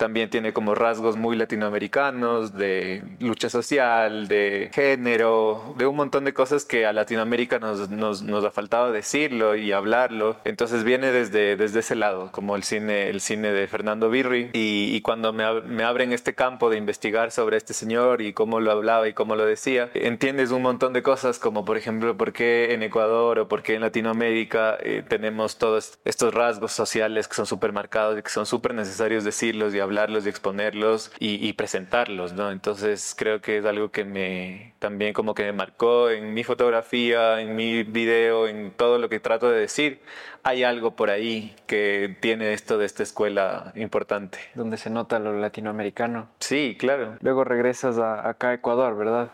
también 0.02 0.32
tiene 0.32 0.52
como 0.52 0.74
rasgos 0.74 1.16
muy 1.16 1.36
latinoamericanos, 1.36 2.58
de 2.58 3.04
lucha 3.20 3.52
social, 3.52 4.28
de 4.28 4.72
género, 4.74 5.76
de 5.78 5.86
un 5.86 5.96
montón 5.96 6.26
de 6.26 6.34
cosas 6.34 6.66
que 6.66 6.88
a 6.88 6.92
Latinoamérica 6.92 7.60
nos, 7.60 7.88
nos, 7.92 8.24
nos 8.24 8.44
ha 8.44 8.50
faltado 8.50 8.92
decirlo 8.92 9.56
y 9.56 9.72
hablarlo. 9.72 10.38
Entonces 10.44 10.84
viene 10.84 11.12
desde, 11.12 11.56
desde 11.56 11.82
ese 11.82 11.94
lado, 11.94 12.32
como 12.32 12.56
el 12.56 12.64
cine, 12.64 13.10
el 13.10 13.22
cine 13.22 13.52
de 13.52 13.68
Fernando 13.68 14.10
Birri. 14.10 14.50
Y, 14.54 14.90
y 14.92 15.02
cuando 15.02 15.34
me, 15.34 15.62
me, 15.62 15.84
abren 15.84 16.14
este 16.14 16.34
campo 16.34 16.72
de 16.72 16.78
investigar 16.78 17.30
sobre 17.30 17.58
este 17.58 17.76
señor 17.76 18.24
y 18.24 18.34
cómo 18.34 18.60
lo 18.60 18.72
hablaba 18.72 19.08
y 19.08 19.14
cómo 19.14 19.36
lo 19.36 19.46
decía, 19.46 19.92
entiendes 19.94 20.50
un 20.50 20.64
montón 20.64 20.94
de 20.94 21.04
cosas, 21.04 21.38
como 21.38 21.64
por 21.64 21.78
ejemplo, 21.78 22.18
por 22.18 22.34
qué 22.34 22.74
en 22.74 22.82
Ecuador 22.82 23.38
o 23.38 23.48
por 23.48 23.62
qué 23.62 23.76
en 23.76 23.82
Latinoamérica 23.82 24.80
eh, 24.82 25.04
tenemos 25.08 25.60
todos 25.60 26.00
estos 26.06 26.34
rasgos 26.34 26.72
sociales 26.72 27.28
que 27.28 27.36
son 27.36 27.46
súper 27.46 27.72
marcados 27.72 28.18
y 28.18 28.24
que 28.24 28.32
son 28.32 28.48
súper 28.48 28.74
necesarios 28.74 29.24
decirlos 29.24 29.76
y 29.76 29.80
hablarlos 29.80 29.91
hablarlos 29.92 30.26
y 30.26 30.30
exponerlos 30.30 31.12
y, 31.20 31.54
presentarlos, 31.54 32.34
¿no? 32.34 32.52
Entonces 32.52 33.14
creo 33.18 33.42
que 33.42 33.58
es 33.58 33.66
algo 33.66 33.92
que 33.92 34.06
me 34.06 34.74
también 34.80 35.14
como 35.14 35.36
que 35.36 35.44
me 35.44 35.54
marcó 35.54 36.10
en 36.10 36.34
mi 36.34 36.44
fotografía, 36.44 37.42
en 37.42 37.56
mi 37.56 37.84
video, 37.84 38.48
en 38.48 38.72
todo 38.72 38.98
lo 38.98 39.10
que 39.10 39.20
trato 39.20 39.50
de 39.50 39.60
decir. 39.60 40.00
Hay 40.44 40.64
algo 40.64 40.92
por 40.92 41.10
ahí 41.10 41.56
que 41.68 42.18
tiene 42.20 42.54
esto 42.54 42.78
de 42.78 42.86
esta 42.86 43.04
escuela 43.04 43.72
importante. 43.76 44.40
Donde 44.56 44.78
se 44.78 44.90
nota 44.90 45.20
lo 45.20 45.34
latinoamericano. 45.40 46.30
Sí, 46.40 46.76
claro. 46.80 47.18
Luego 47.22 47.44
regresas 47.44 47.98
a, 47.98 48.28
acá 48.28 48.50
a 48.50 48.54
Ecuador, 48.56 48.98
¿verdad? 48.98 49.30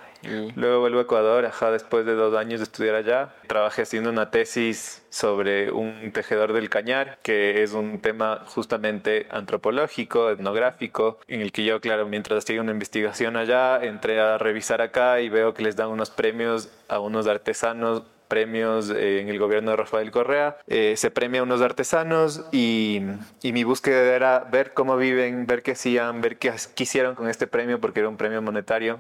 Luego 0.56 0.80
vuelvo 0.82 1.00
a 1.00 1.04
Ecuador, 1.04 1.46
ajá, 1.46 1.72
después 1.72 2.06
de 2.06 2.14
dos 2.14 2.36
años 2.36 2.60
de 2.60 2.64
estudiar 2.64 2.96
allá. 2.96 3.30
Trabajé 3.48 3.84
haciendo 3.84 4.10
una 4.10 4.32
tesis 4.32 5.06
sobre 5.10 5.72
un 5.72 6.12
tejedor 6.12 6.54
del 6.54 6.70
cañar, 6.70 7.18
que 7.22 7.64
es 7.64 7.74
un 7.74 8.00
tema 8.00 8.44
justamente 8.48 9.28
antropológico, 9.30 10.30
etnográfico, 10.30 11.20
en 11.28 11.42
el 11.42 11.52
que 11.52 11.64
yo, 11.64 11.80
claro, 11.80 12.08
mientras 12.08 12.44
hacía 12.44 12.62
una 12.62 12.72
investigación 12.72 13.38
allá, 13.38 13.84
entré 13.84 14.20
a 14.20 14.38
revisar 14.38 14.82
acá 14.82 15.22
y 15.22 15.30
veo 15.30 15.54
que 15.54 15.64
les 15.64 15.76
dan 15.76 15.90
unos 15.90 16.10
premios 16.10 16.70
a 16.88 17.00
unos 17.00 17.28
artesanos 17.28 18.04
premios 18.28 18.90
eh, 18.90 19.22
en 19.22 19.30
el 19.30 19.40
gobierno 19.40 19.72
de 19.72 19.78
Rafael 19.78 20.12
Correa. 20.12 20.58
Eh, 20.68 20.96
se 20.98 21.12
premia 21.12 21.42
a 21.42 21.44
unos 21.44 21.62
artesanos 21.62 22.46
y, 22.52 23.02
y, 23.42 23.52
mi 23.54 23.64
búsqueda 23.64 24.16
era 24.16 24.40
ver 24.40 24.74
cómo 24.74 24.98
viven, 24.98 25.48
ver 25.48 25.64
qué 25.64 25.72
hacían, 25.72 26.22
ver 26.22 26.38
qué, 26.38 26.54
qué 26.76 26.84
hicieron 26.84 27.16
con 27.16 27.30
este 27.30 27.48
premio 27.48 27.80
porque 27.80 28.00
era 28.02 28.10
un 28.10 28.18
premio 28.18 28.42
monetario. 28.42 29.00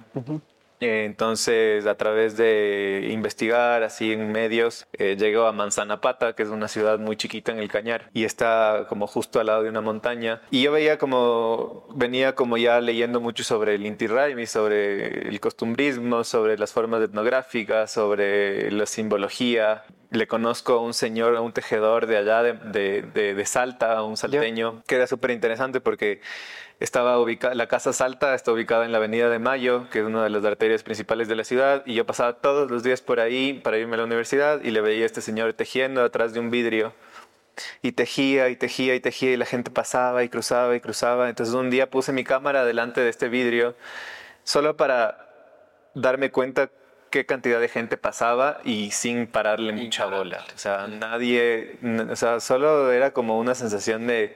Entonces, 0.80 1.86
a 1.88 1.96
través 1.96 2.38
de 2.38 3.10
investigar 3.12 3.84
así 3.84 4.12
en 4.12 4.32
medios, 4.32 4.88
eh, 4.94 5.16
llego 5.18 5.46
a 5.46 5.52
Manzana 5.52 6.02
Pata, 6.02 6.34
que 6.34 6.44
es 6.44 6.50
una 6.50 6.68
ciudad 6.68 7.00
muy 7.00 7.18
chiquita 7.18 7.52
en 7.52 7.60
el 7.60 7.70
Cañar, 7.70 8.10
y 8.14 8.24
está 8.24 8.86
como 8.90 9.08
justo 9.08 9.40
al 9.40 9.48
lado 9.48 9.64
de 9.64 9.70
una 9.70 9.82
montaña. 9.82 10.42
Y 10.52 10.62
yo 10.62 10.72
veía 10.72 10.98
como, 10.98 11.88
venía 11.96 12.36
como 12.36 12.58
ya 12.58 12.80
leyendo 12.80 13.20
mucho 13.22 13.44
sobre 13.44 13.76
el 13.76 13.86
Inti 13.86 14.08
Raymi, 14.08 14.46
sobre 14.46 15.28
el 15.28 15.40
costumbrismo, 15.40 16.24
sobre 16.24 16.58
las 16.58 16.72
formas 16.72 17.02
etnográficas, 17.02 17.92
sobre 17.92 18.72
la 18.72 18.86
simbología. 18.86 19.84
Le 20.10 20.28
conozco 20.28 20.74
a 20.74 20.82
un 20.82 20.94
señor, 20.94 21.36
a 21.36 21.42
un 21.42 21.52
tejedor 21.52 22.08
de 22.08 22.18
allá, 22.18 22.42
de, 22.44 22.54
de, 23.02 23.34
de, 23.34 23.46
Salta, 23.46 24.02
un 24.04 24.16
salteño, 24.16 24.84
que 24.88 24.96
era 24.96 25.06
súper 25.06 25.32
interesante 25.32 25.82
porque 25.82 26.22
estaba 26.80 27.20
ubicada, 27.20 27.56
la 27.56 27.68
Casa 27.68 27.92
Salta 27.92 28.34
está 28.36 28.52
ubicada 28.52 28.86
en 28.86 28.92
la 28.92 29.00
Avenida 29.00 29.30
de 29.30 29.40
Mayo, 29.40 29.90
que 29.90 30.00
es 30.00 30.06
una 30.06 30.24
de 30.24 30.30
las 30.30 30.46
arterias 30.46 30.84
principales 30.84 31.28
de 31.28 31.36
la 31.36 31.44
ciudad, 31.44 31.84
y 31.86 31.96
yo 31.96 32.06
pasaba 32.06 32.34
todos 32.34 32.70
los 32.70 32.84
días 32.84 33.02
por 33.02 33.20
ahí 33.20 33.54
para 33.54 33.78
irme 33.78 33.96
a 33.96 33.98
la 33.98 34.04
universidad 34.06 34.62
y 34.64 34.72
le 34.72 34.82
veía 34.82 35.04
a 35.04 35.08
este 35.08 35.22
señor 35.22 35.54
tejiendo 35.54 36.04
atrás 36.04 36.34
de 36.34 36.40
un 36.40 36.52
vidrio. 36.52 36.94
Y 37.82 37.94
tejía 37.94 38.50
y 38.50 38.56
tejía 38.56 38.94
y 38.94 39.00
tejía 39.00 39.34
y 39.34 39.38
la 39.38 39.46
gente 39.46 39.72
pasaba 39.72 40.24
y 40.24 40.30
cruzaba 40.30 40.76
y 40.76 40.80
cruzaba. 40.80 41.28
Entonces 41.28 41.56
un 41.56 41.72
día 41.72 41.90
puse 41.90 42.14
mi 42.14 42.24
cámara 42.24 42.64
delante 42.66 43.02
de 43.02 43.10
este 43.10 43.30
vidrio 43.30 43.76
solo 44.44 44.78
para 44.78 45.28
darme 45.96 46.30
cuenta 46.30 46.70
qué 47.10 47.26
cantidad 47.26 47.60
de 47.60 47.70
gente 47.70 47.98
pasaba 47.98 48.60
y 48.64 48.92
sin 48.92 49.28
pararle 49.28 49.74
mucha 49.74 50.06
bola. 50.06 50.44
O 50.56 50.58
sea, 50.58 50.88
nadie, 50.88 51.78
o 52.10 52.16
sea, 52.16 52.40
solo 52.40 52.92
era 52.92 53.12
como 53.12 53.40
una 53.40 53.56
sensación 53.56 54.08
de 54.08 54.36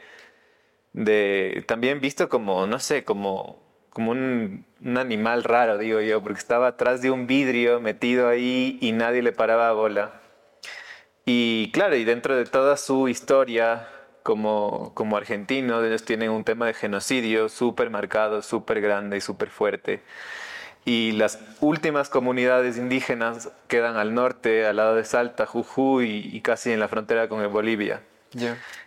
de 0.93 1.63
también 1.67 2.01
visto 2.01 2.29
como, 2.29 2.67
no 2.67 2.79
sé, 2.79 3.03
como, 3.03 3.61
como 3.89 4.11
un, 4.11 4.65
un, 4.83 4.97
animal 4.97 5.43
raro, 5.43 5.77
digo 5.77 6.01
yo, 6.01 6.21
porque 6.21 6.39
estaba 6.39 6.67
atrás 6.67 7.01
de 7.01 7.11
un 7.11 7.27
vidrio 7.27 7.79
metido 7.79 8.27
ahí 8.27 8.77
y 8.81 8.91
nadie 8.91 9.21
le 9.21 9.31
paraba 9.31 9.71
bola. 9.73 10.21
Y 11.25 11.71
claro, 11.71 11.95
y 11.95 12.03
dentro 12.03 12.35
de 12.35 12.45
toda 12.45 12.77
su 12.77 13.07
historia 13.07 13.87
como, 14.23 14.93
como 14.93 15.17
argentino, 15.17 15.83
ellos 15.83 16.03
tienen 16.03 16.31
un 16.31 16.43
tema 16.43 16.65
de 16.65 16.73
genocidio 16.73 17.49
súper 17.49 17.89
marcado, 17.89 18.41
súper 18.41 18.81
grande 18.81 19.17
y 19.17 19.21
súper 19.21 19.49
fuerte. 19.49 20.01
Y 20.83 21.11
las 21.11 21.39
últimas 21.59 22.09
comunidades 22.09 22.77
indígenas 22.77 23.51
quedan 23.67 23.97
al 23.97 24.15
norte, 24.15 24.65
al 24.65 24.77
lado 24.77 24.95
de 24.95 25.03
Salta, 25.03 25.45
Jujuy 25.45 26.31
y 26.33 26.41
casi 26.41 26.71
en 26.71 26.79
la 26.79 26.87
frontera 26.87 27.27
con 27.29 27.51
Bolivia. 27.51 28.01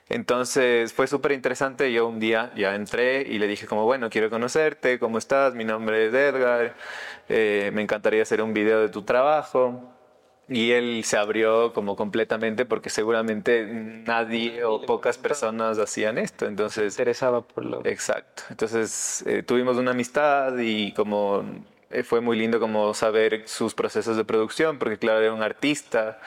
Entonces 0.08 0.92
fue 0.92 1.06
súper 1.06 1.32
interesante. 1.32 1.92
Yo 1.92 2.08
un 2.08 2.18
día 2.18 2.52
ya 2.56 2.74
entré 2.74 3.22
y 3.22 3.38
le 3.38 3.46
dije 3.46 3.66
como, 3.66 3.84
bueno, 3.84 4.10
quiero 4.10 4.28
conocerte, 4.28 4.98
¿cómo 4.98 5.18
estás? 5.18 5.54
Mi 5.54 5.64
nombre 5.64 6.06
es 6.06 6.14
Edgar, 6.14 6.74
eh, 7.28 7.70
me 7.72 7.82
encantaría 7.82 8.22
hacer 8.22 8.42
un 8.42 8.52
video 8.54 8.80
de 8.80 8.88
tu 8.88 9.02
trabajo. 9.02 9.90
Y 10.46 10.72
él 10.72 11.04
se 11.04 11.16
abrió 11.16 11.72
como 11.72 11.96
completamente 11.96 12.66
porque 12.66 12.90
seguramente 12.90 13.66
nadie 13.66 14.62
o 14.64 14.82
pocas 14.84 15.16
personas 15.16 15.78
hacían 15.78 16.18
esto. 16.18 16.44
Entonces... 16.46 16.92
interesaba 16.92 17.40
por 17.40 17.64
lo... 17.64 17.86
Exacto. 17.86 18.42
Entonces 18.50 19.24
eh, 19.26 19.42
tuvimos 19.42 19.78
una 19.78 19.92
amistad 19.92 20.58
y 20.58 20.92
como 20.92 21.44
fue 22.02 22.20
muy 22.20 22.36
lindo 22.36 22.58
como 22.58 22.94
saber 22.94 23.42
sus 23.46 23.74
procesos 23.74 24.16
de 24.16 24.24
producción 24.24 24.78
porque 24.78 24.98
claro, 24.98 25.20
era 25.20 25.32
un 25.32 25.42
artista 25.42 26.18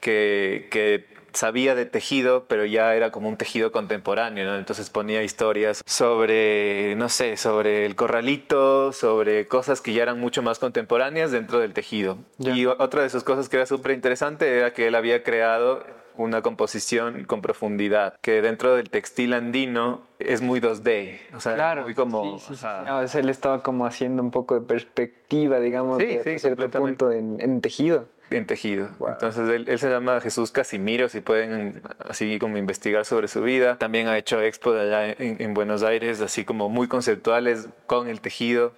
que, 0.00 0.68
que 0.70 1.06
sabía 1.36 1.74
de 1.74 1.86
tejido, 1.86 2.46
pero 2.48 2.64
ya 2.64 2.94
era 2.94 3.10
como 3.10 3.28
un 3.28 3.36
tejido 3.36 3.70
contemporáneo, 3.70 4.44
¿no? 4.44 4.56
Entonces 4.56 4.90
ponía 4.90 5.22
historias 5.22 5.82
sobre, 5.86 6.94
no 6.96 7.08
sé, 7.08 7.36
sobre 7.36 7.86
el 7.86 7.94
corralito, 7.94 8.92
sobre 8.92 9.46
cosas 9.46 9.80
que 9.80 9.92
ya 9.92 10.02
eran 10.02 10.18
mucho 10.18 10.42
más 10.42 10.58
contemporáneas 10.58 11.30
dentro 11.30 11.60
del 11.60 11.72
tejido. 11.72 12.18
Y 12.38 12.66
otra 12.66 13.02
de 13.02 13.10
sus 13.10 13.22
cosas 13.22 13.48
que 13.48 13.56
era 13.56 13.66
súper 13.66 13.92
interesante 13.92 14.58
era 14.58 14.72
que 14.72 14.88
él 14.88 14.94
había 14.94 15.22
creado 15.22 15.84
una 16.16 16.42
composición 16.42 17.24
con 17.24 17.42
profundidad, 17.42 18.18
que 18.20 18.42
dentro 18.42 18.74
del 18.74 18.90
textil 18.90 19.32
andino 19.34 20.02
es 20.18 20.42
muy 20.42 20.60
2D, 20.60 21.18
o 21.34 21.40
sea, 21.40 21.54
claro, 21.54 21.82
muy 21.82 21.94
como... 21.94 22.38
Sí, 22.38 22.54
sí, 22.56 23.18
él 23.18 23.28
estaba 23.28 23.62
como 23.62 23.86
haciendo 23.86 24.22
un 24.22 24.30
poco 24.30 24.54
de 24.54 24.60
perspectiva, 24.62 25.60
digamos, 25.60 25.98
de 25.98 26.38
cierto 26.38 26.70
punto 26.70 27.12
en, 27.12 27.40
en 27.40 27.60
tejido 27.60 28.06
en 28.30 28.46
tejido. 28.46 28.88
Entonces 29.06 29.48
él, 29.48 29.78
se 29.78 29.90
llama 29.90 30.20
Jesús 30.20 30.50
Casimiro, 30.50 31.08
si 31.08 31.20
pueden 31.20 31.82
así 31.98 32.38
como 32.38 32.58
investigar 32.58 33.04
sobre 33.04 33.28
su 33.28 33.42
vida. 33.42 33.78
También 33.78 34.08
ha 34.08 34.18
hecho 34.18 34.40
expo 34.40 34.72
de 34.72 34.82
allá 34.82 35.14
en, 35.18 35.54
Buenos 35.54 35.82
Aires, 35.82 36.20
así 36.20 36.44
como 36.44 36.68
muy 36.68 36.88
conceptuales 36.88 37.68
con 37.86 38.08
el 38.08 38.20
tejido. 38.20 38.72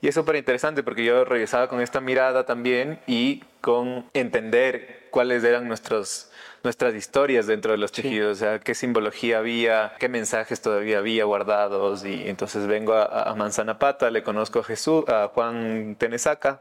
Y 0.00 0.08
es 0.08 0.14
súper 0.14 0.36
interesante 0.36 0.82
porque 0.82 1.04
yo 1.04 1.24
regresaba 1.24 1.68
con 1.68 1.80
esta 1.80 2.00
mirada 2.00 2.46
también 2.46 3.00
y 3.06 3.42
con 3.60 4.06
entender 4.14 5.08
cuáles 5.10 5.42
eran 5.44 5.66
nuestros, 5.68 6.30
nuestras 6.66 6.94
historias 6.96 7.46
dentro 7.46 7.70
de 7.70 7.78
los 7.78 7.92
tejidos, 7.92 8.32
o 8.32 8.40
sea, 8.40 8.58
qué 8.58 8.74
simbología 8.74 9.38
había, 9.38 9.94
qué 10.00 10.08
mensajes 10.08 10.60
todavía 10.60 10.98
había 10.98 11.24
guardados. 11.24 12.04
Y 12.04 12.28
entonces 12.28 12.66
vengo 12.66 12.94
a, 12.94 13.22
a 13.22 13.34
Manzana 13.36 13.78
Pata, 13.78 14.10
le 14.10 14.24
conozco 14.24 14.58
a 14.58 14.64
Jesús, 14.64 15.04
a 15.08 15.28
Juan 15.28 15.94
Tenesaca, 15.96 16.60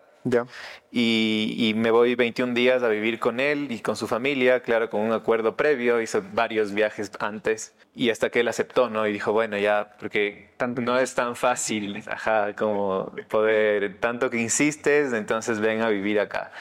y, 0.91 1.73
me 1.75 1.91
voy 1.91 2.15
21 2.15 2.53
días 2.53 2.81
a 2.81 2.87
vivir 2.87 3.19
con 3.19 3.39
él 3.39 3.67
y 3.71 3.79
con 3.79 3.95
su 3.95 4.07
familia, 4.07 4.61
claro, 4.61 4.89
con 4.89 5.01
un 5.01 5.11
acuerdo 5.11 5.55
previo, 5.55 6.01
hice 6.01 6.21
varios 6.33 6.73
viajes 6.73 7.11
antes 7.19 7.75
y 7.93 8.09
hasta 8.09 8.29
que 8.29 8.39
él 8.39 8.47
aceptó, 8.47 8.89
¿no? 8.89 9.05
Y 9.07 9.13
dijo, 9.13 9.33
bueno, 9.33 9.57
ya, 9.57 9.95
porque 9.99 10.49
no 10.77 10.97
es 10.97 11.13
tan 11.15 11.35
fácil, 11.35 12.03
ajá, 12.07 12.55
como 12.55 13.13
poder, 13.29 13.99
tanto 13.99 14.29
que 14.29 14.37
insistes, 14.37 15.13
entonces 15.13 15.59
ven 15.59 15.81
a 15.81 15.89
vivir 15.89 16.19
acá. 16.19 16.51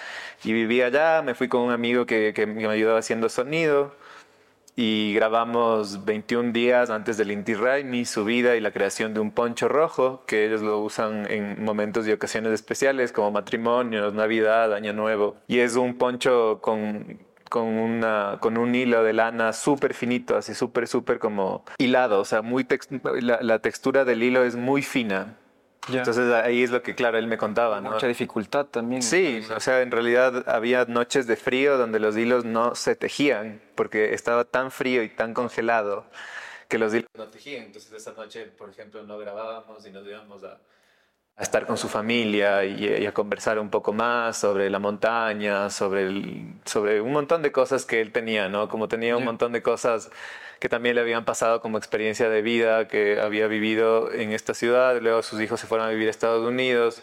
Y 0.44 0.52
viví 0.52 0.82
allá, 0.82 1.22
me 1.22 1.34
fui 1.34 1.48
con 1.48 1.62
un 1.62 1.72
amigo 1.72 2.06
que, 2.06 2.32
que 2.34 2.46
me 2.46 2.66
ayudaba 2.68 2.98
haciendo 2.98 3.28
sonido 3.28 3.92
y 4.76 5.14
grabamos 5.14 6.04
21 6.04 6.52
días 6.52 6.90
antes 6.90 7.16
del 7.16 7.30
Inti 7.30 7.54
Raymi, 7.54 8.04
su 8.04 8.24
vida 8.24 8.56
y 8.56 8.60
la 8.60 8.72
creación 8.72 9.14
de 9.14 9.20
un 9.20 9.30
poncho 9.30 9.68
rojo, 9.68 10.24
que 10.26 10.46
ellos 10.46 10.62
lo 10.62 10.80
usan 10.80 11.30
en 11.30 11.64
momentos 11.64 12.08
y 12.08 12.12
ocasiones 12.12 12.52
especiales 12.52 13.12
como 13.12 13.30
matrimonios, 13.30 14.12
Navidad, 14.14 14.74
Año 14.74 14.92
Nuevo. 14.92 15.36
Y 15.46 15.60
es 15.60 15.76
un 15.76 15.96
poncho 15.96 16.58
con, 16.60 17.20
con, 17.48 17.66
una, 17.66 18.38
con 18.40 18.58
un 18.58 18.74
hilo 18.74 19.04
de 19.04 19.12
lana 19.12 19.52
súper 19.52 19.94
finito, 19.94 20.36
así 20.36 20.54
súper, 20.54 20.88
súper 20.88 21.20
como 21.20 21.64
hilado, 21.78 22.20
o 22.20 22.24
sea, 22.24 22.42
muy 22.42 22.66
la 23.20 23.58
textura 23.60 24.04
del 24.04 24.24
hilo 24.24 24.42
es 24.42 24.56
muy 24.56 24.82
fina. 24.82 25.36
Entonces 25.92 26.32
ahí 26.32 26.62
es 26.62 26.70
lo 26.70 26.82
que, 26.82 26.94
claro, 26.94 27.18
él 27.18 27.26
me 27.26 27.36
contaba. 27.36 27.80
¿no? 27.80 27.92
Mucha 27.92 28.06
dificultad 28.06 28.66
también. 28.66 29.02
Sí, 29.02 29.44
o 29.54 29.60
sea, 29.60 29.82
en 29.82 29.90
realidad 29.90 30.48
había 30.48 30.84
noches 30.86 31.26
de 31.26 31.36
frío 31.36 31.76
donde 31.76 32.00
los 32.00 32.16
hilos 32.16 32.44
no 32.44 32.74
se 32.74 32.96
tejían 32.96 33.60
porque 33.74 34.14
estaba 34.14 34.44
tan 34.44 34.70
frío 34.70 35.02
y 35.02 35.08
tan 35.08 35.34
congelado 35.34 36.06
que 36.68 36.78
los 36.78 36.94
hilos 36.94 37.08
no 37.16 37.26
tejían. 37.28 37.64
Entonces 37.64 37.92
esa 37.92 38.12
noche, 38.12 38.46
por 38.46 38.70
ejemplo, 38.70 39.02
no 39.02 39.18
grabábamos 39.18 39.86
y 39.86 39.90
nos 39.90 40.06
íbamos 40.06 40.42
a, 40.44 40.58
a 41.36 41.42
estar 41.42 41.66
con 41.66 41.76
su 41.76 41.88
familia 41.88 42.64
y, 42.64 43.06
a 43.06 43.12
conversar 43.12 43.58
un 43.58 43.68
poco 43.68 43.92
más 43.92 44.38
sobre 44.38 44.70
la 44.70 44.78
montaña, 44.78 45.68
sobre, 45.68 46.02
el, 46.06 46.54
sobre 46.64 47.00
un 47.00 47.12
montón 47.12 47.42
de 47.42 47.50
cosas 47.50 47.84
que 47.84 48.00
él 48.00 48.12
tenía, 48.12 48.48
¿no? 48.48 48.68
Como 48.68 48.86
tenía 48.88 49.16
un 49.16 49.24
montón 49.24 49.52
de 49.52 49.62
cosas 49.62 50.10
que 50.58 50.68
también 50.68 50.94
le 50.94 51.00
habían 51.00 51.24
pasado 51.24 51.60
como 51.60 51.78
experiencia 51.78 52.28
de 52.28 52.42
vida, 52.42 52.88
que 52.88 53.20
había 53.20 53.46
vivido 53.46 54.12
en 54.12 54.32
esta 54.32 54.54
ciudad, 54.54 55.00
luego 55.00 55.22
sus 55.22 55.40
hijos 55.40 55.60
se 55.60 55.66
fueron 55.66 55.86
a 55.86 55.90
vivir 55.90 56.08
a 56.08 56.10
Estados 56.10 56.46
Unidos. 56.46 57.02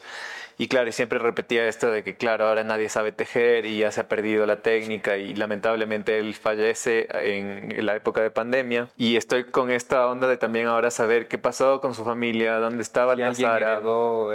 Y 0.58 0.68
claro, 0.68 0.90
y 0.90 0.92
siempre 0.92 1.18
repetía 1.18 1.68
esto 1.68 1.90
de 1.90 2.04
que, 2.04 2.16
claro, 2.16 2.46
ahora 2.46 2.64
nadie 2.64 2.88
sabe 2.88 3.12
tejer 3.12 3.66
y 3.66 3.80
ya 3.80 3.92
se 3.92 4.02
ha 4.02 4.08
perdido 4.08 4.46
la 4.46 4.58
técnica 4.58 5.18
y 5.18 5.34
lamentablemente 5.34 6.20
él 6.20 6.36
fallece 6.36 7.08
en 7.14 7.84
la 7.84 7.96
época 7.96 8.22
de 8.22 8.30
pandemia. 8.30 8.88
Y 8.96 9.16
estoy 9.16 9.46
con 9.46 9.72
esta 9.72 10.08
onda 10.08 10.28
de 10.28 10.38
también 10.38 10.68
ahora 10.68 10.92
saber 10.92 11.28
qué 11.28 11.40
pasó 11.40 11.82
con 11.82 11.96
su 11.96 12.04
familia, 12.06 12.58
dónde 12.58 12.84
estaba 12.84 13.16
la 13.16 13.32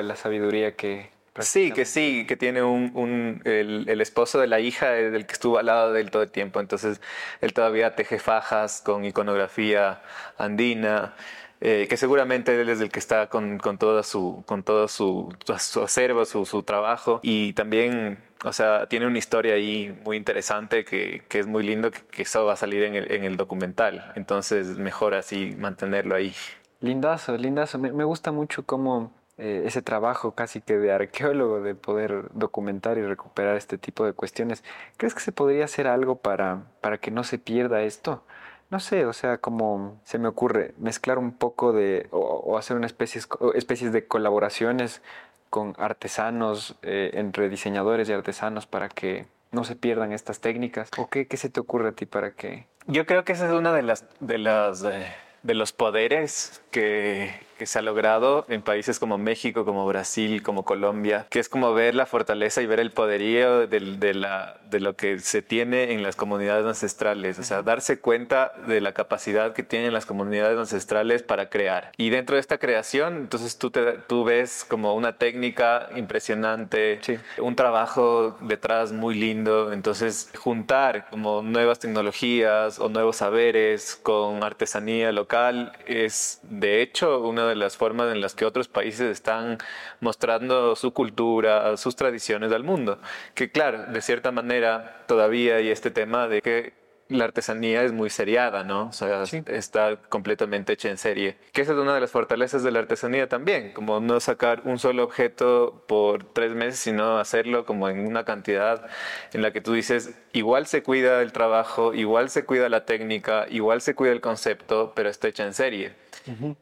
la 0.02 0.16
sabiduría 0.16 0.74
que, 0.74 1.10
Sí, 1.40 1.72
que 1.72 1.84
sí, 1.84 2.24
que 2.26 2.36
tiene 2.36 2.62
un, 2.62 3.42
el, 3.44 4.00
esposo 4.00 4.38
de 4.38 4.46
la 4.46 4.60
hija 4.60 4.90
del 4.90 5.26
que 5.26 5.32
estuvo 5.32 5.58
al 5.58 5.66
lado 5.66 5.92
de 5.92 6.00
él 6.00 6.10
todo 6.10 6.22
el 6.22 6.30
tiempo. 6.30 6.60
Entonces, 6.60 7.00
él 7.40 7.52
todavía 7.52 7.94
teje 7.94 8.18
fajas 8.18 8.80
con 8.82 9.04
iconografía 9.04 10.02
andina, 10.38 11.14
eh, 11.60 11.86
que 11.88 11.96
seguramente 11.96 12.60
él 12.60 12.68
es 12.68 12.80
el 12.80 12.90
que 12.90 12.98
está 12.98 13.28
con, 13.28 13.58
con 13.58 13.78
toda 13.78 14.02
su, 14.02 14.42
con 14.46 14.62
todo 14.62 14.88
su, 14.88 15.34
su 15.58 15.82
acervo, 15.82 16.24
su, 16.24 16.44
su, 16.44 16.62
trabajo. 16.62 17.20
Y 17.22 17.52
también, 17.54 18.18
o 18.44 18.52
sea, 18.52 18.86
tiene 18.86 19.06
una 19.06 19.18
historia 19.18 19.54
ahí 19.54 19.98
muy 20.04 20.16
interesante 20.16 20.84
que, 20.84 21.22
que 21.28 21.38
es 21.38 21.46
muy 21.46 21.62
lindo, 21.62 21.90
que, 21.90 22.22
eso 22.22 22.44
va 22.44 22.54
a 22.54 22.56
salir 22.56 22.82
en 22.82 22.94
el, 22.94 23.10
en 23.10 23.24
el 23.24 23.36
documental. 23.36 24.12
Entonces, 24.16 24.78
mejor 24.78 25.14
así 25.14 25.54
mantenerlo 25.58 26.14
ahí. 26.14 26.34
Lindazo, 26.80 27.36
lindazo. 27.36 27.78
Me, 27.78 27.92
me 27.92 28.04
gusta 28.04 28.32
mucho 28.32 28.64
cómo 28.64 29.12
eh, 29.38 29.64
ese 29.66 29.82
trabajo 29.82 30.32
casi 30.32 30.60
que 30.60 30.78
de 30.78 30.92
arqueólogo 30.92 31.60
de 31.60 31.74
poder 31.74 32.30
documentar 32.32 32.96
y 32.98 33.02
recuperar 33.02 33.56
este 33.56 33.78
tipo 33.78 34.04
de 34.04 34.12
cuestiones. 34.12 34.64
¿Crees 34.96 35.14
que 35.14 35.20
se 35.20 35.32
podría 35.32 35.66
hacer 35.66 35.86
algo 35.86 36.16
para, 36.16 36.62
para 36.80 36.98
que 36.98 37.10
no 37.10 37.24
se 37.24 37.38
pierda 37.38 37.82
esto? 37.82 38.24
No 38.70 38.80
sé, 38.80 39.06
o 39.06 39.12
sea, 39.12 39.38
como 39.38 40.00
se 40.04 40.18
me 40.18 40.28
ocurre 40.28 40.74
mezclar 40.78 41.18
un 41.18 41.32
poco 41.32 41.72
de, 41.72 42.08
o, 42.10 42.58
hacer 42.58 42.76
una 42.76 42.86
especie, 42.86 43.20
especies 43.54 43.92
de 43.92 44.06
colaboraciones 44.06 45.02
con 45.50 45.74
artesanos, 45.78 46.76
eh, 46.82 47.10
entre 47.14 47.48
diseñadores 47.48 48.08
y 48.08 48.12
artesanos 48.12 48.66
para 48.66 48.88
que 48.88 49.26
no 49.52 49.64
se 49.64 49.76
pierdan 49.76 50.12
estas 50.12 50.40
técnicas? 50.40 50.90
¿O 50.96 51.08
qué, 51.08 51.28
qué, 51.28 51.36
se 51.36 51.48
te 51.48 51.60
ocurre 51.60 51.90
a 51.90 51.92
ti 51.92 52.06
para 52.06 52.32
que...? 52.32 52.66
Yo 52.86 53.06
creo 53.06 53.24
que 53.24 53.32
esa 53.32 53.46
es 53.46 53.52
una 53.52 53.72
de 53.72 53.82
las... 53.82 54.04
De 54.18 54.38
las 54.38 54.82
eh, 54.82 55.06
de 55.46 55.54
los 55.54 55.72
poderes 55.72 56.60
que, 56.70 57.32
que, 57.58 57.66
se 57.66 57.78
ha 57.78 57.82
logrado 57.82 58.44
en 58.48 58.62
países 58.62 58.98
como 58.98 59.18
México, 59.18 59.64
como 59.64 59.86
Brasil, 59.86 60.42
como 60.42 60.64
Colombia, 60.64 61.26
que 61.30 61.40
es 61.40 61.48
como 61.48 61.74
ver 61.74 61.94
la 61.94 62.06
fortaleza 62.06 62.62
y 62.62 62.66
ver 62.66 62.80
el 62.80 62.92
poderío 62.92 63.66
de, 63.66 63.80
de, 63.80 64.14
la, 64.14 64.58
de 64.70 64.80
lo 64.80 64.94
que 64.94 65.18
se 65.18 65.42
tiene 65.42 65.92
en 65.92 66.02
las 66.02 66.16
comunidades 66.16 66.64
ancestrales, 66.66 67.38
o 67.38 67.42
sea, 67.42 67.62
darse 67.62 67.98
cuenta 67.98 68.52
de 68.66 68.80
la 68.80 68.92
capacidad 68.92 69.52
que 69.52 69.62
tienen 69.62 69.92
las 69.92 70.06
comunidades 70.06 70.58
ancestrales 70.58 71.22
para 71.22 71.48
crear. 71.48 71.90
Y 71.96 72.10
dentro 72.10 72.36
de 72.36 72.40
esta 72.40 72.58
creación, 72.58 73.16
entonces 73.16 73.58
tú, 73.58 73.70
te, 73.70 73.92
tú 74.06 74.24
ves 74.24 74.64
como 74.68 74.94
una 74.94 75.16
técnica 75.16 75.88
impresionante, 75.96 77.00
un 77.38 77.56
trabajo 77.56 78.36
detrás 78.40 78.92
muy 78.92 79.14
lindo, 79.14 79.72
entonces 79.72 80.30
juntar 80.36 81.08
como 81.10 81.42
nuevas 81.42 81.78
tecnologías 81.78 82.78
o 82.78 82.88
nuevos 82.88 83.16
saberes 83.16 83.98
con 84.02 84.42
artesanía 84.42 85.12
local 85.12 85.72
es 85.86 86.40
de 86.42 86.82
hecho 86.82 87.20
una 87.20 87.45
de 87.48 87.56
las 87.56 87.76
formas 87.76 88.12
en 88.12 88.20
las 88.20 88.34
que 88.34 88.44
otros 88.44 88.68
países 88.68 89.10
están 89.10 89.58
mostrando 90.00 90.76
su 90.76 90.92
cultura, 90.92 91.76
sus 91.76 91.96
tradiciones 91.96 92.52
al 92.52 92.64
mundo. 92.64 92.98
Que 93.34 93.50
claro, 93.50 93.84
de 93.86 94.00
cierta 94.02 94.32
manera 94.32 95.04
todavía 95.06 95.56
hay 95.56 95.70
este 95.70 95.90
tema 95.90 96.28
de 96.28 96.42
que 96.42 96.85
la 97.08 97.24
artesanía 97.24 97.82
es 97.82 97.92
muy 97.92 98.10
seriada, 98.10 98.64
¿no? 98.64 98.88
O 98.88 98.92
sea, 98.92 99.22
está 99.46 99.96
completamente 100.08 100.72
hecha 100.72 100.88
en 100.88 100.98
serie. 100.98 101.36
Que 101.52 101.62
esa 101.62 101.72
es 101.72 101.78
una 101.78 101.94
de 101.94 102.00
las 102.00 102.10
fortalezas 102.10 102.62
de 102.62 102.70
la 102.70 102.80
artesanía 102.80 103.28
también, 103.28 103.72
como 103.72 104.00
no 104.00 104.18
sacar 104.20 104.62
un 104.64 104.78
solo 104.78 105.04
objeto 105.04 105.84
por 105.86 106.24
tres 106.24 106.54
meses, 106.54 106.80
sino 106.80 107.18
hacerlo 107.18 107.64
como 107.64 107.88
en 107.88 108.06
una 108.06 108.24
cantidad 108.24 108.86
en 109.32 109.42
la 109.42 109.52
que 109.52 109.60
tú 109.60 109.72
dices, 109.72 110.18
igual 110.32 110.66
se 110.66 110.82
cuida 110.82 111.22
el 111.22 111.32
trabajo, 111.32 111.94
igual 111.94 112.30
se 112.30 112.44
cuida 112.44 112.68
la 112.68 112.84
técnica, 112.84 113.46
igual 113.50 113.80
se 113.80 113.94
cuida 113.94 114.12
el 114.12 114.20
concepto, 114.20 114.92
pero 114.94 115.08
está 115.08 115.28
hecha 115.28 115.44
en 115.44 115.54
serie. 115.54 115.92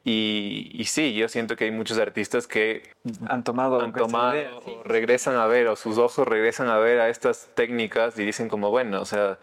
y, 0.05 0.70
y, 0.74 0.84
sí, 0.84 1.14
yo 1.14 1.26
siento 1.28 1.57
que 1.57 1.64
hay 1.64 1.70
muchos 1.70 1.97
artistas 1.99 2.47
que 2.47 2.82
han 3.26 3.45
tomado, 3.45 3.80
han 3.80 3.95
tomado 3.95 4.34
regresan 4.84 5.36
a 5.36 5.47
ver, 5.47 5.68
o 5.68 5.76
sus 5.76 5.97
ojos 5.97 6.28
regresan 6.28 6.68
a 6.68 6.76
ver 6.76 7.01
a 7.01 7.09
estas 7.09 7.49
técnicas 7.55 8.18
y 8.18 8.26
dicen 8.26 8.51
como, 8.51 8.70
bueno, 8.70 9.01
o 9.01 9.07
sea, 9.07 9.38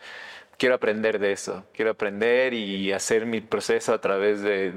quiero 0.61 0.75
aprender 0.75 1.17
de 1.17 1.31
eso, 1.31 1.63
quiero 1.73 1.89
aprender 1.89 2.53
y 2.53 2.91
hacer 2.91 3.25
mi 3.25 3.41
proceso 3.41 3.95
a 3.95 3.99
través 3.99 4.43
de, 4.43 4.71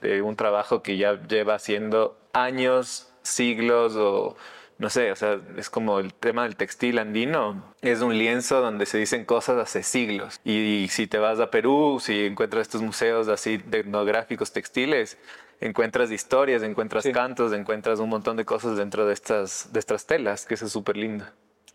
de, 0.00 0.22
un 0.22 0.36
trabajo 0.36 0.82
que 0.82 0.96
ya 0.96 1.20
lleva 1.28 1.54
haciendo 1.54 2.18
años, 2.32 3.12
siglos 3.20 3.94
o 3.94 4.36
no 4.78 4.88
sé, 4.88 5.12
o 5.12 5.16
sea, 5.16 5.38
es 5.58 5.68
como 5.68 5.98
el 5.98 6.14
tema 6.14 6.44
del 6.44 6.56
textil 6.56 6.98
andino, 6.98 7.62
es 7.82 8.00
un 8.00 8.16
lienzo 8.16 8.62
donde 8.62 8.86
se 8.86 8.96
dicen 8.96 9.26
cosas 9.26 9.58
hace 9.58 9.82
siglos. 9.82 10.40
Y, 10.44 10.86
si 10.88 11.06
te 11.06 11.18
vas 11.18 11.40
a 11.40 11.50
Perú, 11.50 11.98
si 12.00 12.24
encuentras 12.24 12.62
estos 12.62 12.80
museos 12.80 13.28
así 13.28 13.62
etnográficos 13.70 14.50
textiles, 14.50 15.18
encuentras 15.60 16.10
historias, 16.10 16.62
encuentras 16.62 17.06
cantos, 17.12 17.52
encuentras 17.52 18.00
un 18.00 18.08
montón 18.08 18.38
de 18.38 18.46
cosas 18.46 18.78
dentro 18.78 19.04
de 19.04 19.12
estas, 19.12 19.74
de 19.74 19.78
estas 19.78 20.06
telas, 20.06 20.46
que 20.46 20.54
eso 20.54 20.64
es 20.64 20.72
súper 20.72 20.96
lindo. 20.96 21.26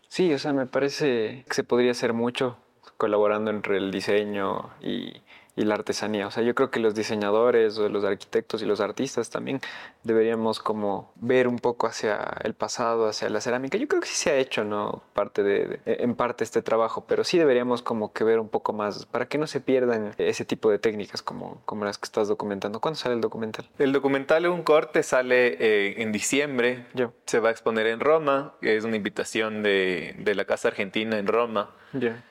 Sí, 0.08 0.34
o 0.34 0.38
sea, 0.40 0.52
me 0.52 0.66
parece 0.66 1.44
que 1.46 1.54
se 1.54 1.62
podría 1.62 1.92
hacer 1.92 2.14
mucho 2.14 2.58
colaborando 2.98 3.50
entre 3.50 3.78
el 3.78 3.90
diseño 3.90 4.70
y, 4.82 5.14
y 5.58 5.64
la 5.64 5.74
artesanía. 5.74 6.26
O 6.26 6.30
sea, 6.30 6.42
yo 6.42 6.54
creo 6.54 6.70
que 6.70 6.78
los 6.78 6.94
diseñadores 6.94 7.76
o 7.78 7.88
los 7.88 8.04
arquitectos 8.04 8.62
y 8.62 8.64
los 8.64 8.80
artistas 8.80 9.28
también 9.28 9.60
deberíamos 10.04 10.60
como 10.60 11.12
ver 11.16 11.48
un 11.48 11.58
poco 11.58 11.88
hacia 11.88 12.36
el 12.44 12.54
pasado, 12.54 13.08
hacia 13.08 13.28
la 13.28 13.40
cerámica. 13.40 13.76
Yo 13.76 13.88
creo 13.88 14.00
que 14.00 14.06
sí 14.06 14.14
se 14.14 14.30
ha 14.30 14.36
hecho, 14.36 14.64
¿no? 14.64 15.02
Parte 15.14 15.42
de, 15.42 15.80
en 15.84 16.14
parte 16.14 16.44
este 16.44 16.62
trabajo, 16.62 17.04
pero 17.08 17.24
sí 17.24 17.38
deberíamos 17.38 17.82
como 17.82 18.12
que 18.12 18.22
ver 18.22 18.38
un 18.38 18.48
poco 18.48 18.72
más 18.72 19.04
para 19.06 19.26
que 19.26 19.36
no 19.36 19.48
se 19.48 19.60
pierdan 19.60 20.14
ese 20.18 20.44
tipo 20.44 20.70
de 20.70 20.78
técnicas 20.78 21.22
como, 21.22 21.60
como 21.64 21.84
las 21.84 21.98
que 21.98 22.04
estás 22.04 22.28
documentando. 22.28 22.80
¿Cuándo 22.80 22.98
sale 22.98 23.16
el 23.16 23.20
documental? 23.20 23.68
El 23.78 23.92
documental, 23.92 24.46
un 24.46 24.62
corte, 24.62 25.02
sale 25.02 25.56
eh, 25.58 26.02
en 26.02 26.12
diciembre. 26.12 26.86
Yo. 26.94 27.12
Se 27.26 27.40
va 27.40 27.48
a 27.48 27.52
exponer 27.52 27.88
en 27.88 27.98
Roma. 27.98 28.54
Es 28.62 28.84
una 28.84 28.96
invitación 28.96 29.64
de, 29.64 30.14
de 30.18 30.34
la 30.36 30.44
Casa 30.44 30.68
Argentina 30.68 31.18
en 31.18 31.26
Roma 31.26 31.70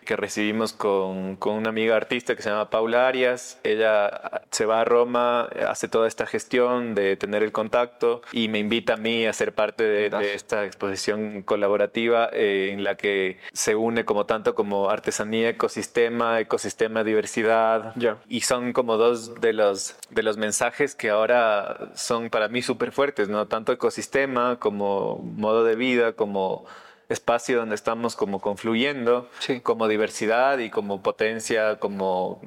que 0.05 0.15
recibimos 0.15 0.73
con, 0.73 1.36
con, 1.36 1.55
una 1.55 1.69
amiga 1.69 1.95
artista 1.95 2.36
que 2.36 2.41
se 2.41 2.49
llama 2.49 2.69
Paula 2.69 3.07
Arias. 3.18 3.59
Ella 3.63 4.43
se 4.51 4.65
va 4.65 4.82
a 4.82 4.86
Roma, 4.86 5.49
hace 5.68 5.88
toda 5.88 6.07
esta 6.07 6.26
gestión 6.26 6.93
de 6.93 7.15
tener 7.15 7.41
el 7.41 7.51
contacto 7.51 8.22
y 8.32 8.47
me 8.47 8.59
invita 8.59 8.93
a 8.93 8.97
mí 8.97 9.26
a 9.26 9.34
ser 9.34 9.53
parte 9.53 9.84
de, 9.84 10.07
esta 10.36 10.65
exposición 10.65 11.41
colaborativa 11.41 12.30
eh, 12.32 12.70
en 12.74 12.84
la 12.84 12.95
que 12.95 13.39
se 13.53 13.76
une 13.76 14.05
como 14.05 14.26
tanto 14.26 14.53
como 14.53 14.89
artesanía, 14.89 15.49
ecosistema, 15.49 16.39
ecosistema, 16.39 17.03
diversidad. 17.03 17.93
Y 18.28 18.41
son 18.41 18.74
como 18.74 18.97
dos 18.97 19.41
de 19.41 19.53
los, 19.53 19.95
de 20.11 20.24
los 20.24 20.38
mensajes 20.38 20.93
que 20.93 21.09
ahora 21.09 21.89
son 21.95 22.30
para 22.30 22.47
mí 22.49 22.61
súper 22.61 22.91
fuertes, 22.91 23.30
¿no? 23.30 23.47
Tanto 23.47 23.72
ecosistema 23.72 24.59
como 24.59 25.18
modo 25.18 25.63
de 25.63 25.76
vida, 25.76 26.13
como 26.13 26.65
espacio 27.09 27.57
donde 27.57 27.76
estamos 27.76 28.15
como 28.15 28.39
confluyendo, 28.39 29.30
como 29.63 29.88
diversidad 29.88 30.57
y 30.59 30.70
como 30.70 31.01
potencia, 31.01 31.78
como 31.80 32.41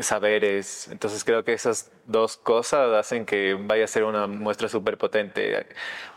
saberes. 0.00 0.88
Entonces 0.90 1.24
creo 1.24 1.44
que 1.44 1.52
esas 1.52 1.90
dos 2.06 2.36
cosas 2.36 2.92
hacen 2.94 3.26
que 3.26 3.54
vaya 3.58 3.84
a 3.84 3.88
ser 3.88 4.04
una 4.04 4.26
muestra 4.26 4.68
súper 4.68 4.98
potente. 4.98 5.66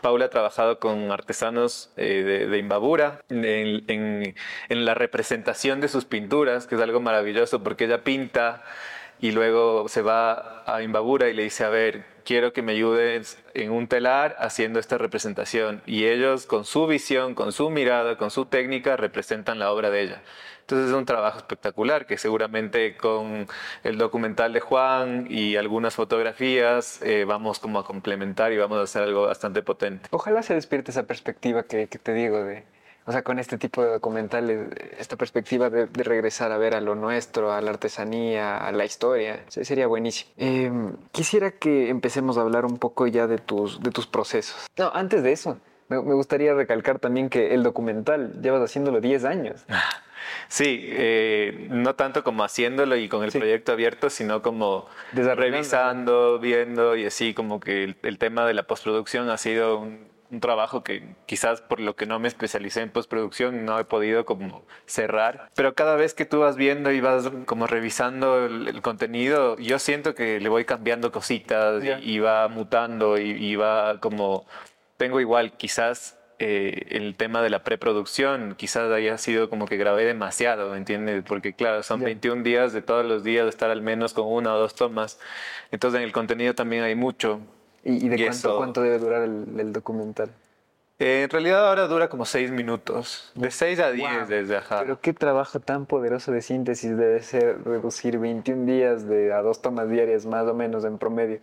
Paula 0.00 0.26
ha 0.26 0.30
trabajado 0.30 0.78
con 0.78 1.10
artesanos 1.10 1.92
eh, 1.96 2.46
de, 2.50 2.58
Imbabura 2.58 3.22
en, 3.28 4.34
en 4.68 4.84
la 4.84 4.94
representación 4.94 5.80
de 5.80 5.88
sus 5.88 6.04
pinturas, 6.04 6.66
que 6.66 6.74
es 6.74 6.80
algo 6.80 7.00
maravilloso 7.00 7.62
porque 7.62 7.84
ella 7.84 8.04
pinta 8.04 8.62
y 9.20 9.32
luego 9.32 9.88
se 9.88 10.02
va 10.02 10.62
a 10.66 10.82
Imbabura 10.82 11.28
y 11.28 11.34
le 11.34 11.42
dice, 11.44 11.64
a 11.64 11.68
ver, 11.68 12.04
quiero 12.24 12.52
que 12.52 12.62
me 12.62 12.72
ayudes 12.72 13.38
en 13.54 13.70
un 13.70 13.86
telar 13.86 14.36
haciendo 14.38 14.78
esta 14.78 14.96
representación. 14.98 15.82
Y 15.86 16.06
ellos 16.06 16.46
con 16.46 16.64
su 16.64 16.86
visión, 16.86 17.34
con 17.34 17.52
su 17.52 17.70
mirada, 17.70 18.16
con 18.16 18.30
su 18.30 18.46
técnica, 18.46 18.96
representan 18.96 19.58
la 19.58 19.72
obra 19.72 19.90
de 19.90 20.02
ella. 20.02 20.22
Entonces 20.70 20.92
es 20.92 20.96
un 20.96 21.04
trabajo 21.04 21.38
espectacular 21.38 22.06
que 22.06 22.16
seguramente 22.16 22.96
con 22.96 23.48
el 23.82 23.98
documental 23.98 24.52
de 24.52 24.60
Juan 24.60 25.26
y 25.28 25.56
algunas 25.56 25.96
fotografías 25.96 27.02
eh, 27.02 27.24
vamos 27.24 27.58
como 27.58 27.80
a 27.80 27.84
complementar 27.84 28.52
y 28.52 28.56
vamos 28.56 28.78
a 28.78 28.82
hacer 28.82 29.02
algo 29.02 29.22
bastante 29.22 29.62
potente. 29.62 30.08
Ojalá 30.12 30.44
se 30.44 30.54
despierte 30.54 30.92
esa 30.92 31.02
perspectiva 31.02 31.64
que, 31.64 31.88
que 31.88 31.98
te 31.98 32.14
digo 32.14 32.44
de 32.44 32.62
o 33.06 33.12
sea, 33.12 33.22
con 33.22 33.40
este 33.40 33.58
tipo 33.58 33.82
de 33.82 33.90
documentales, 33.90 34.68
esta 34.96 35.16
perspectiva 35.16 35.70
de, 35.70 35.86
regresar 35.86 36.52
a 36.52 36.58
ver 36.58 36.76
a 36.76 36.80
lo 36.80 36.94
nuestro, 36.94 37.52
a 37.52 37.60
la 37.60 37.70
artesanía, 37.70 38.56
a 38.56 38.70
la 38.70 38.84
historia, 38.84 39.42
sería 39.48 39.88
buenísimo. 39.88 40.30
Em, 40.36 40.92
quisiera 41.10 41.50
que 41.50 41.88
empecemos 41.88 42.38
a 42.38 42.42
hablar 42.42 42.64
un 42.64 42.78
poco 42.78 43.08
ya 43.08 43.26
de 43.26 43.38
tus, 43.38 43.82
de 43.82 43.90
tus 43.90 44.06
procesos. 44.06 44.66
No, 44.76 44.92
antes 44.94 45.24
de 45.24 45.32
eso, 45.32 45.58
me, 45.88 45.98
gustaría 45.98 46.54
recalcar 46.54 47.00
también 47.00 47.28
que 47.28 47.52
el 47.52 47.64
documental 47.64 48.40
llevas 48.40 48.62
haciéndolo 48.62 49.00
10 49.00 49.24
años. 49.24 49.64
Sí, 50.48 50.80
eh, 50.82 51.66
no 51.70 51.94
tanto 51.94 52.24
como 52.24 52.44
haciéndolo 52.44 52.96
y 52.96 53.08
con 53.08 53.24
el 53.24 53.32
proyecto 53.32 53.72
abierto, 53.72 54.10
sino 54.10 54.42
como 54.42 54.88
revisando, 55.12 56.38
viendo 56.38 56.96
y 56.96 57.06
así 57.06 57.34
como 57.34 57.60
que 57.60 57.94
el 58.02 58.18
tema 58.18 58.46
de 58.46 58.54
la 58.54 58.64
postproducción 58.64 59.30
ha 59.30 59.36
sido 59.36 59.78
un, 59.78 60.10
un 60.30 60.40
trabajo 60.40 60.82
que 60.82 61.14
quizás 61.26 61.60
por 61.60 61.80
lo 61.80 61.96
que 61.96 62.06
no 62.06 62.18
me 62.18 62.28
especialicé 62.28 62.82
en 62.82 62.90
postproducción 62.90 63.64
no 63.64 63.78
he 63.78 63.84
podido 63.84 64.24
como 64.24 64.64
cerrar. 64.86 65.50
Pero 65.54 65.74
cada 65.74 65.96
vez 65.96 66.14
que 66.14 66.24
tú 66.24 66.40
vas 66.40 66.56
viendo 66.56 66.92
y 66.92 67.00
vas 67.00 67.30
como 67.46 67.66
revisando 67.66 68.46
el, 68.46 68.80
contenido, 68.82 69.56
yo 69.58 69.78
siento 69.78 70.14
que 70.14 70.40
le 70.40 70.48
voy 70.48 70.64
cambiando 70.64 71.12
cositas 71.12 71.82
y, 72.02 72.18
va 72.18 72.48
mutando 72.48 73.18
y, 73.18 73.56
va 73.56 74.00
como... 74.00 74.46
Tengo 74.96 75.20
igual 75.20 75.56
quizás 75.56 76.18
eh, 76.42 76.86
el 76.96 77.16
tema 77.16 77.42
de 77.42 77.50
la 77.50 77.64
preproducción, 77.64 78.54
quizás 78.56 78.90
haya 78.90 79.18
sido 79.18 79.50
como 79.50 79.66
que 79.66 79.76
grabé 79.76 80.06
demasiado, 80.06 80.70
¿me 80.70 80.78
entiendes? 80.78 81.22
Porque 81.28 81.52
claro, 81.52 81.82
son 81.82 82.00
21 82.00 82.42
días 82.42 82.72
de 82.72 82.80
todos 82.80 83.04
los 83.04 83.22
días 83.22 83.44
de 83.44 83.50
estar 83.50 83.68
al 83.68 83.82
menos 83.82 84.14
con 84.14 84.26
una 84.26 84.54
o 84.54 84.58
dos 84.58 84.74
tomas. 84.74 85.20
Entonces 85.70 85.98
en 85.98 86.04
el 86.04 86.12
contenido 86.12 86.54
también 86.54 86.82
hay 86.82 86.94
mucho. 86.94 87.40
¿Y, 87.84 88.08
de 88.08 88.24
cuánto, 88.24 88.56
cuánto, 88.56 88.80
debe 88.80 88.98
durar 88.98 89.22
el, 89.24 89.72
documental? 89.74 90.30
Eh, 90.98 91.24
en 91.24 91.28
realidad 91.28 91.68
ahora 91.68 91.86
dura 91.86 92.08
como 92.08 92.24
seis 92.24 92.50
minutos, 92.50 93.32
de 93.34 93.50
seis 93.50 93.78
a 93.78 93.90
diez 93.90 94.26
desde 94.26 94.56
ajá. 94.56 94.80
Pero 94.80 94.98
qué 94.98 95.12
trabajo 95.12 95.60
tan 95.60 95.84
poderoso 95.84 96.32
de 96.32 96.40
síntesis 96.40 96.96
debe 96.96 97.22
ser 97.22 97.62
reducir 97.64 98.18
21 98.18 98.64
días 98.64 99.06
de 99.06 99.34
a 99.34 99.42
dos 99.42 99.60
tomas 99.60 99.90
diarias 99.90 100.24
más 100.24 100.46
o 100.46 100.54
menos 100.54 100.86
en 100.86 100.96
promedio. 100.96 101.40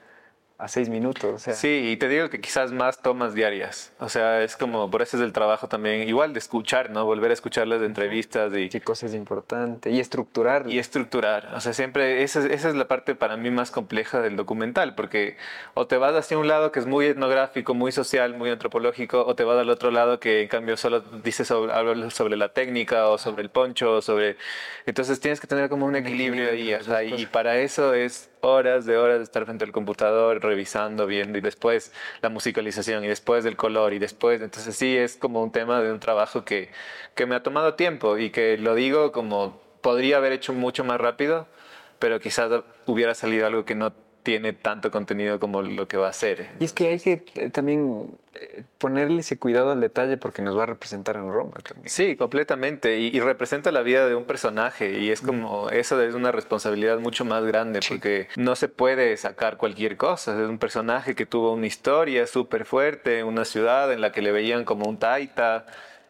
A 0.57 0.67
seis 0.67 0.89
minutos. 0.89 1.33
O 1.33 1.37
sea. 1.37 1.53
Sí, 1.53 1.89
y 1.91 1.97
te 1.97 2.07
digo 2.09 2.29
que 2.29 2.41
quizás 2.41 2.71
más 2.71 3.01
tomas 3.01 3.35
diarias. 3.35 3.93
O 3.99 4.09
sea, 4.09 4.41
es 4.41 4.57
como, 4.57 4.89
por 4.89 5.03
eso 5.03 5.17
es 5.17 5.23
el 5.23 5.31
trabajo 5.31 5.67
también, 5.67 6.07
igual 6.07 6.33
de 6.33 6.39
escuchar, 6.39 6.89
¿no? 6.89 7.05
Volver 7.05 7.29
a 7.29 7.33
escuchar 7.33 7.67
las 7.67 7.81
entrevistas 7.81 8.51
y... 8.55 8.69
Qué 8.69 8.81
cosa 8.81 9.05
es 9.05 9.13
importante. 9.13 9.91
Y 9.91 9.99
estructurar. 9.99 10.67
Y 10.67 10.79
estructurar. 10.79 11.53
O 11.55 11.61
sea, 11.61 11.73
siempre, 11.73 12.23
esa, 12.23 12.45
esa 12.47 12.69
es 12.69 12.75
la 12.75 12.87
parte 12.87 13.13
para 13.13 13.37
mí 13.37 13.51
más 13.51 13.69
compleja 13.69 14.19
del 14.19 14.35
documental, 14.35 14.95
porque 14.95 15.37
o 15.75 15.85
te 15.85 15.97
vas 15.97 16.15
hacia 16.15 16.37
un 16.39 16.47
lado 16.47 16.71
que 16.71 16.79
es 16.79 16.87
muy 16.87 17.05
etnográfico, 17.05 17.75
muy 17.75 17.91
social, 17.91 18.33
muy 18.35 18.49
antropológico, 18.49 19.25
o 19.25 19.35
te 19.35 19.43
vas 19.43 19.59
al 19.59 19.69
otro 19.69 19.91
lado 19.91 20.19
que 20.19 20.41
en 20.41 20.47
cambio 20.47 20.75
solo 20.75 21.01
dices 21.01 21.47
sobre, 21.47 22.09
sobre 22.09 22.35
la 22.35 22.49
técnica 22.49 23.09
o 23.09 23.19
sobre 23.19 23.43
el 23.43 23.49
poncho, 23.49 23.97
o 23.97 24.01
sobre... 24.01 24.37
Entonces 24.87 25.19
tienes 25.19 25.39
que 25.39 25.45
tener 25.45 25.69
como 25.69 25.85
un 25.85 25.95
equilibrio 25.95 26.49
ahí. 26.49 26.73
O 26.73 26.81
sea, 26.81 27.03
y 27.03 27.27
para 27.27 27.57
eso 27.57 27.93
es 27.93 28.31
horas 28.41 28.85
de 28.85 28.97
horas 28.97 29.17
de 29.17 29.23
estar 29.23 29.45
frente 29.45 29.65
al 29.65 29.71
computador 29.71 30.41
revisando, 30.41 31.05
viendo 31.07 31.37
y 31.37 31.41
después 31.41 31.91
la 32.21 32.29
musicalización 32.29 33.03
y 33.03 33.07
después 33.07 33.43
del 33.43 33.55
color 33.55 33.93
y 33.93 33.99
después, 33.99 34.41
entonces 34.41 34.75
sí 34.75 34.95
es 34.97 35.17
como 35.17 35.43
un 35.43 35.51
tema 35.51 35.81
de 35.81 35.91
un 35.91 35.99
trabajo 35.99 36.45
que, 36.45 36.69
que 37.15 37.25
me 37.25 37.35
ha 37.35 37.43
tomado 37.43 37.73
tiempo 37.75 38.17
y 38.17 38.29
que 38.29 38.57
lo 38.57 38.75
digo 38.75 39.11
como 39.11 39.61
podría 39.81 40.17
haber 40.17 40.33
hecho 40.33 40.53
mucho 40.53 40.83
más 40.83 40.99
rápido, 40.99 41.47
pero 41.99 42.19
quizás 42.19 42.63
hubiera 42.85 43.13
salido 43.15 43.47
algo 43.47 43.65
que 43.65 43.75
no 43.75 43.93
tiene 44.27 44.51
tanto 44.51 44.91
contenido 44.91 45.39
como 45.39 45.61
lo 45.61 45.87
que 45.87 45.95
va 45.95 46.09
a 46.09 46.13
ser. 46.13 46.49
Y 46.59 46.65
es 46.65 46.73
que 46.73 46.89
hay 46.89 46.99
que 46.99 47.23
eh, 47.35 47.49
también 47.49 48.09
eh, 48.33 48.63
ponerle 48.77 49.21
ese 49.21 49.39
cuidado 49.39 49.71
al 49.71 49.79
detalle 49.79 50.17
porque 50.17 50.41
nos 50.41 50.57
va 50.57 50.63
a 50.63 50.65
representar 50.65 51.15
en 51.15 51.31
Roma 51.31 51.53
también. 51.63 51.87
Sí, 51.87 52.17
completamente. 52.17 52.99
Y, 52.99 53.17
representa 53.21 53.71
la 53.71 53.83
vida 53.83 54.05
de 54.05 54.15
un 54.15 54.25
personaje. 54.25 54.99
Y 54.99 55.11
es 55.11 55.21
como, 55.21 55.69
eso 55.69 56.01
es 56.01 56.13
una 56.13 56.33
responsabilidad 56.33 56.99
mucho 56.99 57.23
más 57.23 57.45
grande 57.45 57.79
porque 57.87 58.27
no 58.35 58.57
se 58.57 58.67
puede 58.67 59.15
sacar 59.15 59.55
cualquier 59.55 59.95
cosa. 59.95 60.33
Es 60.33 60.49
un 60.49 60.59
personaje 60.59 61.15
que 61.15 61.25
tuvo 61.25 61.53
una 61.53 61.67
historia 61.67 62.27
súper 62.27 62.65
fuerte, 62.65 63.23
una 63.23 63.45
ciudad 63.45 63.93
en 63.93 64.01
la 64.01 64.11
que 64.11 64.21
le 64.21 64.33
veían 64.33 64.65
como 64.65 64.89
un 64.89 64.99
taita 64.99 65.67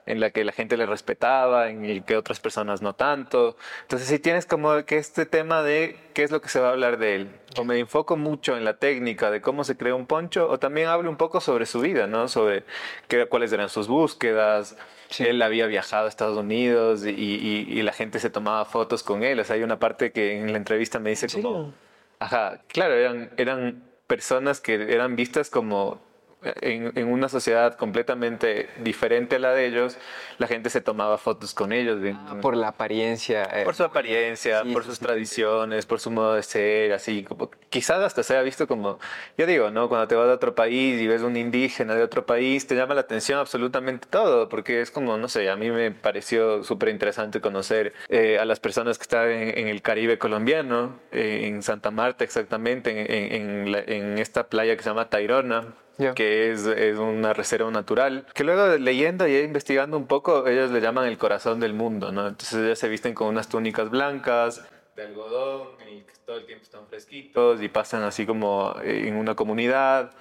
en 0.07 0.19
la 0.19 0.31
que 0.31 0.43
la 0.43 0.51
gente 0.51 0.77
le 0.77 0.85
respetaba, 0.85 1.69
en 1.69 1.85
el 1.85 2.03
que 2.03 2.17
otras 2.17 2.39
personas 2.39 2.81
no 2.81 2.93
tanto. 2.95 3.57
Entonces 3.83 4.07
si 4.07 4.19
tienes 4.19 4.45
como 4.45 4.83
que 4.85 4.97
este 4.97 5.25
tema 5.25 5.61
de 5.61 5.97
qué 6.13 6.23
es 6.23 6.31
lo 6.31 6.41
que 6.41 6.49
se 6.49 6.59
va 6.59 6.69
a 6.69 6.71
hablar 6.71 6.97
de 6.97 7.15
él. 7.15 7.29
O 7.57 7.63
me 7.63 7.77
enfoco 7.77 8.17
mucho 8.17 8.57
en 8.57 8.65
la 8.65 8.77
técnica 8.77 9.29
de 9.29 9.41
cómo 9.41 9.63
se 9.63 9.77
crea 9.77 9.93
un 9.93 10.07
poncho, 10.07 10.49
o 10.49 10.57
también 10.57 10.87
hablo 10.87 11.09
un 11.09 11.17
poco 11.17 11.41
sobre 11.41 11.65
su 11.65 11.81
vida, 11.81 12.07
¿no? 12.07 12.27
Sobre 12.27 12.63
qué, 13.07 13.27
cuáles 13.27 13.51
eran 13.51 13.69
sus 13.69 13.87
búsquedas. 13.87 14.77
Él 15.19 15.41
había 15.41 15.67
viajado 15.67 16.05
a 16.05 16.09
Estados 16.09 16.37
Unidos 16.37 17.05
y, 17.05 17.11
y, 17.11 17.81
la 17.81 17.93
gente 17.93 18.19
se 18.19 18.29
tomaba 18.29 18.65
fotos 18.65 19.03
con 19.03 19.23
él. 19.23 19.39
O 19.39 19.43
sea, 19.43 19.55
hay 19.55 19.63
una 19.63 19.79
parte 19.79 20.11
que 20.11 20.37
en 20.37 20.51
la 20.51 20.57
entrevista 20.57 20.99
me 20.99 21.11
dice 21.11 21.27
como... 21.29 21.73
Ajá, 22.19 22.61
claro, 22.67 22.95
eran, 22.95 23.29
eran 23.37 23.83
personas 24.07 24.59
que 24.59 24.73
eran 24.73 25.15
vistas 25.15 25.49
como 25.49 26.01
en, 26.43 27.07
una 27.07 27.29
sociedad 27.29 27.75
completamente 27.75 28.69
diferente 28.83 29.37
a 29.37 29.39
la 29.39 29.51
de 29.51 29.65
ellos, 29.65 29.97
la 30.37 30.47
gente 30.47 30.69
se 30.69 30.81
tomaba 30.81 31.17
fotos 31.17 31.53
con 31.53 31.71
ellos. 31.71 31.99
Ah, 32.13 32.37
por 32.41 32.55
la 32.55 32.69
apariencia. 32.69 33.43
Eh. 33.53 33.63
Por 33.63 33.75
su 33.75 33.83
apariencia, 33.83 34.63
por 34.71 34.83
sus 34.83 34.99
tradiciones, 34.99 35.85
por 35.85 35.99
su 35.99 36.11
modo 36.11 36.35
de 36.35 36.43
ser, 36.43 36.93
así. 36.93 37.23
Como, 37.23 37.49
quizás 37.69 37.99
hasta 38.01 38.21
se 38.23 38.37
ha 38.37 38.41
visto 38.41 38.67
como, 38.67 38.99
yo 39.37 39.47
digo, 39.47 39.71
¿no? 39.71 39.89
Cuando 39.89 40.07
te 40.07 40.15
vas 40.15 40.29
a 40.29 40.33
otro 40.33 40.53
país 40.53 41.01
y 41.01 41.07
ves 41.07 41.21
un 41.21 41.37
indígena 41.37 41.95
de 41.95 42.03
otro 42.03 42.25
país, 42.25 42.67
te 42.67 42.75
llama 42.75 42.93
la 42.93 43.01
atención 43.01 43.39
absolutamente 43.39 44.07
todo, 44.09 44.47
porque 44.47 44.81
es 44.81 44.91
como, 44.91 45.17
no 45.17 45.27
sé, 45.27 45.49
a 45.49 45.55
mí 45.55 45.71
me 45.71 45.91
pareció 45.91 46.63
súper 46.63 46.89
interesante 46.89 47.41
conocer 47.41 47.93
eh, 48.09 48.37
a 48.39 48.45
las 48.45 48.59
personas 48.59 48.97
que 48.97 49.03
están 49.03 49.29
en, 49.29 49.67
el 49.67 49.81
Caribe 49.81 50.17
colombiano, 50.17 50.99
eh, 51.11 51.47
en 51.47 51.63
Santa 51.63 51.91
Marta 51.91 52.23
exactamente, 52.23 53.35
en, 53.35 53.73
en 53.87 54.17
esta 54.19 54.47
playa 54.47 54.75
que 54.75 54.83
se 54.83 54.89
llama 54.89 55.09
Tairona 55.09 55.73
que 56.15 56.51
es, 56.51 56.65
es, 56.65 56.97
una 56.97 57.33
reserva 57.33 57.69
natural, 57.71 58.25
que 58.33 58.43
luego 58.43 58.77
leyendo 58.77 59.27
y 59.27 59.37
investigando 59.37 59.97
un 59.97 60.07
poco, 60.07 60.47
ellos 60.47 60.71
le 60.71 60.81
llaman 60.81 61.07
el 61.07 61.17
corazón 61.17 61.59
del 61.59 61.73
mundo, 61.73 62.11
¿no? 62.11 62.27
Entonces 62.27 62.59
ellos 62.59 62.79
se 62.79 62.89
visten 62.89 63.13
con 63.13 63.27
unas 63.27 63.49
túnicas 63.49 63.89
blancas 63.89 64.67
de 64.95 65.03
algodón 65.03 65.69
y 65.91 66.03
todo 66.25 66.37
el 66.37 66.45
tiempo 66.45 66.63
están 66.63 66.87
fresquitos 66.87 67.61
y 67.61 67.69
pasan 67.69 68.03
así 68.03 68.25
como 68.25 68.75
en 68.83 69.15
una 69.15 69.35
comunidad. 69.35 70.11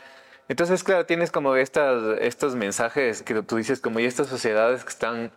Entonces, 0.49 0.85
claro, 0.85 1.07
tienes 1.07 1.33
como 1.33 1.57
estas, 1.57 2.18
estos 2.20 2.55
mensajes 2.55 3.22
que 3.22 3.43
tú 3.43 3.57
dices, 3.57 3.81
como 3.81 3.99
y 3.99 4.05
estas 4.05 4.29
sociedades 4.29 4.85
que 4.85 4.91
están 4.91 5.33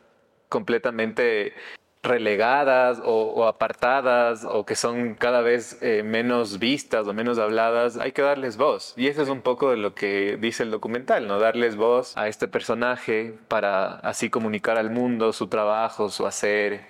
completamente 0.49 1.53
relegadas 2.01 3.01
o, 3.03 3.45
apartadas 3.45 4.45
o 4.45 4.65
que 4.65 4.75
son 4.75 5.15
cada 5.15 5.41
vez 5.41 5.77
eh, 5.81 6.01
menos 6.03 6.59
vistas 6.59 7.07
o 7.07 7.13
menos 7.13 7.37
habladas, 7.39 7.97
hay 7.97 8.13
que 8.13 8.21
darles 8.21 8.57
voz. 8.57 8.93
Y 8.95 9.07
eso 9.07 9.21
es 9.21 9.29
un 9.29 9.41
poco 9.41 9.71
de 9.71 9.77
lo 9.77 9.93
que 9.93 10.37
dice 10.39 10.63
el 10.63 10.71
documental, 10.71 11.27
¿no? 11.27 11.39
Darles 11.39 11.75
voz 11.75 12.15
a 12.17 12.27
este 12.27 12.47
personaje 12.47 13.33
para 13.47 13.95
así 13.99 14.29
comunicar 14.29 14.77
al 14.77 14.91
mundo 14.91 15.33
su 15.33 15.47
trabajo, 15.47 16.09
su 16.09 16.25
hacer, 16.25 16.81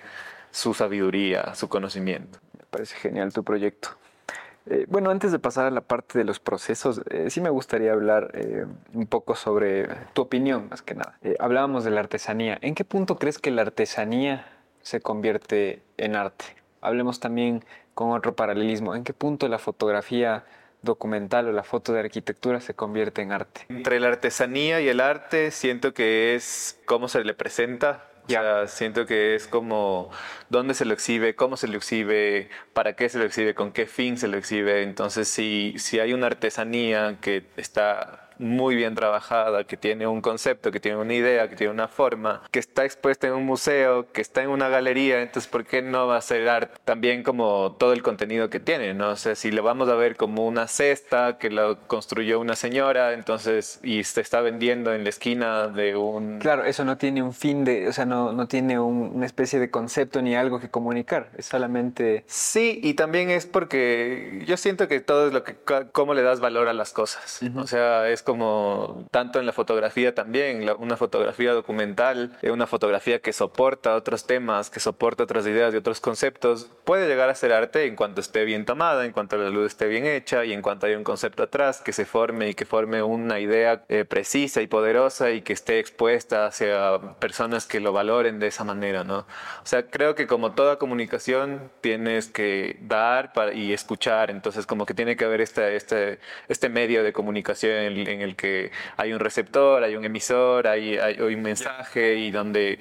su 0.52 0.74
sabiduría, 0.74 1.54
su 1.54 1.68
conocimiento. 1.68 2.38
Me 2.56 2.64
parece 2.70 2.94
genial 2.96 3.32
tu 3.32 3.42
proyecto. 3.42 3.88
Eh, 4.66 4.84
bueno, 4.88 5.10
antes 5.10 5.32
de 5.32 5.40
pasar 5.40 5.66
a 5.66 5.70
la 5.70 5.80
parte 5.80 6.18
de 6.18 6.24
los 6.24 6.38
procesos, 6.38 7.00
eh, 7.10 7.30
sí 7.30 7.40
me 7.40 7.50
gustaría 7.50 7.92
hablar 7.92 8.30
un 8.92 9.06
poco 9.06 9.34
sobre 9.34 9.88
tu 10.12 10.22
opinión, 10.22 10.68
más 10.68 10.82
que 10.82 10.94
nada. 10.94 11.18
hablábamos 11.40 11.82
de 11.82 11.90
la 11.90 12.00
artesanía. 12.00 12.58
¿En 12.60 12.76
qué 12.76 12.84
punto 12.84 13.16
crees 13.18 13.38
que 13.38 13.50
la 13.50 13.62
artesanía 13.62 14.46
se 14.82 15.00
convierte 15.00 15.82
en 15.96 16.16
arte. 16.16 16.44
Hablemos 16.80 17.20
también 17.20 17.64
con 17.94 18.12
otro 18.12 18.34
paralelismo. 18.34 18.94
¿En 18.94 19.04
qué 19.04 19.12
punto 19.12 19.48
la 19.48 19.58
fotografía 19.58 20.44
documental 20.82 21.48
o 21.48 21.52
la 21.52 21.62
foto 21.62 21.92
de 21.92 22.00
arquitectura 22.00 22.60
se 22.60 22.74
convierte 22.74 23.22
en 23.22 23.32
arte? 23.32 23.66
Entre 23.68 24.00
la 24.00 24.08
artesanía 24.08 24.80
y 24.80 24.88
el 24.88 25.00
arte 25.00 25.50
siento 25.50 25.92
que 25.92 26.34
es 26.34 26.80
cómo 26.86 27.08
se 27.08 27.22
le 27.24 27.34
presenta. 27.34 28.06
Ya. 28.28 28.68
siento 28.68 29.06
que 29.06 29.34
es 29.34 29.48
como 29.48 30.10
dónde 30.50 30.74
se 30.74 30.84
lo 30.84 30.94
exhibe, 30.94 31.34
cómo 31.34 31.56
se 31.56 31.66
lo 31.66 31.76
exhibe, 31.76 32.48
para 32.74 32.94
qué 32.94 33.08
se 33.08 33.18
lo 33.18 33.24
exhibe, 33.24 33.54
con 33.54 33.72
qué 33.72 33.86
fin 33.86 34.18
se 34.18 34.28
lo 34.28 34.36
exhibe. 34.36 34.82
Entonces, 34.84 35.26
si, 35.26 35.74
si 35.78 35.98
hay 35.98 36.12
una 36.12 36.26
artesanía 36.26 37.18
que 37.20 37.44
está 37.56 38.19
muy 38.40 38.74
bien 38.74 38.94
trabajada, 38.94 39.64
que 39.64 39.76
tiene 39.76 40.06
un 40.06 40.20
concepto, 40.20 40.72
que 40.72 40.80
tiene 40.80 40.96
una 40.96 41.14
idea, 41.14 41.48
que 41.48 41.56
tiene 41.56 41.72
una 41.72 41.88
forma, 41.88 42.42
que 42.50 42.58
está 42.58 42.84
expuesta 42.84 43.26
en 43.26 43.34
un 43.34 43.46
museo, 43.46 44.10
que 44.12 44.20
está 44.20 44.42
en 44.42 44.50
una 44.50 44.68
galería, 44.68 45.22
entonces 45.22 45.50
¿por 45.50 45.64
qué 45.64 45.82
no 45.82 46.06
va 46.06 46.16
a 46.16 46.20
ser 46.20 46.48
arte? 46.48 46.78
También 46.84 47.22
como 47.22 47.76
todo 47.78 47.92
el 47.92 48.02
contenido 48.02 48.50
que 48.50 48.60
tiene, 48.60 48.94
¿no? 48.94 49.10
O 49.10 49.16
sea, 49.16 49.34
si 49.34 49.50
lo 49.50 49.62
vamos 49.62 49.88
a 49.88 49.94
ver 49.94 50.16
como 50.16 50.46
una 50.46 50.66
cesta 50.66 51.38
que 51.38 51.50
lo 51.50 51.78
construyó 51.86 52.40
una 52.40 52.56
señora, 52.56 53.12
entonces, 53.12 53.80
y 53.82 54.04
se 54.04 54.20
está 54.20 54.40
vendiendo 54.40 54.94
en 54.94 55.04
la 55.04 55.10
esquina 55.10 55.68
de 55.68 55.96
un... 55.96 56.38
Claro, 56.38 56.64
eso 56.64 56.84
no 56.84 56.96
tiene 56.96 57.22
un 57.22 57.32
fin 57.32 57.64
de, 57.64 57.88
o 57.88 57.92
sea, 57.92 58.06
no, 58.06 58.32
no 58.32 58.48
tiene 58.48 58.78
una 58.78 59.26
especie 59.26 59.58
de 59.58 59.70
concepto 59.70 60.22
ni 60.22 60.34
algo 60.34 60.60
que 60.60 60.70
comunicar, 60.70 61.30
es 61.36 61.46
solamente... 61.46 62.24
Sí, 62.26 62.80
y 62.82 62.94
también 62.94 63.30
es 63.30 63.46
porque 63.46 64.42
yo 64.46 64.56
siento 64.56 64.88
que 64.88 65.00
todo 65.00 65.26
es 65.26 65.32
lo 65.32 65.44
que, 65.44 65.56
cómo 65.92 66.14
le 66.14 66.22
das 66.22 66.40
valor 66.40 66.68
a 66.68 66.72
las 66.72 66.92
cosas. 66.92 67.40
O 67.56 67.66
sea, 67.66 68.08
es 68.08 68.22
como 68.22 68.29
tanto 69.10 69.40
en 69.40 69.46
la 69.46 69.52
fotografía 69.52 70.14
también, 70.14 70.68
una 70.78 70.96
fotografía 70.96 71.52
documental, 71.52 72.36
eh, 72.42 72.50
una 72.50 72.66
fotografía 72.66 73.20
que 73.20 73.32
soporta 73.32 73.94
otros 73.94 74.26
temas, 74.26 74.70
que 74.70 74.80
soporta 74.80 75.24
otras 75.24 75.46
ideas 75.46 75.74
y 75.74 75.76
otros 75.76 76.00
conceptos, 76.00 76.70
puede 76.84 77.08
llegar 77.08 77.28
a 77.28 77.34
ser 77.34 77.52
arte 77.52 77.86
en 77.86 77.96
cuanto 77.96 78.20
esté 78.20 78.44
bien 78.44 78.64
tomada, 78.64 79.04
en 79.04 79.12
cuanto 79.12 79.36
la 79.36 79.50
luz 79.50 79.66
esté 79.66 79.86
bien 79.86 80.06
hecha 80.06 80.44
y 80.44 80.52
en 80.52 80.62
cuanto 80.62 80.86
hay 80.86 80.94
un 80.94 81.04
concepto 81.04 81.42
atrás 81.42 81.80
que 81.80 81.92
se 81.92 82.04
forme 82.04 82.48
y 82.48 82.54
que 82.54 82.64
forme 82.64 83.02
una 83.02 83.40
idea 83.40 83.84
eh, 83.88 84.04
precisa 84.04 84.62
y 84.62 84.66
poderosa 84.66 85.30
y 85.30 85.42
que 85.42 85.52
esté 85.52 85.78
expuesta 85.78 86.46
hacia 86.46 86.98
personas 87.18 87.66
que 87.66 87.80
lo 87.80 87.92
valoren 87.92 88.38
de 88.38 88.48
esa 88.48 88.64
manera, 88.64 89.04
¿no? 89.04 89.18
O 89.18 89.66
sea, 89.66 89.86
creo 89.86 90.14
que 90.14 90.26
como 90.26 90.52
toda 90.52 90.76
comunicación 90.76 91.70
tienes 91.80 92.28
que 92.28 92.78
dar 92.82 93.32
y 93.54 93.72
escuchar, 93.72 94.30
entonces 94.30 94.66
como 94.66 94.86
que 94.86 94.94
tiene 94.94 95.16
que 95.16 95.24
haber 95.24 95.40
este, 95.40 95.76
este, 95.76 96.18
este 96.48 96.68
medio 96.68 97.02
de 97.02 97.12
comunicación 97.12 97.72
en, 97.72 98.08
en 98.08 98.19
el 98.22 98.36
que 98.36 98.70
hay 98.96 99.12
un 99.12 99.20
receptor, 99.20 99.82
hay 99.82 99.96
un 99.96 100.04
emisor, 100.04 100.66
hay, 100.66 100.98
hay, 100.98 101.20
un 101.20 101.42
mensaje 101.42 102.16
y 102.16 102.30
donde, 102.30 102.78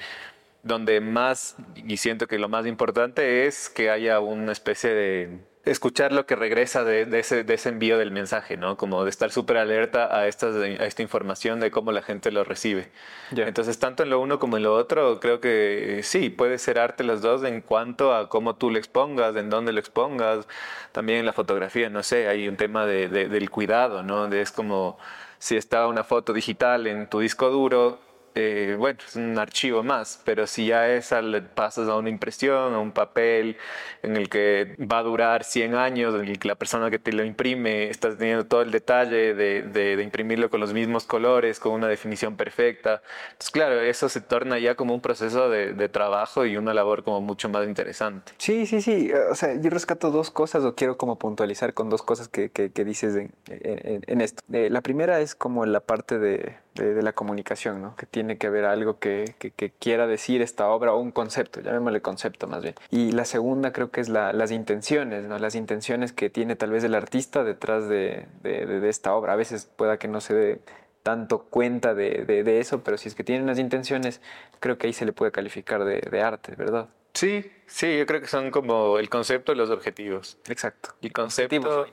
donde 0.64 1.02
más, 1.02 1.56
y 1.76 1.98
siento 1.98 2.28
que 2.28 2.40
lo 2.40 2.50
más 2.50 2.66
importante 2.66 3.48
es 3.48 3.70
que 3.70 3.90
haya 3.90 4.20
una 4.20 4.52
especie 4.52 4.92
de 4.92 5.50
escuchar 5.66 6.12
lo 6.14 6.26
que 6.26 6.36
regresa 6.36 6.84
de, 6.84 7.08
ese, 7.20 7.44
de, 7.44 7.54
ese, 7.54 7.70
envío 7.70 7.98
del 7.98 8.12
mensaje, 8.12 8.58
¿no? 8.58 8.78
Como 8.78 9.04
de 9.04 9.10
estar 9.10 9.32
súper 9.32 9.58
alerta 9.58 10.16
a 10.18 10.28
esta, 10.28 10.48
a 10.48 10.86
esta 10.86 11.02
información 11.02 11.60
de 11.60 11.70
cómo 11.70 11.92
la 11.92 12.02
gente 12.02 12.32
lo 12.32 12.44
recibe. 12.44 12.90
Entonces, 13.32 13.78
tanto 13.80 14.04
en 14.04 14.10
lo 14.10 14.20
uno 14.20 14.40
como 14.40 14.58
en 14.58 14.64
lo 14.64 14.74
otro, 14.74 15.20
creo 15.20 15.40
que 15.42 16.02
sí, 16.04 16.30
puede 16.30 16.58
ser 16.58 16.80
arte 16.80 17.04
los 17.04 17.22
dos 17.22 17.44
en 17.44 17.62
cuanto 17.62 18.16
a 18.16 18.30
cómo 18.30 18.56
tú 18.56 18.72
lo 18.72 18.78
expongas, 18.78 19.36
en 19.36 19.50
dónde 19.50 19.74
lo 19.74 19.80
expongas. 19.80 20.48
También 20.92 21.20
en 21.20 21.26
la 21.26 21.34
fotografía, 21.34 21.90
no 21.90 22.04
sé, 22.04 22.28
hay 22.28 22.48
un 22.48 22.58
tema 22.58 22.86
de, 22.86 23.10
del 23.10 23.50
cuidado, 23.50 24.02
¿no? 24.04 24.28
De, 24.28 24.42
es 24.42 24.52
como 24.52 24.98
si 25.40 25.56
está 25.56 25.88
una 25.88 26.04
foto 26.04 26.34
digital 26.34 26.86
en 26.88 27.08
tu 27.10 27.20
disco 27.20 27.50
duro, 27.50 27.98
eh, 28.36 28.76
bueno, 28.78 29.00
es 29.06 29.16
un 29.16 29.38
archivo 29.38 29.84
más, 29.84 30.22
pero 30.26 30.48
si 30.48 30.68
ya 30.68 30.88
esa 30.90 31.22
le 31.22 31.42
pasas 31.42 31.90
a 31.90 31.96
una 31.96 32.10
impresión, 32.10 32.74
a 32.74 32.80
un 32.80 32.92
papel 32.92 33.58
en 34.04 34.18
el 34.18 34.30
que 34.30 34.76
va 34.80 35.00
a 35.00 35.04
durar 35.04 35.44
100 35.44 35.76
años, 35.76 36.16
en 36.16 36.28
el 36.28 36.40
que 36.40 36.48
la 36.48 36.56
persona 36.56 36.90
que 36.90 37.00
te 37.00 37.12
lo 37.12 37.24
imprime 37.24 37.90
está 37.90 38.16
teniendo 38.16 38.46
todo 38.46 38.62
el 38.62 38.72
detalle 38.72 39.34
de, 39.34 39.64
de, 39.64 40.04
imprimirlo 40.04 40.50
con 40.50 40.60
los 40.60 40.74
mismos 40.74 41.06
colores, 41.06 41.60
con 41.60 41.74
una 41.74 41.88
definición 41.88 42.36
perfecta. 42.36 43.02
Entonces, 43.32 43.52
claro, 43.52 43.80
eso 43.82 44.10
se 44.10 44.22
torna 44.22 44.60
ya 44.60 44.76
como 44.76 44.94
un 44.94 45.02
proceso 45.02 45.50
de, 45.50 45.74
de 45.74 45.90
trabajo 45.90 46.46
y 46.46 46.58
una 46.58 46.74
labor 46.74 47.04
como 47.04 47.22
mucho 47.22 47.50
más 47.50 47.68
interesante. 47.68 48.34
Sí, 48.38 48.66
sí, 48.66 48.82
sí. 48.82 49.12
O 49.30 49.36
sea, 49.36 49.60
yo 49.60 49.70
rescato 49.70 50.12
dos 50.12 50.32
cosas 50.32 50.64
o 50.64 50.76
quiero 50.76 50.98
como 50.98 51.18
puntualizar 51.18 51.74
con 51.74 51.90
dos 51.90 52.02
cosas 52.02 52.28
que, 52.28 52.50
que, 52.50 52.70
dices 52.86 53.16
en, 53.16 53.32
en, 53.48 54.22
esto. 54.22 54.42
Eh, 54.52 54.70
la 54.70 54.82
primera 54.82 55.20
es 55.20 55.36
como 55.36 55.66
la 55.66 55.80
parte 55.82 56.18
de, 56.18 56.56
de, 56.80 57.02
la 57.02 57.14
comunicación, 57.14 57.82
¿no? 57.82 57.96
Que 57.96 58.06
tiene 58.06 58.38
que 58.38 58.48
haber 58.48 58.66
algo 58.66 59.00
que, 59.00 59.36
que, 59.38 59.72
quiera 59.72 60.08
decir 60.08 60.42
esta 60.42 60.70
obra 60.70 60.94
o 60.94 61.00
un 61.00 61.12
concepto, 61.12 61.62
llamémosle 61.62 62.02
concepto 62.02 62.48
más 62.48 62.64
bien. 62.64 62.76
Y 62.90 63.12
la 63.12 63.26
segunda 63.26 63.72
creo 63.72 63.92
que 63.92 64.02
es 64.02 64.10
la, 64.10 64.34
las 64.34 64.52
intenciones, 64.52 65.26
¿no? 65.26 65.38
Las 65.40 65.56
intenciones 65.56 66.14
que 66.14 66.30
tiene 66.30 66.56
tal 66.56 66.72
vez 66.72 66.84
el 66.84 66.96
artista 66.96 67.44
detrás 67.44 67.88
de, 67.88 68.26
de 68.44 68.90
esta 68.90 69.14
obra. 69.14 69.34
A 69.34 69.36
veces 69.36 69.70
pueda 69.76 69.98
que 69.98 70.08
no 70.08 70.22
se 70.22 70.34
dé 70.34 70.62
tanto 71.04 71.46
cuenta 71.46 71.94
de, 71.94 72.26
de, 72.26 72.60
eso, 72.60 72.84
pero 72.84 72.98
si 72.98 73.10
es 73.10 73.16
que 73.16 73.24
tiene 73.24 73.44
unas 73.44 73.60
intenciones, 73.60 74.22
creo 74.60 74.78
que 74.78 74.88
ahí 74.88 74.94
se 74.94 75.06
le 75.06 75.14
puede 75.14 75.32
calificar 75.32 75.84
de, 75.84 76.02
de 76.02 76.22
arte, 76.22 76.56
¿verdad? 76.56 76.90
Sí, 77.14 77.52
sí, 77.66 77.98
yo 77.98 78.06
creo 78.06 78.22
que 78.22 78.28
son 78.28 78.52
como 78.52 79.00
el 79.00 79.10
concepto 79.10 79.52
y 79.52 79.56
los 79.56 79.70
objetivos. 79.70 80.38
Exacto. 80.48 80.96
Y 81.02 81.10
concepto. 81.10 81.86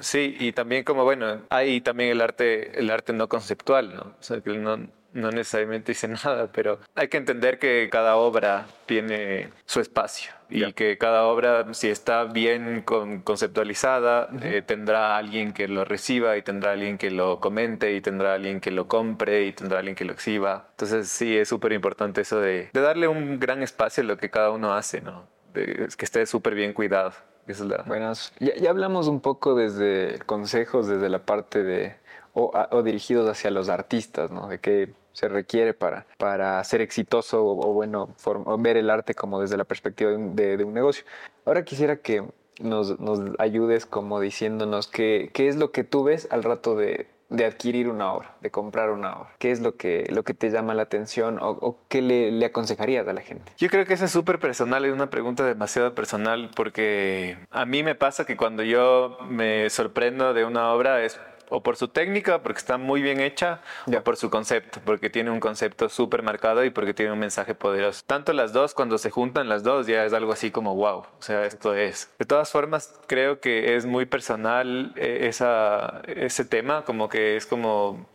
Sí, 0.00 0.36
y 0.38 0.52
también 0.52 0.84
como, 0.84 1.04
bueno, 1.04 1.42
hay 1.50 1.80
también 1.80 2.10
el 2.10 2.20
arte, 2.20 2.78
el 2.78 2.90
arte 2.90 3.12
no 3.12 3.28
conceptual, 3.28 3.94
¿no? 3.94 4.02
O 4.18 4.22
sea, 4.22 4.40
que 4.40 4.50
no, 4.50 4.88
no 5.12 5.30
necesariamente 5.30 5.92
dice 5.92 6.08
nada, 6.24 6.48
pero 6.52 6.78
hay 6.94 7.08
que 7.08 7.16
entender 7.16 7.58
que 7.58 7.88
cada 7.90 8.16
obra 8.16 8.66
tiene 8.86 9.50
su 9.66 9.80
espacio 9.80 10.32
y 10.48 10.72
que 10.72 10.98
cada 10.98 11.24
obra, 11.24 11.72
si 11.74 11.88
está 11.88 12.24
bien 12.24 12.82
conceptualizada, 12.82 14.28
eh, 14.42 14.62
tendrá 14.66 15.16
alguien 15.16 15.52
que 15.52 15.68
lo 15.68 15.84
reciba 15.84 16.36
y 16.36 16.42
tendrá 16.42 16.72
alguien 16.72 16.98
que 16.98 17.10
lo 17.10 17.38
comente 17.38 17.94
y 17.94 18.00
tendrá 18.00 18.34
alguien 18.34 18.60
que 18.60 18.72
lo 18.72 18.88
compre 18.88 19.46
y 19.46 19.52
tendrá 19.52 19.78
alguien 19.78 19.94
que 19.94 20.04
lo 20.04 20.12
exhiba. 20.12 20.66
Entonces 20.72 21.08
sí, 21.08 21.36
es 21.36 21.48
súper 21.48 21.72
importante 21.72 22.22
eso 22.22 22.40
de, 22.40 22.68
de, 22.72 22.80
darle 22.80 23.06
un 23.06 23.38
gran 23.38 23.62
espacio 23.62 24.02
a 24.02 24.06
lo 24.06 24.16
que 24.16 24.30
cada 24.30 24.50
uno 24.50 24.74
hace, 24.74 25.00
¿no? 25.00 25.28
De, 25.54 25.88
que 25.96 26.04
esté 26.04 26.26
súper 26.26 26.54
bien 26.54 26.72
cuidado. 26.72 27.12
es 27.46 27.60
la... 27.60 27.84
Buenas. 27.86 28.32
Ya, 28.40 28.54
ya 28.56 28.70
hablamos 28.70 29.06
un 29.06 29.20
poco 29.20 29.54
desde 29.54 30.18
consejos, 30.26 30.88
desde 30.88 31.08
la 31.08 31.20
parte 31.20 31.62
de 31.62 31.94
o, 32.32 32.82
dirigidos 32.82 33.28
hacia 33.28 33.50
los 33.50 33.68
artistas, 33.68 34.30
¿no? 34.30 34.48
De 34.48 34.58
qué 34.58 34.92
se 35.12 35.28
requiere 35.28 35.74
para, 35.74 36.06
para 36.18 36.62
ser 36.64 36.80
exitoso 36.80 37.44
o, 37.44 37.72
bueno, 37.72 38.14
ver 38.58 38.76
el 38.76 38.90
arte 38.90 39.14
como 39.14 39.40
desde 39.40 39.56
la 39.56 39.64
perspectiva 39.64 40.10
de 40.10 40.64
un, 40.64 40.74
negocio. 40.74 41.04
Ahora 41.44 41.64
quisiera 41.64 41.96
que 41.96 42.24
nos, 42.60 42.98
nos, 43.00 43.20
ayudes 43.38 43.86
como 43.86 44.20
diciéndonos 44.20 44.86
qué, 44.88 45.30
qué 45.32 45.48
es 45.48 45.56
lo 45.56 45.72
que 45.72 45.84
tú 45.84 46.04
ves 46.04 46.28
al 46.30 46.42
rato 46.42 46.76
de, 46.76 47.08
de 47.30 47.44
adquirir 47.44 47.88
una 47.88 48.12
obra, 48.12 48.34
de 48.40 48.50
comprar 48.50 48.90
una 48.90 49.14
obra? 49.14 49.30
¿Qué 49.38 49.52
es 49.52 49.60
lo 49.60 49.76
que, 49.76 50.06
lo 50.10 50.24
que 50.24 50.34
te 50.34 50.50
llama 50.50 50.74
la 50.74 50.82
atención 50.82 51.38
o, 51.40 51.78
qué 51.88 52.02
le, 52.02 52.32
le, 52.32 52.46
aconsejarías 52.46 53.06
a 53.06 53.12
la 53.12 53.22
gente? 53.22 53.52
Yo 53.56 53.68
creo 53.68 53.86
que 53.86 53.94
eso 53.94 54.04
es 54.04 54.10
súper 54.10 54.38
personal, 54.38 54.84
es 54.84 54.92
una 54.92 55.10
pregunta 55.10 55.44
demasiado 55.44 55.94
personal 55.94 56.50
porque 56.54 57.38
a 57.50 57.64
mí 57.64 57.82
me 57.82 57.94
pasa 57.94 58.26
que 58.26 58.36
cuando 58.36 58.64
yo 58.64 59.16
me 59.28 59.70
sorprendo 59.70 60.34
de 60.34 60.44
una 60.44 60.72
obra 60.72 61.02
es 61.04 61.18
o 61.50 61.62
por 61.62 61.76
su 61.76 61.88
técnica, 61.88 62.42
porque 62.42 62.58
está 62.58 62.78
muy 62.78 63.02
bien 63.02 63.20
hecha, 63.20 63.60
o 63.86 64.02
por 64.02 64.16
su 64.16 64.30
concepto, 64.30 64.80
porque 64.84 65.10
tiene 65.10 65.30
un 65.30 65.40
concepto 65.40 65.88
súper 65.88 66.22
marcado 66.22 66.64
y 66.64 66.70
porque 66.70 66.94
tiene 66.94 67.12
un 67.12 67.18
mensaje 67.18 67.54
poderoso. 67.54 68.02
Tanto 68.06 68.32
las 68.32 68.52
dos, 68.52 68.74
cuando 68.74 68.98
se 68.98 69.10
juntan 69.10 69.48
las 69.48 69.62
dos, 69.62 69.86
ya 69.86 70.04
es 70.04 70.12
algo 70.12 70.32
así 70.32 70.50
como 70.50 70.74
wow, 70.74 70.98
o 70.98 71.22
sea, 71.22 71.44
esto 71.44 71.74
es. 71.74 72.10
De 72.18 72.24
todas 72.24 72.50
formas, 72.50 72.98
creo 73.06 73.40
que 73.40 73.76
es 73.76 73.84
muy 73.84 74.06
personal 74.06 74.92
eh, 74.96 75.26
esa, 75.28 76.02
ese 76.06 76.44
tema, 76.44 76.84
como 76.84 77.08
que 77.08 77.36
es 77.36 77.46
como... 77.46 78.06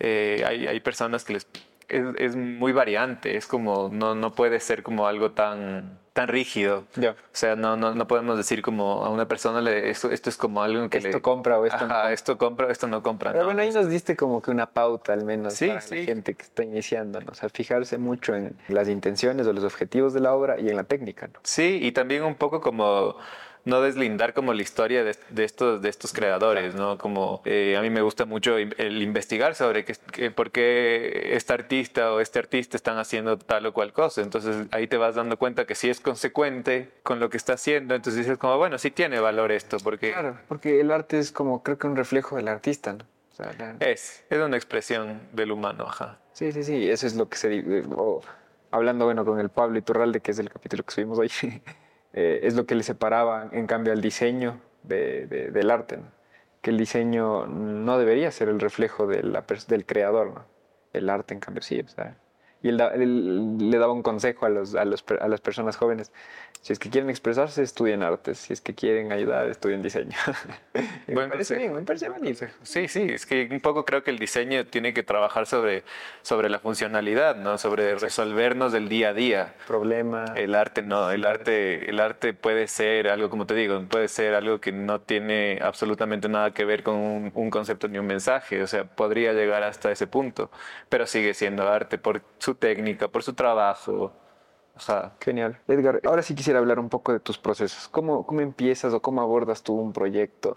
Eh, 0.00 0.42
hay, 0.44 0.66
hay 0.66 0.80
personas 0.80 1.24
que 1.24 1.34
les 1.34 1.46
es, 1.88 2.04
es, 2.18 2.36
muy 2.36 2.72
variante, 2.72 3.36
es 3.36 3.46
como, 3.46 3.90
no, 3.92 4.14
no 4.14 4.32
puede 4.32 4.58
ser 4.60 4.82
como 4.82 5.06
algo 5.06 5.32
tan, 5.32 5.98
tan 6.14 6.28
rígido. 6.28 6.84
O 6.96 7.14
sea, 7.32 7.56
no, 7.56 7.76
no, 7.76 7.92
no 7.94 8.06
podemos 8.06 8.36
decir 8.36 8.62
como 8.62 9.04
a 9.04 9.10
una 9.10 9.26
persona, 9.26 9.60
le, 9.60 9.90
esto, 9.90 10.12
esto 10.12 10.30
es 10.30 10.36
como 10.36 10.62
algo 10.62 10.88
que 10.88 10.98
esto 10.98 11.20
compra 11.20 11.58
o 11.58 11.66
esto 11.66 11.86
no. 11.86 12.08
esto 12.08 12.38
compra 12.38 12.68
o 12.68 12.70
esto 12.70 12.86
no 12.86 13.02
compra. 13.02 13.32
Pero 13.32 13.44
bueno, 13.46 13.60
ahí 13.60 13.72
nos 13.72 13.88
diste 13.88 14.16
como 14.16 14.40
que 14.40 14.52
una 14.52 14.66
pauta 14.66 15.12
al 15.12 15.24
menos 15.24 15.58
para 15.58 15.74
la 15.74 15.80
gente 15.80 16.34
que 16.34 16.42
está 16.44 16.62
iniciando, 16.62 17.20
¿no? 17.20 17.32
o 17.32 17.34
sea, 17.34 17.48
fijarse 17.48 17.98
mucho 17.98 18.34
en 18.34 18.56
las 18.68 18.88
intenciones 18.88 19.46
o 19.48 19.52
los 19.52 19.64
objetivos 19.64 20.14
de 20.14 20.20
la 20.20 20.32
obra 20.32 20.58
y 20.58 20.68
en 20.68 20.76
la 20.76 20.84
técnica. 20.84 21.26
¿no? 21.26 21.40
Sí, 21.42 21.80
y 21.82 21.90
también 21.90 22.22
un 22.22 22.36
poco 22.36 22.60
como 22.60 23.16
no 23.64 23.80
deslindar 23.80 24.34
como 24.34 24.52
la 24.52 24.62
historia 24.62 25.04
de, 25.04 25.16
de 25.30 25.44
estos, 25.44 25.80
de 25.80 25.88
estos 25.88 26.12
creadores, 26.12 26.74
¿no? 26.74 26.98
Como 26.98 27.42
eh, 27.44 27.76
a 27.78 27.82
mí 27.82 27.90
me 27.90 28.02
gusta 28.02 28.24
mucho 28.24 28.56
el 28.56 29.02
investigar 29.02 29.54
sobre 29.54 29.84
qué, 29.84 30.30
por 30.30 30.50
qué 30.50 31.30
este 31.34 31.52
artista 31.52 32.12
o 32.12 32.20
este 32.20 32.38
artista 32.38 32.76
están 32.76 32.98
haciendo 32.98 33.38
tal 33.38 33.66
o 33.66 33.72
cual 33.72 33.92
cosa. 33.92 34.20
Entonces 34.20 34.66
ahí 34.70 34.86
te 34.86 34.96
vas 34.96 35.14
dando 35.14 35.38
cuenta 35.38 35.66
que 35.66 35.74
si 35.74 35.88
es 35.88 36.00
consecuente 36.00 36.90
con 37.02 37.20
lo 37.20 37.30
que 37.30 37.36
está 37.36 37.54
haciendo, 37.54 37.94
entonces 37.94 38.24
dices 38.24 38.38
como, 38.38 38.58
bueno, 38.58 38.78
sí 38.78 38.90
tiene 38.90 39.20
valor 39.20 39.52
esto, 39.52 39.78
porque... 39.82 40.12
Claro, 40.12 40.38
porque 40.48 40.80
el 40.80 40.90
arte 40.90 41.18
es 41.18 41.32
como, 41.32 41.62
creo 41.62 41.78
que 41.78 41.86
un 41.86 41.96
reflejo 41.96 42.36
del 42.36 42.48
artista, 42.48 42.92
¿no? 42.92 43.04
Es, 43.80 44.24
es 44.30 44.38
una 44.38 44.56
expresión 44.56 45.20
del 45.32 45.50
humano, 45.50 45.86
ajá. 45.88 46.20
Sí, 46.32 46.52
sí, 46.52 46.62
sí, 46.62 46.88
eso 46.88 47.06
es 47.06 47.16
lo 47.16 47.28
que 47.28 47.36
se... 47.36 47.84
hablando, 48.70 49.04
bueno, 49.06 49.24
con 49.24 49.40
el 49.40 49.48
Pablo 49.48 49.78
Iturralde, 49.78 50.20
que 50.20 50.30
es 50.30 50.38
el 50.38 50.50
capítulo 50.50 50.84
que 50.84 50.92
subimos 50.92 51.18
hoy, 51.18 51.30
Eh, 52.14 52.40
es 52.44 52.54
lo 52.54 52.64
que 52.64 52.76
le 52.76 52.84
separaba 52.84 53.48
en 53.52 53.66
cambio 53.66 53.92
al 53.92 54.00
diseño 54.00 54.60
del 54.84 55.70
arte, 55.70 55.98
que 56.62 56.70
el 56.70 56.78
diseño 56.78 57.46
no 57.46 57.98
debería 57.98 58.30
ser 58.30 58.48
el 58.48 58.60
reflejo 58.60 59.06
de 59.06 59.22
del 59.68 59.86
creador, 59.86 60.44
el 60.92 61.10
arte 61.10 61.34
en 61.34 61.40
cambio 61.40 61.62
sí. 61.62 61.80
O 61.80 61.88
sea, 61.88 62.16
y 62.64 62.70
él, 62.70 62.78
le 63.58 63.78
daba 63.78 63.92
un 63.92 64.02
consejo 64.02 64.46
a, 64.46 64.48
los, 64.48 64.74
a, 64.74 64.86
los, 64.86 65.04
a, 65.20 65.28
las 65.28 65.42
personas 65.42 65.76
jóvenes. 65.76 66.10
Si 66.62 66.72
es 66.72 66.78
que 66.78 66.88
quieren 66.88 67.10
expresarse, 67.10 67.62
estudien 67.62 68.02
artes. 68.02 68.38
Si 68.38 68.54
es 68.54 68.62
que 68.62 68.74
quieren 68.74 69.12
ayudar, 69.12 69.48
estudien 69.48 69.82
diseño. 69.82 70.16
me 71.06 71.28
parece 71.28 71.56
bien, 71.56 71.74
me 71.74 71.82
parece 71.82 72.08
Sí, 72.62 72.88
sí, 72.88 73.02
es 73.02 73.26
que 73.26 73.46
un 73.50 73.60
poco 73.60 73.84
creo 73.84 74.02
que 74.02 74.10
el 74.10 74.18
diseño 74.18 74.64
tiene 74.64 74.94
que 74.94 75.02
trabajar 75.02 75.44
sobre, 75.44 75.84
sobre 76.22 76.48
la 76.48 76.58
funcionalidad, 76.58 77.36
¿no? 77.36 77.58
Sobre 77.58 77.96
resolvernos 77.96 78.72
del 78.72 78.88
día 78.88 79.10
a 79.10 79.12
día. 79.12 79.54
Problema. 79.66 80.24
El 80.34 80.54
arte 80.54 80.80
no, 80.80 81.10
el 81.10 81.26
arte, 81.26 81.90
el 81.90 82.00
arte 82.00 82.32
puede 82.32 82.66
ser 82.66 83.08
algo, 83.08 83.28
como 83.28 83.44
te 83.44 83.54
digo, 83.54 83.78
puede 83.90 84.08
ser 84.08 84.34
algo 84.34 84.58
que 84.58 84.72
no 84.72 85.02
tiene 85.02 85.58
absolutamente 85.60 86.30
nada 86.30 86.54
que 86.54 86.64
ver 86.64 86.82
con 86.82 86.94
un, 86.96 87.30
un 87.34 87.50
concepto 87.50 87.88
ni 87.88 87.98
un 87.98 88.06
mensaje. 88.06 88.62
O 88.62 88.66
sea, 88.66 88.84
podría 88.84 89.34
llegar 89.34 89.62
hasta 89.64 89.92
ese 89.92 90.06
punto, 90.06 90.50
pero 90.88 91.06
sigue 91.06 91.34
siendo 91.34 91.68
arte 91.68 91.98
por 91.98 92.22
su 92.38 92.53
técnica, 92.54 93.08
por 93.08 93.22
su 93.22 93.34
trabajo. 93.34 94.12
Genial. 95.20 95.60
Edgar, 95.68 96.00
ahora 96.04 96.22
sí 96.22 96.34
quisiera 96.34 96.58
hablar 96.58 96.78
un 96.78 96.88
poco 96.88 97.12
de 97.12 97.20
tus 97.20 97.38
procesos. 97.38 97.88
¿Cómo, 97.88 98.26
cómo 98.26 98.40
empiezas 98.40 98.92
o 98.92 99.00
cómo 99.00 99.20
abordas 99.20 99.62
tú 99.62 99.74
un 99.74 99.92
proyecto? 99.92 100.56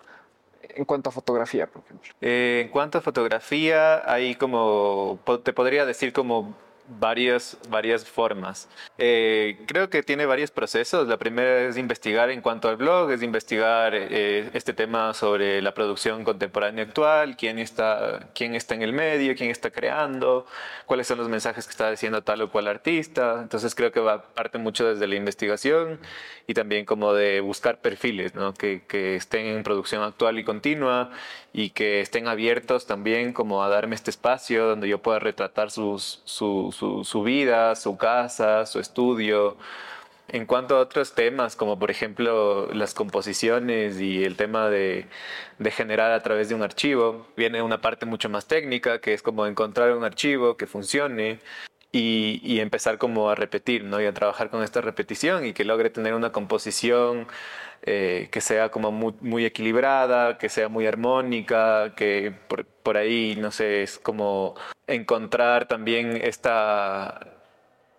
En 0.61 0.85
cuanto 0.85 1.09
a 1.09 1.11
fotografía, 1.11 1.67
por 1.67 1.83
ejemplo. 1.83 2.13
Eh, 2.21 2.63
en 2.65 2.71
cuanto 2.71 2.97
a 2.97 3.01
fotografía, 3.01 4.11
hay 4.11 4.35
como, 4.35 5.19
te 5.43 5.53
podría 5.53 5.85
decir 5.85 6.13
como 6.13 6.55
varias, 6.87 7.57
varias 7.69 8.05
formas. 8.05 8.67
Eh, 8.97 9.59
creo 9.67 9.89
que 9.89 10.03
tiene 10.03 10.25
varios 10.25 10.51
procesos. 10.51 11.07
La 11.07 11.17
primera 11.17 11.67
es 11.67 11.77
investigar 11.77 12.29
en 12.29 12.41
cuanto 12.41 12.69
al 12.69 12.77
blog, 12.77 13.11
es 13.11 13.21
investigar 13.21 13.93
eh, 13.95 14.49
este 14.53 14.73
tema 14.73 15.13
sobre 15.13 15.61
la 15.61 15.73
producción 15.73 16.23
contemporánea 16.23 16.83
actual, 16.85 17.35
quién 17.37 17.59
está, 17.59 18.29
quién 18.33 18.55
está 18.55 18.75
en 18.75 18.81
el 18.81 18.93
medio, 18.93 19.35
quién 19.35 19.49
está 19.49 19.71
creando, 19.71 20.45
cuáles 20.85 21.07
son 21.07 21.17
los 21.17 21.29
mensajes 21.29 21.65
que 21.65 21.71
está 21.71 21.91
diciendo 21.91 22.23
tal 22.23 22.41
o 22.41 22.51
cual 22.51 22.67
artista. 22.67 23.39
Entonces 23.41 23.75
creo 23.75 23.91
que 23.91 23.99
va 23.99 24.23
parte 24.23 24.57
mucho 24.57 24.87
desde 24.87 25.07
la 25.07 25.15
investigación 25.15 25.99
y 26.47 26.53
también 26.53 26.85
como 26.85 27.13
de 27.13 27.41
buscar 27.41 27.81
perfiles 27.81 28.35
¿no? 28.35 28.53
que, 28.53 28.83
que 28.87 29.15
estén 29.15 29.45
en 29.47 29.63
producción 29.63 30.01
actual 30.03 30.39
y 30.39 30.43
continua 30.43 31.11
y 31.57 31.71
que 31.71 32.01
estén 32.01 32.27
abiertos 32.27 32.85
también 32.85 33.33
como 33.33 33.63
a 33.63 33.69
darme 33.69 33.95
este 33.95 34.11
espacio 34.11 34.67
donde 34.67 34.87
yo 34.87 35.01
pueda 35.01 35.17
retratar 35.17 35.71
sus, 35.71 36.21
su, 36.23 36.71
su, 36.77 37.23
vida, 37.23 37.75
su 37.75 37.97
casa, 37.97 38.65
su 38.65 38.79
estudio. 38.79 39.57
En 40.29 40.45
cuanto 40.45 40.75
a 40.75 40.79
otros 40.81 41.15
temas, 41.15 41.55
como 41.55 41.79
por 41.79 41.89
ejemplo 41.89 42.71
las 42.73 42.93
composiciones 42.93 43.99
y 44.01 44.25
el 44.25 44.35
tema 44.35 44.69
de, 44.69 45.07
de, 45.57 45.71
generar 45.71 46.11
a 46.11 46.21
través 46.21 46.49
de 46.49 46.55
un 46.55 46.63
archivo, 46.63 47.27
viene 47.37 47.61
una 47.61 47.79
parte 47.81 48.05
mucho 48.05 48.29
más 48.29 48.45
técnica, 48.45 48.99
que 48.99 49.13
es 49.13 49.21
como 49.21 49.45
encontrar 49.45 49.93
un 49.93 50.03
archivo 50.03 50.57
que 50.57 50.67
funcione 50.67 51.39
y, 51.97 52.59
empezar 52.59 52.97
como 52.97 53.29
a 53.29 53.35
repetir, 53.35 53.83
¿no? 53.83 54.01
Y 54.01 54.05
a 54.05 54.13
trabajar 54.13 54.49
con 54.49 54.63
esta 54.63 54.81
repetición 54.81 55.45
y 55.45 55.53
que 55.53 55.65
logre 55.65 55.89
tener 55.89 56.13
una 56.13 56.31
composición 56.31 57.27
eh, 57.83 58.29
que 58.31 58.41
sea 58.41 58.69
como 58.69 58.91
muy, 58.91 59.45
equilibrada, 59.45 60.37
que 60.37 60.49
sea 60.49 60.69
muy 60.69 60.87
armónica, 60.87 61.93
que 61.95 62.33
por, 62.83 62.97
ahí, 62.97 63.35
no 63.39 63.51
sé, 63.51 63.83
es 63.83 63.99
como 63.99 64.55
encontrar 64.87 65.67
también 65.67 66.17
esta 66.17 67.33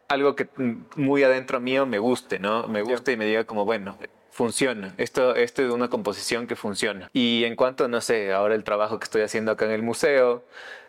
algo 0.08 0.34
que 0.36 0.48
muy 0.96 1.22
adentro 1.22 1.60
mío 1.60 1.84
me 1.86 1.98
guste, 1.98 2.38
¿no? 2.38 2.66
Me 2.68 2.82
guste 2.82 3.12
y 3.12 3.16
me 3.16 3.26
diga 3.26 3.44
como, 3.44 3.64
bueno, 3.66 3.98
funciona. 4.30 4.94
Esto, 4.98 5.34
esto 5.34 5.62
es 5.62 5.70
una 5.72 5.88
composición 5.90 6.46
que 6.46 6.56
funciona. 6.56 7.10
Y 7.12 7.44
en 7.44 7.56
cuanto, 7.56 7.88
no 7.88 8.00
sé, 8.00 8.32
ahora 8.32 8.54
el 8.54 8.64
trabajo 8.64 8.98
que 8.98 9.04
estoy 9.04 9.22
haciendo 9.22 9.52
acá 9.52 9.66
en 9.66 9.72
el 9.72 9.82
museo, 9.82 10.44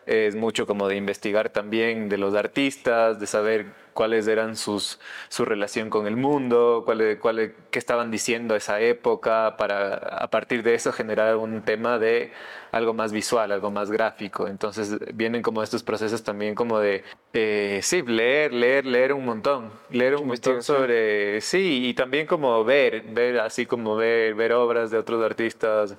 es 0.09 0.35
mucho 0.35 0.65
como 0.65 0.87
de 0.87 0.95
investigar 0.95 1.49
también 1.49 2.09
de 2.09 2.17
los 2.17 2.33
artistas, 2.33 3.19
de 3.19 3.27
saber 3.27 3.67
cuáles 3.93 4.27
eran 4.27 4.55
sus, 4.55 4.99
su 5.27 5.45
relación 5.45 5.89
con 5.91 6.07
el 6.07 6.15
mundo, 6.15 6.81
cuál, 6.83 7.19
cuál, 7.21 7.53
qué 7.69 7.77
estaban 7.77 8.09
diciendo 8.09 8.55
esa 8.55 8.79
época, 8.81 9.55
para 9.57 9.95
a 9.95 10.29
partir 10.29 10.63
de 10.63 10.73
eso 10.73 10.91
generar 10.91 11.35
un 11.35 11.61
tema 11.61 11.99
de 11.99 12.31
algo 12.71 12.93
más 12.93 13.11
visual, 13.11 13.51
algo 13.51 13.69
más 13.69 13.91
gráfico. 13.91 14.47
Entonces 14.47 14.97
vienen 15.13 15.43
como 15.43 15.61
estos 15.61 15.83
procesos 15.83 16.23
también 16.23 16.55
como 16.55 16.79
de, 16.79 17.03
eh, 17.33 17.81
sí, 17.83 18.01
leer, 18.01 18.51
leer, 18.51 18.85
leer 18.85 19.13
un 19.13 19.25
montón, 19.25 19.71
leer 19.91 20.15
un 20.15 20.27
montón 20.27 20.63
sobre, 20.63 21.39
sí, 21.41 21.87
y 21.87 21.93
también 21.93 22.25
como 22.25 22.63
ver, 22.63 23.03
ver 23.03 23.39
así 23.39 23.67
como 23.67 23.95
ver, 23.95 24.33
ver 24.33 24.53
obras 24.53 24.89
de 24.89 24.97
otros 24.97 25.23
artistas. 25.23 25.95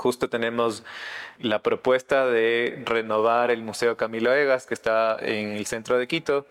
Justo 0.00 0.30
tenemos 0.30 0.82
la 1.38 1.58
propuesta 1.58 2.24
de 2.26 2.82
renovar 2.86 3.50
el 3.50 3.60
Museo 3.60 3.98
Camilo 3.98 4.32
Egas, 4.34 4.64
que 4.64 4.72
está 4.72 5.18
en 5.20 5.52
el 5.52 5.66
centro 5.66 5.98
de 5.98 6.08
Quito. 6.08 6.46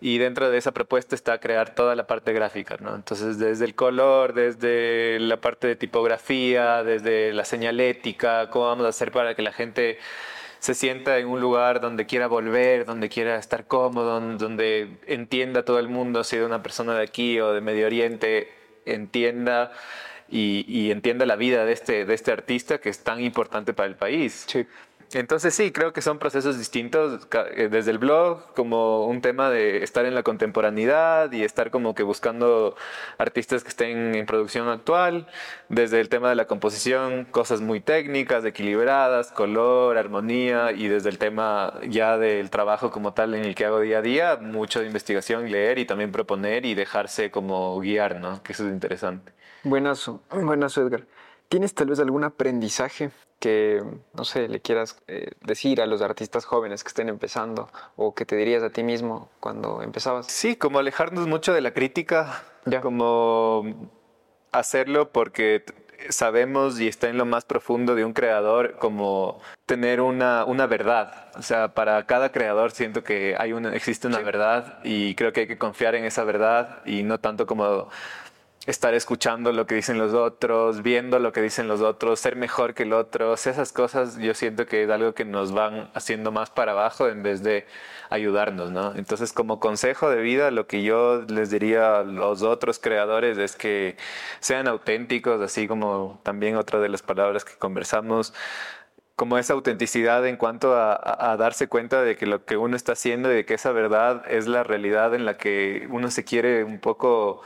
Y 0.00 0.18
dentro 0.18 0.48
de 0.48 0.58
esa 0.58 0.70
propuesta 0.70 1.16
está 1.16 1.38
crear 1.38 1.74
toda 1.74 1.96
la 1.96 2.06
parte 2.06 2.32
gráfica, 2.32 2.76
¿no? 2.78 2.94
Entonces, 2.94 3.40
desde 3.40 3.64
el 3.64 3.74
color, 3.74 4.32
desde 4.32 5.18
la 5.18 5.40
parte 5.40 5.66
de 5.66 5.74
tipografía, 5.74 6.84
desde 6.84 7.32
la 7.32 7.44
señalética, 7.44 8.48
cómo 8.50 8.66
vamos 8.66 8.86
a 8.86 8.90
hacer 8.90 9.10
para 9.10 9.34
que 9.34 9.42
la 9.42 9.52
gente 9.52 9.98
se 10.60 10.74
sienta 10.74 11.18
en 11.18 11.26
un 11.26 11.40
lugar 11.40 11.80
donde 11.80 12.06
quiera 12.06 12.28
volver, 12.28 12.84
donde 12.84 13.08
quiera 13.08 13.36
estar 13.36 13.66
cómodo, 13.66 14.20
donde 14.20 14.98
entienda 15.06 15.64
todo 15.64 15.80
el 15.80 15.88
mundo, 15.88 16.22
si 16.22 16.36
de 16.36 16.46
una 16.46 16.62
persona 16.62 16.94
de 16.94 17.02
aquí 17.02 17.40
o 17.40 17.52
de 17.52 17.60
Medio 17.60 17.86
Oriente, 17.86 18.52
entienda 18.86 19.72
y, 20.28 20.90
entienda 20.90 21.26
la 21.26 21.36
vida 21.36 21.64
de 21.64 21.72
este, 21.72 22.04
de 22.04 22.14
este 22.14 22.32
artista 22.32 22.78
que 22.78 22.88
es 22.88 23.00
tan 23.00 23.20
importante 23.20 23.72
para 23.72 23.88
el 23.88 23.96
país. 23.96 24.44
Sí. 24.48 24.66
Entonces 25.14 25.54
sí, 25.54 25.70
creo 25.70 25.92
que 25.92 26.02
son 26.02 26.18
procesos 26.18 26.58
distintos 26.58 27.28
eh, 27.54 27.68
desde 27.70 27.92
el 27.92 27.98
blog 27.98 28.52
como 28.54 29.06
un 29.06 29.20
tema 29.20 29.48
de 29.48 29.84
estar 29.84 30.04
en 30.06 30.14
la 30.14 30.24
contemporaneidad 30.24 31.30
y 31.30 31.44
estar 31.44 31.70
como 31.70 31.94
que 31.94 32.02
buscando 32.02 32.76
artistas 33.18 33.62
que 33.62 33.68
estén 33.68 34.16
en 34.16 34.26
producción 34.26 34.68
actual, 34.68 35.28
desde 35.68 36.00
el 36.00 36.08
tema 36.08 36.30
de 36.30 36.34
la 36.34 36.46
composición, 36.46 37.26
cosas 37.26 37.60
muy 37.60 37.80
técnicas, 37.80 38.44
equilibradas, 38.44 39.30
color, 39.30 39.98
armonía 39.98 40.72
y 40.72 40.88
desde 40.88 41.10
el 41.10 41.18
tema 41.18 41.74
ya 41.88 42.18
del 42.18 42.50
trabajo 42.50 42.90
como 42.90 43.14
tal 43.14 43.34
en 43.34 43.44
el 43.44 43.54
que 43.54 43.66
hago 43.66 43.80
día 43.80 43.98
a 43.98 44.02
día, 44.02 44.36
mucho 44.36 44.80
de 44.80 44.86
investigación, 44.86 45.50
leer 45.50 45.78
y 45.78 45.84
también 45.84 46.10
proponer 46.10 46.66
y 46.66 46.74
dejarse 46.74 47.30
como 47.30 47.78
guiar, 47.78 48.20
¿no? 48.20 48.42
Que 48.42 48.52
eso 48.52 48.66
es 48.66 48.72
interesante. 48.72 49.32
Buenazo, 49.64 50.20
buenazo 50.30 50.82
Edgar. 50.82 51.06
¿Tienes 51.48 51.74
tal 51.74 51.88
vez 51.88 51.98
algún 51.98 52.24
aprendizaje 52.24 53.10
que, 53.38 53.82
no 54.12 54.24
sé, 54.24 54.48
le 54.48 54.60
quieras 54.60 55.02
eh, 55.06 55.32
decir 55.40 55.80
a 55.80 55.86
los 55.86 56.02
artistas 56.02 56.44
jóvenes 56.44 56.84
que 56.84 56.88
estén 56.88 57.08
empezando 57.08 57.70
o 57.96 58.14
que 58.14 58.24
te 58.26 58.36
dirías 58.36 58.62
a 58.62 58.70
ti 58.70 58.82
mismo 58.82 59.30
cuando 59.40 59.82
empezabas? 59.82 60.26
Sí, 60.26 60.56
como 60.56 60.78
alejarnos 60.78 61.26
mucho 61.26 61.52
de 61.52 61.60
la 61.60 61.72
crítica, 61.72 62.42
ya. 62.66 62.80
como 62.80 63.90
hacerlo 64.52 65.10
porque 65.10 65.64
sabemos 66.10 66.78
y 66.80 66.88
está 66.88 67.08
en 67.08 67.16
lo 67.16 67.24
más 67.24 67.44
profundo 67.44 67.94
de 67.94 68.04
un 68.04 68.12
creador 68.12 68.76
como 68.78 69.40
tener 69.66 70.00
una, 70.00 70.44
una 70.44 70.66
verdad. 70.66 71.30
O 71.36 71.42
sea, 71.42 71.74
para 71.74 72.04
cada 72.06 72.32
creador 72.32 72.72
siento 72.72 73.02
que 73.02 73.36
hay 73.38 73.52
una, 73.52 73.74
existe 73.74 74.06
una 74.06 74.18
verdad 74.18 74.80
y 74.84 75.14
creo 75.14 75.32
que 75.32 75.40
hay 75.40 75.46
que 75.46 75.58
confiar 75.58 75.94
en 75.94 76.04
esa 76.04 76.24
verdad 76.24 76.84
y 76.84 77.02
no 77.02 77.18
tanto 77.18 77.46
como 77.46 77.88
estar 78.66 78.94
escuchando 78.94 79.52
lo 79.52 79.66
que 79.66 79.74
dicen 79.74 79.98
los 79.98 80.14
otros, 80.14 80.82
viendo 80.82 81.18
lo 81.18 81.32
que 81.32 81.42
dicen 81.42 81.68
los 81.68 81.82
otros, 81.82 82.20
ser 82.20 82.36
mejor 82.36 82.74
que 82.74 82.84
el 82.84 82.92
otro, 82.94 83.34
esas 83.34 83.72
cosas 83.72 84.16
yo 84.18 84.32
siento 84.34 84.66
que 84.66 84.84
es 84.84 84.90
algo 84.90 85.12
que 85.14 85.24
nos 85.24 85.52
van 85.52 85.90
haciendo 85.94 86.32
más 86.32 86.50
para 86.50 86.72
abajo 86.72 87.08
en 87.08 87.22
vez 87.22 87.42
de 87.42 87.66
ayudarnos, 88.10 88.70
¿no? 88.70 88.94
Entonces 88.94 89.32
como 89.32 89.60
consejo 89.60 90.08
de 90.08 90.22
vida 90.22 90.50
lo 90.50 90.66
que 90.66 90.82
yo 90.82 91.22
les 91.28 91.50
diría 91.50 91.98
a 91.98 92.04
los 92.04 92.42
otros 92.42 92.78
creadores 92.78 93.36
es 93.38 93.56
que 93.56 93.96
sean 94.40 94.66
auténticos, 94.68 95.40
así 95.42 95.68
como 95.68 96.20
también 96.22 96.56
otra 96.56 96.80
de 96.80 96.88
las 96.88 97.02
palabras 97.02 97.44
que 97.44 97.56
conversamos, 97.56 98.32
como 99.16 99.38
esa 99.38 99.52
autenticidad 99.52 100.26
en 100.26 100.36
cuanto 100.36 100.74
a, 100.74 101.32
a, 101.32 101.36
darse 101.36 101.68
cuenta 101.68 102.02
de 102.02 102.16
que 102.16 102.26
lo 102.26 102.44
que 102.44 102.56
uno 102.56 102.76
está 102.76 102.92
haciendo 102.92 103.30
y 103.30 103.36
de 103.36 103.44
que 103.46 103.54
esa 103.54 103.70
verdad 103.72 104.24
es 104.28 104.48
la 104.48 104.64
realidad 104.64 105.14
en 105.14 105.24
la 105.24 105.36
que 105.36 105.86
uno 105.90 106.10
se 106.10 106.24
quiere 106.24 106.64
un 106.64 106.80
poco 106.80 107.42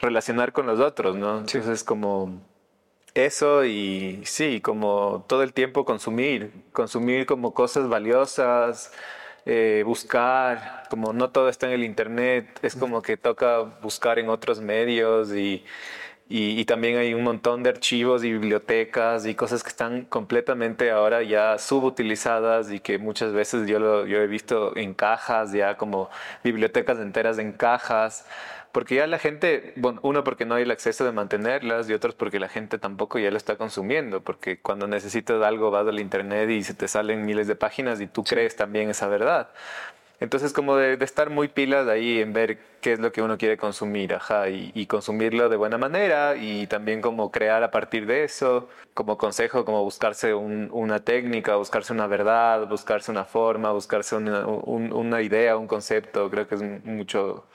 relacionar 0.00 0.52
con 0.52 0.66
los 0.66 0.80
otros, 0.80 1.16
¿no? 1.16 1.38
Entonces 1.38 1.66
es 1.68 1.84
como 1.84 2.40
eso 3.14 3.64
y 3.64 4.20
sí, 4.24 4.60
como 4.60 5.24
todo 5.28 5.42
el 5.42 5.52
tiempo 5.52 5.84
consumir, 5.84 6.52
consumir 6.72 7.26
como 7.26 7.54
cosas 7.54 7.88
valiosas, 7.88 8.92
eh, 9.46 9.82
buscar, 9.86 10.84
como 10.90 11.12
no 11.12 11.30
todo 11.30 11.48
está 11.48 11.66
en 11.66 11.72
el 11.72 11.84
internet, 11.84 12.58
es 12.62 12.76
como 12.76 13.02
que 13.02 13.16
toca 13.16 13.60
buscar 13.82 14.18
en 14.18 14.28
otros 14.28 14.60
medios 14.60 15.32
y, 15.32 15.64
y, 16.28 16.64
también 16.66 16.98
hay 16.98 17.14
un 17.14 17.24
montón 17.24 17.62
de 17.62 17.70
archivos 17.70 18.22
y 18.22 18.32
bibliotecas 18.32 19.24
y 19.24 19.34
cosas 19.34 19.62
que 19.62 19.70
están 19.70 20.04
completamente 20.04 20.90
ahora 20.90 21.22
ya 21.22 21.56
subutilizadas 21.56 22.70
y 22.70 22.80
que 22.80 22.98
muchas 22.98 23.32
veces 23.32 23.66
yo, 23.66 23.78
lo, 23.78 24.06
yo 24.06 24.18
he 24.18 24.26
visto 24.26 24.76
en 24.76 24.92
cajas, 24.92 25.52
ya 25.52 25.78
como 25.78 26.10
bibliotecas 26.44 26.98
enteras 26.98 27.38
en 27.38 27.52
cajas 27.52 28.26
porque 28.72 28.96
ya 28.96 29.06
la 29.06 29.18
gente, 29.18 29.72
bueno, 29.76 30.00
uno 30.02 30.24
porque 30.24 30.44
no 30.44 30.54
hay 30.54 30.64
el 30.64 30.70
acceso 30.70 31.04
de 31.04 31.12
mantenerlas 31.12 31.88
y 31.88 31.94
otros 31.94 32.14
porque 32.14 32.38
la 32.38 32.48
gente 32.48 32.78
tampoco 32.78 33.18
ya 33.18 33.30
lo 33.30 33.36
está 33.36 33.56
consumiendo, 33.56 34.22
porque 34.22 34.60
cuando 34.60 34.86
necesitas 34.86 35.42
algo 35.42 35.70
vas 35.70 35.86
al 35.86 36.00
internet 36.00 36.50
y 36.50 36.62
se 36.62 36.74
te 36.74 36.88
salen 36.88 37.24
miles 37.24 37.46
de 37.46 37.56
páginas 37.56 38.00
y 38.00 38.06
tú 38.06 38.24
crees 38.24 38.56
también 38.56 38.90
esa 38.90 39.08
verdad. 39.08 39.50
Entonces, 40.20 40.52
como 40.52 40.76
de, 40.76 40.94
estar 41.04 41.30
muy 41.30 41.46
pilas 41.46 41.86
ahí 41.86 42.20
en 42.20 42.32
ver 42.32 42.58
qué 42.80 42.92
es 42.92 42.98
lo 42.98 43.12
que 43.12 43.22
uno 43.22 43.38
quiere 43.38 43.56
consumir, 43.56 44.14
ajá, 44.14 44.48
y, 44.48 44.86
consumirlo 44.86 45.48
de 45.48 45.56
buena 45.56 45.78
manera 45.78 46.34
y 46.36 46.66
también 46.66 47.00
como 47.00 47.30
crear 47.30 47.62
a 47.62 47.70
partir 47.70 48.04
de 48.06 48.24
eso, 48.24 48.68
como 48.94 49.16
consejo, 49.16 49.64
como 49.64 49.84
buscarse 49.84 50.34
una 50.34 51.04
técnica, 51.04 51.54
buscarse 51.56 51.92
una 51.92 52.08
verdad, 52.08 52.66
buscarse 52.68 53.12
una 53.12 53.24
forma, 53.24 53.70
buscarse 53.70 54.16
una, 54.16 54.44
una 54.46 55.22
idea, 55.22 55.56
un 55.56 55.68
concepto, 55.68 56.28
creo 56.30 56.48
que 56.48 56.56
es 56.56 56.62
mucho, 56.84 57.46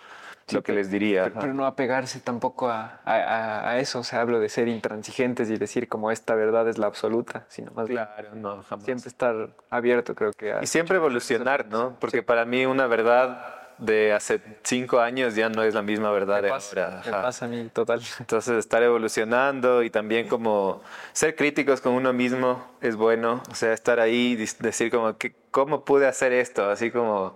lo 0.51 0.63
que 0.63 0.73
les 0.73 0.91
diría. 0.91 1.31
Pero, 1.39 1.53
no 1.53 1.65
apegarse 1.65 2.19
tampoco 2.19 2.69
a, 2.69 3.01
a, 3.05 3.79
eso, 3.79 3.99
o 3.99 4.03
sea, 4.03 4.21
hablo 4.21 4.39
de 4.39 4.49
ser 4.49 4.67
intransigentes 4.67 5.49
y 5.49 5.57
decir 5.57 5.87
como 5.87 6.11
esta 6.11 6.35
verdad 6.35 6.67
es 6.67 6.77
la 6.77 6.87
absoluta, 6.87 7.45
sino 7.47 7.71
más 7.71 7.87
claro, 7.87 8.35
no, 8.35 8.63
jamás. 8.63 8.85
siempre 8.85 9.07
estar 9.07 9.49
abierto, 9.69 10.15
creo 10.15 10.31
que. 10.33 10.55
y 10.61 10.67
siempre 10.67 10.97
evolucionar, 10.97 11.67
¿no? 11.67 11.95
Porque 11.99 12.23
para 12.23 12.45
mí 12.45 12.65
una 12.65 12.87
verdad 12.87 13.63
de 13.77 14.13
hace 14.13 14.39
cinco 14.63 14.99
años 14.99 15.35
ya 15.35 15.49
no 15.49 15.63
es 15.63 15.73
la 15.73 15.81
misma 15.81 16.11
verdad 16.11 16.41
de 16.41 16.49
ahora. 16.49 17.01
Me 17.05 17.11
pasa 17.11 17.45
a 17.45 17.47
mí, 17.47 17.69
total. 17.73 18.01
Entonces, 18.19 18.57
estar 18.57 18.83
evolucionando 18.83 19.83
y 19.83 19.89
también 19.89 20.27
como 20.27 20.81
ser 21.11 21.35
críticos 21.35 21.81
con 21.81 21.93
uno 21.93 22.13
mismo 22.13 22.65
es 22.81 22.95
bueno. 22.95 23.41
O 23.51 23.55
sea, 23.55 23.73
estar 23.73 23.99
ahí, 23.99 24.35
decir 24.35 24.91
como, 24.91 25.17
que, 25.17 25.35
¿cómo 25.51 25.83
pude 25.83 26.07
hacer 26.07 26.31
esto? 26.33 26.69
Así 26.69 26.91
como 26.91 27.35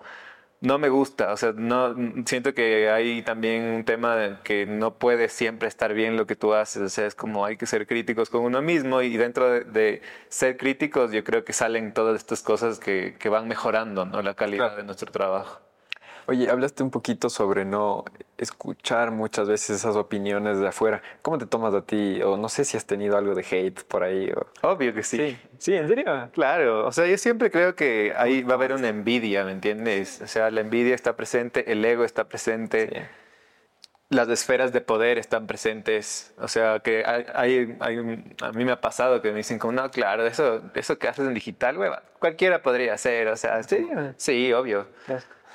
no 0.61 0.79
me 0.79 0.89
gusta, 0.89 1.33
o 1.33 1.37
sea, 1.37 1.53
no 1.53 1.95
siento 2.25 2.53
que 2.53 2.89
hay 2.89 3.21
también 3.21 3.63
un 3.63 3.83
tema 3.85 4.15
de 4.15 4.37
que 4.43 4.65
no 4.65 4.95
puede 4.95 5.29
siempre 5.29 5.67
estar 5.67 5.93
bien 5.93 6.17
lo 6.17 6.25
que 6.25 6.35
tú 6.35 6.53
haces, 6.53 6.81
o 6.81 6.89
sea, 6.89 7.05
es 7.05 7.15
como 7.15 7.45
hay 7.45 7.57
que 7.57 7.65
ser 7.65 7.85
críticos 7.85 8.29
con 8.29 8.41
uno 8.41 8.61
mismo 8.61 9.01
y 9.01 9.17
dentro 9.17 9.49
de, 9.51 10.01
ser 10.29 10.57
críticos 10.57 11.11
yo 11.11 11.23
creo 11.23 11.43
que 11.43 11.53
salen 11.53 11.93
todas 11.93 12.17
estas 12.17 12.41
cosas 12.41 12.79
que, 12.79 13.15
que 13.19 13.29
van 13.29 13.47
mejorando 13.47 14.05
¿no? 14.05 14.21
la 14.21 14.33
calidad 14.33 14.75
de 14.75 14.83
nuestro 14.83 15.11
trabajo. 15.11 15.66
Oye, 16.29 16.49
hablaste 16.49 16.83
un 16.83 16.91
poquito 16.91 17.29
sobre 17.29 17.63
no 17.63 18.03
escuchar 18.37 19.11
muchas 19.11 19.47
veces 19.47 19.77
esas 19.77 19.95
opiniones 19.95 20.59
de 20.59 20.67
afuera. 20.67 21.01
¿Cómo 21.21 21.37
te 21.37 21.45
tomas 21.45 21.73
a 21.73 21.85
ti? 21.85 22.21
O 22.21 22.35
no 22.35 22.49
sé 22.49 22.65
si 22.65 22.75
has 22.75 22.85
tenido 22.85 23.17
algo 23.17 23.33
de 23.33 23.45
hate 23.49 23.81
por 23.83 24.03
ahí. 24.03 24.29
Obvio 24.61 24.93
que 24.93 25.03
sí. 25.03 25.39
sí. 25.57 25.73
¿en 25.73 25.87
serio? 25.87 26.29
Claro. 26.33 26.85
O 26.85 26.91
sea, 26.91 27.07
yo 27.07 27.17
siempre 27.17 27.49
creo 27.49 27.75
que 27.75 28.13
ahí 28.17 28.43
va 28.43 28.55
a 28.55 28.57
haber 28.57 28.73
una 28.73 28.89
envidia, 28.89 29.45
¿me 29.45 29.53
entiendes? 29.53 30.21
O 30.21 30.27
sea, 30.27 30.51
la 30.51 30.59
envidia 30.59 30.95
está 30.95 31.15
presente, 31.15 31.71
el 31.71 31.83
ego 31.85 32.03
está 32.03 32.25
presente. 32.25 33.07
Las 34.09 34.27
esferas 34.27 34.73
de 34.73 34.81
poder 34.81 35.17
están 35.17 35.47
presentes. 35.47 36.33
O 36.39 36.49
sea, 36.49 36.81
que 36.81 37.05
hay, 37.05 37.77
hay, 37.79 38.25
a 38.41 38.51
mí 38.51 38.65
me 38.65 38.73
ha 38.73 38.81
pasado 38.81 39.21
que 39.21 39.31
me 39.31 39.37
dicen 39.37 39.59
como, 39.59 39.71
no, 39.71 39.89
claro, 39.91 40.27
eso, 40.27 40.61
eso 40.75 40.99
que 40.99 41.07
haces 41.07 41.25
en 41.25 41.33
digital, 41.33 41.77
hueva, 41.77 42.03
cualquiera 42.19 42.61
podría 42.61 42.95
hacer. 42.95 43.29
O 43.29 43.37
sea, 43.37 43.63
sí, 43.63 43.87
sí 44.17 44.51
obvio. 44.51 44.87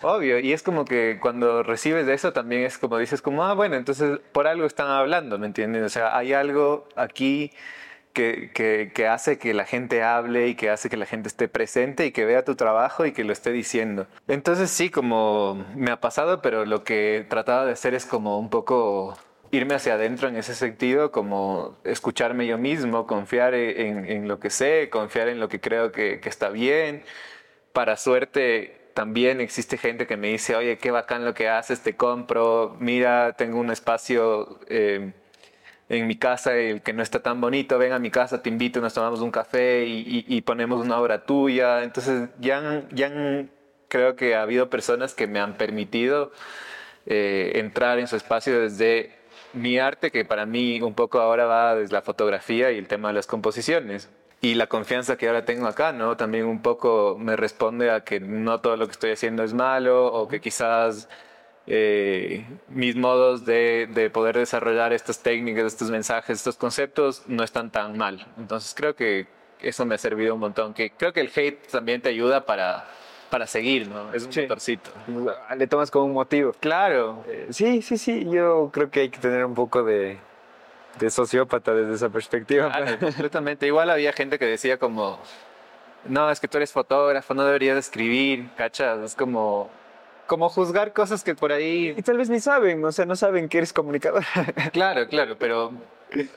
Obvio, 0.03 0.39
y 0.41 0.53
es 0.53 0.63
como 0.63 0.85
que 0.85 1.19
cuando 1.21 1.63
recibes 1.63 2.07
de 2.07 2.15
eso 2.15 2.33
también 2.33 2.63
es 2.63 2.79
como 2.79 2.99
dices 2.99 3.23
como, 3.23 3.45
ah, 3.45 3.55
bueno, 3.55 3.77
entonces 3.77 4.21
por 4.33 4.47
algo 4.47 4.67
están 4.67 4.89
hablando, 4.89 5.39
¿me 5.39 5.47
entiendes? 5.47 5.85
O 5.85 5.89
sea, 5.89 6.17
hay 6.17 6.33
algo 6.33 6.89
aquí 6.97 7.53
que, 8.13 8.51
que, 8.53 8.91
que, 8.95 9.07
hace 9.07 9.39
que 9.39 9.55
la 9.55 9.65
gente 9.65 10.03
hable 10.03 10.49
y 10.49 10.55
que 10.55 10.71
hace 10.71 10.91
que 10.91 10.97
la 10.97 11.07
gente 11.07 11.29
esté 11.29 11.49
presente 11.49 12.07
y 12.07 12.13
que 12.13 12.25
vea 12.25 12.45
tu 12.45 12.57
trabajo 12.57 13.07
y 13.07 13.13
que 13.13 13.25
lo 13.25 13.33
esté 13.33 13.53
diciendo. 13.53 14.07
Entonces 14.29 14.71
sí, 14.71 14.91
como 14.91 15.65
me 15.77 15.91
ha 15.91 16.01
pasado, 16.01 16.43
pero 16.43 16.65
lo 16.67 16.85
que 16.85 17.25
trataba 17.29 17.65
de 17.65 17.73
hacer 17.73 17.95
es 17.95 18.05
como 18.05 18.39
un 18.39 18.51
poco 18.51 19.17
irme 19.51 19.75
hacia 19.75 19.95
adentro 19.95 20.29
en 20.29 20.37
ese 20.37 20.55
sentido, 20.55 21.13
como 21.13 21.77
escucharme 21.85 22.47
yo 22.47 22.59
mismo, 22.59 23.07
confiar 23.07 23.55
en, 23.55 24.07
en 24.07 24.29
lo 24.29 24.41
que 24.41 24.51
sé, 24.51 24.89
confiar 24.91 25.29
en 25.29 25.41
lo 25.41 25.49
que 25.49 25.61
creo 25.61 25.93
que, 25.93 26.21
que 26.21 26.29
está 26.29 26.49
bien. 26.49 27.05
Para 27.73 27.97
suerte, 27.97 28.82
también 28.95 29.41
existe 29.41 29.79
gente 29.79 30.07
que 30.07 30.17
me 30.17 30.29
dice, 30.29 30.57
oye, 30.57 30.79
qué 30.79 30.91
bacán 30.91 31.25
lo 31.25 31.35
que 31.35 31.49
haces, 31.49 31.83
te 31.83 31.97
compro, 31.97 32.77
mira, 32.81 33.35
tengo 33.35 33.59
un 33.59 33.71
espacio 33.71 34.61
eh, 34.69 35.13
en 35.89 36.07
mi 36.07 36.17
casa 36.17 36.53
que 36.83 36.93
no 36.93 37.03
está 37.03 37.23
tan 37.23 37.41
bonito, 37.41 37.79
ven 37.79 37.93
a 37.93 37.99
mi 37.99 38.11
casa, 38.11 38.43
te 38.43 38.49
invito, 38.49 38.81
nos 38.81 38.95
tomamos 38.95 39.21
un 39.21 39.31
café 39.31 39.85
y, 39.87 40.41
ponemos 40.43 40.85
una 40.85 40.99
obra 40.99 41.25
tuya. 41.25 41.83
Entonces 41.83 42.31
ya, 42.41 42.83
ya 42.93 43.11
creo 43.89 44.17
que 44.17 44.35
ha 44.35 44.43
habido 44.43 44.71
personas 44.71 45.15
que 45.15 45.27
me 45.27 45.41
han 45.41 45.57
permitido 45.57 46.33
eh, 47.07 47.53
entrar 47.57 47.99
en 47.99 48.07
su 48.07 48.17
espacio 48.17 48.61
desde 48.61 49.13
mi 49.53 49.79
arte, 49.79 50.11
que 50.11 50.25
para 50.25 50.47
mí 50.47 50.81
un 50.81 50.95
poco 50.95 51.21
ahora 51.21 51.45
va 51.47 51.75
desde 51.77 51.93
la 51.93 52.03
fotografía 52.03 52.73
y 52.73 52.79
el 52.79 52.89
tema 52.89 53.09
de 53.09 53.15
las 53.15 53.27
composiciones 53.27 54.09
y 54.43 54.55
la 54.55 54.67
confianza 54.67 55.17
que 55.17 55.29
ahora 55.29 55.45
tengo 55.45 55.69
acá, 55.69 55.93
¿no? 55.93 56.17
También 56.17 56.47
un 56.47 56.63
poco 56.63 57.17
me 57.19 57.37
responde 57.37 57.93
a 57.93 58.03
que 58.03 58.19
no 58.19 58.61
todo 58.61 58.77
lo 58.77 58.87
que 58.87 58.93
estoy 58.93 59.13
haciendo 59.13 59.45
es 59.45 59.55
malo 59.55 60.07
o 60.13 60.27
que 60.27 60.41
quizás 60.41 61.09
eh, 61.69 62.45
mis 62.69 62.97
modos 62.97 63.47
de, 63.47 63.89
de, 63.95 64.11
poder 64.11 64.37
desarrollar 64.37 64.93
estas 64.93 65.23
técnicas, 65.23 65.65
estos 65.67 65.93
mensajes, 65.93 66.39
estos 66.39 66.57
conceptos 66.57 67.23
no 67.29 67.45
están 67.45 67.71
tan 67.71 67.97
mal. 67.97 68.27
Entonces 68.37 68.75
creo 68.77 68.97
que 68.97 69.29
eso 69.61 69.87
me 69.87 69.95
ha 69.95 69.99
servido 69.99 70.35
un 70.35 70.41
montón. 70.41 70.75
Que 70.75 70.91
creo 70.91 71.13
que 71.13 71.21
el 71.21 71.31
hate 71.35 71.65
también 71.69 72.03
te 72.03 72.09
ayuda 72.09 72.45
para, 72.45 72.85
para 73.31 73.47
seguir, 73.47 73.87
¿no? 73.87 74.13
Es 74.13 74.27
un 74.27 74.33
sí. 74.33 74.43
motorcito. 74.43 74.91
Le 75.57 75.67
tomas 75.69 75.89
como 75.93 76.07
un 76.07 76.15
motivo. 76.15 76.53
Claro. 76.59 77.25
Eh, 77.29 77.47
sí, 77.51 77.81
sí, 77.81 77.97
sí. 77.97 78.27
Yo 78.29 78.71
creo 78.73 78.91
que 78.91 79.03
hay 79.03 79.09
que 79.09 79.19
tener 79.19 79.45
un 79.45 79.55
poco 79.55 79.85
de 79.85 80.19
de 80.99 81.11
sociópata 81.11 81.75
desde 81.75 81.95
esa 81.95 82.09
perspectiva. 82.09 82.71
Ah. 82.73 83.65
Igual 83.65 83.91
había 83.91 84.13
gente 84.13 84.39
que 84.39 84.47
decía 84.47 84.79
como, 84.79 85.19
no, 86.05 86.31
es 86.31 86.41
que 86.41 86.49
tú 86.49 86.57
eres 86.57 86.73
fotógrafo, 86.73 87.35
no 87.35 87.45
deberías 87.45 87.77
escribir, 87.79 88.49
¿cachas? 88.57 88.99
Es 89.01 89.15
como, 89.15 89.71
como 90.33 90.49
juzgar 90.49 90.95
cosas 90.95 91.23
que 91.23 91.35
por 91.35 91.53
ahí... 91.53 91.95
Y 91.95 92.01
tal 92.01 92.17
vez 92.17 92.31
ni 92.31 92.41
saben, 92.41 92.83
o 92.83 92.91
sea, 92.91 93.05
no 93.05 93.17
saben 93.17 93.51
que 93.51 93.59
eres 93.59 93.75
comunicador. 93.75 94.25
claro, 94.73 95.07
claro, 95.07 95.37
pero 95.39 95.75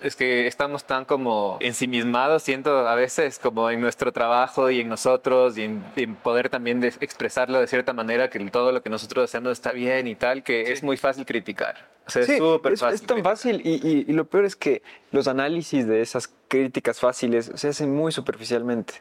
es 0.02 0.18
que 0.18 0.48
estamos 0.48 0.84
tan 0.84 1.06
como 1.06 1.58
ensimismados, 1.62 2.43
siento 2.43 2.89
a 2.89 2.96
veces 2.96 3.39
como 3.39 3.70
en 3.70 3.80
nuestro 3.80 4.12
trabajo 4.12 4.70
y 4.70 4.82
en 4.82 4.89
nosotros 4.89 5.58
y 5.58 5.62
en, 5.62 6.16
poder 6.22 6.50
también 6.50 6.84
expresarlo 6.84 7.62
de 7.62 7.68
cierta 7.68 7.93
manera 7.93 8.30
que 8.30 8.38
todo 8.50 8.74
lo 8.74 8.84
que 8.84 8.89
nosotros 8.89 9.30
hacemos 9.30 9.54
está 9.54 9.72
bien 9.72 10.08
y 10.08 10.16
tal, 10.16 10.43
que 10.43 10.74
es 10.74 10.84
muy 10.84 10.98
fácil 10.98 11.26
criticar. 11.26 11.88
O 12.06 12.10
sea, 12.12 12.24
es 12.24 12.38
súper 12.38 12.78
fácil. 12.78 12.96
Es 12.96 13.02
tan 13.02 13.24
fácil 13.24 13.62
y, 13.64 14.04
y, 14.10 14.12
lo 14.12 14.26
peor 14.26 14.43
es 14.43 14.58
que 14.58 14.82
los 15.12 15.30
análisis 15.30 15.88
de 15.88 16.02
esas 16.02 16.30
críticas 16.50 17.00
fáciles 17.00 17.50
se 17.56 17.70
hacen 17.70 17.96
muy 17.96 18.12
superficialmente. 18.12 18.96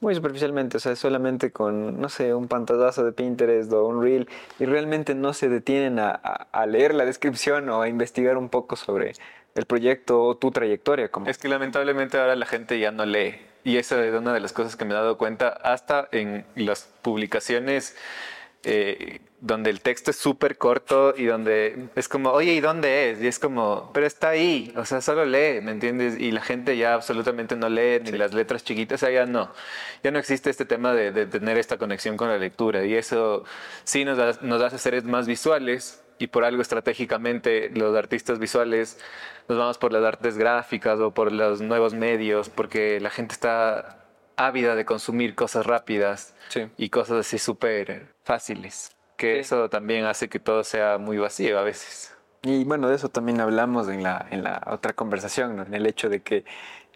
Muy 0.00 0.14
superficialmente, 0.14 0.76
o 0.76 0.80
sea, 0.80 0.94
solamente 0.94 1.52
con, 1.52 2.00
no 2.00 2.08
sé, 2.08 2.34
un 2.34 2.48
pantallazo 2.48 3.04
de 3.04 3.12
Pinterest 3.12 3.72
o 3.72 3.86
un 3.86 4.02
reel 4.02 4.28
y 4.58 4.66
realmente 4.66 5.14
no 5.14 5.32
se 5.32 5.48
detienen 5.48 5.98
a, 5.98 6.10
a 6.10 6.66
leer 6.66 6.94
la 6.94 7.06
descripción 7.06 7.68
o 7.70 7.80
a 7.80 7.88
investigar 7.88 8.36
un 8.36 8.50
poco 8.50 8.76
sobre 8.76 9.12
el 9.54 9.64
proyecto 9.64 10.22
o 10.22 10.36
tu 10.36 10.50
trayectoria. 10.50 11.10
Como... 11.10 11.26
Es 11.26 11.38
que 11.38 11.48
lamentablemente 11.48 12.18
ahora 12.18 12.36
la 12.36 12.46
gente 12.46 12.78
ya 12.78 12.92
no 12.92 13.06
lee. 13.06 13.40
Y 13.64 13.78
esa 13.78 14.04
es 14.04 14.14
una 14.14 14.32
de 14.32 14.40
las 14.40 14.52
cosas 14.52 14.76
que 14.76 14.84
me 14.84 14.92
he 14.92 14.96
dado 14.96 15.18
cuenta 15.18 15.48
hasta 15.48 16.08
en 16.12 16.44
las 16.54 16.88
publicaciones 17.02 17.96
eh, 18.62 19.20
donde 19.40 19.70
el 19.70 19.80
texto 19.80 20.10
es 20.10 20.16
súper 20.16 20.56
corto 20.56 21.14
y 21.16 21.26
donde 21.26 21.88
es 21.94 22.08
como, 22.08 22.30
oye, 22.30 22.54
¿y 22.54 22.60
dónde 22.60 23.10
es? 23.10 23.22
Y 23.22 23.26
es 23.26 23.38
como, 23.38 23.90
pero 23.92 24.06
está 24.06 24.30
ahí, 24.30 24.72
o 24.76 24.84
sea, 24.84 25.00
solo 25.00 25.24
lee, 25.24 25.60
¿me 25.62 25.72
entiendes? 25.72 26.18
Y 26.18 26.32
la 26.32 26.40
gente 26.40 26.76
ya 26.76 26.94
absolutamente 26.94 27.56
no 27.56 27.68
lee, 27.68 28.00
ni 28.02 28.12
las 28.12 28.32
letras 28.32 28.64
chiquitas, 28.64 29.02
o 29.02 29.06
sea, 29.06 29.10
ya 29.10 29.26
no. 29.26 29.52
Ya 30.02 30.10
no 30.10 30.18
existe 30.18 30.50
este 30.50 30.64
tema 30.64 30.94
de, 30.94 31.12
de, 31.12 31.26
tener 31.26 31.58
esta 31.58 31.76
conexión 31.78 32.16
con 32.16 32.28
la 32.28 32.38
lectura 32.38 32.84
y 32.84 32.94
eso 32.94 33.44
sí 33.84 34.04
nos, 34.04 34.42
nos 34.42 34.62
hace 34.62 34.78
seres 34.78 35.04
más 35.04 35.26
visuales 35.26 36.02
y 36.18 36.28
por 36.28 36.44
algo 36.44 36.62
estratégicamente 36.62 37.70
los 37.74 37.94
artistas 37.96 38.38
visuales 38.38 38.98
nos 39.48 39.58
vamos 39.58 39.78
por 39.78 39.92
las 39.92 40.04
artes 40.04 40.38
gráficas 40.38 40.98
o 41.00 41.12
por 41.12 41.30
los 41.30 41.60
nuevos 41.60 41.94
medios, 41.94 42.48
porque 42.48 43.00
la 43.00 43.10
gente 43.10 43.34
está 43.34 44.06
ávida 44.36 44.74
de 44.74 44.84
consumir 44.84 45.34
cosas 45.34 45.66
rápidas 45.66 46.34
y 46.76 46.90
cosas 46.90 47.26
así 47.26 47.38
súper 47.38 48.08
fáciles, 48.24 48.95
que 49.16 49.40
eso 49.40 49.68
también 49.68 50.04
hace 50.04 50.28
que 50.28 50.38
todo 50.38 50.64
sea 50.64 50.98
muy 50.98 51.18
vacío 51.18 51.58
a 51.58 51.62
veces. 51.62 52.16
Y 52.42 52.64
bueno, 52.64 52.88
de 52.88 52.96
eso 52.96 53.08
también 53.08 53.40
hablamos 53.40 53.88
en 53.88 54.02
la, 54.02 54.26
en 54.30 54.44
la 54.44 54.62
otra 54.70 54.92
conversación, 54.92 55.60
en 55.60 55.74
el 55.74 55.86
hecho 55.86 56.08
de 56.08 56.22
que 56.22 56.44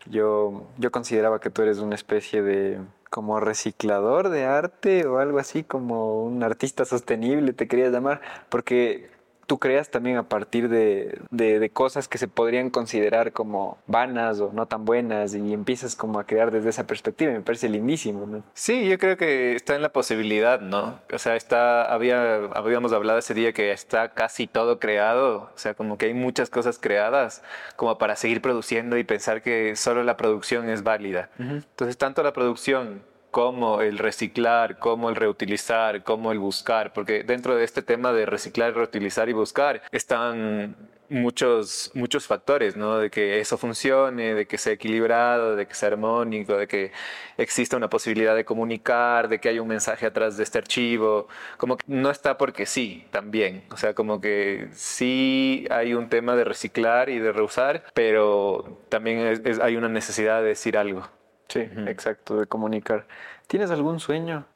yo, 0.06 0.66
yo 0.78 0.90
consideraba 0.90 1.40
que 1.40 1.50
tú 1.50 1.62
eres 1.62 1.78
una 1.78 1.94
especie 1.94 2.42
de 2.42 2.80
como 3.10 3.40
reciclador 3.40 4.28
de 4.28 4.44
arte 4.44 5.06
o 5.06 5.18
algo 5.18 5.38
así, 5.38 5.64
como 5.64 6.22
un 6.22 6.42
artista 6.42 6.84
sostenible, 6.84 7.52
te 7.52 7.66
quería 7.66 7.90
llamar, 7.90 8.20
porque 8.48 9.10
tú 9.50 9.58
creas 9.58 9.90
también 9.90 10.16
a 10.16 10.22
partir 10.22 10.68
de, 10.68 11.18
de, 11.32 11.70
cosas 11.70 12.06
que 12.06 12.18
se 12.18 12.28
podrían 12.28 12.70
considerar 12.70 13.32
como 13.32 13.78
vanas 13.88 14.38
o 14.38 14.52
no 14.52 14.66
tan 14.66 14.84
buenas 14.84 15.34
y 15.34 15.52
empiezas 15.52 15.96
como 15.96 16.20
a 16.20 16.24
crear 16.24 16.52
desde 16.52 16.68
esa 16.68 16.86
perspectiva. 16.86 17.32
Me 17.32 17.40
parece 17.40 17.68
lindísimo, 17.68 18.28
¿no? 18.28 18.44
Sí, 18.54 18.88
yo 18.88 18.96
creo 18.96 19.16
que 19.16 19.56
está 19.56 19.74
en 19.74 19.82
la 19.82 19.88
posibilidad, 19.88 20.60
¿no? 20.60 21.00
O 21.12 21.18
sea, 21.18 21.34
está, 21.34 21.92
había, 21.92 22.44
habíamos 22.54 22.92
hablado 22.92 23.18
ese 23.18 23.34
día 23.34 23.52
que 23.52 23.72
está 23.72 24.10
casi 24.10 24.46
todo 24.46 24.78
creado, 24.78 25.50
o 25.52 25.58
sea, 25.58 25.74
como 25.74 25.98
que 25.98 26.06
hay 26.06 26.14
muchas 26.14 26.48
cosas 26.48 26.78
creadas 26.78 27.42
como 27.74 27.98
para 27.98 28.14
seguir 28.14 28.42
produciendo 28.42 28.98
y 28.98 29.02
pensar 29.02 29.42
que 29.42 29.74
solo 29.74 30.04
la 30.04 30.16
producción 30.16 30.70
es 30.70 30.84
válida. 30.84 31.28
Entonces, 31.40 31.98
tanto 31.98 32.22
la 32.22 32.32
producción 32.32 33.02
como 33.30 33.80
el 33.80 33.98
reciclar, 33.98 34.78
como 34.78 35.08
el 35.08 35.16
reutilizar, 35.16 36.02
como 36.02 36.32
el 36.32 36.38
buscar, 36.38 36.92
porque 36.92 37.22
dentro 37.22 37.56
de 37.56 37.64
este 37.64 37.82
tema 37.82 38.12
de 38.12 38.26
reciclar, 38.26 38.74
reutilizar 38.74 39.28
y 39.28 39.32
buscar 39.32 39.82
están 39.92 40.76
muchos, 41.10 41.90
muchos 41.94 42.26
factores, 42.26 42.76
¿no? 42.76 42.98
De 42.98 43.10
que 43.10 43.40
eso 43.40 43.58
funcione, 43.58 44.34
de 44.34 44.46
que 44.46 44.58
sea 44.58 44.72
equilibrado, 44.72 45.56
de 45.56 45.66
que 45.66 45.74
sea 45.74 45.88
armónico, 45.90 46.56
de 46.56 46.66
que 46.68 46.92
exista 47.36 47.76
una 47.76 47.90
posibilidad 47.90 48.34
de 48.34 48.44
comunicar, 48.44 49.28
de 49.28 49.40
que 49.40 49.48
haya 49.48 49.60
un 49.60 49.68
mensaje 49.68 50.06
atrás 50.06 50.36
de 50.36 50.44
este 50.44 50.58
archivo, 50.58 51.28
como 51.58 51.76
que 51.76 51.84
no 51.88 52.10
está 52.10 52.38
porque 52.38 52.66
sí, 52.66 53.06
también, 53.10 53.64
o 53.70 53.76
sea, 53.76 53.94
como 53.94 54.20
que 54.20 54.68
sí 54.72 55.66
hay 55.70 55.94
un 55.94 56.08
tema 56.08 56.36
de 56.36 56.44
reciclar 56.44 57.10
y 57.10 57.18
de 57.18 57.32
reusar, 57.32 57.84
pero 57.94 58.78
también 58.88 59.42
hay 59.62 59.76
una 59.76 59.88
necesidad 59.88 60.40
de 60.42 60.48
decir 60.48 60.76
algo. 60.76 61.08
Sí, 61.50 61.68
exacto, 61.86 62.38
de 62.38 62.46
comunicar. 62.46 63.06
¿Tienes 63.48 63.70
algún 63.72 63.98
sueño? 63.98 64.46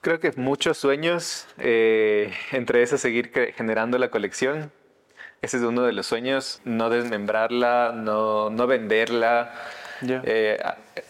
Creo 0.00 0.18
que 0.18 0.32
muchos 0.36 0.78
sueños, 0.78 1.46
eh, 1.58 2.32
entre 2.50 2.82
esos 2.82 3.00
seguir 3.00 3.30
generando 3.54 3.98
la 3.98 4.10
colección. 4.10 4.72
Ese 5.42 5.58
es 5.58 5.62
uno 5.62 5.82
de 5.82 5.92
los 5.92 6.06
sueños, 6.06 6.60
no 6.64 6.90
desmembrarla, 6.90 7.92
no, 7.94 8.50
no 8.50 8.66
venderla, 8.66 9.54
eh, 10.02 10.58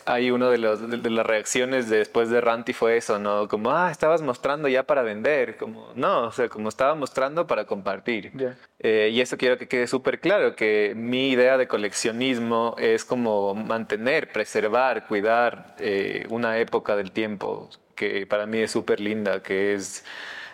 hay 0.04 0.30
uno 0.30 0.50
de, 0.50 0.58
los, 0.58 0.88
de, 0.88 1.10
las 1.10 1.26
reacciones 1.26 1.88
después 1.88 2.30
de 2.30 2.40
Ranty 2.40 2.72
fue 2.72 2.96
eso, 2.96 3.18
¿no? 3.18 3.48
Como, 3.48 3.70
ah, 3.70 3.90
estabas 3.90 4.22
mostrando 4.22 4.68
ya 4.68 4.82
para 4.82 5.02
vender. 5.02 5.56
Como, 5.56 5.92
no, 5.94 6.26
o 6.26 6.32
sea, 6.32 6.48
como 6.48 6.68
estaba 6.68 6.94
mostrando 6.94 7.46
para 7.46 7.64
compartir. 7.64 8.32
Eh, 8.78 9.10
y 9.12 9.20
eso 9.20 9.36
quiero 9.36 9.58
que 9.58 9.68
quede 9.68 9.86
súper 9.86 10.20
claro, 10.20 10.56
que 10.56 10.92
mi 10.96 11.30
idea 11.30 11.56
de 11.56 11.68
coleccionismo 11.68 12.76
es 12.78 13.04
como 13.04 13.54
mantener, 13.54 14.32
preservar, 14.32 15.06
cuidar 15.06 15.74
eh, 15.78 16.26
una 16.30 16.58
época 16.58 16.96
del 16.96 17.12
tiempo 17.12 17.68
que 17.94 18.26
para 18.26 18.46
mí 18.46 18.58
es 18.58 18.70
súper 18.70 18.98
linda, 18.98 19.42
que 19.42 19.74
es 19.74 20.04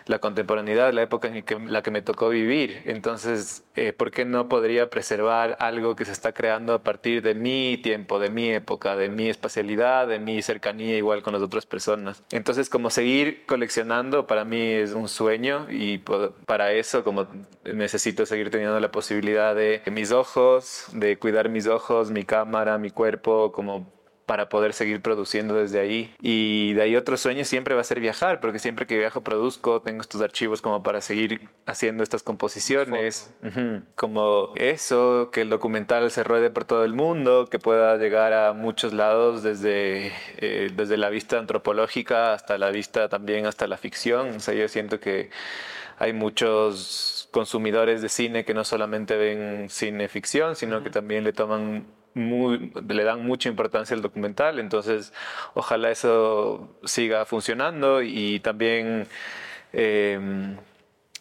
la 0.07 0.19
contemporaneidad, 0.19 0.93
la 0.93 1.03
época 1.03 1.27
en 1.27 1.43
que, 1.43 1.59
la 1.59 1.81
que 1.81 1.91
me 1.91 2.01
tocó 2.01 2.29
vivir. 2.29 2.81
Entonces, 2.85 3.63
eh, 3.75 3.93
¿por 3.93 4.11
qué 4.11 4.25
no 4.25 4.47
podría 4.49 4.89
preservar 4.89 5.57
algo 5.59 5.95
que 5.95 6.05
se 6.05 6.11
está 6.11 6.33
creando 6.33 6.73
a 6.73 6.83
partir 6.83 7.21
de 7.21 7.35
mi 7.35 7.77
tiempo, 7.77 8.19
de 8.19 8.29
mi 8.29 8.49
época, 8.49 8.95
de 8.95 9.09
mi 9.09 9.29
espacialidad, 9.29 10.07
de 10.07 10.19
mi 10.19 10.41
cercanía 10.41 10.97
igual 10.97 11.21
con 11.21 11.33
las 11.33 11.41
otras 11.41 11.65
personas? 11.65 12.23
Entonces, 12.31 12.69
como 12.69 12.89
seguir 12.89 13.45
coleccionando 13.45 14.27
para 14.27 14.45
mí 14.45 14.61
es 14.61 14.93
un 14.93 15.07
sueño 15.07 15.67
y 15.69 15.99
para 16.45 16.73
eso 16.73 17.03
como 17.03 17.27
necesito 17.63 18.25
seguir 18.25 18.49
teniendo 18.49 18.79
la 18.79 18.91
posibilidad 18.91 19.55
de 19.55 19.81
mis 19.91 20.11
ojos, 20.11 20.87
de 20.93 21.17
cuidar 21.17 21.49
mis 21.49 21.67
ojos, 21.67 22.11
mi 22.11 22.23
cámara, 22.23 22.77
mi 22.77 22.91
cuerpo, 22.91 23.51
como 23.51 23.96
para 24.27 24.49
poder 24.49 24.73
seguir 24.73 25.01
produciendo 25.01 25.55
desde 25.55 25.79
ahí. 25.79 26.13
Y 26.21 26.73
de 26.73 26.81
ahí 26.83 26.95
otro 26.97 27.15
sueño 27.15 27.45
siempre 27.45 27.73
va 27.73 27.81
a 27.81 27.85
ser 27.85 28.01
viajar, 28.01 28.41
porque 28.41 28.59
siempre 28.59 28.85
que 28.85 28.97
viajo 28.97 29.21
produzco, 29.21 29.81
tengo 29.81 30.01
estos 30.01 30.21
archivos 30.21 30.61
como 30.61 30.83
para 30.83 30.99
seguir 30.99 31.49
haciendo 31.65 32.03
estas 32.03 32.23
composiciones. 32.23 33.33
Como 33.95 34.51
eso, 34.55 35.29
que 35.31 35.41
el 35.41 35.49
documental 35.49 36.11
se 36.11 36.25
ruede 36.25 36.49
por 36.49 36.65
todo 36.65 36.83
el 36.83 36.93
mundo, 36.93 37.47
que 37.49 37.57
pueda 37.57 37.95
llegar 37.95 38.33
a 38.33 38.51
muchos 38.51 38.91
lados 38.91 39.43
desde, 39.43 40.11
eh, 40.37 40.71
desde 40.75 40.97
la 40.97 41.09
vista 41.09 41.39
antropológica 41.39 42.33
hasta 42.33 42.57
la 42.57 42.69
vista 42.69 43.07
también 43.07 43.45
hasta 43.45 43.65
la 43.65 43.77
ficción. 43.77 44.35
O 44.35 44.39
sea, 44.41 44.53
yo 44.53 44.67
siento 44.67 44.99
que 44.99 45.29
hay 45.99 46.11
muchos 46.11 47.29
consumidores 47.31 48.01
de 48.01 48.09
cine 48.09 48.43
que 48.43 48.53
no 48.53 48.65
solamente 48.65 49.15
ven 49.15 49.69
cine 49.69 50.09
ficción, 50.09 50.57
sino 50.57 50.83
que 50.83 50.89
también 50.89 51.23
le 51.23 51.31
toman 51.31 51.87
le 52.17 53.03
dan 53.03 53.25
mucha 53.25 53.49
importancia 53.49 53.95
al 53.95 54.01
documental, 54.01 54.59
entonces 54.59 55.13
ojalá 55.53 55.91
eso 55.91 56.69
siga 56.83 57.25
funcionando 57.25 58.01
y 58.01 58.39
también 58.39 59.07
eh, 59.73 60.19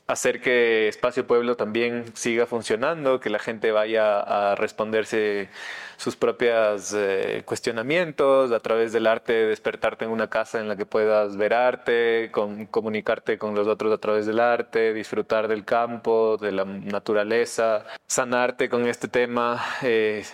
hacer 0.07 0.41
que 0.41 0.89
Espacio 0.89 1.27
Pueblo 1.27 1.57
también 1.57 2.05
siga 2.15 2.47
funcionando, 2.47 3.21
que 3.21 3.31
la 3.31 3.39
gente 3.39 3.73
vaya 3.73 4.21
a 4.21 4.55
responderse 4.55 5.49
sus 5.97 6.15
propios 6.15 6.93
eh, 6.95 7.43
cuestionamientos 7.45 8.53
a 8.53 8.61
través 8.61 8.93
del 8.93 9.07
arte, 9.07 9.33
despertarte 9.33 10.05
en 10.05 10.11
una 10.11 10.29
casa 10.29 10.61
en 10.61 10.69
la 10.69 10.77
que 10.77 10.87
puedas 10.87 11.37
ver 11.37 11.55
arte, 11.55 12.31
con, 12.33 12.67
comunicarte 12.67 13.39
con 13.39 13.55
los 13.55 13.67
otros 13.67 13.93
a 13.93 13.99
través 13.99 14.27
del 14.27 14.41
arte, 14.41 14.93
disfrutar 14.93 15.49
del 15.49 15.65
campo, 15.65 16.37
de 16.37 16.53
la 16.53 16.65
naturaleza, 16.65 17.85
sanarte 18.07 18.69
con 18.69 18.87
este 18.87 19.09
tema. 19.09 19.65
Eh, 19.83 20.25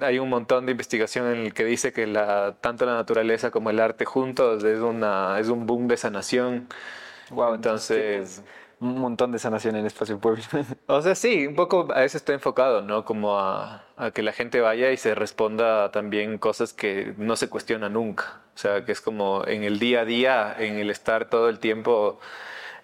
hay 0.00 0.18
un 0.18 0.28
montón 0.28 0.66
de 0.66 0.72
investigación 0.72 1.26
en 1.26 1.46
el 1.46 1.54
que 1.54 1.64
dice 1.64 1.92
que 1.92 2.06
la, 2.06 2.54
tanto 2.60 2.84
la 2.86 2.94
naturaleza 2.94 3.50
como 3.50 3.70
el 3.70 3.80
arte 3.80 4.04
juntos 4.04 4.62
es, 4.64 4.80
una, 4.80 5.38
es 5.40 5.48
un 5.48 5.66
boom 5.66 5.88
de 5.88 5.96
sanación. 5.96 6.68
Wow, 7.30 7.54
entonces 7.54 8.42
un 8.80 8.98
montón 8.98 9.32
de 9.32 9.38
sanación 9.38 9.76
en 9.76 9.86
Espacio 9.86 10.18
Pueblo. 10.18 10.42
o 10.86 11.02
sea, 11.02 11.14
sí, 11.14 11.46
un 11.46 11.54
poco 11.54 11.88
a 11.94 12.04
eso 12.04 12.16
estoy 12.16 12.34
enfocado, 12.34 12.82
¿no? 12.82 13.04
Como 13.04 13.38
a, 13.38 13.84
que 14.14 14.22
la 14.22 14.32
gente 14.32 14.60
vaya 14.60 14.90
y 14.90 14.96
se 14.96 15.14
responda 15.14 15.90
también 15.90 16.38
cosas 16.38 16.72
que 16.72 17.14
no 17.16 17.36
se 17.36 17.48
cuestionan 17.48 17.94
nunca. 17.94 18.42
O 18.54 18.58
sea, 18.58 18.84
que 18.84 18.92
es 18.92 19.00
como 19.00 19.46
en 19.46 19.64
el 19.64 19.78
día 19.78 20.00
a 20.00 20.04
día, 20.04 20.56
en 20.58 20.76
el 20.76 20.90
estar 20.90 21.28
todo 21.30 21.48
el 21.48 21.58
tiempo 21.58 22.18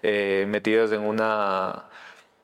eh, 0.03 0.47
metidos 0.49 0.93
en 0.93 1.03
una 1.03 1.87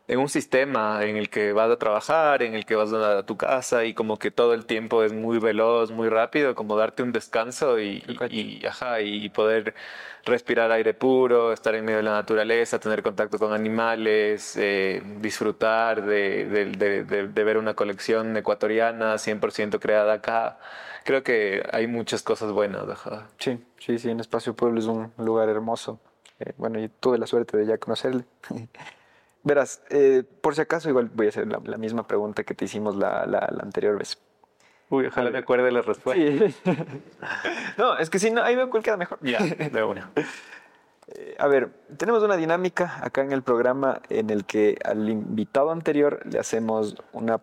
en 0.09 0.19
un 0.19 0.29
sistema 0.31 1.05
en 1.05 1.17
el 1.17 1.29
que 1.29 1.53
vas 1.53 1.71
a 1.71 1.77
trabajar, 1.77 2.43
en 2.43 2.55
el 2.55 2.65
que 2.65 2.75
vas 2.75 2.93
a 2.95 3.23
tu 3.25 3.37
casa 3.37 3.85
y 3.85 3.93
como 3.93 4.19
que 4.19 4.31
todo 4.31 4.55
el 4.55 4.65
tiempo 4.65 5.05
es 5.05 5.13
muy 5.13 5.39
veloz, 5.39 5.91
muy 5.91 6.09
rápido, 6.09 6.55
como 6.55 6.77
darte 6.77 7.03
un 7.03 7.13
descanso 7.13 7.79
y, 7.79 8.03
y, 8.31 8.65
ajá, 8.65 9.03
y 9.03 9.29
poder 9.29 9.75
respirar 10.25 10.73
aire 10.73 10.95
puro, 10.95 11.53
estar 11.53 11.75
en 11.75 11.85
medio 11.85 11.99
de 11.99 12.05
la 12.05 12.13
naturaleza, 12.13 12.79
tener 12.79 13.03
contacto 13.03 13.39
con 13.39 13.53
animales, 13.53 14.57
eh, 14.57 15.03
disfrutar 15.21 16.03
de, 16.03 16.47
de, 16.47 17.05
de, 17.05 17.45
ver 17.45 17.59
una 17.59 17.75
colección 17.75 18.35
ecuatoriana 18.37 19.19
100% 19.19 19.79
creada 19.79 20.15
acá. 20.15 20.59
Creo 21.05 21.23
que 21.23 21.63
hay 21.71 21.87
muchas 21.87 22.23
cosas 22.23 22.53
buenas. 22.53 22.89
Ajá. 22.89 23.29
Sí, 23.39 23.63
sí, 23.79 23.99
sí, 23.99 24.11
en 24.11 24.21
Espacio 24.21 24.55
Pueblo 24.55 24.81
es 24.81 24.87
un 24.87 25.13
lugar 25.19 25.51
hermoso. 25.51 26.01
Eh, 26.41 26.53
bueno, 26.57 26.79
yo 26.79 26.89
tuve 26.89 27.19
la 27.19 27.27
suerte 27.27 27.59
de 27.59 27.67
ya 27.67 27.77
conocerle. 27.77 28.25
Verás, 29.49 29.81
eh, 29.89 30.25
por 30.43 30.55
si 30.55 30.61
acaso, 30.61 30.91
igual 30.91 31.11
voy 31.15 31.25
a 31.25 31.29
hacer 31.31 31.47
la, 31.47 31.79
misma 31.79 32.07
pregunta 32.07 32.45
que 32.45 32.53
te 32.55 32.67
hicimos 32.67 32.97
la, 32.97 33.25
la, 33.25 33.39
anterior 33.63 33.97
vez. 33.97 34.19
Uy, 34.91 35.07
ojalá 35.07 35.31
me 35.31 35.39
acuerde 35.39 35.73
la 35.73 35.81
respuesta. 35.81 36.23
no, 37.79 37.97
es 37.97 38.11
que 38.11 38.19
si 38.19 38.31
no, 38.31 38.43
ahí 38.43 38.57
veo 38.57 38.69
cuál 38.69 38.83
queda 38.83 38.99
mejor. 38.99 39.19
Ya, 39.23 39.39
de 39.39 39.83
una. 39.83 40.11
Eh, 41.11 41.37
a 41.39 41.47
ver, 41.47 41.71
tenemos 41.97 42.23
una 42.23 42.37
dinámica 42.37 42.99
acá 43.03 43.23
en 43.23 43.33
el 43.33 43.43
programa 43.43 44.03
en 44.11 44.29
el 44.29 44.45
que 44.45 44.77
al 44.85 45.09
invitado 45.09 45.71
anterior 45.71 46.21
le 46.31 46.39
hacemos 46.39 46.97
una. 47.15 47.41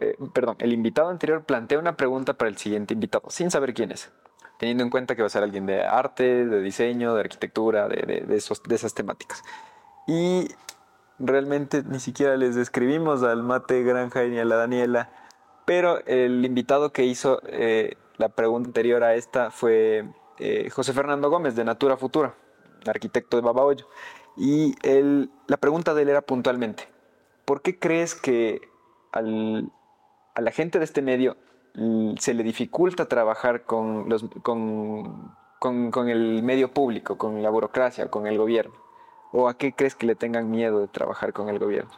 Eh, 0.00 0.18
perdón, 0.34 0.56
el 0.58 0.74
invitado 0.74 1.08
anterior 1.08 1.42
plantea 1.44 1.78
una 1.78 1.96
pregunta 1.96 2.34
para 2.34 2.50
el 2.50 2.58
siguiente 2.58 2.92
invitado, 2.92 3.30
sin 3.30 3.50
saber 3.50 3.72
quién 3.72 3.90
es, 3.90 4.12
teniendo 4.58 4.84
en 4.84 4.90
cuenta 4.90 5.16
que 5.16 5.22
va 5.22 5.28
a 5.28 5.30
ser 5.30 5.42
alguien 5.42 5.64
de 5.64 5.82
arte, 5.82 6.44
de 6.44 6.60
diseño, 6.60 7.14
de 7.14 7.20
arquitectura, 7.20 7.88
de, 7.88 8.02
de, 8.02 8.20
de, 8.20 8.36
esos, 8.36 8.62
de 8.62 8.74
esas 8.74 8.92
temáticas. 8.92 9.42
Y 10.06 10.46
realmente 11.20 11.82
ni 11.86 12.00
siquiera 12.00 12.36
les 12.36 12.54
describimos 12.54 13.22
al 13.22 13.42
Mate 13.42 13.82
Granja 13.82 14.22
ni 14.24 14.38
a 14.38 14.44
la 14.44 14.56
Daniela, 14.56 15.10
pero 15.66 16.04
el 16.06 16.44
invitado 16.44 16.92
que 16.92 17.04
hizo 17.04 17.40
eh, 17.46 17.96
la 18.16 18.30
pregunta 18.30 18.68
anterior 18.68 19.04
a 19.04 19.14
esta 19.14 19.50
fue 19.50 20.08
eh, 20.38 20.70
José 20.70 20.92
Fernando 20.92 21.30
Gómez 21.30 21.54
de 21.54 21.64
Natura 21.64 21.96
Futura, 21.96 22.34
arquitecto 22.86 23.36
de 23.36 23.42
Babahoyo. 23.42 23.86
Y 24.36 24.74
la 25.46 25.56
pregunta 25.58 25.92
de 25.92 26.02
él 26.02 26.08
era 26.08 26.22
puntualmente, 26.22 26.88
¿por 27.44 27.62
qué 27.62 27.78
crees 27.78 28.14
que 28.14 28.60
a 29.12 29.20
la 29.20 30.50
gente 30.52 30.78
de 30.78 30.84
este 30.84 31.02
medio 31.02 31.36
mm, 31.74 32.14
se 32.16 32.32
le 32.32 32.42
dificulta 32.42 33.06
trabajar 33.06 33.64
con, 33.64 34.08
con 34.40 36.08
el 36.08 36.42
medio 36.42 36.72
público, 36.72 37.18
con 37.18 37.42
la 37.42 37.50
burocracia, 37.50 38.10
con 38.10 38.26
el 38.26 38.38
gobierno? 38.38 38.89
¿O 39.32 39.48
a 39.48 39.56
qué 39.56 39.72
crees 39.72 39.94
que 39.94 40.06
le 40.06 40.14
tengan 40.14 40.50
miedo 40.50 40.80
de 40.80 40.88
trabajar 40.88 41.32
con 41.32 41.48
el 41.48 41.58
gobierno? 41.58 41.92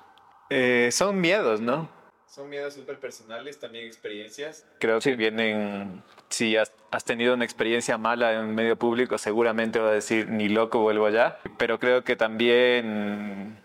Eh, 0.50 0.90
son 0.92 1.20
miedos, 1.20 1.60
¿no? 1.60 1.88
Son 2.26 2.48
miedos 2.48 2.74
súper 2.74 2.98
personales, 2.98 3.58
también 3.58 3.86
experiencias. 3.86 4.66
Creo 4.80 5.00
que 5.00 5.16
vienen, 5.16 6.02
si 6.30 6.56
has, 6.56 6.72
tenido 7.04 7.34
una 7.34 7.44
experiencia 7.44 7.98
mala 7.98 8.32
en 8.32 8.54
medio 8.54 8.76
público, 8.76 9.18
seguramente 9.18 9.78
va 9.78 9.90
a 9.90 9.92
decir, 9.92 10.28
ni 10.30 10.48
loco 10.48 10.80
vuelvo 10.80 11.06
allá. 11.06 11.38
Pero 11.58 11.78
creo 11.78 12.04
que 12.04 12.16
también 12.16 13.58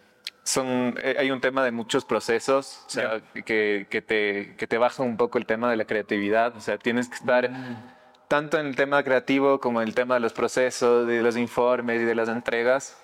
son, 0.44 0.96
eh, 1.02 1.16
hay 1.18 1.32
un 1.32 1.40
tema 1.40 1.64
de 1.64 1.72
muchos 1.72 2.04
procesos, 2.04 2.84
o 2.88 2.90
sea, 2.90 3.22
que, 3.46 3.88
que, 3.90 4.02
te, 4.02 4.56
que 4.58 4.68
te 4.68 4.78
baja 4.78 5.02
un 5.02 5.16
poco 5.16 5.38
el 5.38 5.46
tema 5.46 5.70
de 5.70 5.78
la 5.78 5.86
creatividad. 5.86 6.56
O 6.58 6.62
sea, 6.62 6.78
tienes 6.78 7.10
que 7.10 7.16
estar... 7.16 7.50
Mm. 7.50 7.98
Tanto 8.28 8.60
en 8.60 8.66
el 8.66 8.76
tema 8.76 9.02
creativo 9.04 9.62
como 9.62 9.82
en 9.82 9.88
el 9.88 9.96
tema 9.96 10.16
de 10.16 10.20
los 10.20 10.34
procesos, 10.34 11.08
de 11.08 11.22
los 11.22 11.38
informes 11.38 12.02
y 12.02 12.04
de 12.04 12.14
las 12.14 12.28
entregas, 12.28 12.98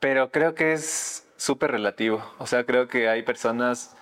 pero 0.00 0.30
creo 0.30 0.54
que 0.54 0.72
es 0.72 1.26
súper 1.36 1.70
relativo. 1.72 2.22
O 2.38 2.46
sea, 2.46 2.64
creo 2.64 2.88
que 2.88 3.08
hay 3.08 3.22
personas 3.22 3.96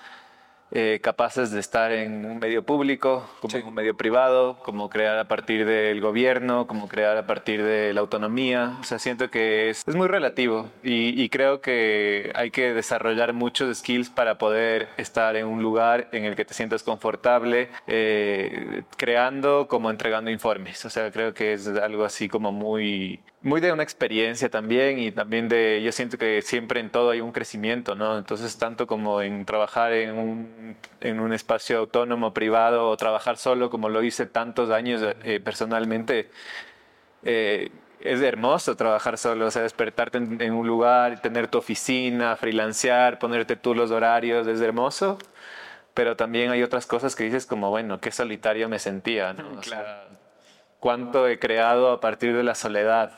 eh, 0.70 1.00
capaces 1.02 1.50
de 1.50 1.60
estar 1.60 1.92
en 1.92 2.26
un 2.26 2.38
medio 2.38 2.62
público, 2.62 3.26
como 3.40 3.56
en 3.56 3.66
un 3.66 3.74
medio 3.74 3.96
privado, 3.96 4.58
como 4.58 4.90
crear 4.90 5.16
a 5.18 5.26
partir 5.26 5.64
del 5.64 5.98
gobierno, 6.02 6.66
como 6.66 6.88
crear 6.88 7.16
a 7.16 7.26
partir 7.26 7.62
de 7.64 7.94
la 7.94 8.00
autonomía. 8.00 8.76
O 8.78 8.84
sea, 8.84 8.98
siento 8.98 9.30
que 9.30 9.70
es, 9.70 9.82
es 9.86 9.94
muy 9.94 10.08
relativo 10.08 10.68
y, 10.82 11.20
y, 11.20 11.30
creo 11.30 11.62
que 11.62 12.32
hay 12.34 12.50
que 12.50 12.74
desarrollar 12.74 13.32
muchos 13.32 13.78
skills 13.78 14.10
para 14.10 14.36
poder 14.36 14.88
estar 14.98 15.36
en 15.36 15.46
un 15.46 15.62
lugar 15.62 16.08
en 16.12 16.24
el 16.24 16.36
que 16.36 16.44
te 16.44 16.52
sientas 16.52 16.82
confortable, 16.82 17.70
eh, 17.86 18.82
creando 18.98 19.68
como 19.68 19.90
entregando 19.90 20.30
informes. 20.30 20.84
O 20.84 20.90
sea, 20.90 21.10
creo 21.10 21.32
que 21.32 21.54
es 21.54 21.66
algo 21.66 22.04
así 22.04 22.28
como 22.28 22.52
muy, 22.52 23.20
muy 23.42 23.60
de 23.60 23.72
una 23.72 23.82
experiencia 23.82 24.48
también 24.48 24.98
y 24.98 25.12
también 25.12 25.48
de, 25.48 25.80
yo 25.82 25.92
siento 25.92 26.18
que 26.18 26.42
siempre 26.42 26.80
en 26.80 26.90
todo 26.90 27.10
hay 27.10 27.20
un 27.20 27.32
crecimiento, 27.32 27.94
¿no? 27.94 28.18
Entonces, 28.18 28.58
tanto 28.58 28.86
como 28.86 29.22
en 29.22 29.44
trabajar 29.44 29.92
en 29.92 30.18
un, 30.18 30.76
en 31.00 31.20
un 31.20 31.32
espacio 31.32 31.78
autónomo, 31.78 32.34
privado, 32.34 32.88
o 32.88 32.96
trabajar 32.96 33.36
solo, 33.36 33.70
como 33.70 33.88
lo 33.88 34.02
hice 34.02 34.26
tantos 34.26 34.70
años 34.70 35.02
eh, 35.22 35.40
personalmente, 35.40 36.30
eh, 37.22 37.70
es 38.00 38.22
hermoso 38.22 38.76
trabajar 38.76 39.18
solo, 39.18 39.46
o 39.46 39.50
sea, 39.50 39.62
despertarte 39.62 40.18
en, 40.18 40.52
un 40.52 40.66
lugar, 40.66 41.20
tener 41.20 41.48
tu 41.48 41.58
oficina, 41.58 42.36
freelancear, 42.36 43.18
ponerte 43.18 43.56
tú 43.56 43.74
los 43.74 43.90
horarios, 43.90 44.46
es 44.46 44.60
hermoso, 44.60 45.18
pero 45.94 46.16
también 46.16 46.50
hay 46.50 46.62
otras 46.62 46.86
cosas 46.86 47.16
que 47.16 47.24
dices 47.24 47.46
como, 47.46 47.70
bueno, 47.70 48.00
qué 48.00 48.10
solitario 48.12 48.68
me 48.68 48.78
sentía, 48.78 49.32
¿no? 49.32 49.58
O 49.58 49.62
sea, 49.62 50.06
cuánto 50.80 51.26
he 51.28 51.38
creado 51.38 51.90
a 51.90 52.00
partir 52.00 52.36
de 52.36 52.44
la 52.44 52.54
soledad 52.54 53.12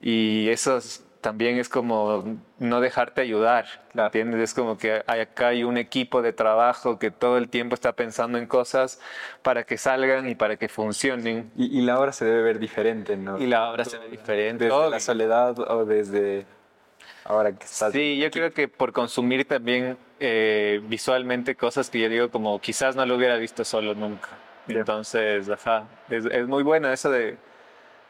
y 0.00 0.48
eso 0.48 0.80
también 1.20 1.58
es 1.58 1.68
como 1.68 2.38
no 2.58 2.80
dejarte 2.80 3.20
ayudar, 3.20 3.66
¿entiendes? 3.94 4.40
Es 4.40 4.54
como 4.54 4.78
que 4.78 5.02
hay, 5.06 5.20
acá 5.20 5.48
hay 5.48 5.64
un 5.64 5.76
equipo 5.76 6.22
de 6.22 6.32
trabajo 6.32 6.98
que 6.98 7.10
todo 7.10 7.38
el 7.38 7.48
tiempo 7.48 7.74
está 7.74 7.92
pensando 7.92 8.38
en 8.38 8.46
cosas 8.46 9.00
para 9.42 9.64
que 9.64 9.76
salgan 9.78 10.28
y 10.28 10.34
para 10.34 10.56
que 10.56 10.68
funcionen. 10.68 11.50
Y, 11.56 11.80
la 11.82 11.98
obra 11.98 12.12
se 12.12 12.24
debe 12.24 12.42
ver 12.42 12.58
diferente, 12.58 13.16
¿no? 13.16 13.38
Y 13.38 13.46
la 13.46 13.70
obra 13.70 13.84
se 13.84 13.98
ve 13.98 14.08
diferente. 14.08 14.66
Desde 14.66 14.90
la 14.90 15.00
soledad 15.00 15.58
o 15.58 15.84
desde 15.84 16.46
ahora 17.24 17.52
que 17.52 17.64
estás... 17.64 17.92
Sí, 17.92 18.18
yo 18.18 18.30
creo 18.30 18.52
que 18.52 18.68
por 18.68 18.92
consumir 18.92 19.44
también 19.46 19.98
eh, 20.20 20.80
visualmente 20.84 21.56
cosas 21.56 21.90
que 21.90 22.00
yo 22.00 22.08
digo 22.08 22.30
como 22.30 22.60
quizás 22.60 22.94
no 22.94 23.04
lo 23.04 23.16
hubiera 23.16 23.36
visto 23.36 23.64
solo 23.64 23.94
nunca. 23.94 24.28
Entonces, 24.68 25.48
ajá, 25.48 25.84
es, 26.10 26.26
es 26.26 26.46
muy 26.46 26.62
bueno 26.62 26.92
eso 26.92 27.10
de 27.10 27.38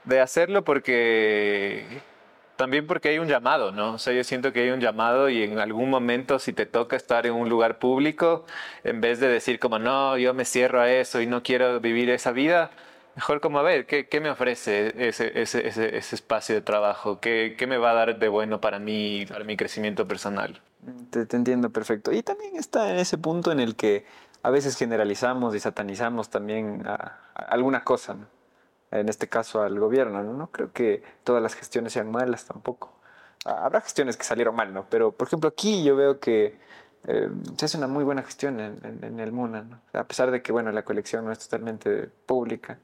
de 0.05 0.21
hacerlo 0.21 0.65
porque 0.65 1.85
también 2.57 2.87
porque 2.87 3.11
hay 3.11 3.19
un 3.19 3.29
llamado, 3.29 3.73
¿no? 3.73 3.95
O 3.95 3.99
sea, 3.99 4.13
yo 4.13 4.25
siento 4.25 4.53
que 4.53 4.61
hay 4.61 4.71
un 4.71 4.81
llamado 4.81 5.29
y 5.29 5.43
en 5.43 5.59
algún 5.59 5.91
momento 5.91 6.39
si 6.39 6.53
te 6.53 6.67
toca 6.67 6.97
estar 6.97 7.27
en 7.27 7.35
un 7.35 7.49
lugar 7.49 7.79
público, 7.79 8.45
en 8.85 9.01
vez 9.01 9.21
de 9.21 9.29
decir 9.29 9.59
como, 9.59 9.79
no, 9.79 10.19
yo 10.19 10.35
me 10.35 10.45
cierro 10.45 10.81
a 10.81 10.91
eso 10.91 11.21
y 11.21 11.27
no 11.27 11.43
quiero 11.43 11.81
vivir 11.81 12.11
esa 12.11 12.33
vida, 12.33 12.71
Mejor 13.19 13.41
como 13.41 13.59
a 13.59 13.63
ver, 13.63 13.85
¿qué, 13.85 14.21
me 14.21 14.31
ofrece 14.31 14.95
ese, 14.97 15.97
espacio 15.99 16.55
de 16.55 16.61
trabajo? 16.61 17.19
¿Qué, 17.19 17.57
¿Qué, 17.59 17.67
me 17.67 17.77
va 17.77 17.91
a 17.91 17.95
dar 17.95 18.17
de 18.21 18.29
bueno 18.29 18.61
para 18.61 18.79
mí, 18.79 19.27
para 19.29 19.43
mi 19.43 19.57
crecimiento 19.57 20.07
personal? 20.07 20.61
Te, 21.11 21.27
entiendo 21.37 21.71
perfecto. 21.71 22.13
Y 22.13 22.23
también 22.23 22.55
está 22.55 22.93
en 22.93 22.99
ese 22.99 23.19
punto 23.19 23.51
en 23.51 23.59
el 23.59 23.75
que 23.75 24.07
a 24.45 24.51
veces 24.51 24.77
generalizamos 24.77 25.53
y 25.57 25.59
satanizamos 25.59 26.31
también 26.31 26.85
alguna 27.35 27.83
cosa, 27.83 28.15
¿no? 28.15 28.38
En 28.91 29.09
este 29.09 29.29
caso 29.29 29.63
al 29.63 29.79
gobierno. 29.79 30.23
¿no? 30.23 30.51
creo 30.51 30.73
que 30.73 31.03
todas 31.25 31.43
las 31.43 31.55
gestiones 31.55 31.93
sean 31.93 32.11
malas 32.11 32.45
tampoco. 32.45 32.93
Habrá 33.45 33.81
gestiones 33.81 34.17
que 34.17 34.25
salieron 34.25 34.55
mal, 34.55 34.75
¿no? 34.75 34.87
Pero, 34.91 35.13
por 35.13 35.29
ejemplo, 35.29 35.49
aquí 35.49 35.85
yo 35.85 35.97
veo 35.97 36.19
que 36.19 36.57
eh, 37.07 37.29
se 37.57 37.65
hace 37.65 37.79
una 37.79 37.87
muy 37.87 38.05
buena 38.05 38.23
gestión 38.23 38.61
en, 38.61 39.21
el 39.21 39.33
MUNA, 39.33 39.63
¿no? 39.63 39.81
A 39.93 40.05
pesar 40.05 40.31
de 40.31 40.43
que, 40.43 40.53
bueno, 40.53 40.73
la 40.73 40.85
colección 40.85 41.25
no 41.25 41.33
es 41.33 41.39
totalmente 41.39 42.09
pública, 42.27 42.79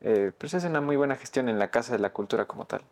eh, 0.00 0.32
pero 0.36 0.48
se 0.48 0.56
hace 0.56 0.68
una 0.68 0.80
muy 0.80 0.96
buena 0.96 1.16
gestión 1.16 1.48
en 1.48 1.58
la 1.58 1.70
Casa 1.70 1.92
de 1.92 1.98
la 1.98 2.10
Cultura 2.10 2.46
como 2.46 2.64
tal. 2.64 2.82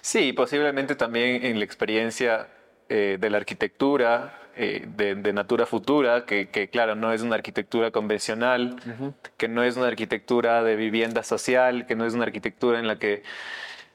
Sí, 0.00 0.32
posiblemente 0.32 0.96
también 0.96 1.44
en 1.44 1.58
la 1.58 1.64
experiencia 1.64 2.48
eh, 2.88 3.18
de 3.20 3.30
la 3.30 3.38
arquitectura 3.38 4.47
eh, 4.58 4.86
de, 4.96 5.14
de, 5.14 5.32
Natura 5.32 5.66
Futura, 5.66 6.26
que, 6.26 6.48
que, 6.48 6.68
claro, 6.68 6.94
no 6.96 7.12
es 7.12 7.22
una 7.22 7.36
arquitectura 7.36 7.90
convencional, 7.90 8.76
uh 8.84 8.90
-huh. 8.90 9.14
que 9.36 9.48
no 9.48 9.62
es 9.62 9.76
una 9.76 9.86
arquitectura 9.86 10.62
de 10.64 10.74
vivienda 10.76 11.22
social, 11.22 11.86
que 11.86 11.94
no 11.94 12.04
es 12.04 12.14
una 12.14 12.24
arquitectura 12.24 12.80
en 12.80 12.88
la 12.88 12.98
que 12.98 13.22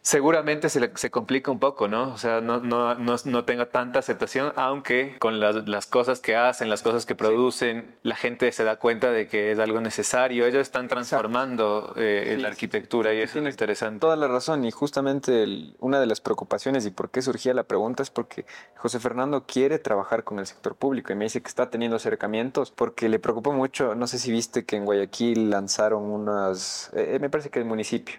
seguramente 0.04 0.68
se, 0.68 0.92
se, 0.96 1.10
complica 1.10 1.50
un 1.50 1.60
poco, 1.60 1.88
¿no? 1.88 2.14
O 2.14 2.18
sea, 2.18 2.42
no, 2.42 2.60
no, 2.60 2.94
no, 2.96 3.16
no 3.24 3.46
tenga 3.46 3.68
tanta 3.68 4.00
aceptación, 4.00 4.52
aunque 4.58 5.18
con 5.18 5.40
las, 5.40 5.68
las, 5.68 5.88
cosas 5.88 6.20
que 6.20 6.36
hacen, 6.36 6.70
las 6.70 6.84
cosas 6.84 7.06
que 7.06 7.16
producen, 7.16 7.84
sí. 7.84 8.00
la 8.04 8.18
gente 8.18 8.52
se 8.52 8.66
da 8.66 8.76
cuenta 8.76 9.12
de 9.12 9.28
que 9.30 9.54
es 9.54 9.60
algo 9.60 9.80
necesario. 9.80 10.46
Ellos 10.46 10.62
están 10.62 10.90
transformando 10.90 11.94
eh, 11.96 12.34
sí, 12.36 12.42
la 12.42 12.50
arquitectura 12.50 13.12
sí, 13.12 13.18
y 13.18 13.22
eso 13.22 13.40
es 13.40 13.50
interesante. 13.50 14.02
Toda 14.02 14.18
la 14.18 14.28
razón 14.28 14.66
y 14.66 14.72
justamente 14.72 15.44
el, 15.44 15.78
una 15.80 16.02
de 16.02 16.06
las 16.06 16.20
preocupaciones 16.20 16.86
y 16.86 16.92
por 16.92 17.10
qué 17.10 17.22
surgía 17.22 17.54
la 17.54 17.64
pregunta 17.64 18.04
es 18.04 18.10
porque 18.10 18.46
José 18.76 19.00
Fernando 19.00 19.46
quiere 19.46 19.80
trabajar 19.80 20.26
con 20.26 20.38
el 20.38 20.46
sector 20.46 20.76
público 20.76 21.14
y 21.14 21.16
me 21.16 21.26
dice 21.26 21.42
que 21.42 21.48
está 21.48 21.70
teniendo 21.70 21.96
acercamientos 21.96 22.72
porque 22.72 23.08
le 23.08 23.20
preocupó 23.20 23.54
mucho, 23.54 23.96
no 23.96 24.08
sé 24.08 24.20
si 24.20 24.34
viste 24.34 24.66
que 24.66 24.76
en 24.76 24.84
Guayaquil 24.84 25.50
lanzaron 25.50 26.04
unas, 26.04 26.92
eh, 26.94 27.20
me 27.22 27.30
parece 27.30 27.50
que 27.50 27.60
el 27.60 27.66
municipio, 27.66 28.16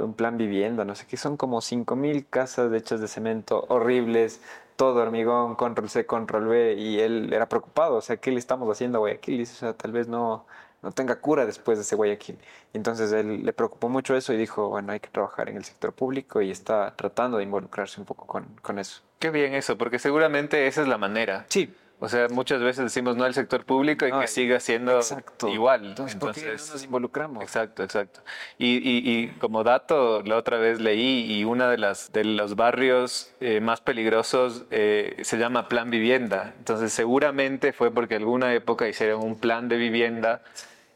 un 0.00 0.14
plan 0.14 0.36
vivienda, 0.38 0.84
no 0.84 0.94
sé 0.94 1.06
qué, 1.06 1.16
son 1.16 1.36
como 1.36 1.60
5.000 1.60 2.26
casas 2.28 2.72
hechas 2.72 3.00
de 3.00 3.08
cemento 3.08 3.64
horribles, 3.68 4.40
todo 4.76 5.02
hormigón, 5.02 5.56
control 5.56 5.88
C, 5.88 6.06
control 6.06 6.46
B, 6.46 6.74
y 6.74 7.00
él 7.00 7.32
era 7.32 7.48
preocupado, 7.48 7.96
o 7.96 8.00
sea, 8.00 8.16
¿qué 8.16 8.30
le 8.30 8.38
estamos 8.38 8.70
haciendo 8.70 8.98
a 8.98 9.00
Guayaquil? 9.00 9.42
O 9.42 9.46
sea, 9.46 9.72
tal 9.72 9.92
vez 9.92 10.06
no, 10.08 10.46
no 10.82 10.92
tenga 10.92 11.16
cura 11.16 11.46
después 11.46 11.78
de 11.78 11.82
ese 11.82 11.96
Guayaquil. 11.96 12.38
Entonces 12.72 13.12
él 13.12 13.44
le 13.44 13.52
preocupó 13.52 13.88
mucho 13.88 14.16
eso 14.16 14.32
y 14.32 14.36
dijo, 14.36 14.68
bueno, 14.68 14.92
hay 14.92 15.00
que 15.00 15.08
trabajar 15.08 15.48
en 15.48 15.56
el 15.56 15.64
sector 15.64 15.92
público 15.92 16.40
y 16.42 16.50
está 16.50 16.94
tratando 16.96 17.38
de 17.38 17.44
involucrarse 17.44 18.00
un 18.00 18.06
poco 18.06 18.26
con, 18.26 18.44
con 18.62 18.78
eso. 18.78 19.02
Qué 19.18 19.30
bien 19.30 19.54
eso, 19.54 19.76
porque 19.76 19.98
seguramente 19.98 20.66
esa 20.66 20.82
es 20.82 20.88
la 20.88 20.98
manera. 20.98 21.44
Sí. 21.48 21.74
O 22.00 22.08
sea, 22.08 22.28
muchas 22.28 22.60
veces 22.60 22.84
decimos 22.84 23.16
no 23.16 23.24
al 23.24 23.34
sector 23.34 23.64
público 23.64 24.06
y 24.06 24.10
no, 24.10 24.20
que 24.20 24.28
siga 24.28 24.60
siendo 24.60 24.96
exacto. 24.98 25.48
igual. 25.48 25.84
Entonces, 25.84 26.14
Entonces, 26.14 26.44
¿por 26.44 26.52
qué 26.52 26.58
no 26.58 26.72
nos 26.72 26.84
involucramos? 26.84 27.42
Exacto, 27.42 27.82
exacto. 27.82 28.20
Y, 28.56 28.76
y, 28.76 29.02
y, 29.04 29.28
como 29.38 29.64
dato, 29.64 30.22
la 30.22 30.36
otra 30.36 30.58
vez 30.58 30.80
leí 30.80 31.32
y 31.32 31.44
uno 31.44 31.68
de, 31.68 31.76
las, 31.76 32.12
de 32.12 32.24
los 32.24 32.54
barrios 32.54 33.32
eh, 33.40 33.60
más 33.60 33.80
peligrosos 33.80 34.64
eh, 34.70 35.16
se 35.22 35.38
llama 35.38 35.68
Plan 35.68 35.90
Vivienda. 35.90 36.54
Entonces, 36.58 36.92
seguramente 36.92 37.72
fue 37.72 37.90
porque 37.90 38.14
alguna 38.14 38.54
época 38.54 38.88
hicieron 38.88 39.24
un 39.24 39.36
plan 39.36 39.68
de 39.68 39.76
vivienda 39.76 40.42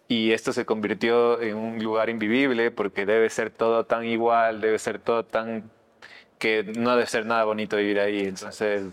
y 0.07 0.33
esto 0.33 0.53
se 0.53 0.65
convirtió 0.65 1.41
en 1.41 1.57
un 1.57 1.83
lugar 1.83 2.11
invivible 2.11 2.71
porque 2.71 3.07
debe 3.07 3.29
ser 3.29 3.51
todo 3.51 3.87
tan 3.87 4.05
igual, 4.05 4.61
debe 4.61 4.79
ser 4.79 5.01
todo 5.01 5.25
tan 5.25 5.71
que 6.39 6.65
no 6.77 6.91
debe 6.91 7.07
ser 7.07 7.27
nada 7.27 7.45
bonito 7.45 7.77
vivir 7.77 7.99
ahí. 7.99 8.21
Entonces 8.21 8.85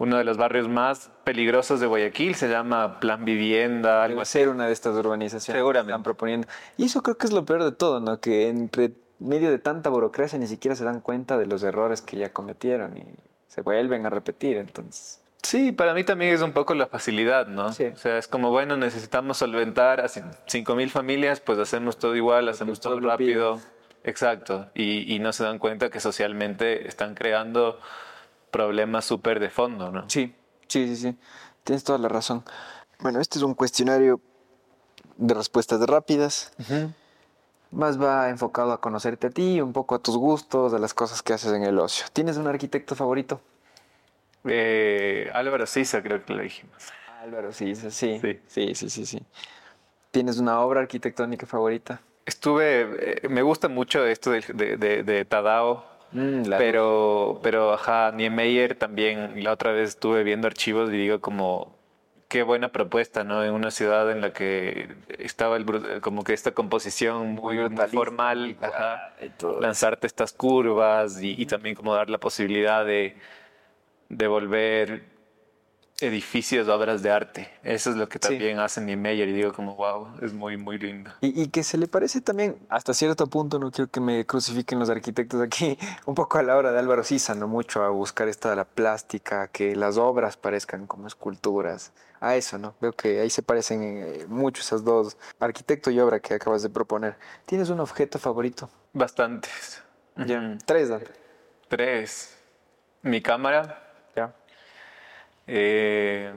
uno 0.00 0.16
de 0.16 0.24
los 0.24 0.38
barrios 0.38 0.66
más 0.66 1.10
peligrosos 1.24 1.78
de 1.78 1.86
Guayaquil, 1.86 2.34
se 2.34 2.48
llama 2.48 3.00
Plan 3.00 3.26
Vivienda, 3.26 4.02
algo 4.02 4.22
así. 4.22 4.38
ser 4.38 4.48
una 4.48 4.66
de 4.66 4.72
estas 4.72 4.96
urbanizaciones 4.96 5.58
Seguramente. 5.58 5.92
están 5.92 6.02
proponiendo. 6.02 6.48
Y 6.78 6.86
eso 6.86 7.02
creo 7.02 7.18
que 7.18 7.26
es 7.26 7.34
lo 7.34 7.44
peor 7.44 7.62
de 7.64 7.72
todo, 7.72 8.00
¿no? 8.00 8.18
Que 8.18 8.48
entre 8.48 8.92
medio 9.18 9.50
de 9.50 9.58
tanta 9.58 9.90
burocracia 9.90 10.38
ni 10.38 10.46
siquiera 10.46 10.74
se 10.74 10.84
dan 10.84 11.02
cuenta 11.02 11.36
de 11.36 11.44
los 11.44 11.62
errores 11.62 12.00
que 12.00 12.16
ya 12.16 12.32
cometieron 12.32 12.96
y 12.96 13.04
se 13.46 13.60
vuelven 13.60 14.06
a 14.06 14.10
repetir, 14.10 14.56
entonces. 14.56 15.20
Sí, 15.42 15.70
para 15.70 15.92
mí 15.92 16.02
también 16.02 16.32
es 16.32 16.40
un 16.40 16.52
poco 16.52 16.72
la 16.72 16.86
facilidad, 16.86 17.46
¿no? 17.46 17.70
Sí. 17.74 17.84
O 17.84 17.96
sea, 17.96 18.16
es 18.16 18.26
como, 18.26 18.50
bueno, 18.50 18.78
necesitamos 18.78 19.36
solventar 19.36 20.00
a 20.00 20.04
5.000 20.06 20.88
familias, 20.88 21.40
pues 21.40 21.58
hacemos 21.58 21.98
todo 21.98 22.16
igual, 22.16 22.48
hacemos 22.48 22.80
todo, 22.80 22.96
todo 22.96 23.06
rápido. 23.06 23.56
Pido. 23.56 23.66
Exacto. 24.04 24.70
Y, 24.74 25.14
y 25.14 25.18
no 25.18 25.34
se 25.34 25.44
dan 25.44 25.58
cuenta 25.58 25.90
que 25.90 26.00
socialmente 26.00 26.88
están 26.88 27.14
creando 27.14 27.78
problemas 28.50 29.04
súper 29.04 29.40
de 29.40 29.50
fondo, 29.50 29.90
¿no? 29.90 30.08
Sí, 30.08 30.34
sí, 30.68 30.88
sí, 30.88 30.96
sí. 30.96 31.16
Tienes 31.64 31.84
toda 31.84 31.98
la 31.98 32.08
razón. 32.08 32.44
Bueno, 33.00 33.20
este 33.20 33.38
es 33.38 33.42
un 33.44 33.54
cuestionario 33.54 34.20
de 35.16 35.34
respuestas 35.34 35.80
rápidas. 35.86 36.52
Uh 36.58 36.62
-huh. 36.62 36.94
Más 37.72 38.00
va 38.00 38.28
enfocado 38.30 38.72
a 38.72 38.80
conocerte 38.80 39.28
a 39.28 39.30
ti, 39.30 39.60
un 39.60 39.72
poco 39.72 39.94
a 39.94 39.98
tus 40.00 40.16
gustos, 40.16 40.74
a 40.74 40.78
las 40.78 40.92
cosas 40.92 41.22
que 41.22 41.32
haces 41.32 41.52
en 41.52 41.62
el 41.62 41.78
ocio. 41.78 42.06
¿Tienes 42.12 42.36
un 42.36 42.46
arquitecto 42.48 42.94
favorito? 42.96 43.40
Eh, 44.44 45.30
Álvaro 45.32 45.66
Sisa, 45.66 46.02
creo 46.02 46.24
que 46.24 46.34
lo 46.34 46.42
dijimos. 46.42 46.82
Álvaro 47.22 47.52
Sisa, 47.52 47.90
sí. 47.90 48.18
Sí, 48.20 48.40
sí, 48.48 48.74
sí, 48.74 48.90
sí. 48.90 49.06
sí. 49.06 49.22
¿Tienes 50.10 50.38
una 50.38 50.60
obra 50.60 50.80
arquitectónica 50.80 51.46
favorita? 51.46 52.00
Estuve, 52.26 53.22
eh, 53.24 53.28
me 53.28 53.42
gusta 53.42 53.68
mucho 53.68 54.04
esto 54.04 54.30
de, 54.30 54.44
de, 54.52 54.76
de, 54.76 55.02
de 55.04 55.24
Tadao, 55.24 55.84
Mm, 56.12 56.42
claro. 56.42 56.58
Pero, 56.58 57.40
pero, 57.42 57.72
ajá, 57.72 58.12
Niemeyer 58.12 58.74
también, 58.74 59.42
la 59.42 59.52
otra 59.52 59.72
vez 59.72 59.90
estuve 59.90 60.24
viendo 60.24 60.46
archivos 60.46 60.90
y 60.90 60.96
digo 60.96 61.20
como, 61.20 61.76
qué 62.30 62.44
buena 62.44 62.70
propuesta, 62.70 63.24
¿no? 63.24 63.44
En 63.44 63.52
una 63.52 63.70
ciudad 63.70 64.10
en 64.10 64.20
la 64.20 64.32
que 64.32 64.88
estaba 65.18 65.56
el, 65.56 66.00
como 66.00 66.22
que 66.22 66.32
esta 66.32 66.52
composición 66.52 67.34
muy, 67.34 67.58
muy 67.58 67.88
formal, 67.88 68.56
ajá, 68.60 69.14
lanzarte 69.60 70.06
estas 70.06 70.32
curvas 70.32 71.20
y, 71.22 71.34
y, 71.40 71.46
también 71.46 71.74
como 71.74 71.94
dar 71.94 72.08
la 72.08 72.18
posibilidad 72.18 72.84
de, 72.84 73.16
de 74.08 74.26
volver 74.28 75.19
edificios, 76.00 76.68
obras 76.68 77.02
de 77.02 77.10
arte. 77.10 77.50
Eso 77.62 77.90
es 77.90 77.96
lo 77.96 78.08
que 78.08 78.18
también 78.18 78.56
sí. 78.56 78.62
hace 78.62 78.80
Niemeyer 78.80 79.28
y 79.28 79.32
digo 79.32 79.52
como, 79.52 79.76
wow, 79.76 80.08
es 80.22 80.32
muy, 80.32 80.56
muy 80.56 80.78
lindo. 80.78 81.10
Y, 81.20 81.42
y, 81.42 81.48
que 81.48 81.62
se 81.62 81.78
le 81.78 81.86
parece 81.88 82.20
también, 82.20 82.56
hasta 82.68 82.94
cierto 82.94 83.26
punto, 83.26 83.58
no 83.58 83.70
quiero 83.70 83.90
que 83.90 84.00
me 84.00 84.24
crucifiquen 84.24 84.78
los 84.78 84.90
arquitectos 84.90 85.40
aquí, 85.40 85.78
un 86.06 86.14
poco 86.14 86.38
a 86.38 86.42
la 86.42 86.56
hora 86.56 86.72
de 86.72 86.78
Álvaro 86.78 87.04
Sisa, 87.04 87.34
no 87.34 87.48
mucho 87.48 87.82
a 87.82 87.90
buscar 87.90 88.28
esta 88.28 88.50
de 88.50 88.56
la 88.56 88.64
plástica, 88.64 89.48
que 89.48 89.76
las 89.76 89.96
obras 89.98 90.36
parezcan 90.36 90.86
como 90.86 91.06
esculturas, 91.06 91.92
a 92.20 92.36
eso, 92.36 92.58
¿no? 92.58 92.74
Veo 92.80 92.92
que 92.92 93.20
ahí 93.20 93.30
se 93.30 93.42
parecen 93.42 93.82
eh, 93.82 94.26
mucho 94.28 94.60
esas 94.60 94.84
dos, 94.84 95.16
arquitecto 95.38 95.90
y 95.90 95.98
obra 95.98 96.20
que 96.20 96.34
acabas 96.34 96.62
de 96.62 96.68
proponer. 96.68 97.16
¿Tienes 97.46 97.70
un 97.70 97.80
objeto 97.80 98.18
favorito? 98.18 98.70
Bastantes. 98.92 99.82
Ya, 100.16 100.40
mm. 100.40 100.58
tres, 100.66 100.90
dale. 100.90 101.06
Tres. 101.68 102.36
Mi 103.02 103.22
cámara. 103.22 103.89
Eh, 105.46 106.32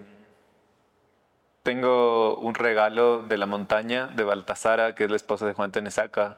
tengo 1.63 2.37
un 2.37 2.55
regalo 2.55 3.23
de 3.23 3.37
la 3.37 3.45
montaña 3.45 4.07
de 4.07 4.23
Baltasara, 4.23 4.95
que 4.95 5.05
es 5.05 5.09
la 5.09 5.15
esposa 5.15 5.45
de 5.45 5.53
Juan 5.53 5.71
Tenesaca, 5.71 6.37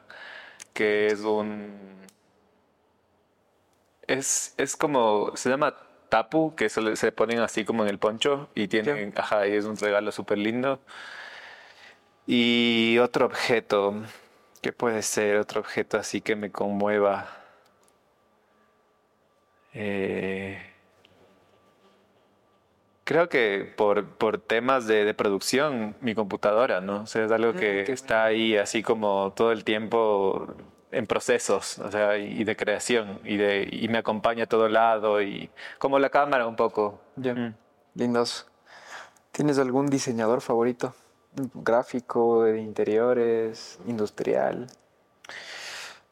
que 0.72 1.08
es 1.08 1.20
un... 1.20 1.96
Es, 4.06 4.54
es 4.56 4.76
como... 4.76 5.32
Se 5.36 5.50
llama 5.50 5.74
tapu, 6.08 6.54
que 6.54 6.68
se, 6.68 6.96
se 6.96 7.12
ponen 7.12 7.40
así 7.40 7.64
como 7.64 7.82
en 7.82 7.88
el 7.90 7.98
poncho 7.98 8.48
y 8.54 8.68
tienen... 8.68 9.12
Sí. 9.12 9.18
Ajá, 9.18 9.46
y 9.46 9.52
es 9.54 9.64
un 9.64 9.76
regalo 9.76 10.12
súper 10.12 10.38
lindo. 10.38 10.80
Y 12.26 12.98
otro 12.98 13.26
objeto, 13.26 13.94
¿qué 14.62 14.72
puede 14.72 15.02
ser? 15.02 15.38
Otro 15.38 15.60
objeto 15.60 15.98
así 15.98 16.20
que 16.20 16.36
me 16.36 16.50
conmueva. 16.52 17.28
Eh... 19.74 20.75
Creo 23.06 23.28
que 23.28 23.72
por, 23.76 24.04
por 24.04 24.38
temas 24.38 24.88
de, 24.88 25.04
de, 25.04 25.14
producción, 25.14 25.94
mi 26.00 26.16
computadora, 26.16 26.80
¿no? 26.80 27.02
O 27.02 27.06
sea, 27.06 27.24
es 27.24 27.30
algo 27.30 27.52
que, 27.52 27.84
que 27.86 27.92
está 27.92 28.24
ahí 28.24 28.56
así 28.56 28.82
como 28.82 29.32
todo 29.32 29.52
el 29.52 29.62
tiempo 29.62 30.48
en 30.90 31.06
procesos, 31.06 31.78
o 31.78 31.88
sea, 31.92 32.18
y 32.18 32.42
de 32.42 32.56
creación, 32.56 33.20
y, 33.22 33.36
de, 33.36 33.68
y 33.70 33.86
me 33.86 33.98
acompaña 33.98 34.42
a 34.42 34.46
todo 34.48 34.68
lado, 34.68 35.22
y 35.22 35.50
como 35.78 36.00
la 36.00 36.10
cámara 36.10 36.48
un 36.48 36.56
poco. 36.56 37.00
Ya. 37.14 37.32
Mm. 37.32 37.54
Lindos. 37.94 38.48
¿Tienes 39.30 39.60
algún 39.60 39.86
diseñador 39.86 40.40
favorito? 40.40 40.92
Gráfico, 41.54 42.42
de 42.42 42.60
interiores, 42.60 43.78
industrial. 43.86 44.66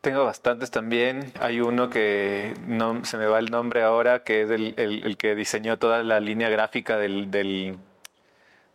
Tengo 0.04 0.22
bastantes 0.26 0.70
también. 0.70 1.32
Hay 1.40 1.62
uno 1.62 1.88
que 1.88 2.52
no 2.66 3.06
se 3.06 3.16
me 3.16 3.24
va 3.24 3.38
el 3.38 3.50
nombre 3.50 3.82
ahora, 3.82 4.22
que 4.22 4.42
es 4.42 4.50
el, 4.50 4.74
el, 4.76 5.02
el 5.02 5.16
que 5.16 5.34
diseñó 5.34 5.78
toda 5.78 6.02
la 6.02 6.20
línea 6.20 6.50
gráfica 6.50 6.98
del, 6.98 7.30
del, 7.30 7.78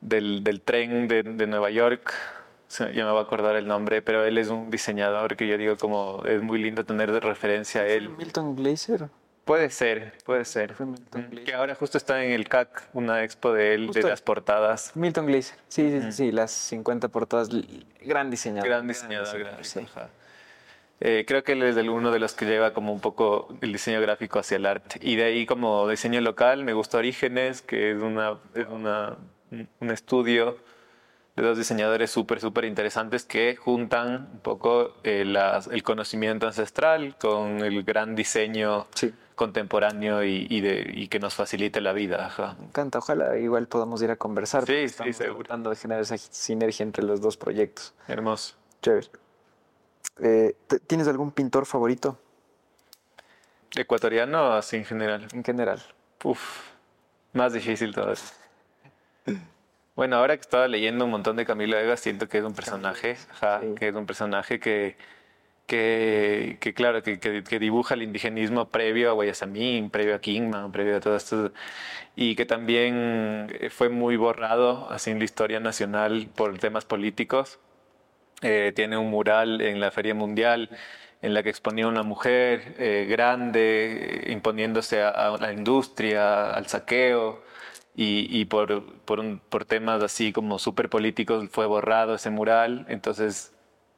del, 0.01 0.43
del 0.43 0.61
tren 0.61 1.07
de, 1.07 1.21
de, 1.21 1.45
Nueva 1.45 1.69
York. 1.69 2.11
ya 2.79 3.05
me 3.05 3.11
voy 3.11 3.19
a 3.19 3.21
acordar 3.21 3.55
el 3.57 3.67
nombre, 3.67 4.01
pero 4.01 4.25
él 4.25 4.39
es 4.39 4.47
un 4.47 4.71
diseñador 4.71 5.35
que 5.35 5.47
yo 5.47 5.55
digo 5.59 5.77
como 5.77 6.23
es 6.25 6.41
muy 6.41 6.57
lindo 6.57 6.83
tener 6.83 7.11
de 7.11 7.19
referencia 7.19 7.81
a 7.81 7.85
él. 7.85 8.09
Milton 8.09 8.55
Glaser. 8.55 9.09
Puede 9.45 9.69
ser, 9.69 10.13
puede 10.25 10.45
ser. 10.45 10.75
Que 11.45 11.53
ahora 11.53 11.75
justo 11.75 11.99
está 11.99 12.23
en 12.23 12.31
el 12.31 12.49
CAC, 12.49 12.89
una 12.93 13.23
expo 13.23 13.53
de 13.53 13.75
él, 13.75 13.91
de 13.91 14.01
las 14.01 14.23
portadas. 14.23 14.95
Milton 14.95 15.27
Glaser. 15.27 15.59
Sí, 15.67 16.01
sí, 16.01 16.11
sí, 16.11 16.31
las 16.31 16.49
50 16.49 17.07
portadas. 17.09 17.49
Gran 18.03 18.31
diseñador. 18.31 18.67
Gran 18.67 18.87
diseñador, 18.87 19.37
gran 19.37 19.57
diseñador. 19.57 20.18
Eh, 21.01 21.23
creo 21.27 21.43
que 21.43 21.53
él 21.53 21.63
es 21.63 21.77
uno 21.77 22.11
de 22.11 22.19
los 22.19 22.33
que 22.33 22.45
lleva 22.45 22.73
como 22.73 22.91
un 22.91 22.99
poco 22.99 23.47
el 23.61 23.71
diseño 23.71 24.01
gráfico 24.01 24.39
hacia 24.39 24.57
el 24.57 24.65
arte. 24.65 24.99
Y 25.01 25.15
de 25.15 25.23
ahí 25.23 25.45
como 25.45 25.87
diseño 25.87 26.19
local 26.21 26.63
me 26.63 26.73
gusta 26.73 26.97
Orígenes, 26.97 27.61
que 27.61 27.91
es, 27.91 28.01
una, 28.01 28.37
una, 28.69 29.17
un 29.51 29.91
estudio 29.91 30.57
de 31.35 31.43
dos 31.43 31.57
diseñadores 31.57 32.11
súper, 32.11 32.41
súper 32.41 32.65
interesantes 32.65 33.23
que 33.23 33.55
juntan 33.55 34.29
un 34.33 34.39
poco 34.39 34.95
eh, 35.03 35.23
el 35.71 35.83
conocimiento 35.83 36.47
ancestral 36.47 37.15
con 37.17 37.63
el 37.63 37.83
gran 37.83 38.15
diseño 38.15 38.87
contemporáneo 39.35 40.21
y, 40.25 40.59
de, 40.59 40.91
y, 40.93 41.07
que 41.07 41.17
nos 41.19 41.33
facilite 41.33 41.79
la 41.79 41.93
vida. 41.93 42.55
Me 42.59 42.65
encanta, 42.65 42.97
ojalá 42.97 43.37
igual 43.37 43.67
podamos 43.67 44.01
ir 44.01 44.11
a 44.11 44.17
conversar. 44.17 44.65
Sí, 44.65 44.89
sí, 44.89 45.13
seguro. 45.13 45.45
Tratando 45.45 45.69
de 45.69 45.77
generar 45.77 46.01
esa 46.01 46.17
sinergia 46.17 46.83
entre 46.83 47.05
los 47.05 47.21
dos 47.21 47.37
proyectos. 47.37 47.93
Hermoso. 48.09 48.55
Chévere. 48.81 49.07
Eh, 50.21 50.55
¿Tienes 50.87 51.07
algún 51.07 51.31
pintor 51.31 51.65
favorito? 51.65 52.17
¿Ecuatoriano 53.75 54.49
o 54.49 54.51
así 54.53 54.77
en 54.77 54.85
general? 54.85 55.27
En 55.33 55.43
general. 55.43 55.81
Uf, 56.23 56.71
más 57.33 57.53
difícil 57.53 57.93
todo 57.93 58.11
eso. 58.11 58.33
Bueno, 59.95 60.15
ahora 60.15 60.35
que 60.37 60.41
estaba 60.41 60.67
leyendo 60.67 61.05
un 61.05 61.11
montón 61.11 61.35
de 61.35 61.45
Camilo 61.45 61.77
Egas, 61.77 61.99
siento 61.99 62.29
que 62.29 62.37
es 62.37 62.43
un 62.43 62.53
personaje, 62.53 63.17
que 63.77 63.89
es 63.89 63.95
un 63.95 64.05
personaje 64.05 64.59
que, 64.59 64.95
que, 65.67 66.57
que 66.61 66.73
claro, 66.73 67.03
que, 67.03 67.19
que, 67.19 67.59
dibuja 67.59 67.95
el 67.95 68.03
indigenismo 68.03 68.69
previo 68.69 69.09
a 69.09 69.13
Guayasamín, 69.13 69.89
previo 69.89 70.15
a 70.15 70.19
Kingman, 70.19 70.71
previo 70.71 70.97
a 70.97 70.99
todo 71.01 71.17
esto, 71.17 71.51
y 72.15 72.35
que 72.35 72.45
también 72.45 73.53
fue 73.71 73.89
muy 73.89 74.15
borrado 74.15 74.89
así 74.89 75.11
en 75.11 75.19
la 75.19 75.25
historia 75.25 75.59
nacional 75.59 76.29
por 76.33 76.57
temas 76.59 76.85
políticos. 76.85 77.59
Eh, 78.41 78.71
tiene 78.75 78.97
un 78.97 79.09
mural 79.09 79.61
en 79.61 79.79
la 79.79 79.91
Feria 79.91 80.15
Mundial 80.15 80.69
en 81.21 81.33
la 81.33 81.43
que 81.43 81.49
exponía 81.49 81.87
una 81.87 82.03
mujer 82.03 82.75
eh, 82.77 83.05
grande, 83.09 84.25
imponiéndose 84.29 85.01
a, 85.01 85.35
la 85.37 85.51
industria, 85.51 86.51
al 86.51 86.67
saqueo, 86.67 87.43
y, 88.01 88.45
por, 88.45 88.83
por, 89.03 89.65
temas 89.65 90.01
así 90.01 90.31
como 90.31 90.57
súper 90.57 90.89
políticos 90.89 91.49
fue 91.51 91.65
borrado 91.65 92.15
ese 92.15 92.29
mural. 92.29 92.85
Entonces, 92.87 93.51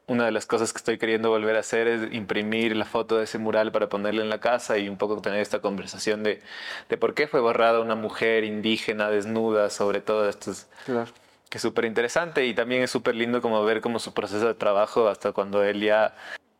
una 0.07 0.25
de 0.25 0.31
las 0.31 0.47
cosas 0.47 0.73
que 0.73 0.77
estoy 0.77 0.97
queriendo 0.97 1.29
volver 1.29 1.55
a 1.55 1.59
hacer 1.59 1.87
es 1.87 2.11
imprimir 2.11 2.75
la 2.75 2.85
foto 2.85 3.19
de 3.19 3.25
ese 3.25 3.37
mural 3.37 3.71
para 3.71 3.89
ponerla 3.89 4.23
en 4.23 4.29
la 4.29 4.39
casa 4.39 4.79
y 4.79 4.89
un 4.89 4.97
poco 4.97 5.21
tener 5.21 5.39
esta 5.39 5.59
conversación 5.59 6.23
de, 6.23 6.41
de 6.89 6.97
por 6.97 7.13
qué 7.13 7.27
fue 7.27 7.41
borrada 7.41 7.79
una 7.79 7.95
mujer 7.95 8.43
indígena 8.43 9.11
desnuda 9.11 9.69
sobre 9.69 9.99
esto. 9.99 10.51
Claro 10.85 11.11
que 11.51 11.57
es 11.57 11.61
súper 11.61 11.85
interesante 11.85 12.45
y 12.47 12.53
también 12.53 12.81
es 12.83 12.91
súper 12.91 13.13
lindo 13.15 13.41
como 13.41 13.63
ver 13.65 13.81
como 13.81 13.99
su 13.99 14.13
proceso 14.13 14.47
de 14.47 14.53
trabajo 14.55 15.09
hasta 15.09 15.33
cuando 15.33 15.63
él 15.63 15.81
ya 15.81 16.15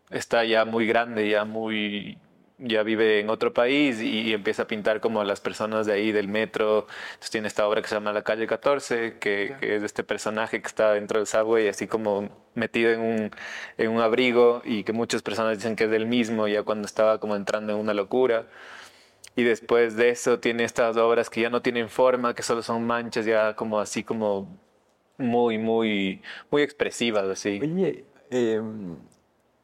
está 0.10 0.44
ya 0.44 0.66
muy 0.66 0.86
grande, 0.86 1.30
ya 1.30 1.46
muy 1.46 2.18
ya 2.60 2.84
vive 2.84 3.20
en 3.22 3.30
otro 3.30 3.54
país 3.54 4.02
y, 4.02 4.34
empieza 4.34 4.64
a 4.64 4.68
pintar 4.68 5.00
como 5.02 5.22
a 5.22 5.26
las 5.26 5.40
personas 5.42 5.86
de 5.88 5.94
ahí 5.94 6.12
del 6.12 6.28
metro. 6.28 6.88
Entonces 7.14 7.32
tiene 7.32 7.48
esta 7.48 7.68
obra 7.68 7.82
que 7.82 7.88
se 7.88 7.96
llama 7.96 8.14
La 8.14 8.22
calle 8.24 8.46
14, 8.48 9.18
que, 9.20 9.56
que 9.60 9.76
es 9.78 9.84
este 9.84 10.04
personaje 10.04 10.62
que 10.62 10.68
está 10.68 10.94
dentro 10.94 11.20
del 11.20 11.28
subway, 11.28 11.70
así 11.70 11.88
como 11.88 12.30
metido 12.54 12.92
en 12.92 13.00
un, 13.02 13.32
en 13.78 13.90
un 13.90 14.02
abrigo 14.02 14.62
y 14.66 14.84
que 14.84 14.94
muchas 14.94 15.22
personas 15.22 15.58
dicen 15.58 15.76
que 15.76 15.86
es 15.86 15.90
del 15.90 16.06
mismo 16.06 16.48
ya 16.48 16.64
cuando 16.64 16.86
estaba 16.86 17.20
como 17.20 17.36
entrando 17.36 17.74
en 17.74 17.80
una 17.80 17.94
locura. 17.94 18.46
Y 19.36 19.44
después 19.44 19.96
de 19.96 20.10
eso 20.10 20.40
tiene 20.40 20.66
estas 20.66 20.98
obras 20.98 21.30
que 21.30 21.42
ya 21.42 21.50
no 21.50 21.62
tienen 21.62 21.90
forma, 21.90 22.36
que 22.36 22.44
solo 22.44 22.62
son 22.62 22.86
manchas, 22.86 23.26
ya 23.26 23.56
como 23.56 23.80
así 23.80 24.04
como 24.04 24.60
muy, 25.22 25.57
muy, 25.57 26.22
muy 26.49 26.61
expresivas, 26.61 27.26
así. 27.26 27.60
Oye, 27.61 28.06
em, 28.30 28.95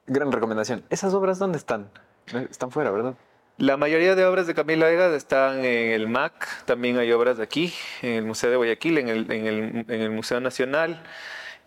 gran 0.05 0.31
recomendación. 0.31 0.83
¿Esas 0.89 1.13
obras 1.13 1.39
dónde 1.39 1.57
están? 1.57 1.89
Están 2.49 2.71
fuera, 2.71 2.91
¿verdad? 2.91 3.15
La 3.57 3.75
mayoría 3.75 4.15
de 4.15 4.23
obras 4.25 4.45
de 4.45 4.53
Camilo 4.53 4.85
Egas 4.85 5.13
están 5.13 5.65
en 5.65 5.91
el 5.91 6.07
MAC, 6.07 6.65
también 6.65 6.99
hay 6.99 7.11
obras 7.11 7.37
de 7.37 7.43
aquí, 7.43 7.73
en 8.03 8.11
el 8.11 8.25
Museo 8.25 8.51
de 8.51 8.55
Guayaquil, 8.57 8.99
en 8.99 9.09
el, 9.09 9.31
en 9.31 9.47
el, 9.47 9.85
en 9.87 10.01
el 10.01 10.11
Museo 10.11 10.39
Nacional 10.39 11.01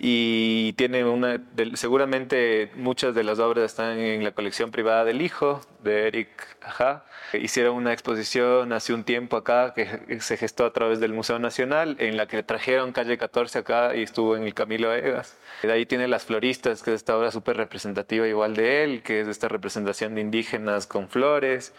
y 0.03 0.73
tiene 0.73 1.05
una, 1.05 1.39
seguramente 1.75 2.71
muchas 2.75 3.15
de 3.15 3.23
las 3.23 3.39
obras 3.39 3.67
están 3.67 3.99
en 3.99 4.25
la 4.25 4.33
colección 4.33 4.71
privada 4.71 5.05
del 5.05 5.21
hijo 5.21 5.61
de 5.85 6.09
Eric 6.09 6.31
Ajá. 6.63 7.05
Hicieron 7.35 7.77
una 7.77 7.93
exposición 7.93 8.73
hace 8.73 8.95
un 8.95 9.05
tiempo 9.05 9.37
acá 9.37 9.75
que 9.75 10.21
se 10.21 10.39
gestó 10.39 10.65
a 10.65 10.73
través 10.73 11.01
del 11.01 11.13
Museo 11.13 11.39
Nacional 11.39 11.97
en 11.99 12.17
la 12.17 12.27
que 12.27 12.43
trajeron 12.43 12.93
calle 12.93 13.19
14 13.19 13.59
acá 13.59 13.95
y 13.95 14.03
estuvo 14.03 14.37
en 14.37 14.45
el 14.45 14.55
Camilo 14.55 14.91
Egas. 14.95 15.37
De 15.63 15.71
ahí 15.71 15.85
tiene 15.85 16.09
Las 16.09 16.25
Floristas, 16.25 16.83
que 16.83 16.93
es 16.93 16.97
esta 16.97 17.19
obra 17.19 17.31
súper 17.31 17.59
representativa 17.59 18.27
igual 18.27 18.57
de 18.57 18.85
él, 18.85 19.03
que 19.03 19.21
es 19.21 19.29
esta 19.29 19.49
representación 19.49 20.15
de 20.15 20.23
indígenas 20.23 20.87
con 20.87 21.11
flores. 21.11 21.75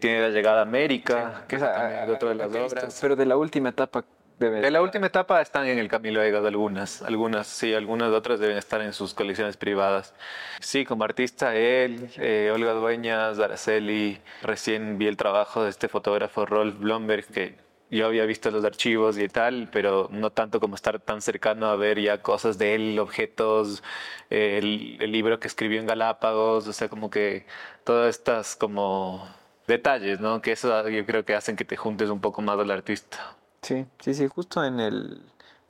Tiene 0.00 0.22
La 0.22 0.30
Llegada 0.30 0.60
a 0.60 0.62
América, 0.62 1.44
que 1.46 1.56
es 1.56 1.62
también 1.62 2.10
otra 2.10 2.30
de 2.30 2.34
las 2.36 2.54
obras. 2.54 2.98
Pero 3.02 3.16
de 3.16 3.26
la 3.26 3.36
última 3.36 3.68
etapa, 3.68 4.04
de 4.38 4.70
la 4.70 4.82
última 4.82 5.06
etapa 5.06 5.40
están 5.40 5.66
en 5.66 5.78
el 5.78 5.88
Camilo 5.88 6.22
Egas 6.22 6.44
algunas, 6.44 7.02
algunas 7.02 7.46
sí, 7.46 7.72
algunas 7.72 8.12
otras 8.12 8.38
deben 8.38 8.58
estar 8.58 8.82
en 8.82 8.92
sus 8.92 9.14
colecciones 9.14 9.56
privadas. 9.56 10.14
Sí, 10.60 10.84
como 10.84 11.04
artista 11.04 11.54
él, 11.54 12.10
eh, 12.18 12.50
Olga 12.54 12.72
Dueñas, 12.72 13.38
Araceli, 13.38 14.20
recién 14.42 14.98
vi 14.98 15.06
el 15.06 15.16
trabajo 15.16 15.64
de 15.64 15.70
este 15.70 15.88
fotógrafo 15.88 16.44
Rolf 16.44 16.78
Blomberg 16.78 17.24
que 17.26 17.56
yo 17.90 18.06
había 18.06 18.26
visto 18.26 18.50
los 18.50 18.64
archivos 18.64 19.16
y 19.16 19.28
tal, 19.28 19.68
pero 19.72 20.08
no 20.10 20.30
tanto 20.30 20.60
como 20.60 20.74
estar 20.74 20.98
tan 21.00 21.22
cercano 21.22 21.66
a 21.66 21.76
ver 21.76 22.00
ya 22.00 22.20
cosas 22.20 22.58
de 22.58 22.74
él, 22.74 22.98
objetos, 22.98 23.82
el, 24.28 24.98
el 25.00 25.12
libro 25.12 25.38
que 25.38 25.46
escribió 25.46 25.80
en 25.80 25.86
Galápagos, 25.86 26.66
o 26.66 26.72
sea, 26.72 26.88
como 26.88 27.10
que 27.10 27.46
todas 27.84 28.10
estas 28.10 28.56
como 28.56 29.26
detalles, 29.66 30.20
¿no? 30.20 30.42
Que 30.42 30.52
eso 30.52 30.88
yo 30.88 31.06
creo 31.06 31.24
que 31.24 31.34
hacen 31.34 31.56
que 31.56 31.64
te 31.64 31.76
juntes 31.76 32.10
un 32.10 32.20
poco 32.20 32.42
más 32.42 32.58
al 32.58 32.70
artista. 32.70 33.36
Sí, 33.66 33.84
sí, 33.98 34.14
sí, 34.14 34.28
justo 34.28 34.64
en 34.64 34.78
el, 34.78 35.20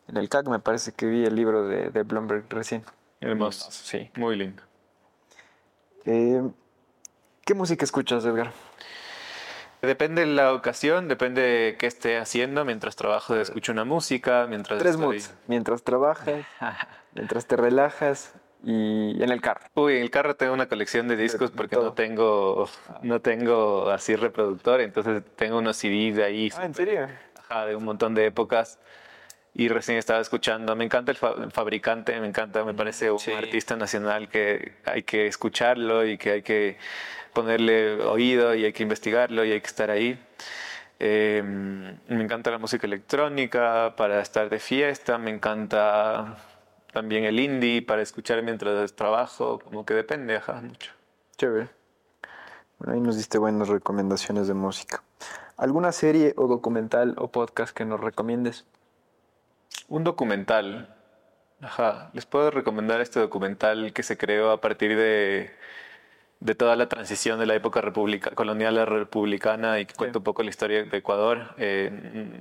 en 0.06 0.18
el 0.18 0.28
CAC 0.28 0.48
me 0.48 0.58
parece 0.58 0.92
que 0.92 1.06
vi 1.06 1.24
el 1.24 1.34
libro 1.34 1.66
de, 1.66 1.88
de 1.88 2.02
Blomberg 2.02 2.44
recién. 2.50 2.84
Hermoso, 3.22 3.70
sí, 3.70 4.10
muy 4.16 4.36
lindo. 4.36 4.62
Eh, 6.04 6.42
¿Qué 7.46 7.54
música 7.54 7.86
escuchas, 7.86 8.22
Edgar? 8.26 8.52
Depende 9.80 10.26
de 10.26 10.26
la 10.26 10.52
ocasión, 10.52 11.08
depende 11.08 11.40
de 11.40 11.76
qué 11.78 11.86
esté 11.86 12.18
haciendo. 12.18 12.66
Mientras 12.66 12.96
trabajo 12.96 13.34
escucho 13.34 13.72
una 13.72 13.86
música, 13.86 14.46
mientras 14.46 14.78
Tres 14.78 14.98
moods. 14.98 15.32
Mientras 15.46 15.82
trabajas, 15.82 16.44
mientras 17.14 17.46
te 17.46 17.56
relajas 17.56 18.34
y 18.62 19.22
en 19.22 19.30
el 19.30 19.40
carro. 19.40 19.64
Uy, 19.72 19.96
en 19.96 20.02
el 20.02 20.10
carro 20.10 20.36
tengo 20.36 20.52
una 20.52 20.68
colección 20.68 21.08
de 21.08 21.16
discos 21.16 21.50
porque 21.50 21.76
no 21.76 21.94
tengo, 21.94 22.68
no 23.00 23.22
tengo 23.22 23.88
así 23.88 24.16
reproductor, 24.16 24.82
entonces 24.82 25.22
tengo 25.36 25.56
unos 25.56 25.78
CDs 25.78 26.16
de 26.16 26.24
ahí. 26.24 26.52
Ah, 26.58 26.66
¿en 26.66 26.74
serio? 26.74 27.08
De 27.66 27.76
un 27.76 27.84
montón 27.84 28.14
de 28.14 28.26
épocas 28.26 28.78
y 29.54 29.68
recién 29.68 29.96
estaba 29.96 30.20
escuchando. 30.20 30.76
Me 30.76 30.84
encanta 30.84 31.12
el, 31.12 31.16
fabricante, 31.50 32.20
me 32.20 32.26
encanta, 32.26 32.64
me 32.64 32.74
parece 32.74 33.10
un 33.10 33.18
artista 33.36 33.76
nacional 33.76 34.28
que 34.28 34.74
hay 34.84 35.02
que 35.02 35.26
escucharlo 35.26 36.06
y 36.06 36.18
que 36.18 36.30
hay 36.32 36.42
que 36.42 36.76
ponerle 37.32 38.02
oído 38.02 38.54
y 38.54 38.64
hay 38.64 38.72
que 38.72 38.82
investigarlo 38.82 39.44
y 39.44 39.52
hay 39.52 39.60
que 39.60 39.66
estar 39.66 39.90
ahí. 39.90 40.18
Em, 40.98 41.98
me 42.08 42.24
encanta 42.24 42.50
la 42.50 42.58
música 42.58 42.86
electrónica 42.86 43.94
para 43.96 44.20
estar 44.20 44.48
de 44.48 44.58
fiesta, 44.58 45.18
me 45.18 45.30
encanta 45.30 46.36
también 46.92 47.24
el 47.24 47.38
indie 47.38 47.82
para 47.82 48.00
escuchar 48.02 48.42
mientras 48.42 48.94
trabajo, 48.94 49.58
como 49.58 49.84
que 49.84 49.94
depende, 49.94 50.36
ajá, 50.36 50.54
mucho. 50.62 50.92
Chévere. 51.36 51.68
Bueno, 52.78 52.94
ahí 52.94 53.00
nos 53.00 53.16
diste 53.16 53.38
buenas 53.38 53.68
recomendaciones 53.68 54.48
de 54.48 54.54
música. 54.54 55.02
¿Alguna 55.56 55.92
serie 55.92 56.34
o 56.36 56.48
documental 56.48 57.14
o 57.16 57.28
podcast 57.28 57.74
que 57.74 57.86
nos 57.86 57.98
recomiendes? 57.98 58.66
Un 59.88 60.04
documental. 60.04 60.94
Ajá. 61.62 62.10
Les 62.12 62.26
puedo 62.26 62.50
recomendar 62.50 63.00
este 63.00 63.20
documental 63.20 63.94
que 63.94 64.02
se 64.02 64.18
creó 64.18 64.50
a 64.50 64.60
partir 64.60 64.94
de, 64.98 65.50
de 66.40 66.54
toda 66.54 66.76
la 66.76 66.90
transición 66.90 67.38
de 67.40 67.46
la 67.46 67.54
época 67.54 67.80
colonial 68.34 68.76
a 68.76 68.84
republicana 68.84 69.80
y 69.80 69.86
que 69.86 69.94
cuenta 69.94 70.18
un 70.18 70.24
poco 70.24 70.42
la 70.42 70.50
historia 70.50 70.84
de 70.84 70.98
Ecuador. 70.98 71.54
Eh, 71.56 71.90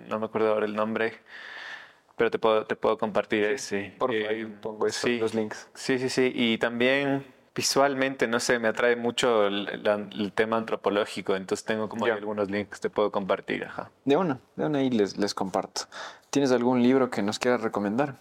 no 0.10 0.20
me 0.20 0.26
acuerdo 0.26 0.52
ahora 0.52 0.66
el 0.66 0.76
nombre, 0.76 1.14
pero 2.18 2.30
te 2.30 2.38
puedo, 2.38 2.66
te 2.66 2.76
puedo 2.76 2.98
compartir 2.98 3.46
ese. 3.46 3.96
Por 3.98 4.12
favor, 4.12 4.34
eh, 4.34 4.48
pongo 4.62 4.88
los 4.88 5.34
links. 5.34 5.70
Sí, 5.74 6.00
sí, 6.00 6.10
sí. 6.10 6.34
Y 6.36 6.58
también 6.58 7.26
visualmente, 7.56 8.28
no 8.28 8.40
sé, 8.40 8.60
me 8.60 8.68
atrae 8.68 8.96
mucho 8.96 9.48
el, 9.48 10.32
tema 10.36 10.58
antropológico, 10.58 11.36
entonces 11.36 11.66
tengo 11.66 11.88
como 11.88 12.06
algunos 12.06 12.52
links 12.52 12.72
que 12.72 12.80
te 12.82 12.90
puedo 12.90 13.12
compartir. 13.12 13.64
Ajá. 13.64 13.90
De 14.04 14.18
una, 14.18 14.40
de 14.56 14.66
una 14.66 14.80
ahí 14.80 14.90
les, 14.90 15.18
les 15.18 15.34
comparto. 15.34 15.84
¿Tienes 16.30 16.52
algún 16.52 16.84
libro 16.84 17.10
que 17.10 17.22
nos 17.22 17.40
quieras 17.40 17.62
recomendar? 17.62 18.16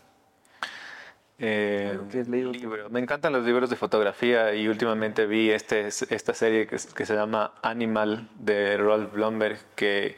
Eh, 1.40 1.98
libro. 2.30 2.88
Me 2.90 3.00
encantan 3.00 3.32
los 3.32 3.44
libros 3.44 3.68
de 3.68 3.74
fotografía 3.74 4.54
y 4.54 4.68
últimamente 4.68 5.26
vi 5.26 5.50
este, 5.50 5.88
esta 5.88 6.32
serie 6.32 6.68
que, 6.68 6.76
que 6.76 7.06
se 7.06 7.14
llama 7.14 7.52
Animal 7.60 8.28
de 8.38 8.76
Rolf 8.76 9.12
Blomberg, 9.12 9.58
que 9.74 10.16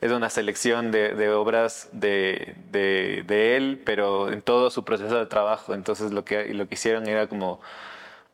es 0.00 0.10
una 0.10 0.30
selección 0.30 0.90
de, 0.90 1.14
de 1.14 1.30
obras 1.30 1.90
de, 1.92 2.56
de, 2.70 3.24
de, 3.26 3.56
él, 3.56 3.82
pero 3.84 4.32
en 4.32 4.40
todo 4.40 4.70
su 4.70 4.84
proceso 4.84 5.18
de 5.18 5.26
trabajo. 5.26 5.74
Entonces 5.74 6.12
lo 6.12 6.24
que, 6.24 6.54
lo 6.54 6.66
que 6.66 6.74
hicieron 6.74 7.06
era 7.06 7.26
como 7.26 7.60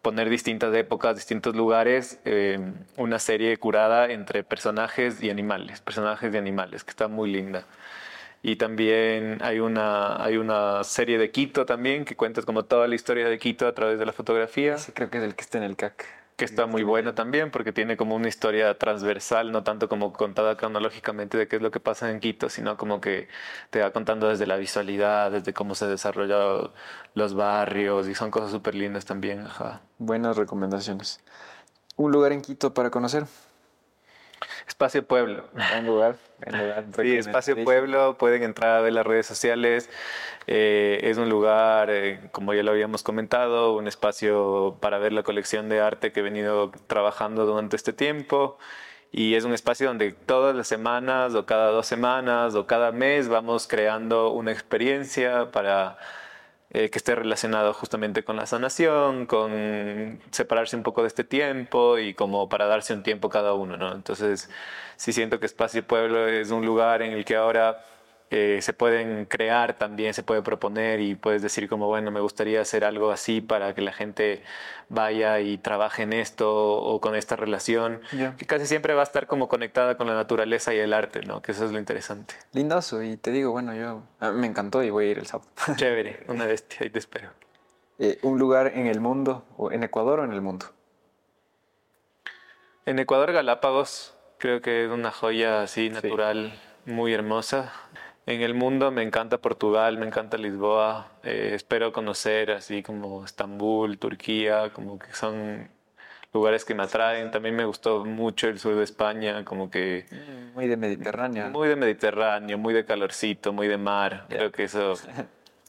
poner 0.02 0.30
distintas 0.30 0.74
épocas, 0.74 1.16
distintos 1.16 1.54
lugares, 1.54 2.20
eh, 2.24 2.58
una 2.96 3.18
serie 3.18 3.56
curada 3.58 4.10
entre 4.10 4.44
personajes 4.44 5.22
y 5.22 5.30
animales, 5.30 5.80
personajes 5.80 6.32
y 6.34 6.36
animales, 6.36 6.84
que 6.84 6.90
está 6.90 7.08
muy 7.08 7.30
linda. 7.30 7.64
Y 8.42 8.56
también 8.56 9.38
hay 9.42 9.60
una, 9.60 10.22
hay 10.22 10.38
una 10.38 10.82
serie 10.84 11.18
de 11.18 11.30
Quito 11.30 11.66
también, 11.66 12.04
que 12.04 12.16
cuenta 12.16 12.40
como 12.42 12.64
toda 12.64 12.88
la 12.88 12.94
historia 12.94 13.28
de 13.28 13.38
Quito 13.38 13.66
a 13.66 13.74
través 13.74 13.98
de 13.98 14.06
la 14.06 14.12
fotografía. 14.12 14.78
Sí, 14.78 14.92
creo 14.92 15.10
que 15.10 15.18
es 15.18 15.24
el 15.24 15.34
que 15.34 15.42
está 15.42 15.58
en 15.58 15.64
el 15.64 15.76
CAC 15.76 16.19
que 16.40 16.46
está 16.46 16.64
muy 16.64 16.84
buena 16.84 17.14
también 17.14 17.50
porque 17.50 17.70
tiene 17.70 17.98
como 17.98 18.16
una 18.16 18.26
historia 18.26 18.78
transversal, 18.78 19.52
no 19.52 19.62
tanto 19.62 19.90
como 19.90 20.14
contada 20.14 20.56
cronológicamente 20.56 21.36
de 21.36 21.46
qué 21.46 21.56
es 21.56 21.62
lo 21.62 21.70
que 21.70 21.80
pasa 21.80 22.10
en 22.10 22.18
Quito, 22.18 22.48
sino 22.48 22.78
como 22.78 22.98
que 22.98 23.28
te 23.68 23.82
va 23.82 23.90
contando 23.90 24.26
desde 24.26 24.46
la 24.46 24.56
visualidad, 24.56 25.30
desde 25.30 25.52
cómo 25.52 25.74
se 25.74 25.86
desarrollan 25.86 26.70
los 27.12 27.34
barrios 27.34 28.08
y 28.08 28.14
son 28.14 28.30
cosas 28.30 28.52
súper 28.52 28.74
lindas 28.74 29.04
también. 29.04 29.46
Buenas 29.98 30.38
recomendaciones. 30.38 31.20
¿Un 31.96 32.10
lugar 32.10 32.32
en 32.32 32.40
Quito 32.40 32.72
para 32.72 32.88
conocer? 32.90 33.26
Espacio 34.70 35.04
Pueblo. 35.04 35.44
Buen 35.52 35.84
lugar. 35.84 36.16
sí, 37.02 37.16
Espacio 37.16 37.64
Pueblo, 37.64 38.16
pueden 38.16 38.44
entrar 38.44 38.78
a 38.78 38.80
ver 38.80 38.92
las 38.92 39.04
redes 39.04 39.26
sociales. 39.26 39.90
Eh, 40.46 41.00
es 41.02 41.18
un 41.18 41.28
lugar, 41.28 41.90
eh, 41.90 42.20
como 42.30 42.54
ya 42.54 42.62
lo 42.62 42.70
habíamos 42.70 43.02
comentado, 43.02 43.74
un 43.74 43.88
espacio 43.88 44.76
para 44.80 44.98
ver 44.98 45.12
la 45.12 45.24
colección 45.24 45.68
de 45.68 45.80
arte 45.80 46.12
que 46.12 46.20
he 46.20 46.22
venido 46.22 46.70
trabajando 46.86 47.46
durante 47.46 47.74
este 47.74 47.92
tiempo. 47.92 48.58
Y 49.10 49.34
es 49.34 49.42
un 49.42 49.52
espacio 49.54 49.88
donde 49.88 50.12
todas 50.12 50.54
las 50.54 50.68
semanas 50.68 51.34
o 51.34 51.46
cada 51.46 51.72
dos 51.72 51.86
semanas 51.86 52.54
o 52.54 52.68
cada 52.68 52.92
mes 52.92 53.28
vamos 53.28 53.66
creando 53.66 54.30
una 54.30 54.52
experiencia 54.52 55.50
para 55.50 55.98
eh, 56.70 56.88
que 56.90 56.98
esté 56.98 57.14
relacionado 57.14 57.74
justamente 57.74 58.22
con 58.24 58.36
la 58.36 58.46
sanación, 58.46 59.26
con 59.26 60.20
separarse 60.30 60.76
un 60.76 60.82
poco 60.82 61.02
de 61.02 61.08
este 61.08 61.24
tiempo 61.24 61.98
y 61.98 62.14
como 62.14 62.48
para 62.48 62.66
darse 62.66 62.94
un 62.94 63.02
tiempo 63.02 63.28
cada 63.28 63.54
uno, 63.54 63.76
¿no? 63.76 63.92
Entonces, 63.92 64.48
sí 64.96 65.12
siento 65.12 65.40
que 65.40 65.46
Espacio 65.46 65.84
Pueblo 65.86 66.28
es 66.28 66.50
un 66.50 66.64
lugar 66.64 67.02
en 67.02 67.12
el 67.12 67.24
que 67.24 67.36
ahora 67.36 67.84
eh, 68.30 68.58
se 68.62 68.72
pueden 68.72 69.24
crear 69.24 69.74
también, 69.74 70.14
se 70.14 70.22
puede 70.22 70.40
proponer 70.42 71.00
y 71.00 71.16
puedes 71.16 71.42
decir 71.42 71.68
como, 71.68 71.88
bueno, 71.88 72.12
me 72.12 72.20
gustaría 72.20 72.60
hacer 72.60 72.84
algo 72.84 73.10
así 73.10 73.40
para 73.40 73.74
que 73.74 73.80
la 73.80 73.92
gente 73.92 74.42
vaya 74.88 75.40
y 75.40 75.58
trabaje 75.58 76.02
en 76.02 76.12
esto 76.12 76.76
o 76.76 77.00
con 77.00 77.16
esta 77.16 77.34
relación, 77.34 78.00
que 78.38 78.46
casi 78.46 78.66
siempre 78.66 78.94
va 78.94 79.00
a 79.00 79.04
estar 79.04 79.26
como 79.26 79.48
conectada 79.48 79.96
con 79.96 80.06
la 80.06 80.14
naturaleza 80.14 80.72
y 80.72 80.78
el 80.78 80.92
arte, 80.92 81.22
¿no? 81.22 81.42
Que 81.42 81.52
eso 81.52 81.64
es 81.64 81.72
lo 81.72 81.78
interesante. 81.78 82.34
Lindazo, 82.52 83.02
y 83.02 83.16
te 83.16 83.32
digo, 83.32 83.50
bueno, 83.50 83.74
yo 83.74 84.02
me 84.32 84.46
encantó 84.46 84.82
y 84.84 84.90
voy 84.90 85.06
a 85.06 85.10
ir 85.10 85.18
el 85.18 85.26
sábado. 85.26 85.50
Chévere, 85.76 86.24
una 86.28 86.46
bestia, 86.46 86.78
ahí 86.82 86.90
te 86.90 87.00
espero. 87.00 87.30
Eh, 87.98 88.18
¿Un 88.22 88.38
lugar 88.38 88.72
en 88.74 88.86
el 88.86 89.00
mundo, 89.00 89.44
o 89.56 89.72
en 89.72 89.82
Ecuador 89.82 90.20
o 90.20 90.24
en 90.24 90.32
el 90.32 90.40
mundo? 90.40 90.66
En 92.86 92.98
Ecuador, 92.98 93.32
Galápagos, 93.32 94.14
creo 94.38 94.62
que 94.62 94.84
es 94.84 94.90
una 94.90 95.10
joya 95.10 95.62
así 95.62 95.90
natural, 95.90 96.52
muy 96.86 97.12
hermosa. 97.12 97.72
En 98.30 98.42
el 98.42 98.54
mundo 98.54 98.92
me 98.92 99.02
encanta 99.02 99.38
Portugal, 99.38 99.98
me 99.98 100.06
encanta 100.06 100.38
Lisboa. 100.38 101.08
Eh, 101.24 101.50
espero 101.52 101.92
conocer 101.92 102.52
así 102.52 102.80
como 102.80 103.24
Estambul, 103.24 103.98
Turquía, 103.98 104.70
como 104.72 105.00
que 105.00 105.12
son 105.14 105.68
lugares 106.32 106.64
que 106.64 106.76
me 106.76 106.84
atraen. 106.84 107.32
También 107.32 107.56
me 107.56 107.64
gustó 107.64 108.04
mucho 108.04 108.46
el 108.46 108.60
sur 108.60 108.76
de 108.76 108.84
España, 108.84 109.44
como 109.44 109.68
que... 109.68 110.06
Mm, 110.12 110.54
muy 110.54 110.68
de 110.68 110.76
Mediterráneo. 110.76 111.50
Muy 111.50 111.66
de 111.68 111.74
Mediterráneo, 111.74 112.56
muy 112.56 112.72
de 112.72 112.84
calorcito, 112.84 113.52
muy 113.52 113.66
de 113.66 113.78
mar. 113.78 114.26
Creo 114.28 114.52
que 114.52 114.62
eso, 114.62 114.94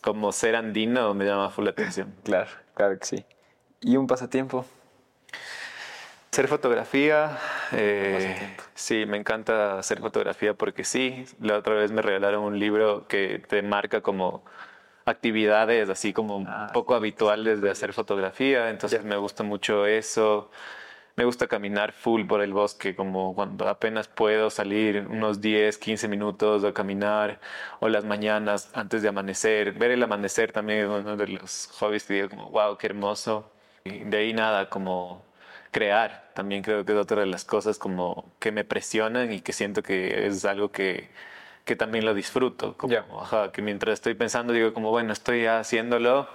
como 0.02 0.32
ser 0.32 0.56
andino, 0.56 1.16
me 1.16 1.26
llama 1.26 1.50
full 1.50 1.66
la 1.66 1.72
atención. 1.72 2.14
Claro, 2.24 2.52
claro 2.76 3.00
que 3.00 3.06
sí. 3.06 3.26
¿Y 3.82 3.98
un 3.98 4.06
pasatiempo? 4.06 4.68
Hacer 6.34 6.48
fotografía, 6.48 7.38
eh, 7.74 8.56
sí, 8.74 9.06
me 9.06 9.18
encanta 9.18 9.78
hacer 9.78 10.00
fotografía 10.00 10.54
porque 10.54 10.86
sí, 10.86 11.26
la 11.42 11.58
otra 11.58 11.74
vez 11.74 11.92
me 11.92 12.02
regalaron 12.02 12.44
un 12.44 12.58
libro 12.58 13.06
que 13.06 13.44
te 13.50 13.62
marca 13.62 14.00
como 14.00 14.42
actividades 15.06 15.90
así 15.90 16.14
como 16.14 16.46
ah, 16.48 16.70
poco 16.74 16.96
habituales 16.96 17.62
de 17.62 17.70
hacer 17.70 17.92
fotografía, 17.92 18.70
entonces 18.70 19.04
me 19.04 19.18
gusta 19.18 19.44
mucho 19.44 19.86
eso. 19.86 20.50
Me 21.18 21.26
gusta 21.26 21.48
caminar 21.48 21.92
full 21.92 22.26
por 22.26 22.42
el 22.42 22.54
bosque, 22.54 22.96
como 22.96 23.36
cuando 23.36 23.68
apenas 23.68 24.08
puedo 24.08 24.50
salir 24.50 25.06
unos 25.10 25.42
10, 25.42 25.78
15 25.78 26.08
minutos 26.08 26.64
a 26.64 26.74
caminar, 26.74 27.42
o 27.82 27.90
las 27.90 28.06
mañanas 28.06 28.70
antes 28.74 29.02
de 29.02 29.10
amanecer. 29.10 29.74
Ver 29.74 29.92
el 29.92 30.02
amanecer 30.04 30.54
también 30.54 30.80
es 30.80 30.88
uno 30.88 31.18
de 31.18 31.28
los 31.28 31.68
hobbies 31.80 32.06
que 32.06 32.14
digo 32.14 32.30
como, 32.30 32.50
wow, 32.52 32.78
qué 32.78 32.88
hermoso. 32.88 33.52
Y 33.84 34.00
de 34.06 34.18
ahí 34.18 34.34
nada, 34.34 34.70
como 34.70 35.30
crear. 35.72 36.32
También 36.34 36.62
creo 36.64 36.86
que 36.86 36.92
es 36.92 36.98
otra 36.98 37.22
de 37.22 37.28
las 37.28 37.46
cosas 37.46 37.78
como 37.78 38.32
que 38.40 38.52
me 38.52 38.64
presionan 38.64 39.32
y 39.34 39.42
que 39.42 39.54
siento 39.54 39.82
que 39.82 40.28
es 40.28 40.46
algo 40.46 40.72
que, 40.72 41.10
que 41.66 41.76
también 41.76 42.06
lo 42.06 42.14
disfruto. 42.14 42.78
Como, 42.78 42.96
que 43.52 43.62
mientras 43.62 43.94
estoy 43.94 44.14
pensando 44.14 44.54
digo 44.54 44.74
como, 44.74 44.92
bueno, 44.92 45.14
estoy 45.14 45.46
haciéndolo 45.46 46.28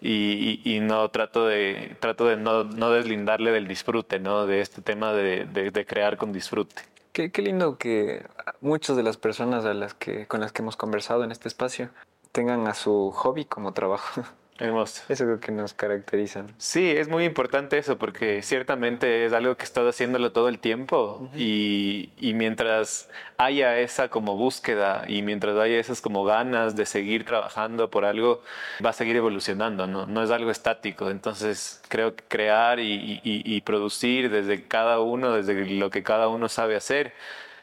y, 0.00 0.60
y, 0.64 0.80
no 0.80 1.08
trato 1.10 1.46
de, 1.46 1.96
trato 2.00 2.26
de 2.26 2.36
no, 2.36 2.64
no, 2.64 2.90
deslindarle 2.90 3.52
del 3.52 3.68
disfrute, 3.68 4.18
¿no? 4.18 4.46
De 4.46 4.60
este 4.60 4.82
tema 4.82 5.12
de, 5.12 5.44
de, 5.44 5.86
crear 5.86 6.16
con 6.16 6.32
disfrute. 6.32 6.82
Qué, 7.12 7.30
qué, 7.30 7.42
lindo 7.42 7.78
que 7.78 8.26
muchas 8.60 8.96
de 8.96 9.04
las 9.04 9.16
personas 9.16 9.64
a 9.64 9.74
las 9.74 9.94
que, 9.94 10.26
con 10.26 10.40
las 10.40 10.50
que 10.50 10.62
hemos 10.62 10.76
conversado 10.76 11.22
en 11.22 11.30
este 11.30 11.46
espacio 11.46 11.90
tengan 12.32 12.66
a 12.66 12.74
su 12.74 13.12
hobby 13.12 13.44
como 13.44 13.72
trabajo. 13.72 14.24
Hermoso. 14.62 15.02
Eso 15.08 15.24
es 15.24 15.30
lo 15.30 15.40
que 15.40 15.50
nos 15.50 15.74
caracteriza. 15.74 16.44
Sí, 16.56 16.88
es 16.90 17.08
muy 17.08 17.24
importante 17.24 17.78
eso 17.78 17.98
porque 17.98 18.42
ciertamente 18.42 19.26
es 19.26 19.32
algo 19.32 19.56
que 19.56 19.62
he 19.62 19.64
estado 19.64 19.88
haciéndolo 19.88 20.30
todo 20.30 20.48
el 20.48 20.60
tiempo 20.60 21.28
y, 21.34 22.10
y, 22.16 22.34
mientras 22.34 23.08
haya 23.38 23.78
esa 23.80 24.08
como 24.08 24.36
búsqueda 24.36 25.04
y 25.08 25.22
mientras 25.22 25.56
haya 25.56 25.80
esas 25.80 26.00
como 26.00 26.22
ganas 26.24 26.76
de 26.76 26.86
seguir 26.86 27.24
trabajando 27.24 27.90
por 27.90 28.04
algo, 28.04 28.40
va 28.84 28.90
a 28.90 28.92
seguir 28.92 29.16
evolucionando, 29.16 29.88
¿no? 29.88 30.06
No 30.06 30.22
es 30.22 30.30
algo 30.30 30.52
estático. 30.52 31.10
Entonces 31.10 31.82
creo 31.88 32.14
que 32.14 32.22
crear 32.28 32.78
y, 32.78 33.20
y, 33.24 33.42
y 33.44 33.60
producir 33.62 34.30
desde 34.30 34.62
cada 34.68 35.00
uno, 35.00 35.32
desde 35.32 35.66
lo 35.66 35.90
que 35.90 36.04
cada 36.04 36.28
uno 36.28 36.48
sabe 36.48 36.76
hacer, 36.76 37.14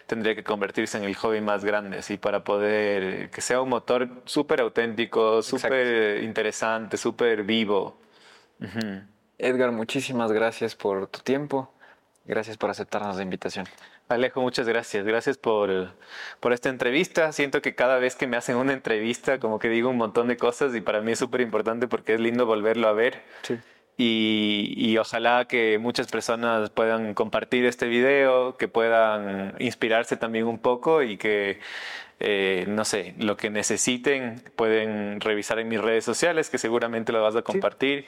tendría 0.10 0.34
que 0.34 0.44
convertirse 0.44 0.98
en 0.98 1.03
el 1.03 1.15
hobby 1.15 1.40
más 1.40 1.64
grande, 1.64 1.99
así 1.99 2.18
para 2.18 2.44
poder 2.44 3.30
que 3.30 3.41
sea 3.41 3.61
un 3.61 3.69
motor 3.69 4.10
súper 4.26 4.60
auténtico, 4.60 5.44
súper 5.44 6.23
interesante, 6.23 6.98
súper 6.98 7.44
vivo. 7.44 7.95
Edgar, 9.38 9.72
muchísimas 9.72 10.31
gracias 10.31 10.76
por 10.76 11.07
tu 11.07 11.19
tiempo. 11.19 11.72
Gracias 12.26 12.57
por 12.57 12.72
aceptarnos 12.72 13.18
la 13.18 13.23
invitación. 13.23 13.68
Alejo, 14.07 14.41
muchas 14.41 14.68
gracias. 14.68 15.06
Gracias 15.06 15.38
por, 15.38 15.94
por 16.40 16.53
esta 16.53 16.69
entrevista. 16.69 17.31
Siento 17.31 17.61
que 17.61 17.76
cada 17.76 17.99
vez 17.99 18.15
que 18.15 18.26
me 18.26 18.36
hacen 18.36 18.56
una 18.56 18.73
entrevista, 18.73 19.40
como 19.40 19.60
que 19.60 19.69
digo 19.69 19.90
un 19.90 19.98
montón 19.98 20.27
de 20.27 20.38
cosas 20.38 20.76
y 20.76 20.81
para 20.81 21.02
mí 21.02 21.11
es 21.11 21.19
súper 21.19 21.41
importante 21.41 21.88
porque 21.88 22.15
es 22.15 22.19
lindo 22.19 22.48
volverlo 22.48 22.88
a 22.88 22.94
ver. 22.94 23.22
Sí. 23.44 23.60
Y, 24.02 24.98
ojalá 24.98 25.44
que 25.44 25.78
muchas 25.78 26.08
personas 26.08 26.70
puedan 26.70 27.14
compartir 27.14 27.66
este 27.66 27.86
video, 27.90 28.56
que 28.56 28.70
puedan 28.70 29.56
inspirarse 29.60 30.16
también 30.16 30.48
un 30.48 30.58
poco 30.58 31.04
y 31.04 31.18
que, 31.18 31.60
eh, 32.22 32.64
no 32.70 32.86
sé, 32.86 33.14
lo 33.18 33.36
que 33.36 33.50
necesiten 33.50 34.42
pueden 34.56 35.20
revisar 35.20 35.60
en 35.60 35.68
mis 35.68 35.82
redes 35.82 36.06
sociales, 36.06 36.50
que 36.50 36.58
seguramente 36.58 37.12
lo 37.12 37.22
vas 37.22 37.36
a 37.36 37.42
compartir, 37.42 38.06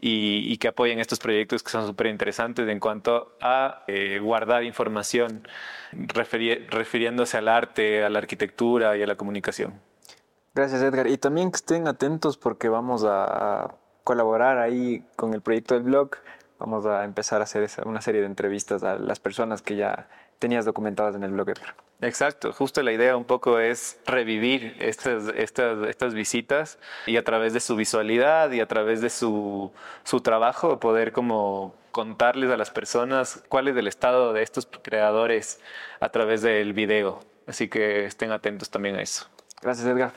y, 0.00 0.56
que 0.56 0.68
apoyen 0.68 1.00
estos 1.00 1.18
proyectos 1.18 1.62
que 1.62 1.70
son 1.70 1.86
súper 1.86 2.06
interesantes 2.06 2.66
en 2.66 2.80
cuanto 2.80 3.36
a 3.42 3.84
eh, 3.88 4.18
guardar 4.22 4.64
información 4.64 5.46
refiriéndose 5.92 7.36
al 7.36 7.48
arte, 7.48 8.04
a 8.04 8.08
la 8.08 8.20
arquitectura 8.20 8.96
y 8.96 9.02
a 9.02 9.06
la 9.06 9.16
comunicación. 9.16 9.82
Gracias 10.54 10.80
Edgar. 10.80 11.08
Y 11.08 11.18
también 11.18 11.50
que 11.50 11.56
estén 11.56 11.86
atentos 11.88 12.38
porque 12.38 12.70
vamos 12.70 13.04
a 13.06 13.74
colaborar 14.06 14.58
ahí 14.58 15.04
con 15.16 15.34
el 15.34 15.40
proyecto 15.40 15.74
del 15.74 15.82
blog. 15.82 16.10
Vamos 16.60 16.86
a 16.86 17.02
empezar 17.02 17.40
a 17.40 17.44
hacer 17.44 17.68
una 17.86 18.00
serie 18.00 18.20
de 18.20 18.28
entrevistas 18.28 18.84
a 18.84 18.94
las 18.94 19.18
personas 19.18 19.62
que 19.62 19.74
ya 19.74 20.08
tenías 20.38 20.64
documentadas 20.64 21.16
en 21.16 21.24
el 21.24 21.32
blog. 21.32 21.48
Exacto, 22.00 22.52
justo 22.52 22.82
la 22.84 22.92
idea 22.92 23.16
un 23.16 23.24
poco 23.24 23.58
es 23.58 23.98
revivir 24.06 24.76
estas, 24.78 25.24
estas, 25.34 25.88
estas 25.88 26.14
visitas 26.14 26.78
y 27.06 27.16
a 27.16 27.24
través 27.24 27.52
de 27.52 27.58
su 27.58 27.74
visualidad 27.74 28.52
y 28.52 28.60
a 28.60 28.68
través 28.68 29.00
de 29.00 29.10
su, 29.10 29.72
su 30.04 30.20
trabajo 30.20 30.78
poder 30.78 31.10
como 31.10 31.74
contarles 31.90 32.50
a 32.50 32.56
las 32.56 32.70
personas 32.70 33.42
cuál 33.48 33.66
es 33.66 33.76
el 33.76 33.88
estado 33.88 34.32
de 34.32 34.42
estos 34.42 34.68
creadores 34.82 35.58
a 35.98 36.10
través 36.10 36.42
del 36.42 36.74
video. 36.74 37.18
Así 37.48 37.68
que 37.68 38.04
estén 38.04 38.30
atentos 38.30 38.70
también 38.70 38.94
a 38.94 39.02
eso. 39.02 39.26
Gracias 39.62 39.84
Edgar. 39.88 40.12